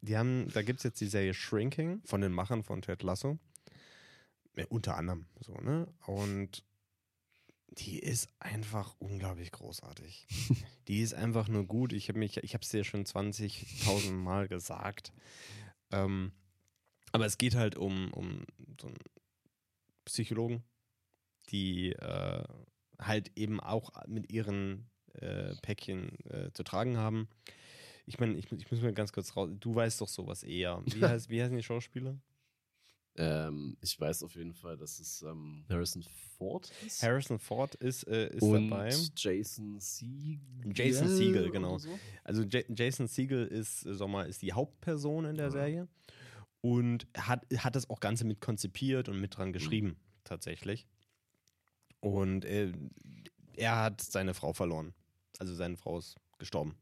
die 0.00 0.16
haben, 0.16 0.48
da 0.52 0.62
gibt 0.62 0.80
es 0.80 0.84
jetzt 0.84 1.00
die 1.00 1.06
Serie 1.06 1.34
Shrinking 1.34 2.02
von 2.04 2.20
den 2.20 2.32
Machern 2.32 2.62
von 2.62 2.82
Ted 2.82 3.02
Lasso. 3.02 3.38
Ja, 4.56 4.66
unter 4.68 4.96
anderem 4.96 5.26
so, 5.40 5.54
ne? 5.54 5.86
Und 6.06 6.64
die 7.70 7.98
ist 7.98 8.28
einfach 8.40 8.94
unglaublich 8.98 9.52
großartig. 9.52 10.26
die 10.88 11.00
ist 11.00 11.14
einfach 11.14 11.48
nur 11.48 11.64
gut. 11.66 11.92
Ich 11.92 12.08
habe 12.08 12.18
mich, 12.18 12.36
ich 12.38 12.54
habe 12.54 12.62
es 12.62 12.70
dir 12.70 12.84
schon 12.84 13.04
20.000 13.04 14.12
Mal 14.12 14.48
gesagt. 14.48 15.12
Ähm, 15.90 16.32
aber 17.12 17.26
es 17.26 17.38
geht 17.38 17.54
halt 17.54 17.76
um, 17.76 18.12
um 18.12 18.44
so 18.80 18.88
einen 18.88 18.98
Psychologen, 20.04 20.64
die 21.50 21.92
äh, 21.92 22.44
halt 22.98 23.32
eben 23.36 23.60
auch 23.60 23.90
mit 24.06 24.32
ihren 24.32 24.90
äh, 25.14 25.54
Päckchen 25.62 26.18
äh, 26.26 26.52
zu 26.52 26.62
tragen 26.64 26.96
haben. 26.96 27.28
Ich 28.08 28.18
meine, 28.18 28.38
ich, 28.38 28.50
ich 28.50 28.70
muss 28.70 28.80
mal 28.80 28.92
ganz 28.92 29.12
kurz 29.12 29.36
raus. 29.36 29.50
Du 29.60 29.74
weißt 29.74 30.00
doch 30.00 30.08
sowas 30.08 30.42
eher. 30.42 30.82
Wie, 30.86 31.04
heißt, 31.04 31.28
wie 31.28 31.42
heißen 31.42 31.54
die 31.56 31.62
Schauspieler? 31.62 32.18
ähm, 33.16 33.76
ich 33.82 34.00
weiß 34.00 34.22
auf 34.22 34.34
jeden 34.34 34.54
Fall, 34.54 34.78
dass 34.78 34.98
es 34.98 35.22
ähm, 35.22 35.64
Harrison 35.68 36.02
Ford 36.38 36.70
ist. 36.86 37.02
Harrison 37.02 37.38
Ford 37.38 37.74
ist, 37.74 38.04
äh, 38.08 38.28
ist 38.34 38.42
und 38.42 38.70
dabei. 38.70 38.94
Jason 39.14 39.78
Siegel. 39.78 40.72
Jason 40.72 41.36
oder 41.36 41.50
genau. 41.50 41.78
So. 41.78 41.98
Also 42.24 42.42
J 42.42 42.64
Jason 42.70 43.08
Segel 43.08 43.46
ist, 43.46 43.84
äh, 43.84 43.94
sag 43.94 44.08
mal, 44.08 44.26
ist 44.26 44.40
die 44.40 44.52
Hauptperson 44.52 45.26
in 45.26 45.36
der 45.36 45.46
Ja. 45.46 45.50
Serie 45.52 45.88
und 46.60 47.06
hat, 47.16 47.46
hat 47.58 47.76
das 47.76 47.90
auch 47.90 48.00
Ganze 48.00 48.24
mit 48.24 48.40
konzipiert 48.40 49.08
und 49.08 49.20
mit 49.20 49.36
dran 49.36 49.52
geschrieben, 49.52 49.96
tatsächlich. 50.24 50.86
Und 52.00 52.44
äh, 52.44 52.72
er 53.56 53.76
hat 53.82 54.00
seine 54.00 54.32
Frau 54.34 54.52
verloren. 54.52 54.94
Also 55.38 55.54
seine 55.54 55.76
Frau 55.76 55.98
ist 55.98 56.16
gestorben. 56.38 56.76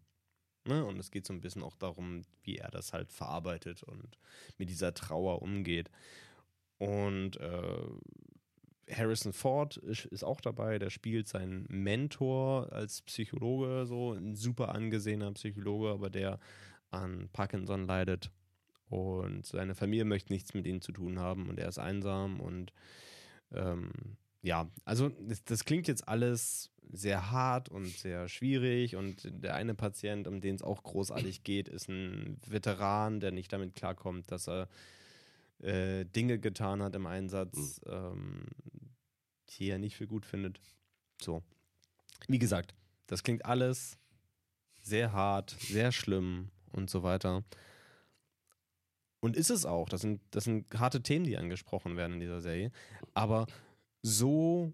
Ne? 0.66 0.84
Und 0.84 0.98
es 0.98 1.10
geht 1.10 1.26
so 1.26 1.32
ein 1.32 1.40
bisschen 1.40 1.62
auch 1.62 1.76
darum, 1.76 2.22
wie 2.42 2.56
er 2.56 2.70
das 2.70 2.92
halt 2.92 3.12
verarbeitet 3.12 3.82
und 3.82 4.18
mit 4.58 4.68
dieser 4.68 4.94
Trauer 4.94 5.42
umgeht. 5.42 5.90
Und 6.78 7.38
äh, 7.38 7.86
Harrison 8.90 9.32
Ford 9.32 9.76
ist, 9.76 10.22
auch 10.22 10.40
dabei, 10.40 10.78
der 10.78 10.90
spielt 10.90 11.28
seinen 11.28 11.66
Mentor 11.68 12.72
als 12.72 13.02
Psychologe, 13.02 13.86
so 13.86 14.12
ein 14.12 14.34
super 14.36 14.74
angesehener 14.74 15.32
Psychologe, 15.32 15.90
aber 15.90 16.10
der 16.10 16.38
an 16.90 17.28
Parkinson 17.32 17.86
leidet 17.86 18.30
und 18.88 19.44
seine 19.44 19.74
Familie 19.74 20.04
möchte 20.04 20.32
nichts 20.32 20.54
mit 20.54 20.66
ihm 20.66 20.80
zu 20.80 20.92
tun 20.92 21.18
haben 21.18 21.48
und 21.48 21.58
er 21.58 21.68
ist 21.68 21.78
einsam 21.78 22.38
und 22.38 22.72
ähm, 23.52 23.90
ja, 24.42 24.68
also 24.84 25.10
das, 25.44 25.64
klingt 25.64 25.88
jetzt 25.88 26.06
alles 26.06 26.70
sehr 26.92 27.30
hart 27.30 27.68
und 27.68 27.88
sehr 27.88 28.28
schwierig 28.28 28.96
und 28.96 29.28
der 29.30 29.54
eine 29.54 29.74
Patient, 29.74 30.28
um 30.28 30.40
den 30.40 30.54
es 30.54 30.62
auch 30.62 30.82
großartig 30.82 31.42
geht, 31.42 31.68
ist 31.68 31.88
ein 31.88 32.40
Veteran, 32.46 33.20
der 33.20 33.32
nicht 33.32 33.52
damit 33.52 33.74
klarkommt, 33.74 34.30
dass 34.30 34.48
er 34.48 34.68
äh, 35.60 36.04
Dinge 36.04 36.38
getan 36.38 36.82
hat 36.82 36.94
im 36.94 37.06
Einsatz, 37.06 37.80
ähm, 37.86 38.46
die 39.50 39.68
er 39.68 39.78
nicht 39.78 39.96
für 39.96 40.06
gut 40.06 40.24
findet. 40.24 40.60
So. 41.20 41.42
Wie 42.28 42.38
gesagt, 42.38 42.74
das 43.06 43.22
klingt 43.22 43.44
alles 43.44 43.98
sehr 44.82 45.12
hart, 45.12 45.50
sehr 45.58 45.92
schlimm 45.92 46.50
und 46.72 46.90
so 46.90 47.02
weiter. 47.02 47.44
Und 49.20 49.36
ist 49.36 49.50
es 49.50 49.66
auch. 49.66 49.88
Das 49.88 50.02
sind, 50.02 50.20
das 50.30 50.44
sind 50.44 50.72
harte 50.78 51.02
Themen, 51.02 51.24
die 51.24 51.36
angesprochen 51.36 51.96
werden 51.96 52.14
in 52.14 52.20
dieser 52.20 52.40
Serie. 52.40 52.70
Aber 53.14 53.46
so 54.06 54.72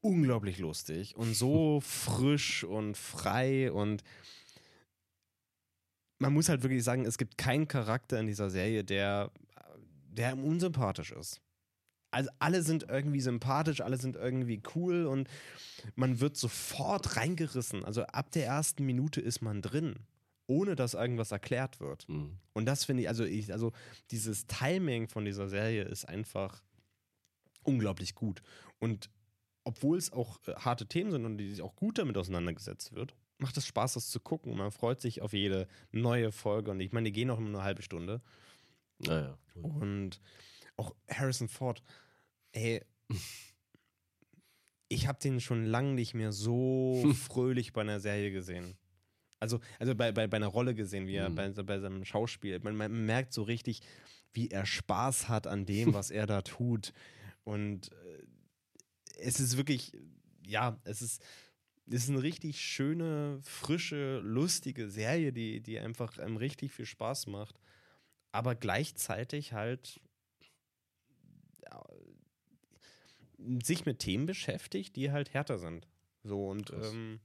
unglaublich 0.00 0.58
lustig 0.58 1.16
und 1.16 1.34
so 1.34 1.80
frisch 1.80 2.62
und 2.62 2.96
frei 2.96 3.72
und 3.72 4.04
man 6.18 6.32
muss 6.32 6.48
halt 6.48 6.62
wirklich 6.62 6.84
sagen, 6.84 7.04
es 7.04 7.18
gibt 7.18 7.36
keinen 7.36 7.66
Charakter 7.68 8.20
in 8.20 8.26
dieser 8.26 8.48
Serie, 8.48 8.84
der, 8.84 9.30
der 10.08 10.38
unsympathisch 10.38 11.10
ist. 11.12 11.40
Also 12.12 12.30
alle 12.38 12.62
sind 12.62 12.86
irgendwie 12.88 13.20
sympathisch, 13.20 13.80
alle 13.80 13.96
sind 13.96 14.14
irgendwie 14.14 14.62
cool 14.76 15.06
und 15.06 15.28
man 15.96 16.20
wird 16.20 16.36
sofort 16.36 17.16
reingerissen. 17.16 17.84
Also 17.84 18.04
ab 18.04 18.30
der 18.30 18.46
ersten 18.46 18.86
Minute 18.86 19.20
ist 19.20 19.42
man 19.42 19.62
drin, 19.62 19.96
ohne 20.46 20.76
dass 20.76 20.94
irgendwas 20.94 21.32
erklärt 21.32 21.80
wird. 21.80 22.08
Mhm. 22.08 22.38
Und 22.52 22.66
das 22.66 22.84
finde 22.84 23.02
ich, 23.02 23.08
also 23.08 23.24
ich, 23.24 23.52
also 23.52 23.72
dieses 24.12 24.46
Timing 24.46 25.08
von 25.08 25.24
dieser 25.24 25.48
Serie 25.48 25.82
ist 25.82 26.08
einfach 26.08 26.62
unglaublich 27.64 28.14
gut. 28.14 28.42
Und 28.78 29.10
obwohl 29.64 29.96
es 29.98 30.12
auch 30.12 30.38
äh, 30.46 30.54
harte 30.54 30.86
Themen 30.86 31.10
sind 31.10 31.24
und 31.24 31.38
die 31.38 31.48
sich 31.50 31.62
auch 31.62 31.74
gut 31.76 31.98
damit 31.98 32.16
auseinandergesetzt 32.16 32.92
wird, 32.92 33.14
macht 33.38 33.56
es 33.56 33.66
Spaß, 33.66 33.94
das 33.94 34.10
zu 34.10 34.20
gucken. 34.20 34.56
Man 34.56 34.70
freut 34.70 35.00
sich 35.00 35.22
auf 35.22 35.32
jede 35.32 35.66
neue 35.90 36.32
Folge. 36.32 36.70
Und 36.70 36.80
ich 36.80 36.92
meine, 36.92 37.06
die 37.06 37.12
gehen 37.12 37.30
auch 37.30 37.38
immer 37.38 37.48
nur 37.48 37.60
eine 37.60 37.66
halbe 37.66 37.82
Stunde. 37.82 38.20
Naja. 38.98 39.36
Und 39.54 40.20
auch 40.76 40.94
Harrison 41.10 41.48
Ford, 41.48 41.82
ey, 42.52 42.82
ich 44.88 45.06
habe 45.08 45.18
den 45.18 45.40
schon 45.40 45.64
lange 45.64 45.92
nicht 45.94 46.14
mehr 46.14 46.32
so 46.32 47.04
fröhlich 47.14 47.72
bei 47.72 47.80
einer 47.80 48.00
Serie 48.00 48.30
gesehen. 48.30 48.76
Also, 49.40 49.60
also 49.78 49.94
bei, 49.94 50.12
bei, 50.12 50.26
bei 50.26 50.36
einer 50.36 50.46
Rolle 50.46 50.74
gesehen, 50.74 51.06
wie 51.06 51.16
er 51.16 51.28
Mhm. 51.30 51.34
bei, 51.34 51.48
bei 51.50 51.78
seinem 51.80 52.04
Schauspiel. 52.04 52.60
Man, 52.60 52.76
man 52.76 53.04
merkt 53.04 53.32
so 53.32 53.42
richtig, 53.42 53.82
wie 54.32 54.48
er 54.48 54.64
Spaß 54.66 55.28
hat 55.28 55.46
an 55.46 55.66
dem, 55.66 55.92
was 55.94 56.10
er 56.10 56.26
da 56.26 56.42
tut. 56.42 56.92
Und 57.44 57.92
äh, 57.92 58.26
es 59.18 59.40
ist 59.40 59.56
wirklich, 59.56 59.92
ja, 60.46 60.80
es 60.84 61.02
ist, 61.02 61.22
es 61.86 62.04
ist 62.04 62.10
eine 62.10 62.22
richtig 62.22 62.60
schöne, 62.60 63.40
frische, 63.42 64.20
lustige 64.20 64.88
Serie, 64.88 65.32
die, 65.32 65.60
die 65.60 65.78
einfach 65.78 66.18
einem 66.18 66.36
richtig 66.36 66.72
viel 66.72 66.86
Spaß 66.86 67.26
macht. 67.26 67.60
Aber 68.32 68.54
gleichzeitig 68.54 69.52
halt 69.52 70.00
ja, 71.62 71.84
sich 73.62 73.84
mit 73.84 73.98
Themen 73.98 74.26
beschäftigt, 74.26 74.96
die 74.96 75.12
halt 75.12 75.34
härter 75.34 75.58
sind. 75.58 75.86
So 76.22 76.48
und 76.48 76.70
ähm, 76.70 77.20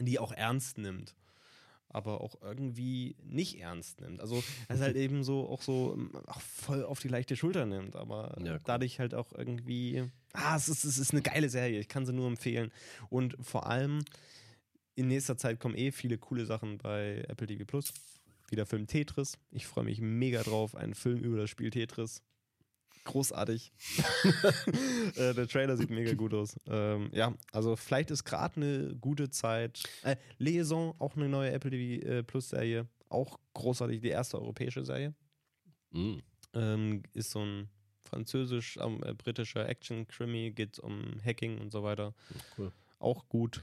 die 0.00 0.18
auch 0.18 0.32
ernst 0.32 0.78
nimmt. 0.78 1.14
Aber 1.98 2.20
auch 2.20 2.40
irgendwie 2.42 3.16
nicht 3.24 3.58
ernst 3.60 4.00
nimmt. 4.00 4.20
Also, 4.20 4.42
es 4.68 4.80
halt 4.80 4.96
eben 4.96 5.24
so 5.24 5.48
auch 5.48 5.62
so 5.62 5.94
ähm, 5.96 6.10
auch 6.26 6.40
voll 6.40 6.84
auf 6.84 7.00
die 7.00 7.08
leichte 7.08 7.34
Schulter 7.36 7.66
nimmt, 7.66 7.96
aber 7.96 8.36
Ja, 8.44 8.52
cool. 8.54 8.60
dadurch 8.64 9.00
halt 9.00 9.14
auch 9.14 9.32
irgendwie. 9.32 10.04
Ah, 10.32 10.56
es 10.56 10.68
ist, 10.68 10.84
es 10.84 10.98
ist 10.98 11.12
eine 11.12 11.22
geile 11.22 11.48
Serie. 11.48 11.80
Ich 11.80 11.88
kann 11.88 12.06
sie 12.06 12.12
nur 12.12 12.28
empfehlen. 12.28 12.70
Und 13.10 13.36
vor 13.40 13.66
allem 13.66 14.04
in 14.94 15.08
nächster 15.08 15.36
Zeit 15.36 15.58
kommen 15.60 15.76
eh 15.76 15.90
viele 15.92 16.18
coole 16.18 16.46
Sachen 16.46 16.78
bei 16.78 17.24
Apple 17.28 17.46
TV 17.48 17.64
Plus. 17.64 17.92
Wie 18.50 18.56
der 18.56 18.66
Film 18.66 18.86
Tetris. 18.86 19.36
Ich 19.50 19.66
freue 19.66 19.84
mich 19.84 20.00
mega 20.00 20.42
drauf. 20.42 20.74
Ein 20.74 20.94
Film 20.94 21.18
über 21.18 21.36
das 21.36 21.50
Spiel 21.50 21.70
Tetris. 21.70 22.22
Großartig. 23.08 23.72
äh, 25.16 25.32
der 25.32 25.48
Trailer 25.48 25.78
sieht 25.78 25.88
mega 25.88 26.12
gut 26.12 26.34
aus. 26.34 26.58
Ähm, 26.66 27.08
ja, 27.14 27.34
also 27.52 27.74
vielleicht 27.74 28.10
ist 28.10 28.24
gerade 28.24 28.56
eine 28.56 28.96
gute 28.96 29.30
Zeit. 29.30 29.82
Äh, 30.02 30.16
Liaison, 30.36 30.94
auch 30.98 31.16
eine 31.16 31.26
neue 31.26 31.50
Apple 31.50 31.70
TV 31.70 32.06
äh, 32.06 32.22
Plus 32.22 32.50
Serie. 32.50 32.86
Auch 33.08 33.38
großartig, 33.54 34.02
die 34.02 34.08
erste 34.08 34.38
europäische 34.38 34.84
Serie. 34.84 35.14
Mhm. 35.90 36.20
Ähm, 36.52 37.02
ist 37.14 37.30
so 37.30 37.40
ein 37.40 37.70
französisch-britischer 38.02 39.66
Action-Krimi, 39.66 40.52
geht 40.52 40.78
um 40.78 41.14
Hacking 41.24 41.58
und 41.62 41.72
so 41.72 41.82
weiter. 41.82 42.14
Cool. 42.58 42.72
Auch 42.98 43.26
gut. 43.30 43.62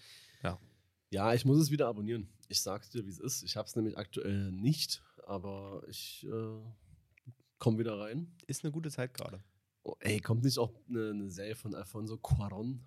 Ja, 1.11 1.33
ich 1.33 1.45
muss 1.45 1.59
es 1.59 1.71
wieder 1.71 1.87
abonnieren. 1.87 2.27
Ich 2.47 2.61
sag's 2.61 2.89
dir, 2.89 3.05
wie 3.05 3.09
es 3.09 3.19
ist. 3.19 3.43
Ich 3.43 3.55
habe 3.55 3.67
es 3.67 3.75
nämlich 3.75 3.97
aktuell 3.97 4.51
nicht, 4.51 5.01
aber 5.25 5.83
ich 5.87 6.25
äh, 6.25 6.59
komme 7.60 7.80
wieder 7.80 7.99
rein. 7.99 8.32
Ist 8.47 8.64
eine 8.64 8.72
gute 8.72 8.89
Zeit 8.91 9.14
gerade. 9.14 9.43
Oh, 9.84 9.95
ey, 9.99 10.20
kommt 10.20 10.43
nicht 10.43 10.58
auch 10.58 10.74
eine, 10.89 11.12
eine 11.12 11.30
Serie 11.30 11.56
von 11.56 11.76
Alfonso 11.76 12.18
Cuaron 12.18 12.82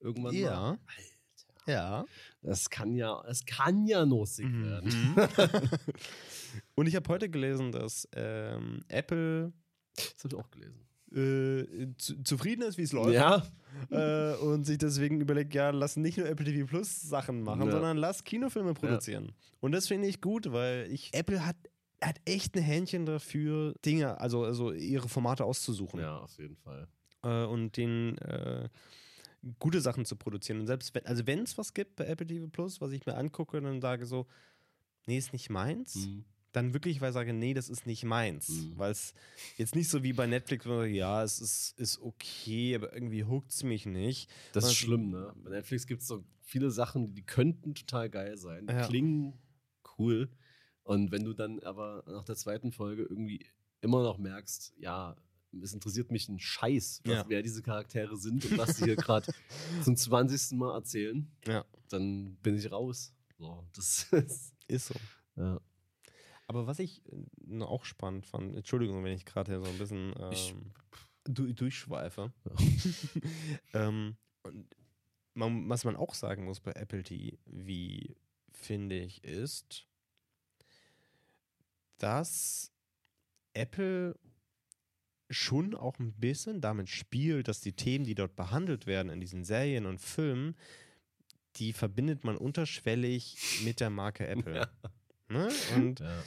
irgendwann 0.00 0.34
mal? 0.34 0.40
Ja. 0.40 0.78
Ja. 1.66 2.04
Das 2.42 2.70
kann 2.70 2.94
ja, 2.94 3.22
es 3.28 3.44
kann 3.44 3.86
ja 3.86 4.04
werden. 4.64 4.88
Mhm. 5.14 5.16
und 6.74 6.86
ich 6.86 6.96
habe 6.96 7.08
heute 7.08 7.28
gelesen, 7.28 7.70
dass 7.72 8.08
ähm, 8.14 8.80
Apple 8.88 9.52
Das 9.94 10.24
habe 10.24 10.34
ich 10.36 10.40
auch 10.42 10.50
gelesen. 10.50 10.80
äh, 11.12 11.94
zu, 11.98 12.22
zufrieden 12.22 12.62
ist, 12.62 12.78
wie 12.78 12.82
es 12.82 12.92
läuft. 12.92 13.12
Ja, 13.14 13.42
Äh, 13.90 14.34
und 14.38 14.64
sich 14.64 14.78
deswegen 14.78 15.20
überlegt, 15.20 15.54
ja, 15.54 15.70
lass 15.70 15.96
nicht 15.96 16.18
nur 16.18 16.26
Apple 16.28 16.44
TV 16.44 16.66
Plus 16.66 17.02
Sachen 17.02 17.42
machen, 17.42 17.62
Ja. 17.66 17.70
sondern 17.70 17.96
lass 17.98 18.24
Kinofilme 18.24 18.74
produzieren. 18.74 19.32
Und 19.60 19.72
das 19.72 19.86
finde 19.86 20.08
ich 20.08 20.20
gut, 20.20 20.50
weil 20.52 20.90
ich 20.90 21.14
Apple 21.14 21.46
hat, 21.46 21.56
hat 22.02 22.20
echt 22.24 22.56
ein 22.56 22.62
Händchen 22.62 23.06
dafür, 23.06 23.74
Dinge, 23.84 24.20
also, 24.20 24.44
also 24.44 24.72
ihre 24.72 25.08
Formate 25.08 25.44
auszusuchen. 25.44 26.00
ja, 26.00 26.18
auf 26.18 26.36
jeden 26.38 26.56
Fall. 26.56 26.88
äh, 27.22 27.44
und 27.44 27.76
den 27.76 28.16
äh, 28.18 28.68
gute 29.58 29.80
Sachen 29.80 30.04
zu 30.04 30.16
produzieren. 30.16 30.60
Und 30.60 30.66
selbst 30.66 30.94
wenn, 30.94 31.04
also 31.06 31.26
wenn 31.26 31.40
es 31.40 31.56
was 31.58 31.74
gibt 31.74 31.96
bei 31.96 32.06
Apple 32.06 32.26
TV 32.26 32.46
Plus, 32.48 32.80
was 32.80 32.92
ich 32.92 33.04
mir 33.06 33.16
angucke, 33.16 33.60
dann 33.60 33.80
sage 33.80 34.06
so, 34.06 34.26
nee, 35.06 35.18
ist 35.18 35.32
nicht 35.32 35.50
meins, 35.50 35.94
Mhm. 36.06 36.24
dann 36.52 36.72
wirklich 36.74 37.00
weil 37.00 37.10
ich 37.10 37.14
sage, 37.14 37.32
nee, 37.32 37.54
das 37.54 37.68
ist 37.68 37.86
nicht 37.86 38.04
meins. 38.04 38.48
Mhm. 38.48 38.78
Weil 38.78 38.92
es 38.92 39.14
jetzt 39.56 39.74
nicht 39.76 39.88
so 39.88 40.02
wie 40.02 40.12
bei 40.12 40.26
Netflix, 40.26 40.64
wo 40.66 40.70
man 40.70 40.80
sagt, 40.82 40.92
ja, 40.94 41.22
es 41.22 41.38
ist, 41.40 41.78
ist 41.78 41.98
okay, 42.00 42.74
aber 42.74 42.92
irgendwie 42.92 43.24
huckt 43.24 43.50
es 43.52 43.62
mich 43.62 43.86
nicht. 43.86 44.30
Das 44.52 44.64
ist 44.64 44.74
schlimm, 44.76 45.10
ne? 45.10 45.32
Bei 45.44 45.50
Netflix 45.50 45.86
gibt 45.86 46.02
es 46.02 46.08
so 46.08 46.24
viele 46.42 46.70
Sachen, 46.70 47.14
die 47.14 47.22
könnten 47.22 47.74
total 47.74 48.10
geil 48.10 48.36
sein, 48.36 48.66
die 48.66 48.72
Ja. 48.74 48.86
klingen 48.86 49.38
cool. 49.98 50.28
Und 50.90 51.12
wenn 51.12 51.22
du 51.24 51.32
dann 51.34 51.60
aber 51.60 52.02
nach 52.08 52.24
der 52.24 52.34
zweiten 52.34 52.72
Folge 52.72 53.02
irgendwie 53.04 53.46
immer 53.80 54.02
noch 54.02 54.18
merkst, 54.18 54.74
ja, 54.76 55.14
es 55.62 55.72
interessiert 55.72 56.10
mich 56.10 56.28
ein 56.28 56.40
Scheiß, 56.40 57.02
was, 57.04 57.12
Ja. 57.14 57.24
wer 57.28 57.42
diese 57.42 57.62
Charaktere 57.62 58.16
sind 58.16 58.44
und 58.44 58.58
was 58.58 58.76
sie 58.76 58.86
hier 58.86 58.96
gerade 58.96 59.32
zum 59.84 59.96
20. 59.96 60.58
Mal 60.58 60.74
erzählen, 60.74 61.30
Ja. 61.46 61.64
dann 61.90 62.34
bin 62.42 62.56
ich 62.56 62.72
raus. 62.72 63.14
So, 63.38 63.64
das 63.72 64.04
ist, 64.12 64.52
Ist 64.68 64.86
so. 64.88 64.94
ja. 65.36 65.60
Aber 66.48 66.66
was 66.66 66.80
ich 66.80 67.02
äh, 67.48 67.62
auch 67.62 67.84
spannend 67.84 68.26
fand, 68.26 68.56
Entschuldigung, 68.56 69.04
wenn 69.04 69.12
ich 69.14 69.24
gerade 69.24 69.52
hier 69.52 69.60
so 69.60 69.70
ein 69.70 69.78
bisschen 69.78 70.12
Ich- 70.32 70.50
ähm, 70.50 70.72
du, 71.24 71.52
durchschweife. 71.52 72.32
Ähm, 73.74 74.16
und 74.42 74.66
man, 75.34 75.68
was 75.68 75.84
man 75.84 75.94
auch 75.94 76.14
sagen 76.14 76.44
muss 76.46 76.58
bei 76.58 76.72
Apple 76.72 77.04
TV, 77.04 78.12
finde 78.52 78.98
ich, 78.98 79.22
ist, 79.22 79.86
dass 82.02 82.72
Apple 83.54 84.18
schon 85.28 85.74
auch 85.74 85.98
ein 85.98 86.12
bisschen 86.14 86.60
damit 86.60 86.88
spielt, 86.88 87.46
dass 87.48 87.60
die 87.60 87.72
Themen, 87.72 88.04
die 88.04 88.14
dort 88.16 88.34
behandelt 88.34 88.86
werden 88.86 89.10
in 89.12 89.20
diesen 89.20 89.44
Serien 89.44 89.86
und 89.86 90.00
Filmen, 90.00 90.56
die 91.56 91.72
verbindet 91.72 92.24
man 92.24 92.36
unterschwellig 92.36 93.36
mit 93.64 93.80
der 93.80 93.90
Marke 93.90 94.26
Apple. 94.26 94.68
Ja. 95.32 95.36
Ne? 95.38 95.48
Und 95.76 96.00
Ja. 96.00 96.24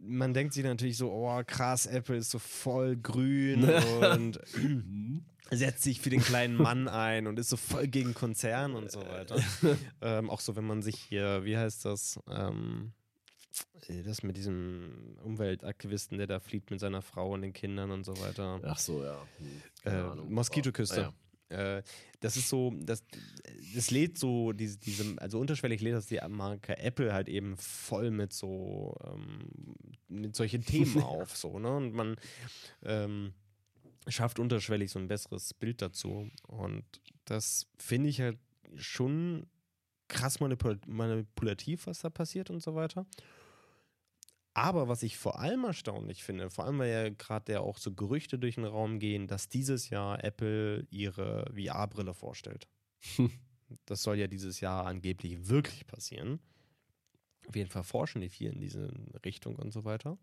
man 0.00 0.32
denkt 0.32 0.54
sich 0.54 0.62
natürlich 0.62 0.96
so, 0.96 1.10
oh 1.10 1.42
krass, 1.44 1.86
Apple 1.86 2.16
ist 2.16 2.30
so 2.30 2.38
voll 2.38 2.96
grün 2.96 3.64
und 4.00 4.38
Mhm. 4.56 5.24
setzt 5.50 5.82
sich 5.82 6.00
für 6.00 6.10
den 6.10 6.20
kleinen 6.20 6.54
Mann 6.54 6.86
ein 6.86 7.26
und 7.26 7.36
ist 7.40 7.48
so 7.48 7.56
voll 7.56 7.88
gegen 7.88 8.14
Konzern 8.14 8.74
und 8.76 8.92
so 8.92 9.00
weiter. 9.00 9.42
ähm, 10.02 10.30
auch 10.30 10.38
so, 10.38 10.54
wenn 10.54 10.66
man 10.66 10.82
sich 10.82 10.94
hier, 10.94 11.44
wie 11.44 11.56
heißt 11.56 11.84
das, 11.84 12.20
ähm, 12.30 12.92
äh, 12.92 13.03
das 14.04 14.22
mit 14.22 14.36
diesem 14.36 15.16
Umweltaktivisten, 15.22 16.18
der 16.18 16.26
da 16.26 16.40
flieht 16.40 16.70
mit 16.70 16.80
seiner 16.80 17.02
Frau 17.02 17.32
und 17.32 17.42
den 17.42 17.52
Kindern 17.52 17.90
und 17.90 18.04
so 18.04 18.16
weiter. 18.18 18.60
Ach 18.64 18.78
so, 18.78 19.02
ja. 19.04 19.18
Hm, 19.38 19.92
Äh. 19.92 20.14
Moskitoküste. 20.30 21.06
Ah, 21.08 21.14
Äh, 21.50 21.82
das 22.20 22.36
ist 22.38 22.48
so, 22.48 22.72
das, 22.80 23.04
das 23.74 23.90
lädt 23.90 24.18
so 24.18 24.52
diese, 24.52 24.78
diese, 24.78 25.14
also 25.20 25.38
unterschwellig 25.38 25.82
lädt 25.82 25.94
das 25.94 26.06
die 26.06 26.18
Marke 26.28 26.78
Apple 26.78 27.12
halt 27.12 27.28
eben 27.28 27.56
voll 27.58 28.10
mit 28.10 28.32
so, 28.32 28.96
ähm, 29.04 29.74
mit 30.08 30.34
solchen 30.34 30.64
Themen 30.64 31.02
auf, 31.02 31.36
so, 31.36 31.58
ne? 31.58 31.76
Und 31.76 31.92
man 31.92 32.16
ähm, 32.82 33.34
schafft 34.08 34.38
unterschwellig 34.38 34.90
so 34.90 34.98
ein 34.98 35.06
besseres 35.08 35.52
Bild 35.54 35.82
dazu. 35.82 36.30
Und 36.48 36.84
das 37.26 37.66
finde 37.78 38.08
ich 38.08 38.20
halt 38.20 38.38
schon 38.76 39.46
krass 40.08 40.40
manipul 40.40 40.80
manipulativ, 40.86 41.86
was 41.86 42.00
da 42.00 42.10
passiert 42.10 42.50
und 42.50 42.62
so 42.62 42.74
weiter. 42.74 43.06
Aber 44.54 44.86
was 44.86 45.02
ich 45.02 45.16
vor 45.16 45.40
allem 45.40 45.64
erstaunlich 45.64 46.22
finde, 46.22 46.48
vor 46.48 46.64
allem 46.64 46.78
weil 46.78 46.90
ja 46.90 47.08
gerade 47.10 47.54
ja 47.54 47.60
auch 47.60 47.76
so 47.76 47.92
Gerüchte 47.92 48.38
durch 48.38 48.54
den 48.54 48.64
Raum 48.64 49.00
gehen, 49.00 49.26
dass 49.26 49.48
dieses 49.48 49.90
Jahr 49.90 50.22
Apple 50.22 50.86
ihre 50.90 51.52
VR-Brille 51.52 52.14
vorstellt. 52.14 52.68
das 53.86 54.02
soll 54.02 54.16
ja 54.16 54.28
dieses 54.28 54.60
Jahr 54.60 54.86
angeblich 54.86 55.48
wirklich 55.48 55.88
passieren. 55.88 56.38
Auf 57.48 57.56
jeden 57.56 57.68
Fall 57.68 57.82
forschen 57.82 58.20
die 58.20 58.28
viel 58.28 58.52
in 58.52 58.60
diese 58.60 58.92
Richtung 59.24 59.56
und 59.56 59.72
so 59.72 59.84
weiter. 59.84 60.18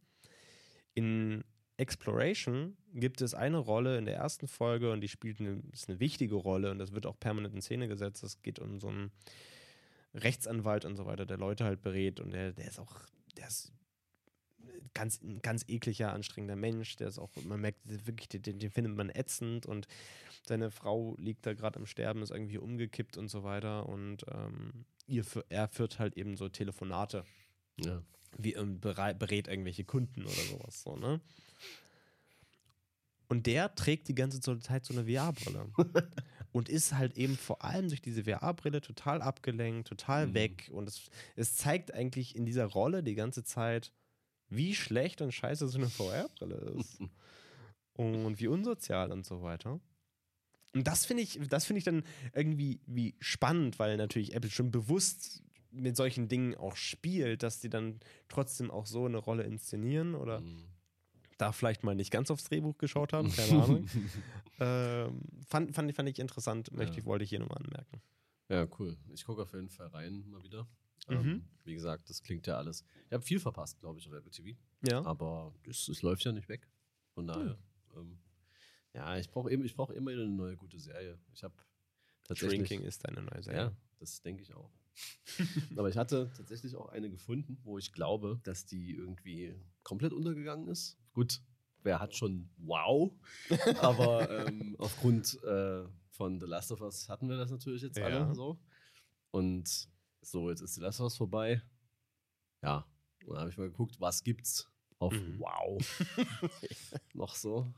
In 0.94 1.44
Exploration 1.76 2.78
gibt 2.94 3.22
es 3.22 3.34
eine 3.34 3.58
Rolle 3.58 3.98
in 3.98 4.06
der 4.06 4.16
ersten 4.16 4.48
Folge 4.48 4.92
und 4.94 5.02
die 5.02 5.10
spielt 5.10 5.42
eine, 5.42 5.62
ist 5.74 5.90
eine 5.90 6.00
wichtige 6.00 6.36
Rolle 6.36 6.72
und 6.72 6.80
das 6.80 6.94
wird 6.94 7.06
auch 7.06 7.20
permanent 7.20 7.54
in 7.54 7.62
Szene 7.62 7.90
gesetzt. 7.90 8.24
Es 8.24 8.42
geht 8.42 8.60
um 8.60 8.80
so 8.80 8.88
einen 8.88 9.12
Rechtsanwalt 10.14 10.86
und 10.86 10.96
so 10.96 11.06
weiter, 11.06 11.26
der 11.26 11.38
Leute 11.38 11.66
halt 11.66 11.82
berät 11.82 12.22
und 12.22 12.32
der, 12.32 12.54
der 12.54 12.68
ist 12.68 12.80
auch, 12.80 12.96
der 13.36 13.48
ist 13.48 13.74
ganz, 14.94 15.22
ein 15.22 15.42
ganz 15.42 15.64
ekliger, 15.68 16.14
anstrengender 16.14 16.56
Mensch, 16.56 16.96
der 16.98 17.08
ist 17.08 17.20
auch, 17.20 17.30
man 17.46 17.62
merkt 17.62 17.80
wirklich, 17.86 18.30
den, 18.30 18.60
den 18.60 18.72
findet 18.72 18.96
man 18.96 19.10
ätzend 19.10 19.66
und 19.66 19.88
seine 20.48 20.72
Frau 20.72 21.16
liegt 21.18 21.46
da 21.46 21.54
gerade 21.54 21.78
am 21.80 21.86
Sterben, 21.86 22.22
ist 22.22 22.32
irgendwie 22.32 22.58
umgekippt 22.58 23.18
und 23.18 23.30
so 23.30 23.44
weiter 23.44 23.88
und 23.88 24.26
ähm, 24.34 24.86
ihr, 25.08 25.24
er 25.50 25.68
führt 25.68 26.00
halt 26.00 26.18
eben 26.18 26.36
so 26.36 26.50
Telefonate 26.50 27.24
Ja. 27.80 28.02
wie 28.38 28.54
ähm, 28.54 28.80
berät 28.80 29.48
irgendwelche 29.48 29.84
Kunden 29.86 30.24
oder 30.24 30.32
sowas 30.34 30.82
so, 30.82 30.96
ne? 30.96 31.22
Und 33.28 33.48
der 33.48 33.74
trägt 33.76 34.10
die 34.10 34.16
ganze 34.16 34.42
Zeit 34.42 34.84
so 34.86 34.94
eine 34.94 35.06
VR-Brille. 35.06 35.72
und 36.52 36.68
ist 36.68 36.94
halt 36.94 37.16
eben 37.18 37.38
vor 37.38 37.64
allem 37.64 37.88
durch 37.88 38.02
diese 38.02 38.26
VR-Brille 38.26 38.82
total 38.82 39.22
abgelenkt, 39.22 39.88
total 39.88 40.28
Mhm. 40.28 40.34
weg. 40.34 40.70
Und 40.74 40.90
es, 40.90 41.10
es 41.38 41.56
zeigt 41.56 41.94
eigentlich 41.94 42.36
in 42.36 42.46
dieser 42.46 42.66
Rolle 42.66 43.04
die 43.04 43.16
ganze 43.16 43.46
Zeit, 43.46 43.94
wie 44.52 44.76
schlecht 44.76 45.22
und 45.22 45.32
scheiße 45.32 45.68
so 45.68 45.78
eine 45.80 45.90
VR-Brille 45.90 46.76
ist. 46.80 47.00
und 47.94 48.40
wie 48.40 48.48
unsozial 48.48 49.12
und 49.12 49.26
so 49.26 49.42
weiter. 49.42 49.80
Und 50.74 50.88
das 50.88 51.06
finde 51.06 51.24
ich, 51.24 51.40
das 51.50 51.66
finde 51.66 51.80
ich 51.80 51.84
dann 51.84 52.04
irgendwie 52.34 52.80
wie 52.86 53.16
spannend, 53.20 53.80
weil 53.80 53.98
natürlich 53.98 54.34
Apple 54.36 54.50
schon 54.52 54.72
bewusst 54.72 55.44
mit 55.72 55.96
solchen 55.98 56.28
Dingen 56.28 56.56
auch 56.56 56.76
spielt, 56.76 57.44
dass 57.44 57.60
die 57.60 57.70
dann 57.70 58.00
trotzdem 58.30 58.70
auch 58.72 58.86
so 58.86 59.06
eine 59.06 59.18
Rolle 59.18 59.44
inszenieren 59.44 60.16
oder 60.16 60.42
Mhm. 60.42 60.66
da 61.38 61.52
vielleicht 61.52 61.84
mal 61.84 61.96
nicht 61.96 62.12
ganz 62.12 62.30
aufs 62.32 62.44
Drehbuch 62.46 62.78
geschaut 62.78 63.14
haben, 63.14 63.32
keine 63.32 63.50
Ahnung. 63.64 63.88
ähm, 64.60 65.22
fand, 65.48 65.74
fand, 65.74 65.90
ich- 65.90 65.96
fand 65.96 66.10
ich 66.10 66.20
interessant, 66.20 66.72
möchte 66.74 66.94
Ja. 66.96 67.00
ich, 67.00 67.06
wollte 67.06 67.24
ich 67.24 67.30
hier 67.30 67.40
nochmal 67.40 67.58
anmerken. 67.64 68.02
Ja, 68.50 68.68
cool. 68.80 68.98
Ich 69.14 69.24
gucke 69.26 69.42
auf 69.44 69.54
jeden 69.54 69.70
Fall 69.70 69.88
rein 69.88 70.26
mal 70.30 70.44
wieder. 70.44 70.68
Mhm. 71.08 71.16
Ähm, 71.16 71.46
wie 71.64 71.74
gesagt, 71.74 72.10
das 72.10 72.22
klingt 72.24 72.48
ja 72.48 72.58
alles. 72.58 72.84
Ich 73.08 73.14
habe 73.14 73.24
viel 73.24 73.40
verpasst, 73.40 73.80
glaube 73.80 74.00
ich, 74.00 74.08
auf 74.08 74.14
Apple 74.14 74.32
TV. 74.32 74.58
Ja. 74.88 75.04
Aber 75.06 75.54
es, 75.68 75.88
es 75.88 76.02
läuft 76.02 76.24
ja 76.24 76.32
nicht 76.32 76.50
weg. 76.50 76.68
Von 77.14 77.28
daher. 77.28 77.58
Ähm, 77.96 78.18
ja, 78.94 79.18
ich 79.18 79.30
brauche 79.30 79.52
eben, 79.52 79.64
ich 79.66 79.76
brauche 79.76 79.94
immer 79.94 80.12
eine 80.12 80.28
neue 80.28 80.56
gute 80.58 80.80
Serie. 80.80 81.18
Ich 81.34 81.44
habe 81.44 81.54
tatsächlich. 82.24 82.68
Shrinking 82.68 82.86
ist 82.88 83.06
deine 83.08 83.22
neue 83.22 83.36
Ja, 83.38 83.42
Serie. 83.42 83.76
das 84.00 84.22
denke 84.22 84.44
ich 84.44 84.54
auch. 84.54 84.72
Aber 85.78 85.90
ich 85.90 85.98
hatte 85.98 86.30
tatsächlich 86.36 86.76
auch 86.76 86.90
eine 86.90 87.10
gefunden, 87.10 87.58
wo 87.64 87.78
ich 87.78 87.92
glaube, 87.94 88.40
dass 88.44 88.66
die 88.66 88.92
irgendwie 88.92 89.56
komplett 89.84 90.14
untergegangen 90.14 90.68
ist. 90.68 90.98
Gut, 91.14 91.42
wer 91.84 92.00
hat 92.00 92.16
schon 92.16 92.50
wow? 92.58 93.12
Aber 93.82 94.48
ähm, 94.48 94.76
aufgrund 94.78 95.42
äh, 95.44 95.84
von 96.10 96.40
The 96.40 96.46
Last 96.46 96.72
of 96.72 96.82
Us 96.82 97.08
hatten 97.10 97.30
wir 97.30 97.38
das 97.38 97.50
natürlich 97.52 97.82
jetzt 97.82 97.98
Ja. 97.98 98.06
alle 98.06 98.36
so. 98.36 98.60
Und 99.32 99.88
so, 100.22 100.50
jetzt 100.50 100.62
ist 100.62 100.78
of 100.80 101.00
Us 101.00 101.18
vorbei. 101.18 101.62
Ja, 102.64 102.86
und 103.26 103.30
dann 103.34 103.40
habe 103.40 103.50
ich 103.50 103.58
mal 103.58 103.68
geguckt, 103.70 104.00
was 104.00 104.24
gibt's 104.24 104.68
auf 105.00 105.14
Mhm. 105.14 105.40
Wow 105.40 105.82
noch 107.14 107.34
so. 107.36 107.74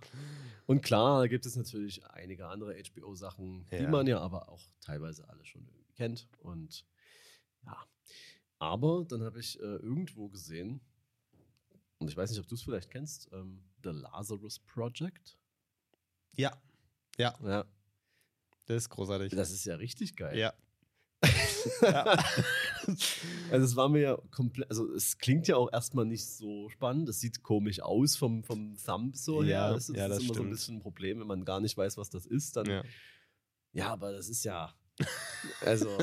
Und 0.65 0.81
klar, 0.81 1.21
da 1.21 1.27
gibt 1.27 1.45
es 1.45 1.55
natürlich 1.55 2.03
einige 2.07 2.47
andere 2.47 2.75
HBO-Sachen, 2.75 3.65
die 3.71 3.75
Ja. 3.83 3.89
man 3.89 4.07
ja 4.07 4.19
aber 4.19 4.49
auch 4.49 4.61
teilweise 4.81 5.27
alle 5.29 5.45
schon 5.45 5.65
irgendwie 5.65 5.93
kennt. 5.93 6.27
Und 6.39 6.85
ja. 7.65 7.77
Aber 8.59 9.05
dann 9.05 9.23
habe 9.23 9.39
ich 9.39 9.57
äh, 9.59 9.63
irgendwo 9.63 10.27
gesehen, 10.29 10.81
und 11.99 12.09
ich 12.09 12.17
weiß 12.17 12.29
nicht, 12.29 12.39
ob 12.41 12.47
du 12.47 12.55
es 12.55 12.61
vielleicht 12.63 12.89
kennst, 12.91 13.29
ähm, 13.31 13.63
The 13.83 13.89
Lazarus 13.91 14.59
Project. 14.59 15.37
Ja. 16.35 16.51
Ja, 17.17 17.37
Ja, 17.41 17.65
das 18.65 18.77
ist 18.83 18.89
großartig. 18.89 19.31
das 19.33 19.51
ist 19.51 19.63
ja 19.65 19.75
richtig 19.75 20.15
geil. 20.17 20.37
ja. 20.37 20.53
Also 23.51 23.65
es 23.65 23.75
war 23.75 23.89
mir 23.89 24.01
ja 24.01 24.17
komplett, 24.31 24.69
also 24.69 24.91
es 24.93 25.17
klingt 25.17 25.47
ja 25.47 25.55
auch 25.55 25.71
erstmal 25.71 26.05
nicht 26.05 26.25
so 26.25 26.69
spannend. 26.69 27.07
Es 27.09 27.19
sieht 27.19 27.43
komisch 27.43 27.79
aus 27.81 28.15
vom, 28.15 28.43
vom 28.43 28.75
Thumb 28.83 29.15
so 29.15 29.41
Ja, 29.43 29.67
her. 29.67 29.73
Das 29.73 29.89
ist, 29.89 29.95
ja, 29.95 30.07
das 30.07 30.17
ist 30.17 30.23
immer 30.25 30.33
so 30.33 30.39
ein 30.41 30.45
stimmt. 30.45 30.49
bisschen 30.51 30.75
ein 30.77 30.81
Problem, 30.81 31.19
wenn 31.19 31.27
man 31.27 31.45
gar 31.45 31.59
nicht 31.61 31.77
weiß, 31.77 31.97
was 31.97 32.09
das 32.09 32.25
ist. 32.25 32.55
Dann, 32.57 32.65
ja, 32.65 32.83
ja. 33.73 33.87
aber 33.93 34.11
das 34.11 34.27
ist 34.29 34.43
ja, 34.43 34.73
also 35.61 35.97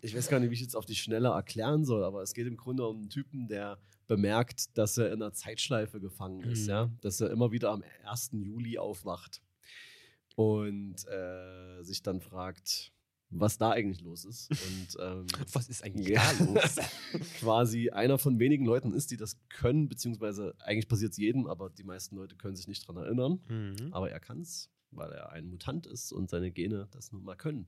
ich 0.00 0.16
weiß 0.16 0.28
gar 0.28 0.40
nicht, 0.40 0.50
wie 0.50 0.54
ich 0.54 0.60
jetzt 0.60 0.76
auf 0.76 0.86
die 0.86 0.96
Schnelle 0.96 1.28
erklären 1.28 1.84
soll, 1.84 2.02
aber 2.04 2.22
es 2.22 2.34
geht 2.34 2.46
im 2.46 2.56
Grunde 2.56 2.86
um 2.86 2.96
einen 2.98 3.08
Typen, 3.10 3.46
der 3.48 3.78
bemerkt, 4.08 4.76
dass 4.76 4.98
er 4.98 5.06
in 5.12 5.22
einer 5.22 5.32
Zeitschleife 5.32 6.00
gefangen 6.00 6.42
ist, 6.42 6.64
Mhm. 6.64 6.68
ja, 6.70 6.90
dass 7.00 7.20
er 7.20 7.30
immer 7.30 7.52
wieder 7.52 7.70
am 7.70 7.82
1. 8.04 8.30
Juli 8.42 8.76
aufwacht 8.78 9.40
und 10.34 11.06
äh, 11.08 11.82
sich 11.82 12.02
dann 12.02 12.20
fragt, 12.20 12.91
was 13.32 13.58
da 13.58 13.70
eigentlich 13.70 14.00
los 14.02 14.24
ist. 14.24 14.50
Und 14.50 14.96
ähm, 15.00 15.26
Was 15.52 15.68
ist 15.68 15.82
eigentlich 15.84 16.08
Ja. 16.08 16.22
da 16.38 16.44
los? 16.44 16.76
quasi 17.40 17.90
einer 17.90 18.18
von 18.18 18.38
wenigen 18.38 18.64
Leuten 18.66 18.92
ist, 18.92 19.10
die 19.10 19.16
das 19.16 19.36
können, 19.48 19.88
beziehungsweise 19.88 20.54
eigentlich 20.60 20.88
passiert 20.88 21.12
es 21.12 21.18
jedem, 21.18 21.46
aber 21.46 21.70
die 21.70 21.84
meisten 21.84 22.16
Leute 22.16 22.36
können 22.36 22.56
sich 22.56 22.68
nicht 22.68 22.86
dran 22.86 22.96
erinnern. 22.96 23.40
mhm. 23.48 23.92
Aber 23.92 24.10
er 24.10 24.20
kann 24.20 24.40
es. 24.40 24.68
weil 24.94 25.10
er 25.12 25.32
ein 25.32 25.48
Mutant 25.48 25.86
ist 25.86 26.12
und 26.12 26.28
seine 26.28 26.50
Gene 26.52 26.86
das 26.90 27.12
nun 27.12 27.24
mal 27.24 27.34
können. 27.34 27.66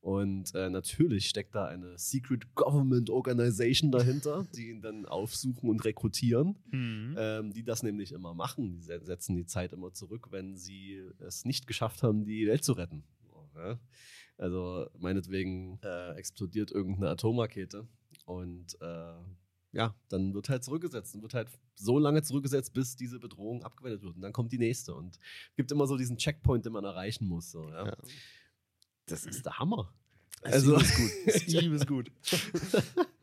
Und 0.00 0.54
äh, 0.54 0.70
natürlich 0.70 1.26
steckt 1.28 1.52
da 1.56 1.66
eine 1.66 1.98
Secret 1.98 2.54
Government 2.54 3.10
Organization 3.10 3.90
dahinter, 3.90 4.46
die 4.54 4.68
ihn 4.70 4.80
dann 4.80 5.04
aufsuchen 5.04 5.68
und 5.68 5.84
rekrutieren, 5.84 6.54
Mhm. 6.70 7.16
ähm, 7.18 7.52
die 7.52 7.64
das 7.64 7.82
nämlich 7.82 8.12
immer 8.12 8.34
machen. 8.34 8.70
Die 8.70 8.82
se- 8.82 9.04
setzen 9.04 9.34
die 9.34 9.46
Zeit 9.46 9.72
immer 9.72 9.92
zurück, 9.92 10.28
wenn 10.30 10.56
sie 10.56 11.02
es 11.18 11.44
nicht 11.44 11.66
geschafft 11.66 12.04
haben, 12.04 12.24
die 12.24 12.46
Welt 12.46 12.62
zu 12.62 12.74
retten. 12.74 13.02
So, 13.26 13.48
ja? 13.56 13.76
Also 14.40 14.88
meinetwegen 14.98 15.78
äh, 15.82 16.14
explodiert 16.14 16.70
irgendeine 16.70 17.10
Atomrakete 17.10 17.86
und 18.24 18.80
äh, 18.80 19.12
ja, 19.72 19.94
dann 20.08 20.32
wird 20.34 20.48
halt 20.48 20.64
zurückgesetzt 20.64 21.14
und 21.14 21.22
wird 21.22 21.34
halt 21.34 21.48
so 21.74 21.98
lange 21.98 22.22
zurückgesetzt, 22.22 22.72
bis 22.72 22.96
diese 22.96 23.20
Bedrohung 23.20 23.62
abgewendet 23.62 24.02
wird. 24.02 24.16
Und 24.16 24.22
dann 24.22 24.32
kommt 24.32 24.50
die 24.52 24.58
nächste. 24.58 24.94
Und 24.94 25.16
es 25.16 25.56
gibt 25.56 25.70
immer 25.70 25.86
so 25.86 25.96
diesen 25.96 26.16
Checkpoint, 26.16 26.64
den 26.64 26.72
man 26.72 26.84
erreichen 26.84 27.26
muss. 27.28 27.50
So, 27.50 27.68
ja? 27.68 27.86
Ja. 27.88 27.96
Das 29.06 29.26
ist 29.26 29.44
der 29.44 29.58
Hammer. 29.58 29.92
Also, 30.42 30.74
Also- 30.74 30.86
ist 30.86 30.96
gut. 30.96 31.34
Steve 31.42 31.74
ist 31.74 31.86
gut. 31.86 32.10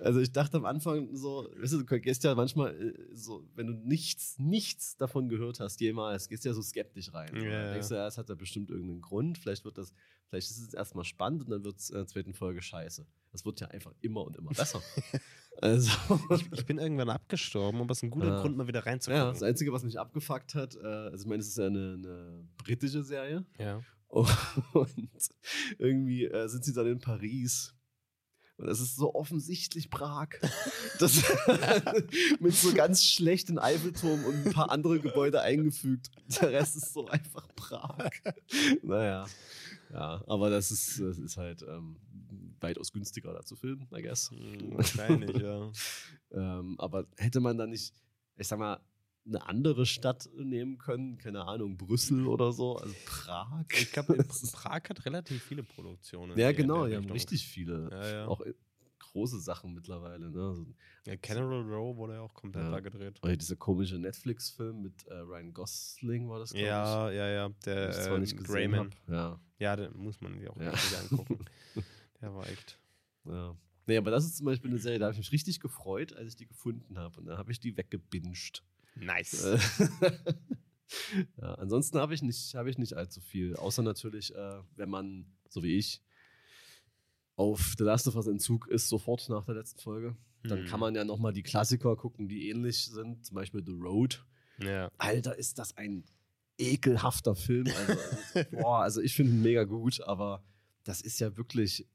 Also 0.00 0.20
ich 0.20 0.32
dachte 0.32 0.56
am 0.56 0.64
Anfang 0.64 1.14
so, 1.14 1.48
weißt 1.58 1.72
du, 1.74 1.82
du 1.82 2.00
gehst 2.00 2.24
ja 2.24 2.34
manchmal 2.34 2.74
äh, 2.74 2.94
so, 3.14 3.46
wenn 3.54 3.66
du 3.66 3.72
nichts, 3.74 4.38
nichts 4.38 4.96
davon 4.96 5.28
gehört 5.28 5.60
hast 5.60 5.80
jemals, 5.80 6.28
gehst 6.28 6.44
du 6.44 6.48
ja 6.48 6.54
so 6.54 6.62
skeptisch 6.62 7.12
rein. 7.12 7.34
Ja, 7.36 7.42
ja. 7.42 7.72
denkst 7.72 7.88
du, 7.88 7.94
ja, 7.94 8.06
es 8.06 8.16
hat 8.18 8.28
ja 8.28 8.34
bestimmt 8.34 8.70
irgendeinen 8.70 9.00
Grund, 9.00 9.38
vielleicht 9.38 9.64
wird 9.64 9.78
das, 9.78 9.92
vielleicht 10.28 10.50
ist 10.50 10.58
es 10.60 10.74
erstmal 10.74 11.04
spannend 11.04 11.42
und 11.44 11.50
dann 11.50 11.64
wird 11.64 11.78
es 11.78 11.90
in 11.90 11.96
der 11.96 12.06
zweiten 12.06 12.34
Folge 12.34 12.62
scheiße. 12.62 13.06
Das 13.32 13.44
wird 13.44 13.60
ja 13.60 13.68
einfach 13.68 13.92
immer 14.00 14.24
und 14.24 14.36
immer 14.36 14.50
besser. 14.52 14.80
also, 15.60 15.90
Ich, 16.30 16.52
ich 16.52 16.66
bin 16.66 16.78
irgendwann 16.78 17.10
abgestorben, 17.10 17.80
aber 17.80 17.90
es 17.92 17.98
ist 17.98 18.04
ein 18.04 18.10
guter 18.10 18.28
Ja. 18.28 18.40
Grund, 18.40 18.56
mal 18.56 18.66
wieder 18.68 18.80
ja, 18.80 18.84
reinzukommen. 18.86 19.26
das 19.28 19.42
Einzige, 19.42 19.72
was 19.72 19.82
mich 19.82 19.98
abgefuckt 19.98 20.54
hat, 20.54 20.76
äh, 20.76 20.86
also 20.86 21.24
ich 21.24 21.28
meine, 21.28 21.40
es 21.40 21.48
ist 21.48 21.58
ja 21.58 21.66
eine, 21.66 21.94
eine 21.94 22.48
britische 22.56 23.02
Serie 23.02 23.44
Ja. 23.58 23.82
und 24.08 24.28
irgendwie 25.78 26.24
äh, 26.26 26.48
sind 26.48 26.64
sie 26.64 26.72
dann 26.72 26.86
in 26.86 26.98
Paris. 27.00 27.74
Und 28.56 28.68
es 28.68 28.80
ist 28.80 28.96
so 28.96 29.14
offensichtlich 29.14 29.90
Prag. 29.90 30.28
Das 31.00 31.22
mit 32.40 32.54
so 32.54 32.72
ganz 32.72 33.04
schlechten 33.04 33.58
Eiffelturm 33.58 34.24
und 34.24 34.46
ein 34.46 34.52
paar 34.52 34.70
andere 34.70 35.00
Gebäude 35.00 35.40
eingefügt. 35.40 36.10
Der 36.40 36.52
Rest 36.52 36.76
ist 36.76 36.92
so 36.92 37.08
einfach 37.08 37.48
Prag. 37.56 38.10
Naja. 38.82 39.26
Ja, 39.92 40.22
aber 40.26 40.50
das 40.50 40.70
ist, 40.70 41.00
das 41.00 41.18
ist 41.18 41.36
halt 41.36 41.62
ähm, 41.62 41.96
weitaus 42.60 42.92
günstiger 42.92 43.32
da 43.32 43.42
zu 43.42 43.56
filmen, 43.56 43.88
I 43.92 44.02
guess. 44.02 44.30
Hm, 44.30 44.76
Wahrscheinlich, 44.76 45.36
ja. 45.36 45.70
Ähm, 46.30 46.76
aber 46.78 47.06
hätte 47.16 47.40
man 47.40 47.58
da 47.58 47.66
nicht, 47.66 47.92
ich 48.36 48.46
sag 48.46 48.58
mal, 48.58 48.80
eine 49.26 49.46
andere 49.46 49.86
Stadt 49.86 50.28
nehmen 50.36 50.78
können? 50.78 51.16
Keine 51.18 51.44
Ahnung, 51.46 51.76
Brüssel 51.76 52.26
oder 52.26 52.52
so? 52.52 52.76
Also 52.76 52.94
Prag? 53.06 53.64
Ich 53.72 53.92
glaube, 53.92 54.16
Prag 54.52 54.82
hat 54.88 55.04
relativ 55.06 55.42
viele 55.42 55.62
Produktionen. 55.62 56.38
Ja, 56.38 56.52
genau, 56.52 56.86
die 56.86 56.96
haben 56.96 57.10
richtig 57.10 57.46
viele. 57.46 57.88
Ja, 57.90 58.08
ja. 58.08 58.26
Auch 58.26 58.40
äh, 58.42 58.54
große 58.98 59.40
Sachen 59.40 59.74
mittlerweile. 59.74 60.30
Ne? 60.30 60.40
Also, 60.48 60.66
ja, 61.06 61.14
General 61.16 61.62
Row 61.62 61.96
wurde 61.96 62.14
ja 62.14 62.20
auch 62.20 62.34
komplett 62.34 62.64
Ja. 62.64 62.70
da 62.70 62.80
gedreht. 62.80 63.18
oder 63.22 63.36
dieser 63.36 63.56
komische 63.56 63.98
Netflix-Film 63.98 64.82
mit 64.82 65.06
äh, 65.06 65.14
Ryan 65.14 65.52
Gosling 65.54 66.28
war 66.28 66.40
das, 66.40 66.50
glaube 66.50 66.66
Ja, 66.66 67.10
ja, 67.10 67.28
ja. 67.28 67.46
ich. 67.48 67.58
Der 67.64 67.90
ich 67.90 67.96
zwar 67.96 68.18
nicht 68.18 68.36
ähm, 68.50 68.74
hab. 68.76 68.88
Ja, 69.08 69.40
Ja, 69.58 69.76
den 69.76 69.96
muss 69.96 70.20
man 70.20 70.38
sich 70.38 70.48
auch 70.48 70.56
Ja. 70.56 70.72
wieder 70.72 71.00
angucken. 71.10 71.44
Der 72.20 72.34
war 72.34 72.46
echt. 72.48 72.78
ja. 73.26 73.54
Nee, 73.86 73.98
aber 73.98 74.10
das 74.10 74.24
ist 74.24 74.38
zum 74.38 74.46
Beispiel 74.46 74.70
eine 74.70 74.78
Serie, 74.78 74.98
da 74.98 75.04
habe 75.06 75.12
ich 75.12 75.18
mich 75.18 75.30
richtig 75.32 75.60
gefreut, 75.60 76.14
als 76.14 76.28
ich 76.30 76.36
die 76.36 76.46
gefunden 76.46 76.98
habe. 76.98 77.20
Und 77.20 77.26
dann 77.26 77.36
habe 77.36 77.52
ich 77.52 77.60
die 77.60 77.76
weggebinged. 77.76 78.62
Nice. 78.94 79.44
Äh, 79.44 79.58
ja, 81.40 81.54
ansonsten 81.54 81.98
habe 81.98 82.14
ich, 82.14 82.22
nicht- 82.22 82.54
habe 82.54 82.70
ich 82.70 82.78
nicht 82.78 82.94
allzu 82.94 83.20
viel. 83.20 83.56
Außer 83.56 83.82
natürlich, 83.82 84.34
äh, 84.34 84.60
wenn 84.76 84.88
man, 84.90 85.26
so 85.48 85.62
wie 85.62 85.76
ich, 85.76 86.02
auf 87.36 87.74
The 87.78 87.84
Last 87.84 88.06
of 88.06 88.14
Us 88.16 88.26
Entzug 88.28 88.68
ist, 88.68 88.88
sofort 88.88 89.28
nach 89.28 89.44
der 89.44 89.56
letzten 89.56 89.80
Folge. 89.80 90.16
Dann 90.44 90.60
Hm. 90.60 90.66
kann 90.66 90.80
man 90.80 90.94
ja 90.94 91.04
nochmal 91.04 91.32
die 91.32 91.42
Klassiker 91.42 91.96
gucken, 91.96 92.28
die 92.28 92.48
ähnlich 92.48 92.84
sind. 92.86 93.24
Zum 93.24 93.34
Beispiel 93.34 93.62
The 93.64 93.72
Road. 93.72 94.24
Ja. 94.60 94.90
Alter, 94.98 95.36
ist 95.36 95.58
das 95.58 95.76
ein 95.76 96.04
ekelhafter 96.58 97.34
Film. 97.34 97.66
Also, 97.66 98.00
also, 98.34 98.50
boah, 98.52 98.80
also 98.82 99.00
ich 99.00 99.14
finde 99.16 99.32
ihn 99.32 99.42
mega 99.42 99.64
gut, 99.64 100.00
aber 100.02 100.44
das 100.84 101.00
ist 101.00 101.18
ja 101.18 101.36
wirklich 101.36 101.88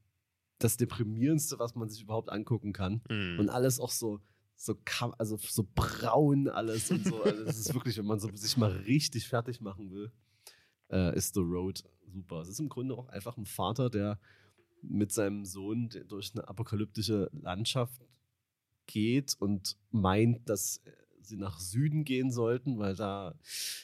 das 0.57 0.75
Deprimierendste, 0.75 1.57
was 1.57 1.75
man 1.75 1.87
sich 1.89 2.01
überhaupt 2.01 2.29
angucken 2.29 2.73
kann. 2.73 3.01
Mhm. 3.09 3.39
Und 3.39 3.49
alles 3.49 3.79
auch 3.79 3.91
so, 3.91 4.19
so, 4.59 4.75
also 5.17 5.37
so 5.37 5.65
braun 5.73 6.49
alles 6.49 6.91
und 6.91 7.05
so. 7.05 7.23
Also 7.23 7.45
das 7.45 7.57
ist 7.57 7.73
wirklich, 7.73 7.97
wenn 7.97 8.05
man 8.05 8.19
so 8.19 8.29
sich 8.33 8.57
mal 8.57 8.71
richtig 8.71 9.27
fertig 9.27 9.61
machen 9.61 9.89
will, 9.89 10.11
äh, 10.91 11.15
ist 11.15 11.33
The 11.33 11.39
Road 11.39 11.81
super. 12.05 12.41
Es 12.41 12.49
ist 12.49 12.59
im 12.59 12.67
Grunde 12.67 12.97
auch 12.97 13.07
einfach 13.07 13.37
ein 13.37 13.45
Vater, 13.45 13.89
der 13.89 14.19
mit 14.81 15.13
seinem 15.13 15.45
Sohn 15.45 15.89
durch 16.07 16.33
eine 16.33 16.47
apokalyptische 16.47 17.29
Landschaft 17.31 18.05
geht 18.85 19.35
und 19.39 19.77
meint, 19.91 20.49
dass 20.49 20.81
sie 21.21 21.37
nach 21.37 21.59
Süden 21.59 22.03
gehen 22.03 22.29
sollten, 22.29 22.79
weil 22.79 22.95
da 22.95 23.35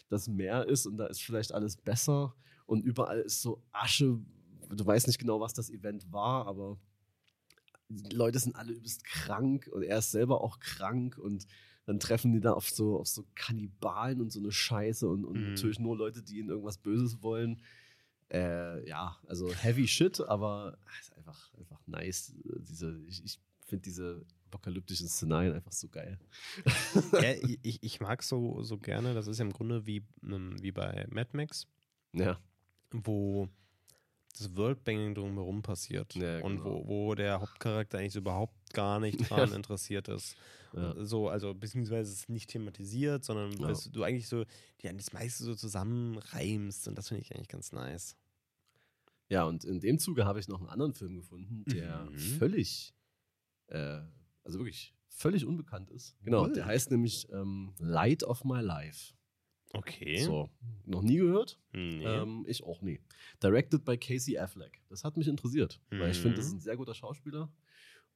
das 0.10 0.27
Meer 0.27 0.68
ist 0.68 0.88
und 0.88 0.97
da 0.97 1.06
ist 1.07 1.22
vielleicht 1.22 1.53
alles 1.53 1.77
besser 1.77 2.35
und 2.65 2.84
überall 2.84 3.22
ist 3.22 3.41
so 3.41 3.64
Asche. 3.72 4.19
Du 4.69 4.85
weißt 4.85 5.07
nicht 5.07 5.19
genau, 5.19 5.39
was 5.39 5.53
das 5.53 5.69
Event 5.69 6.11
war, 6.11 6.47
aber 6.47 6.77
die 7.95 8.15
Leute 8.15 8.39
sind 8.39 8.55
alle 8.55 8.73
übelst 8.73 9.03
krank 9.05 9.69
und 9.72 9.84
er 9.84 9.99
ist 9.99 10.11
selber 10.11 10.41
auch 10.41 10.59
krank 10.59 11.17
und 11.17 11.45
dann 11.85 11.99
treffen 11.99 12.34
die 12.34 12.39
da 12.39 12.53
auf 12.53 12.69
so, 12.69 12.99
auf 12.99 13.07
so 13.07 13.26
Kannibalen 13.35 14.19
und 14.22 14.31
so 14.31 14.39
eine 14.39 14.51
Scheiße 14.51 15.07
und, 15.07 15.23
und 15.26 15.38
Mhm. 15.41 15.43
natürlich 15.49 15.80
nur 15.80 15.95
Leute, 15.95 16.23
die 16.23 16.39
ihnen 16.39 16.49
irgendwas 16.49 16.77
Böses 16.80 17.22
wollen. 17.22 17.61
Äh, 18.31 18.88
ja, 18.89 19.17
also 19.27 19.53
heavy 19.53 19.88
shit, 19.88 20.19
aber 20.22 20.77
es 20.99 21.07
ist 21.09 21.17
einfach, 21.17 21.53
einfach 21.59 21.80
nice. 21.85 22.34
Diese, 22.67 22.99
ich 23.07 23.23
ich 23.23 23.39
finde 23.67 23.84
diese 23.84 24.26
apokalyptischen 24.47 25.07
Szenarien 25.07 25.53
einfach 25.53 25.72
so 25.72 25.88
geil. 25.89 26.17
ja, 27.13 27.34
ich, 27.63 27.84
ich 27.84 27.99
mag 27.99 28.23
so, 28.23 28.63
so 28.63 28.77
gerne, 28.80 29.13
das 29.13 29.27
ist 29.27 29.38
ja 29.38 29.45
im 29.45 29.53
Grunde 29.53 29.85
wie, 29.85 30.03
ähm, 30.23 30.55
wie 30.61 30.72
bei 30.72 31.05
Mad 31.11 31.30
Max, 31.34 31.67
Ja, 32.13 32.39
wo 32.91 33.47
das 34.38 34.56
Worldbanging 34.56 35.16
drumherum 35.16 35.62
passiert 35.62 36.14
Ja, 36.16 36.40
und 36.41 36.57
genau. 36.57 36.66
wo, 36.84 36.88
wo 36.88 37.16
der 37.16 37.40
Hauptcharakter 37.41 37.99
eigentlich 37.99 38.14
so 38.14 38.20
überhaupt 38.20 38.74
gar 38.74 38.99
nicht 38.99 39.18
dran 39.30 39.52
interessiert 39.53 40.07
ist. 40.07 40.36
ja. 40.74 40.94
So, 41.06 41.30
also 41.30 41.53
beziehungsweise 41.53 42.12
es 42.12 42.28
nicht 42.30 42.49
thematisiert, 42.49 43.24
sondern 43.24 43.52
du 43.91 44.03
eigentlich 44.03 44.28
so 44.28 44.44
ja, 44.82 44.91
das 44.94 45.14
meiste 45.14 45.44
so 45.44 45.56
zusammenreimst 45.56 46.88
und 46.88 46.98
das 46.98 47.07
finde 47.10 47.22
ich 47.24 47.34
eigentlich 47.34 47.48
ganz 47.48 47.72
nice. 47.72 48.16
Ja, 49.30 49.45
und 49.45 49.64
in 49.66 49.80
dem 49.80 49.98
Zuge 49.98 50.26
habe 50.26 50.40
ich 50.40 50.48
noch 50.48 50.60
einen 50.60 50.70
anderen 50.70 50.94
Film 50.94 51.16
gefunden, 51.16 51.64
der 51.68 52.06
Mhm. 52.06 52.18
völlig, 52.18 52.94
äh, 53.68 54.02
also 54.44 54.60
wirklich 54.60 54.94
völlig 55.07 55.45
unbekannt 55.45 55.90
ist. 55.90 56.16
Genau, 56.24 56.45
Wild. 56.45 56.57
der 56.57 56.66
heißt 56.66 56.91
nämlich 56.91 57.28
ähm, 57.32 57.74
Light 57.80 58.24
of 58.24 58.44
My 58.44 58.62
Life. 58.62 59.14
Okay. 59.77 60.18
So, 60.18 60.49
noch 60.85 61.02
nie 61.02 61.18
gehört? 61.18 61.60
Nee. 61.73 62.03
Ähm, 62.06 62.45
ich 62.47 62.64
auch 62.64 62.81
nie. 62.81 62.99
Directed 63.43 63.84
by 63.85 63.97
Casey 63.97 64.38
Affleck. 64.38 64.81
Das 64.89 65.03
hat 65.03 65.18
mich 65.18 65.27
interessiert, 65.27 65.80
weil 65.89 66.11
ich 66.11 66.18
finde, 66.19 66.38
das 66.38 66.45
ist 66.45 66.52
Mhm. 66.53 66.57
ein 66.57 66.61
sehr 66.61 66.77
guter 66.77 66.93
Schauspieler. 66.93 67.49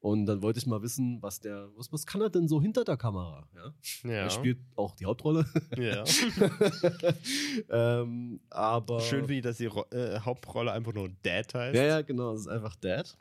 Und 0.01 0.27
dann 0.27 0.41
wollte 0.41 0.59
ich 0.59 0.65
mal 0.65 0.81
wissen, 0.81 1.21
was 1.21 1.41
der, 1.41 1.67
was, 1.75 1.91
was 1.91 2.05
kann 2.05 2.21
er 2.21 2.29
denn 2.29 2.47
so 2.47 2.61
hinter 2.61 2.85
der 2.85 2.95
Kamera? 2.95 3.45
Ja? 3.53 3.73
ja. 4.03 4.11
Er 4.23 4.29
spielt 4.29 4.59
auch 4.77 4.95
die 4.95 5.05
Hauptrolle. 5.05 5.45
ja. 5.77 6.05
ähm, 7.69 8.39
aber 8.49 9.01
Schön 9.01 9.21
finde 9.21 9.35
ich, 9.35 9.41
dass 9.41 9.57
die 9.57 9.65
Ro 9.65 9.85
äh, 9.91 10.19
Hauptrolle 10.19 10.71
einfach 10.71 10.93
nur 10.93 11.09
Dad 11.21 11.53
heißt. 11.53 11.75
Ja, 11.75 11.83
ja, 11.83 12.01
genau, 12.01 12.31
das 12.31 12.41
ist 12.41 12.47
einfach 12.47 12.75
Dad. 12.77 13.17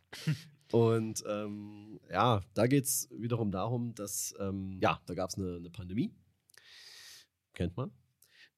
Und 0.70 1.24
ähm, 1.26 1.98
ja, 2.10 2.42
da 2.54 2.66
geht 2.66 2.84
es 2.84 3.08
wiederum 3.10 3.50
darum, 3.50 3.94
dass, 3.94 4.34
ähm, 4.38 4.78
ja, 4.80 5.00
da 5.06 5.14
gab 5.14 5.30
es 5.30 5.36
eine, 5.36 5.56
eine 5.56 5.70
Pandemie. 5.70 6.12
Kennt 7.54 7.76
man. 7.76 7.90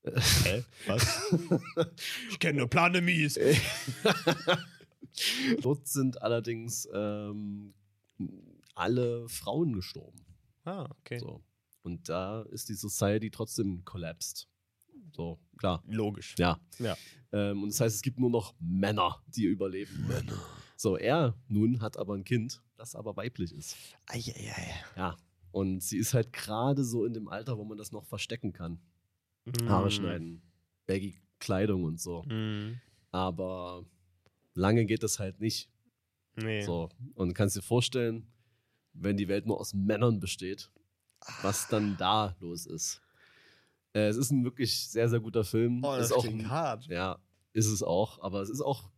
Hä? 0.04 0.64
Was? 0.86 1.32
ich 2.30 2.38
kenne 2.38 2.58
nur 2.58 2.68
Planemies. 2.68 3.38
Dort 5.62 5.86
sind 5.86 6.22
allerdings 6.22 6.88
ähm, 6.94 7.74
alle 8.74 9.28
Frauen 9.28 9.74
gestorben. 9.74 10.24
Ah, 10.64 10.88
okay. 11.00 11.18
So. 11.18 11.42
Und 11.82 12.08
da 12.08 12.42
ist 12.42 12.68
die 12.68 12.74
Society 12.74 13.30
trotzdem 13.30 13.84
collapsed. 13.84 14.48
So, 15.12 15.38
klar. 15.58 15.82
Logisch. 15.86 16.34
Ja. 16.38 16.58
Ja. 16.78 16.96
Ähm, 17.32 17.62
und 17.62 17.70
das 17.70 17.80
heißt, 17.80 17.96
es 17.96 18.02
gibt 18.02 18.18
nur 18.18 18.30
noch 18.30 18.54
Männer, 18.58 19.22
die 19.28 19.44
überleben. 19.44 20.06
Männer. 20.06 20.40
So, 20.76 20.96
er 20.96 21.34
nun 21.48 21.82
hat 21.82 21.96
aber 21.96 22.14
ein 22.14 22.24
Kind, 22.24 22.62
das 22.76 22.94
aber 22.94 23.16
weiblich 23.16 23.52
ist. 23.52 23.76
Eieiei. 24.06 24.74
Ja. 24.96 25.16
Und 25.52 25.82
sie 25.82 25.98
ist 25.98 26.14
halt 26.14 26.32
gerade 26.32 26.84
so 26.84 27.04
in 27.04 27.12
dem 27.12 27.28
Alter, 27.28 27.58
wo 27.58 27.64
man 27.64 27.76
das 27.76 27.92
noch 27.92 28.06
verstecken 28.06 28.52
kann. 28.52 28.80
Haare 29.66 29.90
schneiden, 29.90 30.42
baggy 30.86 31.20
Kleidung 31.38 31.84
und 31.84 32.00
so. 32.00 32.22
Mm. 32.24 32.80
Aber 33.10 33.84
lange 34.54 34.84
geht 34.86 35.02
das 35.02 35.18
halt 35.18 35.40
nicht. 35.40 35.70
Nee. 36.36 36.62
So. 36.62 36.90
Und 37.14 37.34
kannst 37.34 37.56
dir 37.56 37.62
vorstellen, 37.62 38.26
wenn 38.92 39.16
die 39.16 39.28
Welt 39.28 39.46
nur 39.46 39.60
aus 39.60 39.74
Männern 39.74 40.20
besteht, 40.20 40.70
was 41.42 41.68
dann 41.68 41.96
da 41.96 42.36
los 42.40 42.66
ist. 42.66 43.00
Äh, 43.92 44.08
es 44.08 44.16
ist 44.16 44.30
ein 44.30 44.44
wirklich 44.44 44.88
sehr, 44.88 45.08
sehr 45.08 45.20
guter 45.20 45.44
Film. 45.44 45.82
Oh, 45.82 45.96
das 45.96 46.06
ist 46.06 46.12
auch 46.12 46.24
ein, 46.24 46.48
hart. 46.48 46.86
Ja, 46.86 47.18
ist 47.52 47.66
es 47.66 47.82
auch. 47.82 48.20
Aber 48.20 48.40
es 48.40 48.50
ist 48.50 48.60
auch. 48.60 48.90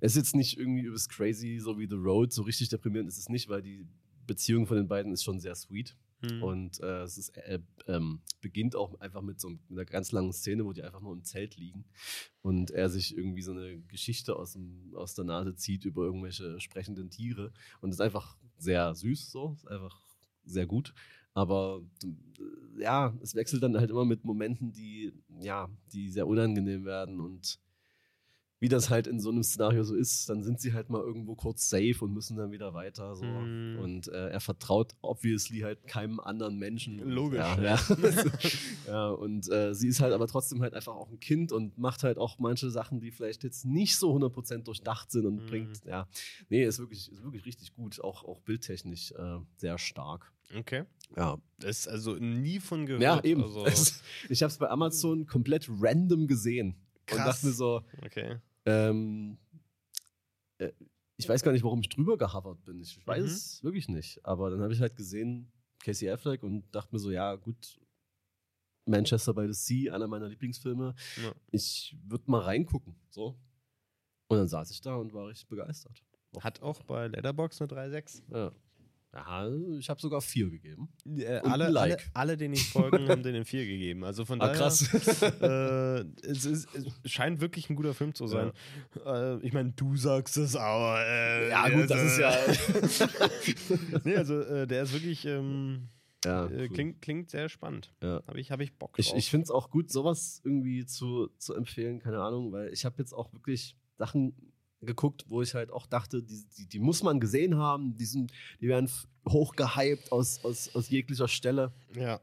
Es 0.00 0.12
ist 0.12 0.16
jetzt 0.16 0.34
nicht 0.36 0.58
irgendwie 0.58 0.82
übelst 0.82 1.10
crazy, 1.10 1.58
so 1.58 1.78
wie 1.78 1.88
The 1.88 1.96
Road. 1.96 2.32
So 2.32 2.42
richtig 2.42 2.68
deprimierend 2.68 3.08
ist 3.08 3.18
es 3.18 3.28
nicht, 3.28 3.48
weil 3.48 3.62
die 3.62 3.86
Beziehung 4.26 4.66
von 4.66 4.76
den 4.76 4.88
beiden 4.88 5.12
ist 5.12 5.24
schon 5.24 5.40
sehr 5.40 5.54
sweet. 5.54 5.96
Hm. 6.20 6.42
Und 6.42 6.80
äh, 6.80 7.02
es 7.02 7.16
ist, 7.16 7.36
äh, 7.36 7.60
ähm, 7.86 8.20
beginnt 8.40 8.74
auch 8.74 9.00
einfach 9.00 9.22
mit 9.22 9.40
so 9.40 9.52
einer 9.70 9.84
ganz 9.84 10.10
langen 10.12 10.32
Szene, 10.32 10.64
wo 10.64 10.72
die 10.72 10.82
einfach 10.82 11.00
nur 11.00 11.12
im 11.12 11.22
Zelt 11.22 11.56
liegen 11.56 11.84
und 12.42 12.70
er 12.70 12.88
sich 12.88 13.16
irgendwie 13.16 13.42
so 13.42 13.52
eine 13.52 13.78
Geschichte 13.82 14.34
aus, 14.36 14.54
dem, 14.54 14.92
aus 14.94 15.14
der 15.14 15.24
Nase 15.24 15.54
zieht 15.54 15.84
über 15.84 16.04
irgendwelche 16.04 16.60
sprechenden 16.60 17.10
Tiere. 17.10 17.52
Und 17.80 17.90
es 17.90 17.96
ist 17.96 18.00
einfach 18.00 18.36
sehr 18.58 18.94
süß, 18.94 19.30
so, 19.30 19.54
ist 19.56 19.68
einfach 19.68 20.00
sehr 20.44 20.66
gut. 20.66 20.92
Aber 21.34 21.82
äh, 22.02 22.82
ja, 22.82 23.14
es 23.22 23.34
wechselt 23.34 23.62
dann 23.62 23.76
halt 23.76 23.90
immer 23.90 24.04
mit 24.04 24.24
Momenten, 24.24 24.72
die, 24.72 25.12
ja, 25.40 25.68
die 25.92 26.10
sehr 26.10 26.26
unangenehm 26.26 26.84
werden 26.84 27.20
und 27.20 27.60
wie 28.60 28.68
das 28.68 28.90
halt 28.90 29.06
in 29.06 29.20
so 29.20 29.30
einem 29.30 29.42
Szenario 29.44 29.84
so 29.84 29.94
ist, 29.94 30.28
dann 30.28 30.42
sind 30.42 30.60
sie 30.60 30.72
halt 30.72 30.90
mal 30.90 31.00
irgendwo 31.00 31.36
kurz 31.36 31.68
safe 31.68 31.96
und 32.00 32.12
müssen 32.12 32.36
dann 32.36 32.50
wieder 32.50 32.74
weiter. 32.74 33.14
So. 33.14 33.24
Mhm. 33.24 33.78
Und 33.80 34.08
äh, 34.08 34.30
er 34.30 34.40
vertraut 34.40 34.94
obviously 35.00 35.60
halt 35.60 35.86
keinem 35.86 36.18
anderen 36.18 36.58
Menschen. 36.58 36.98
Logisch, 36.98 37.38
Ja, 37.38 37.60
ja. 37.62 37.78
ja. 38.86 39.08
und 39.10 39.48
äh, 39.50 39.74
sie 39.74 39.88
ist 39.88 40.00
halt 40.00 40.12
aber 40.12 40.26
trotzdem 40.26 40.60
halt 40.62 40.74
einfach 40.74 40.94
auch 40.96 41.08
ein 41.08 41.20
Kind 41.20 41.52
und 41.52 41.78
macht 41.78 42.02
halt 42.02 42.18
auch 42.18 42.38
manche 42.38 42.68
Sachen, 42.70 43.00
die 43.00 43.10
vielleicht 43.12 43.44
jetzt 43.44 43.64
nicht 43.64 43.96
so 43.96 44.12
100% 44.16 44.64
durchdacht 44.64 45.10
sind 45.10 45.26
und 45.26 45.36
Mhm. 45.36 45.46
bringt, 45.46 45.84
ja. 45.84 46.08
Nee, 46.48 46.64
ist 46.64 46.78
wirklich, 46.80 47.12
ist 47.12 47.22
wirklich 47.22 47.46
richtig 47.46 47.74
gut. 47.74 48.00
Auch, 48.02 48.24
auch 48.24 48.40
bildtechnisch 48.40 49.12
äh, 49.12 49.38
sehr 49.56 49.78
stark. 49.78 50.32
Okay. 50.56 50.84
Ja, 51.16 51.38
Das 51.58 51.80
ist 51.80 51.88
also 51.88 52.14
nie 52.16 52.58
von 52.58 52.86
gehört. 52.86 53.02
ja 53.02 53.22
eben. 53.22 53.42
Also, 53.44 53.66
ich 54.28 54.42
habe 54.42 54.50
es 54.50 54.58
bei 54.58 54.68
Amazon 54.68 55.26
komplett 55.26 55.68
random 55.68 56.26
gesehen. 56.26 56.74
Und 57.10 57.16
Krass. 57.16 57.26
dachte 57.36 57.46
mir 57.46 57.52
so, 57.52 57.82
okay. 58.04 58.36
Ähm, 58.68 59.38
äh, 60.58 60.72
ich 61.16 61.28
weiß 61.28 61.42
gar 61.42 61.52
nicht, 61.52 61.64
warum 61.64 61.80
ich 61.80 61.88
drüber 61.88 62.16
gehavert 62.16 62.62
bin. 62.64 62.80
Ich 62.80 63.04
weiß 63.06 63.22
Mhm. 63.22 63.28
es 63.28 63.62
wirklich 63.64 63.88
nicht. 63.88 64.24
Aber 64.24 64.50
dann 64.50 64.60
habe 64.60 64.72
ich 64.72 64.80
halt 64.80 64.94
gesehen, 64.96 65.50
Casey 65.82 66.08
Affleck 66.10 66.42
und 66.42 66.64
dachte 66.74 66.94
mir 66.94 66.98
so, 67.00 67.10
ja, 67.10 67.34
gut, 67.36 67.80
Manchester 68.86 69.34
by 69.34 69.46
the 69.46 69.52
Sea, 69.52 69.94
einer 69.94 70.06
meiner 70.06 70.28
Lieblingsfilme. 70.28 70.94
Ja. 71.22 71.34
Ich 71.50 71.96
würde 72.04 72.30
mal 72.30 72.40
reingucken. 72.42 72.94
So. 73.10 73.38
Und 74.28 74.38
dann 74.38 74.48
saß 74.48 74.70
ich 74.70 74.80
da 74.80 74.96
und 74.96 75.12
war 75.12 75.28
richtig 75.28 75.48
begeistert. 75.48 76.04
Hat 76.40 76.60
auch 76.62 76.82
bei 76.82 77.08
Letterbox 77.08 77.60
eine 77.60 77.68
3,6. 77.68 78.22
Ja. 78.30 78.52
Ja, 79.14 79.48
ich 79.78 79.88
habe 79.88 80.00
sogar 80.00 80.20
vier 80.20 80.50
gegeben. 80.50 80.90
Äh, 81.06 81.38
alle, 81.38 81.68
Like. 81.70 81.92
alle, 81.92 82.02
alle, 82.14 82.36
denen 82.36 82.54
ich 82.54 82.68
folgen, 82.68 83.08
haben 83.08 83.22
denen 83.22 83.44
vier 83.46 83.64
gegeben. 83.64 84.04
Also 84.04 84.24
von 84.26 84.40
Ah, 84.40 84.48
daher. 84.48 84.58
krass. 84.58 84.82
äh, 85.40 86.00
es, 86.28 86.44
ist, 86.44 86.68
es 87.02 87.10
scheint 87.10 87.40
wirklich 87.40 87.70
ein 87.70 87.76
guter 87.76 87.94
Film 87.94 88.14
zu 88.14 88.26
sein. 88.26 88.52
Äh, 89.06 89.38
ich 89.38 89.52
meine, 89.54 89.72
du 89.72 89.96
sagst 89.96 90.36
es, 90.36 90.54
aber. 90.56 91.00
Äh, 91.06 91.48
ja, 91.48 91.68
gut, 91.70 91.90
das 91.90 92.02
ist 92.02 92.18
ja. 92.18 93.98
nee, 94.04 94.16
also 94.16 94.40
äh, 94.40 94.66
der 94.66 94.82
ist 94.82 94.92
wirklich. 94.92 95.24
Ähm, 95.24 95.88
ja 96.24 96.46
äh, 96.46 96.50
cool. 96.62 96.68
klingt, 96.70 97.00
klingt 97.00 97.30
sehr 97.30 97.48
spannend. 97.48 97.94
Ja. 98.02 98.22
Habe 98.26 98.40
ich, 98.40 98.50
hab 98.50 98.60
ich 98.60 98.76
Bock 98.76 98.94
drauf. 98.96 98.98
Ich, 99.06 99.14
ich 99.14 99.30
finde 99.30 99.44
es 99.44 99.50
auch 99.50 99.70
gut, 99.70 99.90
sowas 99.90 100.40
irgendwie 100.44 100.84
zu, 100.84 101.28
zu 101.38 101.54
empfehlen, 101.54 102.00
keine 102.00 102.20
Ahnung, 102.20 102.50
weil 102.52 102.72
ich 102.72 102.84
habe 102.84 102.96
jetzt 102.98 103.12
auch 103.12 103.32
wirklich 103.32 103.76
Sachen 103.98 104.34
geguckt, 104.80 105.24
wo 105.28 105.42
ich 105.42 105.54
halt 105.54 105.70
auch 105.72 105.86
dachte, 105.86 106.22
die, 106.22 106.44
die, 106.56 106.66
die 106.68 106.78
muss 106.78 107.02
man 107.02 107.18
gesehen 107.20 107.56
haben, 107.56 107.96
die, 107.96 108.04
sind, 108.06 108.32
die 108.60 108.68
werden 108.68 108.88
hochgehypt 109.28 110.12
aus, 110.12 110.44
aus, 110.44 110.74
aus 110.74 110.88
jeglicher 110.88 111.28
Stelle. 111.28 111.72
ja. 111.94 112.20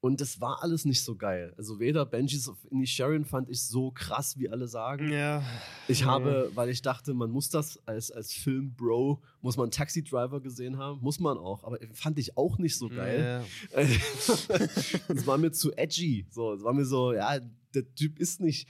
Und 0.00 0.20
das 0.20 0.40
war 0.40 0.62
alles 0.62 0.84
nicht 0.84 1.02
so 1.02 1.16
geil. 1.16 1.52
Also 1.56 1.80
weder 1.80 2.06
Benji's 2.06 2.48
of 2.48 2.58
Inisherin 2.70 3.24
fand 3.24 3.48
ich 3.48 3.60
so 3.62 3.90
krass, 3.90 4.38
wie 4.38 4.48
alle 4.48 4.68
sagen. 4.68 5.10
Ja. 5.10 5.42
Ich 5.88 6.00
Ja. 6.00 6.06
habe, 6.06 6.52
weil 6.54 6.68
ich 6.68 6.80
dachte, 6.82 7.12
man 7.12 7.30
muss 7.30 7.48
das 7.48 7.80
als, 7.88 8.12
als 8.12 8.32
Film-Bro, 8.32 9.20
muss 9.40 9.56
man 9.56 9.70
Taxi 9.72 10.04
Driver 10.04 10.40
gesehen 10.40 10.76
haben, 10.78 11.00
muss 11.00 11.18
man 11.18 11.38
auch, 11.38 11.64
aber 11.64 11.78
fand 11.92 12.20
ich 12.20 12.36
auch 12.36 12.58
nicht 12.58 12.76
so 12.76 12.88
geil. 12.88 13.44
Ja. 13.74 13.82
Es 15.08 15.26
war 15.26 15.38
mir 15.38 15.50
zu 15.50 15.72
edgy. 15.76 16.26
So, 16.30 16.52
es 16.52 16.62
war 16.62 16.72
mir 16.74 16.84
so, 16.84 17.12
ja, 17.12 17.40
der 17.74 17.92
Typ 17.94 18.20
ist 18.20 18.40
nicht, 18.40 18.68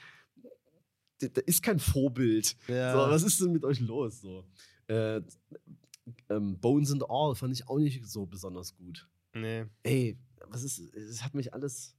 der, 1.20 1.28
der 1.30 1.46
ist 1.48 1.62
kein 1.62 1.78
Vorbild. 1.78 2.56
Ja. 2.68 2.92
So, 2.92 2.98
was 3.10 3.22
ist 3.22 3.40
denn 3.40 3.52
mit 3.52 3.64
euch 3.64 3.80
los? 3.80 4.20
So, 4.20 4.44
äh, 4.88 5.20
ähm, 6.28 6.58
Bones 6.60 6.92
and 6.92 7.04
All 7.08 7.34
fand 7.34 7.52
ich 7.54 7.68
auch 7.68 7.78
nicht 7.78 8.06
so 8.06 8.26
besonders 8.26 8.76
gut. 8.76 9.08
Nee. 9.34 9.66
Ey, 9.82 10.18
was 10.48 10.62
ist, 10.62 10.78
es 10.94 11.22
hat 11.24 11.34
mich 11.34 11.52
alles. 11.52 11.94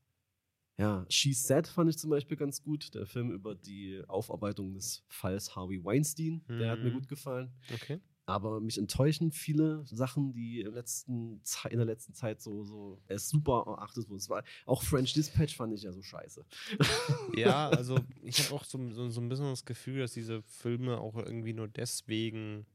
Ja, 0.80 1.06
She 1.10 1.34
Said 1.34 1.68
fand 1.68 1.90
ich 1.90 1.98
zum 1.98 2.12
Beispiel 2.12 2.38
ganz 2.38 2.62
gut. 2.62 2.94
Der 2.94 3.08
Film 3.08 3.32
über 3.32 3.56
die 3.56 4.02
Aufarbeitung 4.08 4.76
des 4.76 5.04
Falls 5.08 5.56
Harvey 5.56 5.84
Weinstein. 5.84 6.44
Der 6.48 6.70
hat 6.72 6.80
mir 6.80 6.92
Mhm. 6.92 6.94
gut 6.96 7.08
gefallen. 7.08 7.52
Okay. 7.74 8.00
Aber 8.30 8.60
mich 8.60 8.78
enttäuschen 8.78 9.32
viele 9.32 9.86
Sachen, 9.86 10.34
die 10.34 10.60
im 10.60 10.74
letzten, 10.74 11.42
in 11.70 11.78
der 11.78 11.86
letzten 11.86 12.14
Zeit 12.14 12.42
so, 12.42 12.64
so 12.66 13.00
es 13.08 13.30
super 13.30 13.64
erachtet 13.66 14.10
wurden. 14.10 14.18
Es 14.18 14.30
war, 14.30 14.44
auch 14.66 14.84
French 14.84 15.14
Dispatch 15.14 15.56
fand 15.56 15.74
ich 15.74 15.84
ja 15.84 15.92
so 15.94 16.02
scheiße. 16.04 16.46
Ja, 17.38 17.70
also 17.70 17.98
ich 18.24 18.40
habe 18.44 18.54
auch 18.56 18.66
so, 18.66 18.78
so, 18.92 19.10
so 19.10 19.22
ein 19.22 19.30
bisschen 19.30 19.46
das 19.46 19.64
Gefühl, 19.64 20.00
dass 20.02 20.12
diese 20.14 20.42
Filme 20.44 21.00
auch 21.00 21.16
irgendwie 21.16 21.54
nur 21.54 21.68
deswegen 21.70 22.66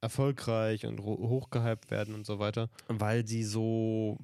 erfolgreich 0.00 0.86
und 0.86 1.00
ho- 1.00 1.28
hochgehypt 1.28 1.90
werden 1.90 2.14
und 2.14 2.26
so 2.26 2.38
weiter, 2.38 2.68
weil 2.88 3.26
sie 3.26 3.44
so, 3.44 4.18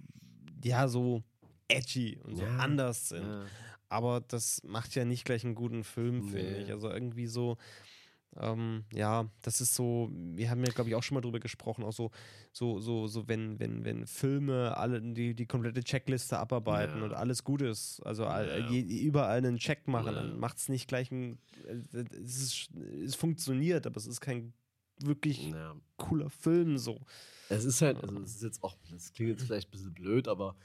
ja, 0.63 0.89
so 0.89 1.23
edgy 1.69 2.19
und 2.25 2.37
so 2.37 2.43
Ja, 2.45 2.57
anders 2.59 3.09
sind. 3.11 3.27
Ja. 3.27 3.45
Aber 3.89 4.21
das 4.21 4.63
macht 4.65 4.95
ja 4.95 5.05
nicht 5.05 5.25
gleich 5.25 5.45
einen 5.45 5.55
guten 5.55 5.83
Film, 5.85 6.23
finde 6.23 6.53
Nee. 6.53 6.63
ich. 6.63 6.71
Also 6.73 6.91
irgendwie 6.91 7.27
so, 7.27 7.57
ähm, 8.37 8.85
ja, 8.93 9.29
das 9.43 9.61
ist 9.61 9.75
so, 9.75 10.11
wir 10.13 10.51
haben 10.51 10.63
ja, 10.65 10.71
glaube 10.71 10.91
ich, 10.91 10.97
auch 10.97 11.03
schon 11.03 11.15
mal 11.17 11.21
drüber 11.21 11.41
gesprochen, 11.41 11.83
auch 11.85 11.93
so, 11.93 12.11
so, 12.53 12.79
so, 12.81 13.07
so, 13.07 13.27
wenn, 13.29 13.59
wenn, 13.59 13.85
wenn 13.85 14.07
Filme 14.07 14.77
alle 14.77 15.01
die, 15.01 15.35
die 15.35 15.47
komplette 15.47 15.83
Checkliste 15.83 16.39
abarbeiten 16.39 16.99
Ja. 16.99 17.05
und 17.07 17.15
alles 17.15 17.43
gut 17.45 17.63
ist, 17.63 18.01
also 18.05 18.25
Ja. 18.25 18.71
je, 18.71 18.81
überall 19.01 19.39
einen 19.39 19.57
Check 19.59 19.89
machen, 19.89 20.15
Ja. 20.15 20.23
dann 20.23 20.39
macht 20.39 20.59
es 20.59 20.69
nicht 20.69 20.89
gleich 20.89 21.11
ein, 21.11 21.39
äh, 21.67 22.05
es, 22.23 22.37
ist, 22.43 22.71
es 23.05 23.15
funktioniert, 23.15 23.87
aber 23.87 23.97
es 23.97 24.07
ist 24.07 24.21
kein 24.21 24.53
wirklich 25.01 25.55
cooler 25.97 26.29
Film 26.31 26.77
so. 26.79 27.01
Es 27.49 27.65
ist 27.65 27.81
halt, 27.83 28.03
also 28.03 28.19
es 28.21 28.37
ist 28.37 28.43
jetzt 28.43 28.63
auch, 28.63 28.77
das 28.91 29.13
klingt 29.13 29.31
jetzt 29.31 29.45
vielleicht 29.45 29.69
ein 29.69 29.71
bisschen 29.71 29.95
blöd, 29.95 30.29
aber 30.29 30.57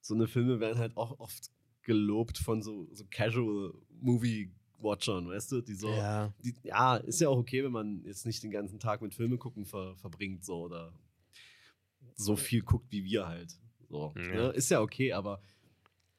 so 0.00 0.14
eine 0.14 0.26
Filme 0.26 0.58
werden 0.60 0.78
halt 0.78 0.96
auch 0.96 1.18
oft 1.20 1.50
gelobt 1.82 2.38
von 2.38 2.62
so, 2.62 2.88
so 2.92 3.04
Casual 3.10 3.74
Movie 4.00 4.52
Watchern, 4.82 5.28
weißt 5.28 5.52
du, 5.52 5.60
die 5.60 5.74
so, 5.74 5.88
Ja. 5.88 6.32
die, 6.42 6.54
ja, 6.62 6.96
ist 6.96 7.20
ja 7.20 7.28
auch 7.28 7.38
okay, 7.38 7.62
wenn 7.64 7.72
man 7.72 8.02
jetzt 8.04 8.26
nicht 8.26 8.42
den 8.42 8.50
ganzen 8.50 8.78
Tag 8.78 9.02
mit 9.02 9.14
Filme 9.14 9.38
gucken 9.38 9.64
ver, 9.64 9.96
verbringt, 9.96 10.44
so 10.44 10.62
oder 10.62 10.92
so 12.14 12.36
viel 12.36 12.62
guckt 12.62 12.90
wie 12.90 13.04
wir 13.04 13.26
halt. 13.28 13.58
So, 13.88 14.12
Ja. 14.16 14.22
ne? 14.34 14.48
Ist 14.50 14.70
ja 14.70 14.80
okay, 14.80 15.12
aber 15.12 15.40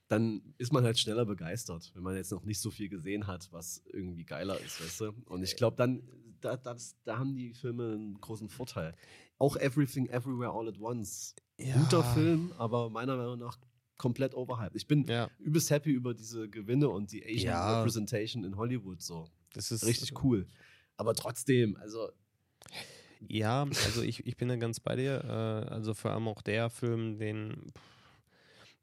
dann 0.08 0.42
ist 0.58 0.74
man 0.74 0.84
halt 0.84 1.00
schneller 1.00 1.26
begeistert, 1.26 1.92
wenn 1.96 2.04
man 2.04 2.16
jetzt 2.16 2.32
noch 2.32 2.44
nicht 2.44 2.60
so 2.60 2.70
viel 2.70 2.90
gesehen 2.90 3.28
hat, 3.28 3.52
was 3.52 3.82
irgendwie 3.94 4.26
geiler 4.26 4.60
ist, 4.60 4.82
weißt 4.82 5.02
du? 5.02 5.14
Und 5.26 5.42
ich 5.44 5.56
glaube, 5.56 5.78
dann, 5.78 6.04
da, 6.42 6.58
das, 6.58 6.98
da 7.06 7.18
haben 7.18 7.34
die 7.36 7.54
Filme 7.54 7.94
einen 7.94 8.20
großen 8.20 8.50
Vorteil. 8.50 8.94
Auch 9.38 9.56
Everything 9.56 10.08
Everywhere 10.08 10.52
All 10.52 10.68
at 10.68 10.80
Once. 10.80 11.34
Guter 11.58 12.04
Film, 12.04 12.52
aber 12.58 12.90
meiner 12.90 13.16
Meinung 13.16 13.38
nach 13.40 13.58
komplett 14.02 14.34
overhyped. 14.34 14.76
Ich 14.76 14.88
bin 14.88 15.06
Ja, 15.06 15.30
übelst 15.38 15.70
happy 15.70 15.92
über 15.92 16.14
diese 16.16 16.50
Gewinne 16.50 16.90
und 16.90 17.12
die 17.12 17.24
Asian 17.24 17.54
Ja. 17.54 17.78
Representation 17.80 18.44
in 18.44 18.58
Hollywood 18.58 19.02
so. 19.02 19.28
das 19.54 19.72
ist 19.72 19.86
Richtig 19.86 20.24
cool. 20.24 20.48
Aber 20.98 21.14
trotzdem, 21.14 21.78
also 21.78 22.10
Ja, 23.28 23.64
also 23.86 24.02
ich, 24.02 24.26
ich 24.26 24.36
bin 24.38 24.48
da 24.50 24.56
ganz 24.56 24.80
bei 24.80 24.96
dir. 24.96 25.24
Äh, 25.24 25.72
also 25.72 25.94
vor 25.94 26.12
allem 26.12 26.28
auch 26.28 26.42
der 26.42 26.70
Film, 26.72 27.20
den, 27.20 27.72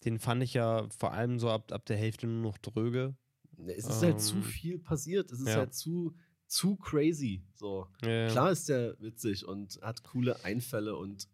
den 0.05 0.19
fand 0.20 0.43
ich 0.45 0.55
ja 0.55 0.86
vor 0.97 1.12
allem 1.12 1.39
so 1.40 1.51
ab, 1.51 1.73
ab 1.73 1.85
der 1.86 1.97
Hälfte 1.97 2.27
nur 2.28 2.43
noch 2.53 2.59
dröge. 2.59 3.16
es 3.66 3.86
ist 3.86 4.03
halt 4.03 4.15
Ähm, 4.15 4.19
zu 4.20 4.43
viel 4.43 4.78
passiert. 4.78 5.32
Es 5.32 5.40
ist 5.40 5.49
ja. 5.49 5.57
halt 5.57 5.74
zu, 5.74 6.15
zu 6.47 6.77
crazy. 6.77 7.43
So. 7.55 7.89
Ja. 8.05 8.28
Klar 8.28 8.53
ist 8.53 8.69
der 8.69 8.95
witzig 9.01 9.47
und 9.47 9.81
hat 9.82 10.05
coole 10.05 10.45
Einfälle 10.45 10.95
und 10.97 11.27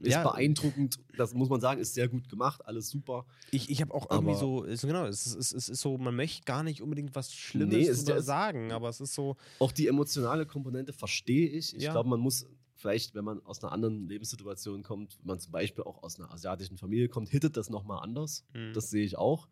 ist 0.00 0.12
Ja. 0.12 0.22
beeindruckend. 0.22 0.98
Das 1.16 1.34
muss 1.34 1.48
man 1.48 1.60
sagen, 1.60 1.80
ist 1.80 1.94
sehr 1.94 2.08
gut 2.08 2.28
gemacht, 2.28 2.64
alles 2.66 2.88
super. 2.88 3.26
Ich, 3.50 3.68
ich 3.70 3.80
habe 3.80 3.92
auch 3.94 4.10
irgendwie 4.10 4.30
Aber- 4.32 4.40
so, 4.40 4.62
ist, 4.64 4.82
genau, 4.82 5.06
es 5.06 5.26
ist, 5.26 5.52
es, 5.52 5.68
ist, 5.68 5.80
so, 5.80 5.98
man 5.98 6.14
möchte 6.16 6.44
gar 6.44 6.62
nicht 6.62 6.82
unbedingt 6.82 7.14
was 7.14 7.32
Schlimmes 7.34 7.74
Nee, 7.74 7.82
ist 7.82 8.06
sagen, 8.24 8.72
aber 8.72 8.88
es 8.88 9.00
ist 9.00 9.14
so, 9.14 9.36
Auch 9.58 9.72
die 9.72 9.86
emotionale 9.88 10.46
Komponente 10.46 10.92
verstehe 10.92 11.48
ich. 11.48 11.76
Ich 11.76 11.82
Ja. 11.82 11.92
glaube, 11.92 12.08
man 12.08 12.20
muss 12.20 12.46
vielleicht, 12.80 13.14
wenn 13.14 13.24
man 13.24 13.40
aus 13.44 13.62
einer 13.62 13.72
anderen 13.72 14.08
Lebenssituation 14.08 14.82
kommt, 14.82 15.18
wenn 15.20 15.26
man 15.26 15.38
zum 15.38 15.52
Beispiel 15.52 15.84
auch 15.84 16.02
aus 16.02 16.18
einer 16.18 16.30
asiatischen 16.32 16.78
Familie 16.78 17.08
kommt, 17.08 17.28
hittet 17.28 17.56
das 17.56 17.70
nochmal 17.70 18.02
anders. 18.02 18.44
Mhm. 18.54 18.72
Das 18.72 18.90
sehe 18.90 19.04
ich 19.04 19.16
auch. 19.16 19.48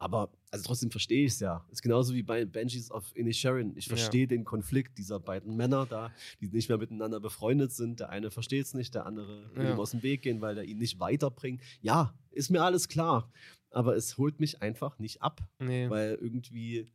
Aber 0.00 0.30
also 0.52 0.64
trotzdem 0.64 0.92
verstehe 0.92 1.26
ich 1.26 1.32
es 1.32 1.40
ja. 1.40 1.66
Ist 1.72 1.82
genauso 1.82 2.14
wie 2.14 2.22
bei 2.22 2.44
Benjis 2.44 2.90
of 2.92 3.10
Inisherin. 3.16 3.76
Ich 3.76 3.86
Ja. 3.86 3.96
verstehe 3.96 4.28
den 4.28 4.44
Konflikt 4.44 4.96
dieser 4.96 5.18
beiden 5.18 5.56
Männer 5.56 5.86
da, 5.86 6.12
die 6.40 6.48
nicht 6.48 6.68
mehr 6.68 6.78
miteinander 6.78 7.18
befreundet 7.18 7.72
sind. 7.72 7.98
Der 7.98 8.10
eine 8.10 8.30
versteht 8.30 8.64
es 8.64 8.74
nicht, 8.74 8.94
der 8.94 9.06
andere 9.06 9.50
will 9.56 9.64
Ja. 9.64 9.72
ihm 9.74 9.80
aus 9.80 9.90
dem 9.90 10.02
Weg 10.04 10.22
gehen, 10.22 10.40
weil 10.40 10.56
er 10.56 10.64
ihn 10.64 10.78
nicht 10.78 11.00
weiterbringt. 11.00 11.60
Ja, 11.82 12.14
ist 12.30 12.50
mir 12.50 12.62
alles 12.62 12.86
klar. 12.88 13.32
Aber 13.70 13.96
es 13.96 14.16
holt 14.18 14.38
mich 14.38 14.62
einfach 14.62 14.98
nicht 15.00 15.20
ab, 15.20 15.40
nee. 15.58 15.90
weil 15.90 16.14
irgendwie 16.22 16.86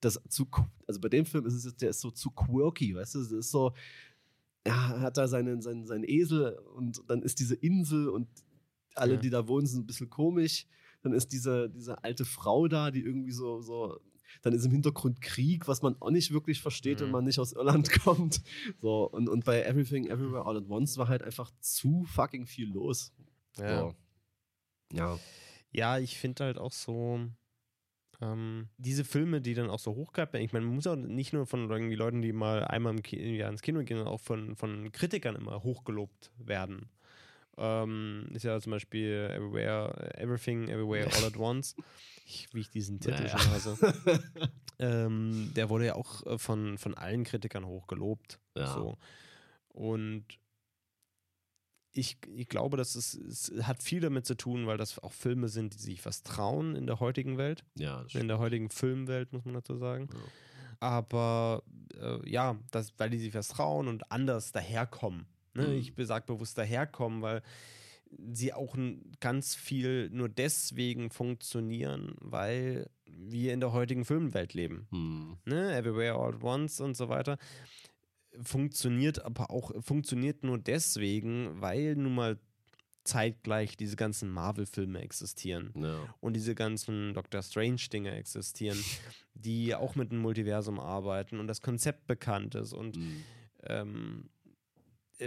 das 0.00 0.20
zu, 0.28 0.46
also 0.86 1.00
bei 1.00 1.08
dem 1.08 1.26
Film 1.26 1.46
ist 1.46 1.54
es, 1.54 1.64
jetzt- 1.64 1.82
der 1.82 1.90
ist 1.90 2.00
so 2.00 2.10
zu 2.12 2.30
quirky, 2.30 2.94
weißt 2.94 3.16
du, 3.16 3.20
es 3.20 3.32
ist 3.32 3.50
so, 3.50 3.72
ja, 4.66 4.94
er 4.94 5.00
hat 5.00 5.16
da 5.16 5.28
seinen, 5.28 5.62
seinen, 5.62 5.86
seinen 5.86 6.04
Esel 6.04 6.58
und 6.74 7.02
dann 7.08 7.22
ist 7.22 7.38
diese 7.40 7.54
Insel 7.54 8.08
und 8.08 8.28
alle, 8.94 9.14
Ja. 9.14 9.20
die 9.20 9.30
da 9.30 9.46
wohnen, 9.48 9.66
sind 9.66 9.82
ein 9.82 9.86
bisschen 9.86 10.10
komisch. 10.10 10.66
Dann 11.02 11.12
ist 11.12 11.28
diese, 11.32 11.70
diese 11.70 12.02
alte 12.02 12.24
Frau 12.24 12.66
da, 12.68 12.90
die 12.90 13.00
irgendwie 13.02 13.30
so, 13.32 13.60
so, 13.60 14.00
dann 14.42 14.52
ist 14.54 14.64
im 14.64 14.72
Hintergrund 14.72 15.20
Krieg, 15.20 15.68
was 15.68 15.82
man 15.82 15.94
auch 16.00 16.10
nicht 16.10 16.32
wirklich 16.32 16.60
versteht, 16.60 17.00
wenn 17.00 17.06
Mhm. 17.08 17.12
man 17.12 17.24
nicht 17.24 17.38
aus 17.38 17.52
Irland 17.52 17.90
kommt. 18.02 18.42
So, 18.80 19.08
und, 19.10 19.28
und 19.28 19.44
bei 19.44 19.62
Everything 19.62 20.06
Everywhere 20.08 20.46
All 20.46 20.56
at 20.56 20.68
Once 20.68 20.96
war 20.98 21.08
halt 21.08 21.22
einfach 21.22 21.50
zu 21.60 22.04
fucking 22.06 22.46
viel 22.46 22.68
los. 22.70 23.12
ja. 23.58 23.80
So. 23.80 23.94
Ja. 24.92 25.18
Ja, 25.72 25.98
ich 25.98 26.16
finde 26.18 26.44
halt 26.44 26.58
auch 26.58 26.72
so, 26.72 27.20
ähm, 28.20 28.68
diese 28.78 29.04
Filme, 29.04 29.40
die 29.40 29.54
dann 29.54 29.70
auch 29.70 29.78
so 29.78 29.94
hochgehypt 29.94 30.32
werden, 30.32 30.44
ich 30.44 30.52
meine, 30.52 30.66
man 30.66 30.74
muss 30.74 30.86
auch 30.86 30.96
nicht 30.96 31.32
nur 31.32 31.46
von 31.46 31.70
irgendwie 31.70 31.96
Leuten, 31.96 32.22
die 32.22 32.32
mal 32.32 32.64
einmal 32.64 32.94
im, 32.94 33.02
Ki 33.02 33.16
im 33.16 33.34
Jahr 33.34 33.50
ins 33.50 33.62
Kino 33.62 33.80
gehen, 33.80 33.98
sondern 33.98 34.14
auch 34.14 34.20
von, 34.20 34.56
von 34.56 34.90
Kritikern 34.92 35.36
immer 35.36 35.62
hochgelobt 35.62 36.30
werden. 36.38 36.88
Ähm, 37.58 38.26
ist 38.34 38.44
ja 38.44 38.60
zum 38.60 38.72
Beispiel 38.72 39.30
Everywhere, 39.32 40.14
Everything, 40.18 40.68
Everywhere, 40.68 41.10
All 41.14 41.24
at 41.24 41.36
Once. 41.38 41.74
Ich, 42.26 42.48
wie 42.52 42.60
ich 42.60 42.70
diesen 42.70 43.00
Titel 43.00 43.22
Naja. 43.22 43.38
schon 43.38 43.50
hasse. 43.50 43.94
ähm, 44.78 45.52
der 45.54 45.70
wurde 45.70 45.86
ja 45.86 45.94
auch 45.94 46.26
äh, 46.26 46.38
von, 46.38 46.76
von 46.76 46.94
allen 46.94 47.24
Kritikern 47.24 47.64
hochgelobt. 47.64 48.40
Ja. 48.56 48.74
So. 48.74 48.98
Und 49.68 50.24
ich, 51.96 52.18
ich 52.34 52.48
glaube, 52.48 52.76
dass 52.76 52.94
es, 52.94 53.14
es 53.14 53.52
hat 53.62 53.82
viel 53.82 54.00
damit 54.00 54.26
zu 54.26 54.36
tun, 54.36 54.66
weil 54.66 54.76
das 54.76 54.98
auch 54.98 55.12
Filme 55.12 55.48
sind, 55.48 55.74
die 55.74 55.78
sich 55.78 56.04
was 56.04 56.22
trauen 56.22 56.76
in 56.76 56.86
der 56.86 57.00
heutigen 57.00 57.38
Welt, 57.38 57.64
Ja, 57.74 58.02
das 58.02 58.14
in 58.14 58.28
der 58.28 58.38
heutigen 58.38 58.68
Filmwelt, 58.68 59.32
muss 59.32 59.44
man 59.44 59.54
dazu 59.54 59.76
sagen. 59.76 60.08
Ja. 60.12 60.20
Aber 60.80 61.62
äh, 61.98 62.28
ja, 62.28 62.56
das, 62.70 62.92
weil 62.98 63.10
die 63.10 63.18
sich 63.18 63.34
was 63.34 63.48
trauen 63.48 63.88
und 63.88 64.10
anders 64.12 64.52
daherkommen. 64.52 65.26
Ne? 65.54 65.68
Mhm. 65.68 65.74
Ich 65.74 65.94
sage 66.06 66.26
bewusst 66.26 66.58
daherkommen, 66.58 67.22
weil 67.22 67.42
sie 68.32 68.52
auch 68.52 68.76
ganz 69.20 69.54
viel 69.54 70.10
nur 70.10 70.28
deswegen 70.28 71.10
funktionieren, 71.10 72.14
weil 72.20 72.88
wir 73.06 73.54
in 73.54 73.60
der 73.60 73.72
heutigen 73.72 74.04
Filmwelt 74.04 74.54
leben 74.54 74.86
Hm. 74.90 75.38
ne, 75.46 75.74
Everywhere 75.74 76.14
All 76.14 76.34
at 76.34 76.42
Once 76.42 76.80
und 76.80 76.96
so 76.96 77.08
weiter, 77.08 77.38
funktioniert 78.42 79.24
aber 79.24 79.50
auch, 79.50 79.72
funktioniert 79.82 80.42
nur 80.44 80.58
deswegen, 80.58 81.60
weil 81.60 81.94
nun 81.96 82.14
mal 82.14 82.38
zeitgleich 83.04 83.76
diese 83.76 83.94
ganzen 83.96 84.30
Marvel-Filme 84.30 85.00
existieren 85.00 85.72
Ja. 85.76 86.12
und 86.20 86.34
diese 86.34 86.54
ganzen 86.56 87.14
Doctor 87.14 87.42
Strange-Dinge 87.42 88.10
existieren, 88.12 88.78
die 89.34 89.74
auch 89.74 89.94
mit 89.94 90.10
dem 90.10 90.18
Multiversum 90.18 90.80
arbeiten 90.80 91.38
und 91.38 91.46
das 91.46 91.62
Konzept 91.62 92.06
bekannt 92.06 92.54
ist 92.56 92.72
und 92.72 92.96
Hm. 92.96 93.22
ähm, 93.64 94.28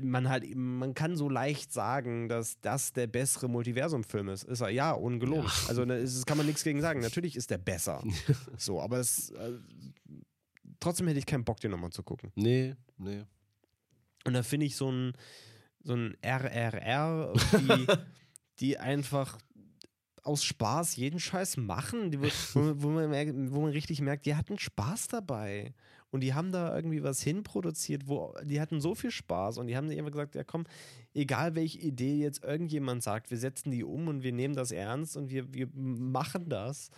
man 0.04 0.30
halt, 0.30 0.44
man 0.56 0.94
kann 0.94 1.16
so 1.16 1.30
leicht 1.30 1.74
sagen, 1.74 2.30
dass 2.30 2.60
das 2.62 2.94
der 2.94 3.08
bessere 3.08 3.48
Multiversum-Film 3.50 4.30
ist. 4.30 4.44
Ist 4.44 4.62
er, 4.62 4.70
ja, 4.70 4.92
ungelogen. 4.92 5.46
Ja. 5.48 5.68
Also 5.68 5.84
da 5.84 5.96
ist, 5.96 6.28
kann 6.28 6.38
man 6.38 6.46
nichts 6.46 6.64
gegen 6.64 6.80
sagen. 6.80 7.00
Natürlich 7.02 7.36
ist 7.36 7.50
der 7.50 7.58
besser. 7.58 8.04
so, 8.58 8.80
aber 8.82 9.00
es, 9.00 9.32
äh, 9.32 9.54
trotzdem 10.80 11.08
hätte 11.08 11.20
ich 11.20 11.26
keinen 11.26 11.46
Bock, 11.46 11.60
den 11.60 11.72
nochmal 11.72 11.92
zu 11.92 12.04
gucken. 12.04 12.32
Nee, 12.36 12.76
nee. 12.98 13.24
Und 14.26 14.34
da 14.34 14.44
finde 14.44 14.66
ich 14.66 14.76
so 14.76 14.92
ein, 14.92 15.14
so 15.84 15.94
ein 15.94 16.18
RRR, 16.22 17.34
die, 17.34 17.88
die 18.60 18.78
einfach 18.78 19.38
aus 20.24 20.44
Spaß 20.44 20.98
jeden 20.98 21.20
Scheiß 21.20 21.58
machen, 21.58 22.12
die, 22.12 22.22
wo, 22.22 22.30
wo, 22.54 22.90
man 22.90 23.10
merkt, 23.10 23.34
wo 23.52 23.62
man 23.62 23.72
richtig 23.72 24.02
merkt, 24.02 24.26
die 24.26 24.36
hatten 24.36 24.60
Spaß 24.60 25.08
dabei. 25.08 25.74
Und 26.12 26.22
die 26.22 26.34
haben 26.34 26.52
da 26.52 26.76
irgendwie 26.76 27.04
was 27.04 27.22
hinproduziert, 27.22 28.08
wo 28.08 28.34
die 28.44 28.60
hatten 28.60 28.82
so 28.82 28.96
viel 28.96 29.12
Spaß 29.12 29.60
und 29.60 29.68
die 29.68 29.78
haben 29.78 29.88
sich 29.88 29.98
einfach 30.00 30.12
gesagt, 30.12 30.36
ja 30.36 30.44
komm, 30.44 30.66
egal 31.14 31.54
welche 31.54 31.80
Idee 31.80 32.18
jetzt 32.18 32.44
irgendjemand 32.44 33.04
sagt, 33.04 33.30
wir 33.30 33.38
setzen 33.38 33.70
die 33.70 33.84
um 33.84 34.08
und 34.08 34.24
wir 34.24 34.32
nehmen 34.32 34.56
das 34.56 34.72
ernst 34.72 35.16
und 35.16 35.30
wir, 35.30 35.54
wir 35.54 35.70
machen 35.74 36.50
das. 36.50 36.90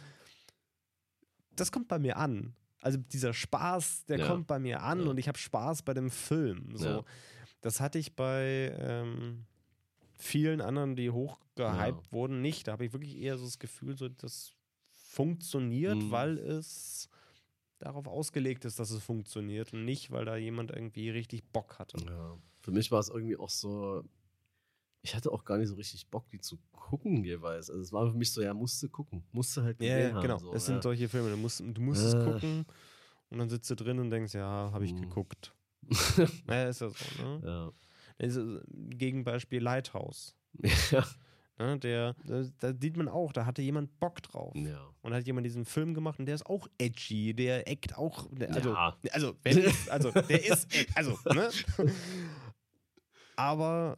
Das 1.55 1.73
kommt 1.73 1.89
bei 1.89 1.99
mir 1.99 2.15
an. 2.15 2.55
Also 2.81 2.97
dieser 2.97 3.33
Spaß, 3.33 4.05
der 4.05 4.19
Ja. 4.19 4.27
kommt 4.27 4.47
bei 4.47 4.59
mir 4.59 4.81
an 4.83 5.03
Ja. 5.03 5.09
und 5.09 5.17
ich 5.17 5.27
habe 5.27 5.37
Spaß 5.37 5.83
bei 5.83 5.93
dem 5.93 6.09
Film. 6.09 6.75
So. 6.75 6.85
Ja. 6.89 7.03
Das 7.61 7.79
hatte 7.79 7.99
ich 7.99 8.15
bei 8.15 8.75
ähm, 8.79 9.45
vielen 10.17 10.61
anderen, 10.61 10.95
die 10.95 11.09
hochgehypt 11.11 12.11
wurden, 12.11 12.41
nicht. 12.41 12.67
Da 12.67 12.73
habe 12.73 12.85
ich 12.85 12.93
wirklich 12.93 13.17
eher 13.17 13.37
so 13.37 13.45
das 13.45 13.59
Gefühl, 13.59 13.97
so, 13.97 14.09
das 14.09 14.53
funktioniert, 14.91 15.97
Mhm. 15.97 16.11
weil 16.11 16.37
es 16.37 17.07
darauf 17.79 18.07
ausgelegt 18.07 18.65
ist, 18.65 18.79
dass 18.79 18.91
es 18.91 19.03
funktioniert 19.03 19.73
und 19.73 19.85
nicht, 19.85 20.11
weil 20.11 20.25
da 20.25 20.35
jemand 20.37 20.71
irgendwie 20.71 21.09
richtig 21.09 21.43
Bock 21.51 21.79
hatte. 21.79 21.97
Für 22.61 22.71
mich 22.71 22.91
war 22.91 22.99
es 22.99 23.09
irgendwie 23.09 23.37
auch 23.37 23.49
so, 23.49 24.03
ich 25.03 25.15
hatte 25.15 25.31
auch 25.31 25.43
gar 25.45 25.57
nicht 25.57 25.67
so 25.69 25.75
richtig 25.75 26.07
Bock, 26.07 26.29
die 26.29 26.39
zu 26.39 26.57
gucken 26.71 27.23
jeweils. 27.23 27.69
Also 27.69 27.81
es 27.81 27.91
war 27.93 28.09
für 28.11 28.17
mich 28.17 28.31
so, 28.31 28.41
ja, 28.41 28.53
musste 28.53 28.89
gucken, 28.89 29.23
musste 29.31 29.63
halt 29.63 29.79
gesehen 29.79 30.09
ja 30.09 30.13
haben, 30.13 30.21
genau. 30.21 30.37
So, 30.39 30.53
es 30.53 30.67
ja. 30.67 30.73
sind 30.73 30.83
solche 30.83 31.07
Filme, 31.09 31.29
du 31.31 31.37
musst, 31.37 31.59
du 31.61 31.81
musst 31.81 32.03
es 32.03 32.13
Äh. 32.13 32.23
gucken 32.23 32.65
und 33.29 33.37
dann 33.39 33.49
sitzt 33.49 33.69
du 33.71 33.75
drin 33.75 33.99
und 33.99 34.09
denkst, 34.11 34.33
ja, 34.33 34.69
habe 34.71 34.85
ich 34.85 34.93
Mhm. 34.93 35.01
geguckt. 35.01 35.53
naja, 36.45 36.69
ist 36.69 36.81
ja 36.81 36.89
so, 36.89 37.23
ne? 37.23 37.41
ja. 37.43 37.71
Ist, 38.25 38.39
Gegenbeispiel 38.69 39.61
Lighthouse. 39.63 40.35
ja. 40.91 41.03
Ne? 41.57 41.79
Der, 41.79 42.15
da, 42.59 42.73
sieht 42.79 42.97
man 42.97 43.07
auch, 43.07 43.33
da 43.33 43.45
hatte 43.45 43.61
jemand 43.61 43.99
Bock 43.99 44.21
drauf. 44.21 44.53
ja. 44.55 44.79
Und 45.01 45.13
hat 45.13 45.25
jemand 45.25 45.45
diesen 45.45 45.65
Film 45.65 45.93
gemacht 45.95 46.19
und 46.19 46.25
der 46.27 46.35
ist 46.35 46.45
auch 46.45 46.67
edgy, 46.77 47.33
der 47.33 47.67
eckt 47.67 47.97
auch, 47.97 48.27
der, 48.31 48.53
also, 48.53 48.69
Ja. 48.73 48.95
also, 49.11 49.35
wenn, 49.43 49.71
also, 49.89 50.11
der 50.11 50.45
ist, 50.51 50.67
also, 50.95 51.17
ne? 51.33 51.49
Aber 53.35 53.97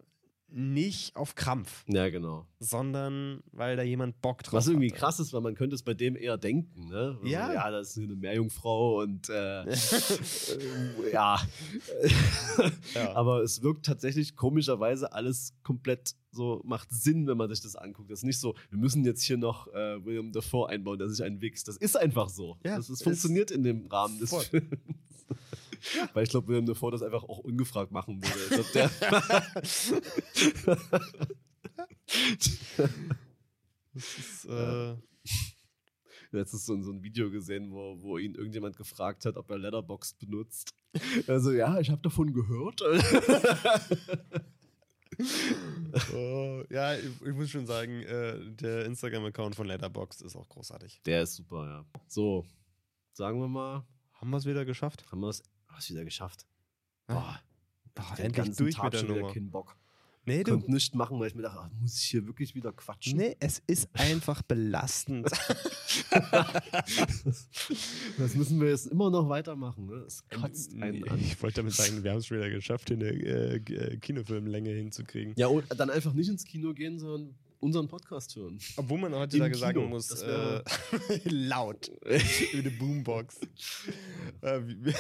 nicht 0.50 1.16
auf 1.16 1.34
Krampf, 1.36 1.84
Ja, 1.88 2.10
genau. 2.10 2.46
sondern 2.60 3.42
weil 3.52 3.76
da 3.76 3.82
jemand 3.84 4.22
Bock 4.22 4.44
drauf 4.44 4.54
Was 4.54 4.68
irgendwie 4.68 4.90
hatte. 4.92 5.00
krass 5.00 5.20
ist, 5.20 5.34
weil 5.34 5.42
man 5.42 5.56
könnte 5.56 5.76
es 5.76 5.82
bei 5.84 5.94
dem 5.96 6.16
eher 6.16 6.38
denken, 6.38 6.90
ne? 6.90 7.16
Also, 7.18 7.26
Ja. 7.26 7.52
Ja, 7.54 7.72
das 7.72 7.90
ist 7.90 7.98
eine 8.04 8.16
Meerjungfrau 8.16 9.02
und 9.02 9.30
äh, 9.30 9.64
äh, 9.64 9.76
ja. 11.14 11.40
Ja. 12.94 13.14
Aber 13.16 13.42
es 13.42 13.64
wirkt 13.64 13.86
tatsächlich 13.86 14.36
komischerweise 14.36 15.12
alles 15.14 15.54
komplett 15.64 16.16
so, 16.32 16.62
macht 16.66 16.90
Sinn, 16.92 17.26
wenn 17.28 17.38
man 17.38 17.50
sich 17.50 17.62
das 17.62 17.76
anguckt. 17.76 18.12
Das 18.12 18.20
ist 18.20 18.24
nicht 18.26 18.40
so, 18.40 18.56
wir 18.70 18.78
müssen 18.80 19.04
jetzt 19.06 19.24
hier 19.24 19.38
noch 19.38 19.68
äh, 19.74 20.04
William 20.06 20.32
Dafoe 20.32 20.68
einbauen, 20.70 20.98
der 21.00 21.10
sich 21.10 21.24
einen 21.24 21.42
wichst. 21.42 21.68
Das 21.68 21.78
ist 21.78 21.96
einfach 21.98 22.30
so. 22.30 22.58
Ja, 22.64 22.78
das 22.78 22.90
ist- 22.90 23.04
funktioniert 23.04 23.52
in 23.52 23.64
dem 23.64 23.88
Rahmen 23.88 24.20
des 24.20 24.30
Voll. 24.30 24.46
Films. 25.84 26.10
Weil 26.14 26.24
ich 26.24 26.30
glaube, 26.30 26.48
William 26.48 26.66
Dafoe 26.66 26.92
das 26.92 27.02
einfach 27.02 27.24
auch 27.24 27.40
ungefragt 27.40 27.92
machen 27.92 28.22
würde. 28.22 28.62
Ich 28.62 28.72
glaub, 28.72 28.72
der 28.72 28.90
Das 33.94 34.18
ist, 34.18 34.46
äh, 34.46 34.96
letztens 36.32 36.66
so, 36.66 36.82
so 36.82 36.92
ein 36.92 37.04
Video 37.04 37.30
gesehen, 37.30 37.72
wo, 37.72 38.02
wo 38.02 38.18
ihn 38.18 38.34
irgendjemand 38.34 38.76
gefragt 38.76 39.24
hat, 39.26 39.38
ob 39.38 39.52
er 39.52 39.60
Letterboxd 39.60 40.18
benutzt. 40.20 40.74
Also 41.28 41.52
ja, 41.52 41.80
ich 41.80 41.92
habe 41.92 42.02
davon 42.02 42.34
gehört. 42.34 42.82
oh, 46.14 46.64
ja, 46.70 46.96
ich, 46.96 47.06
ich 47.06 47.34
muss 47.34 47.50
schon 47.52 47.66
sagen, 47.68 48.02
äh, 48.04 48.40
der 48.56 48.86
Instagram-Account 48.86 49.56
von 49.56 49.68
Letterboxd 49.68 50.24
ist 50.24 50.36
auch 50.36 50.50
großartig. 50.50 51.02
Der 51.06 51.24
ist 51.24 51.36
super, 51.36 51.66
ja. 51.68 51.86
So, 52.08 52.46
sagen 53.14 53.40
wir 53.40 53.48
mal, 53.48 53.86
Haben 54.14 54.30
wir 54.32 54.38
es 54.38 54.46
wieder 54.46 54.66
geschafft? 54.66 55.06
haben 55.12 55.22
wir 55.22 55.30
es 55.30 55.44
hast 55.76 55.90
wieder 55.90 56.06
geschafft. 56.06 56.46
Ja. 57.10 57.16
Boah, 57.16 57.40
Boah, 57.96 58.16
den 58.18 58.26
endlich 58.26 58.46
ganzen 58.46 58.64
durch 58.64 58.76
Tag 58.76 58.86
mit 58.86 58.94
der 58.94 58.98
schon 59.00 59.10
wieder 59.10 59.20
Nummer. 59.22 59.34
keinen 59.34 59.52
Bock. 59.52 59.76
Nee, 60.26 60.38
Ich 60.40 60.44
du. 60.46 60.52
konnte 60.52 60.72
nichts 60.72 60.96
machen, 60.96 61.20
weil 61.20 61.28
ich 61.28 61.36
mir 61.36 61.42
dachte, 61.42 61.60
ach, 61.62 61.70
muss 61.82 61.98
ich 62.02 62.06
hier 62.10 62.26
wirklich 62.26 62.56
wieder 62.56 62.72
quatschen? 62.72 63.18
Nee, 63.18 63.36
es 63.42 63.62
ist 63.68 63.90
einfach 63.94 64.42
belastend. 64.42 65.30
Das 68.18 68.36
müssen 68.36 68.60
wir 68.62 68.70
jetzt 68.70 68.88
immer 68.88 69.10
noch 69.10 69.28
weitermachen. 69.30 69.86
Ne? 69.88 69.96
Es 70.08 70.24
kotzt 70.30 70.74
einen 70.82 71.08
an. 71.10 71.20
ich 71.20 71.42
wollte 71.42 71.58
damit 71.58 71.74
sagen, 71.74 72.04
wir 72.04 72.12
haben 72.12 72.20
es 72.20 72.30
wieder 72.32 72.50
geschafft, 72.50 72.88
hier 72.90 72.98
eine 72.98 73.10
äh, 73.10 73.56
äh, 73.56 73.98
Kinofilmlänge 73.98 74.70
hinzukriegen. 74.72 75.34
Ja, 75.38 75.48
und 75.48 75.66
dann 75.78 75.90
einfach 75.90 76.14
nicht 76.14 76.30
ins 76.30 76.44
Kino 76.46 76.74
gehen, 76.74 77.00
sondern 77.00 77.36
unseren 77.60 77.88
Podcast 77.88 78.36
hören. 78.36 78.60
Obwohl 78.78 79.00
man 79.00 79.14
heutzutage 79.14 79.54
Im 79.54 79.60
sagen 79.60 79.78
Kino, 79.80 79.90
muss, 79.90 80.12
äh, 80.22 80.62
laut, 81.26 81.92
über 82.54 82.62
die 82.64 82.70
Boombox. 82.78 83.40
äh, 84.42 84.62
wie, 84.66 84.94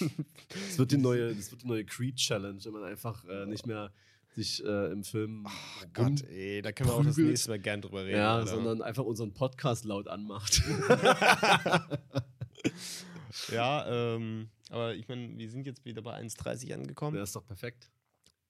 Das 0.48 0.78
wird 0.78 0.92
die 0.92 0.98
neue, 0.98 1.34
das 1.34 1.50
wird 1.50 1.62
die 1.62 1.66
neue 1.66 1.84
Creed-Challenge, 1.84 2.58
wenn 2.64 2.72
man 2.72 2.84
einfach 2.84 3.24
äh, 3.26 3.46
nicht 3.46 3.66
mehr 3.66 3.92
sich 4.34 4.62
äh, 4.64 4.92
im 4.92 5.02
Film 5.02 5.44
Ach 5.48 5.86
Gott, 5.94 6.22
ey, 6.28 6.60
da 6.62 6.72
können 6.72 6.90
wir 6.90 6.94
auch 6.94 7.04
das 7.04 7.16
nächste 7.16 7.50
Mal 7.50 7.58
gern 7.58 7.80
drüber 7.80 8.04
reden. 8.04 8.18
ja, 8.18 8.36
Alter. 8.36 8.50
sondern 8.50 8.82
einfach 8.82 9.04
unseren 9.04 9.32
Podcast 9.32 9.84
laut 9.84 10.08
anmacht. 10.08 10.62
Ja, 13.52 14.14
ähm, 14.14 14.48
aber 14.70 14.94
ich 14.94 15.06
meine, 15.08 15.36
wir 15.38 15.50
sind 15.50 15.66
jetzt 15.66 15.84
wieder 15.84 16.02
bei 16.02 16.18
1,30 16.20 16.74
angekommen. 16.74 17.14
Der 17.14 17.22
ist 17.22 17.36
doch 17.36 17.46
perfekt. 17.46 17.90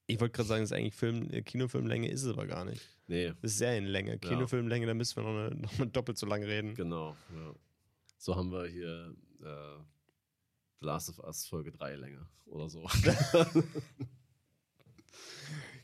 Ich 0.06 0.20
wollte 0.20 0.32
gerade 0.32 0.48
sagen, 0.48 0.62
das 0.62 0.70
ist 0.70 0.76
eigentlich 0.76 0.94
Film, 0.94 1.28
äh, 1.32 1.42
Kinofilmlänge 1.42 2.08
ist 2.08 2.22
es 2.22 2.32
aber 2.32 2.46
gar 2.46 2.64
nicht. 2.64 2.80
Nee, 3.08 3.32
Das 3.42 3.52
ist 3.52 3.58
Serienlänge. 3.58 4.18
Kinofilmlänge, 4.18 4.86
da 4.86 4.94
müssen 4.94 5.16
wir 5.16 5.22
noch, 5.24 5.50
eine, 5.50 5.54
noch 5.60 5.78
mal 5.78 5.86
doppelt 5.88 6.18
so 6.18 6.26
lange 6.26 6.46
reden. 6.46 6.74
genau. 6.74 7.16
Ja. 7.34 7.54
So 8.18 8.36
haben 8.36 8.50
wir 8.50 8.66
hier 8.66 9.14
äh, 9.42 9.82
The 10.80 10.86
Last 10.86 11.08
of 11.08 11.18
Us 11.20 11.46
Folge 11.46 11.72
3 11.72 11.96
Länge 11.96 12.26
oder 12.46 12.68
so. 12.68 12.82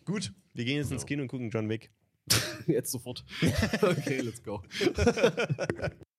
Gut, 0.04 0.32
wir 0.52 0.64
gehen 0.64 0.76
jetzt 0.76 0.90
ins 0.92 1.02
Genau. 1.06 1.08
Kino 1.08 1.22
und 1.22 1.28
gucken 1.28 1.50
John 1.50 1.68
Wick. 1.68 1.90
Jetzt 2.66 2.92
sofort. 2.92 3.24
Okay, 3.82 4.20
let's 4.20 4.42
go. 4.42 4.62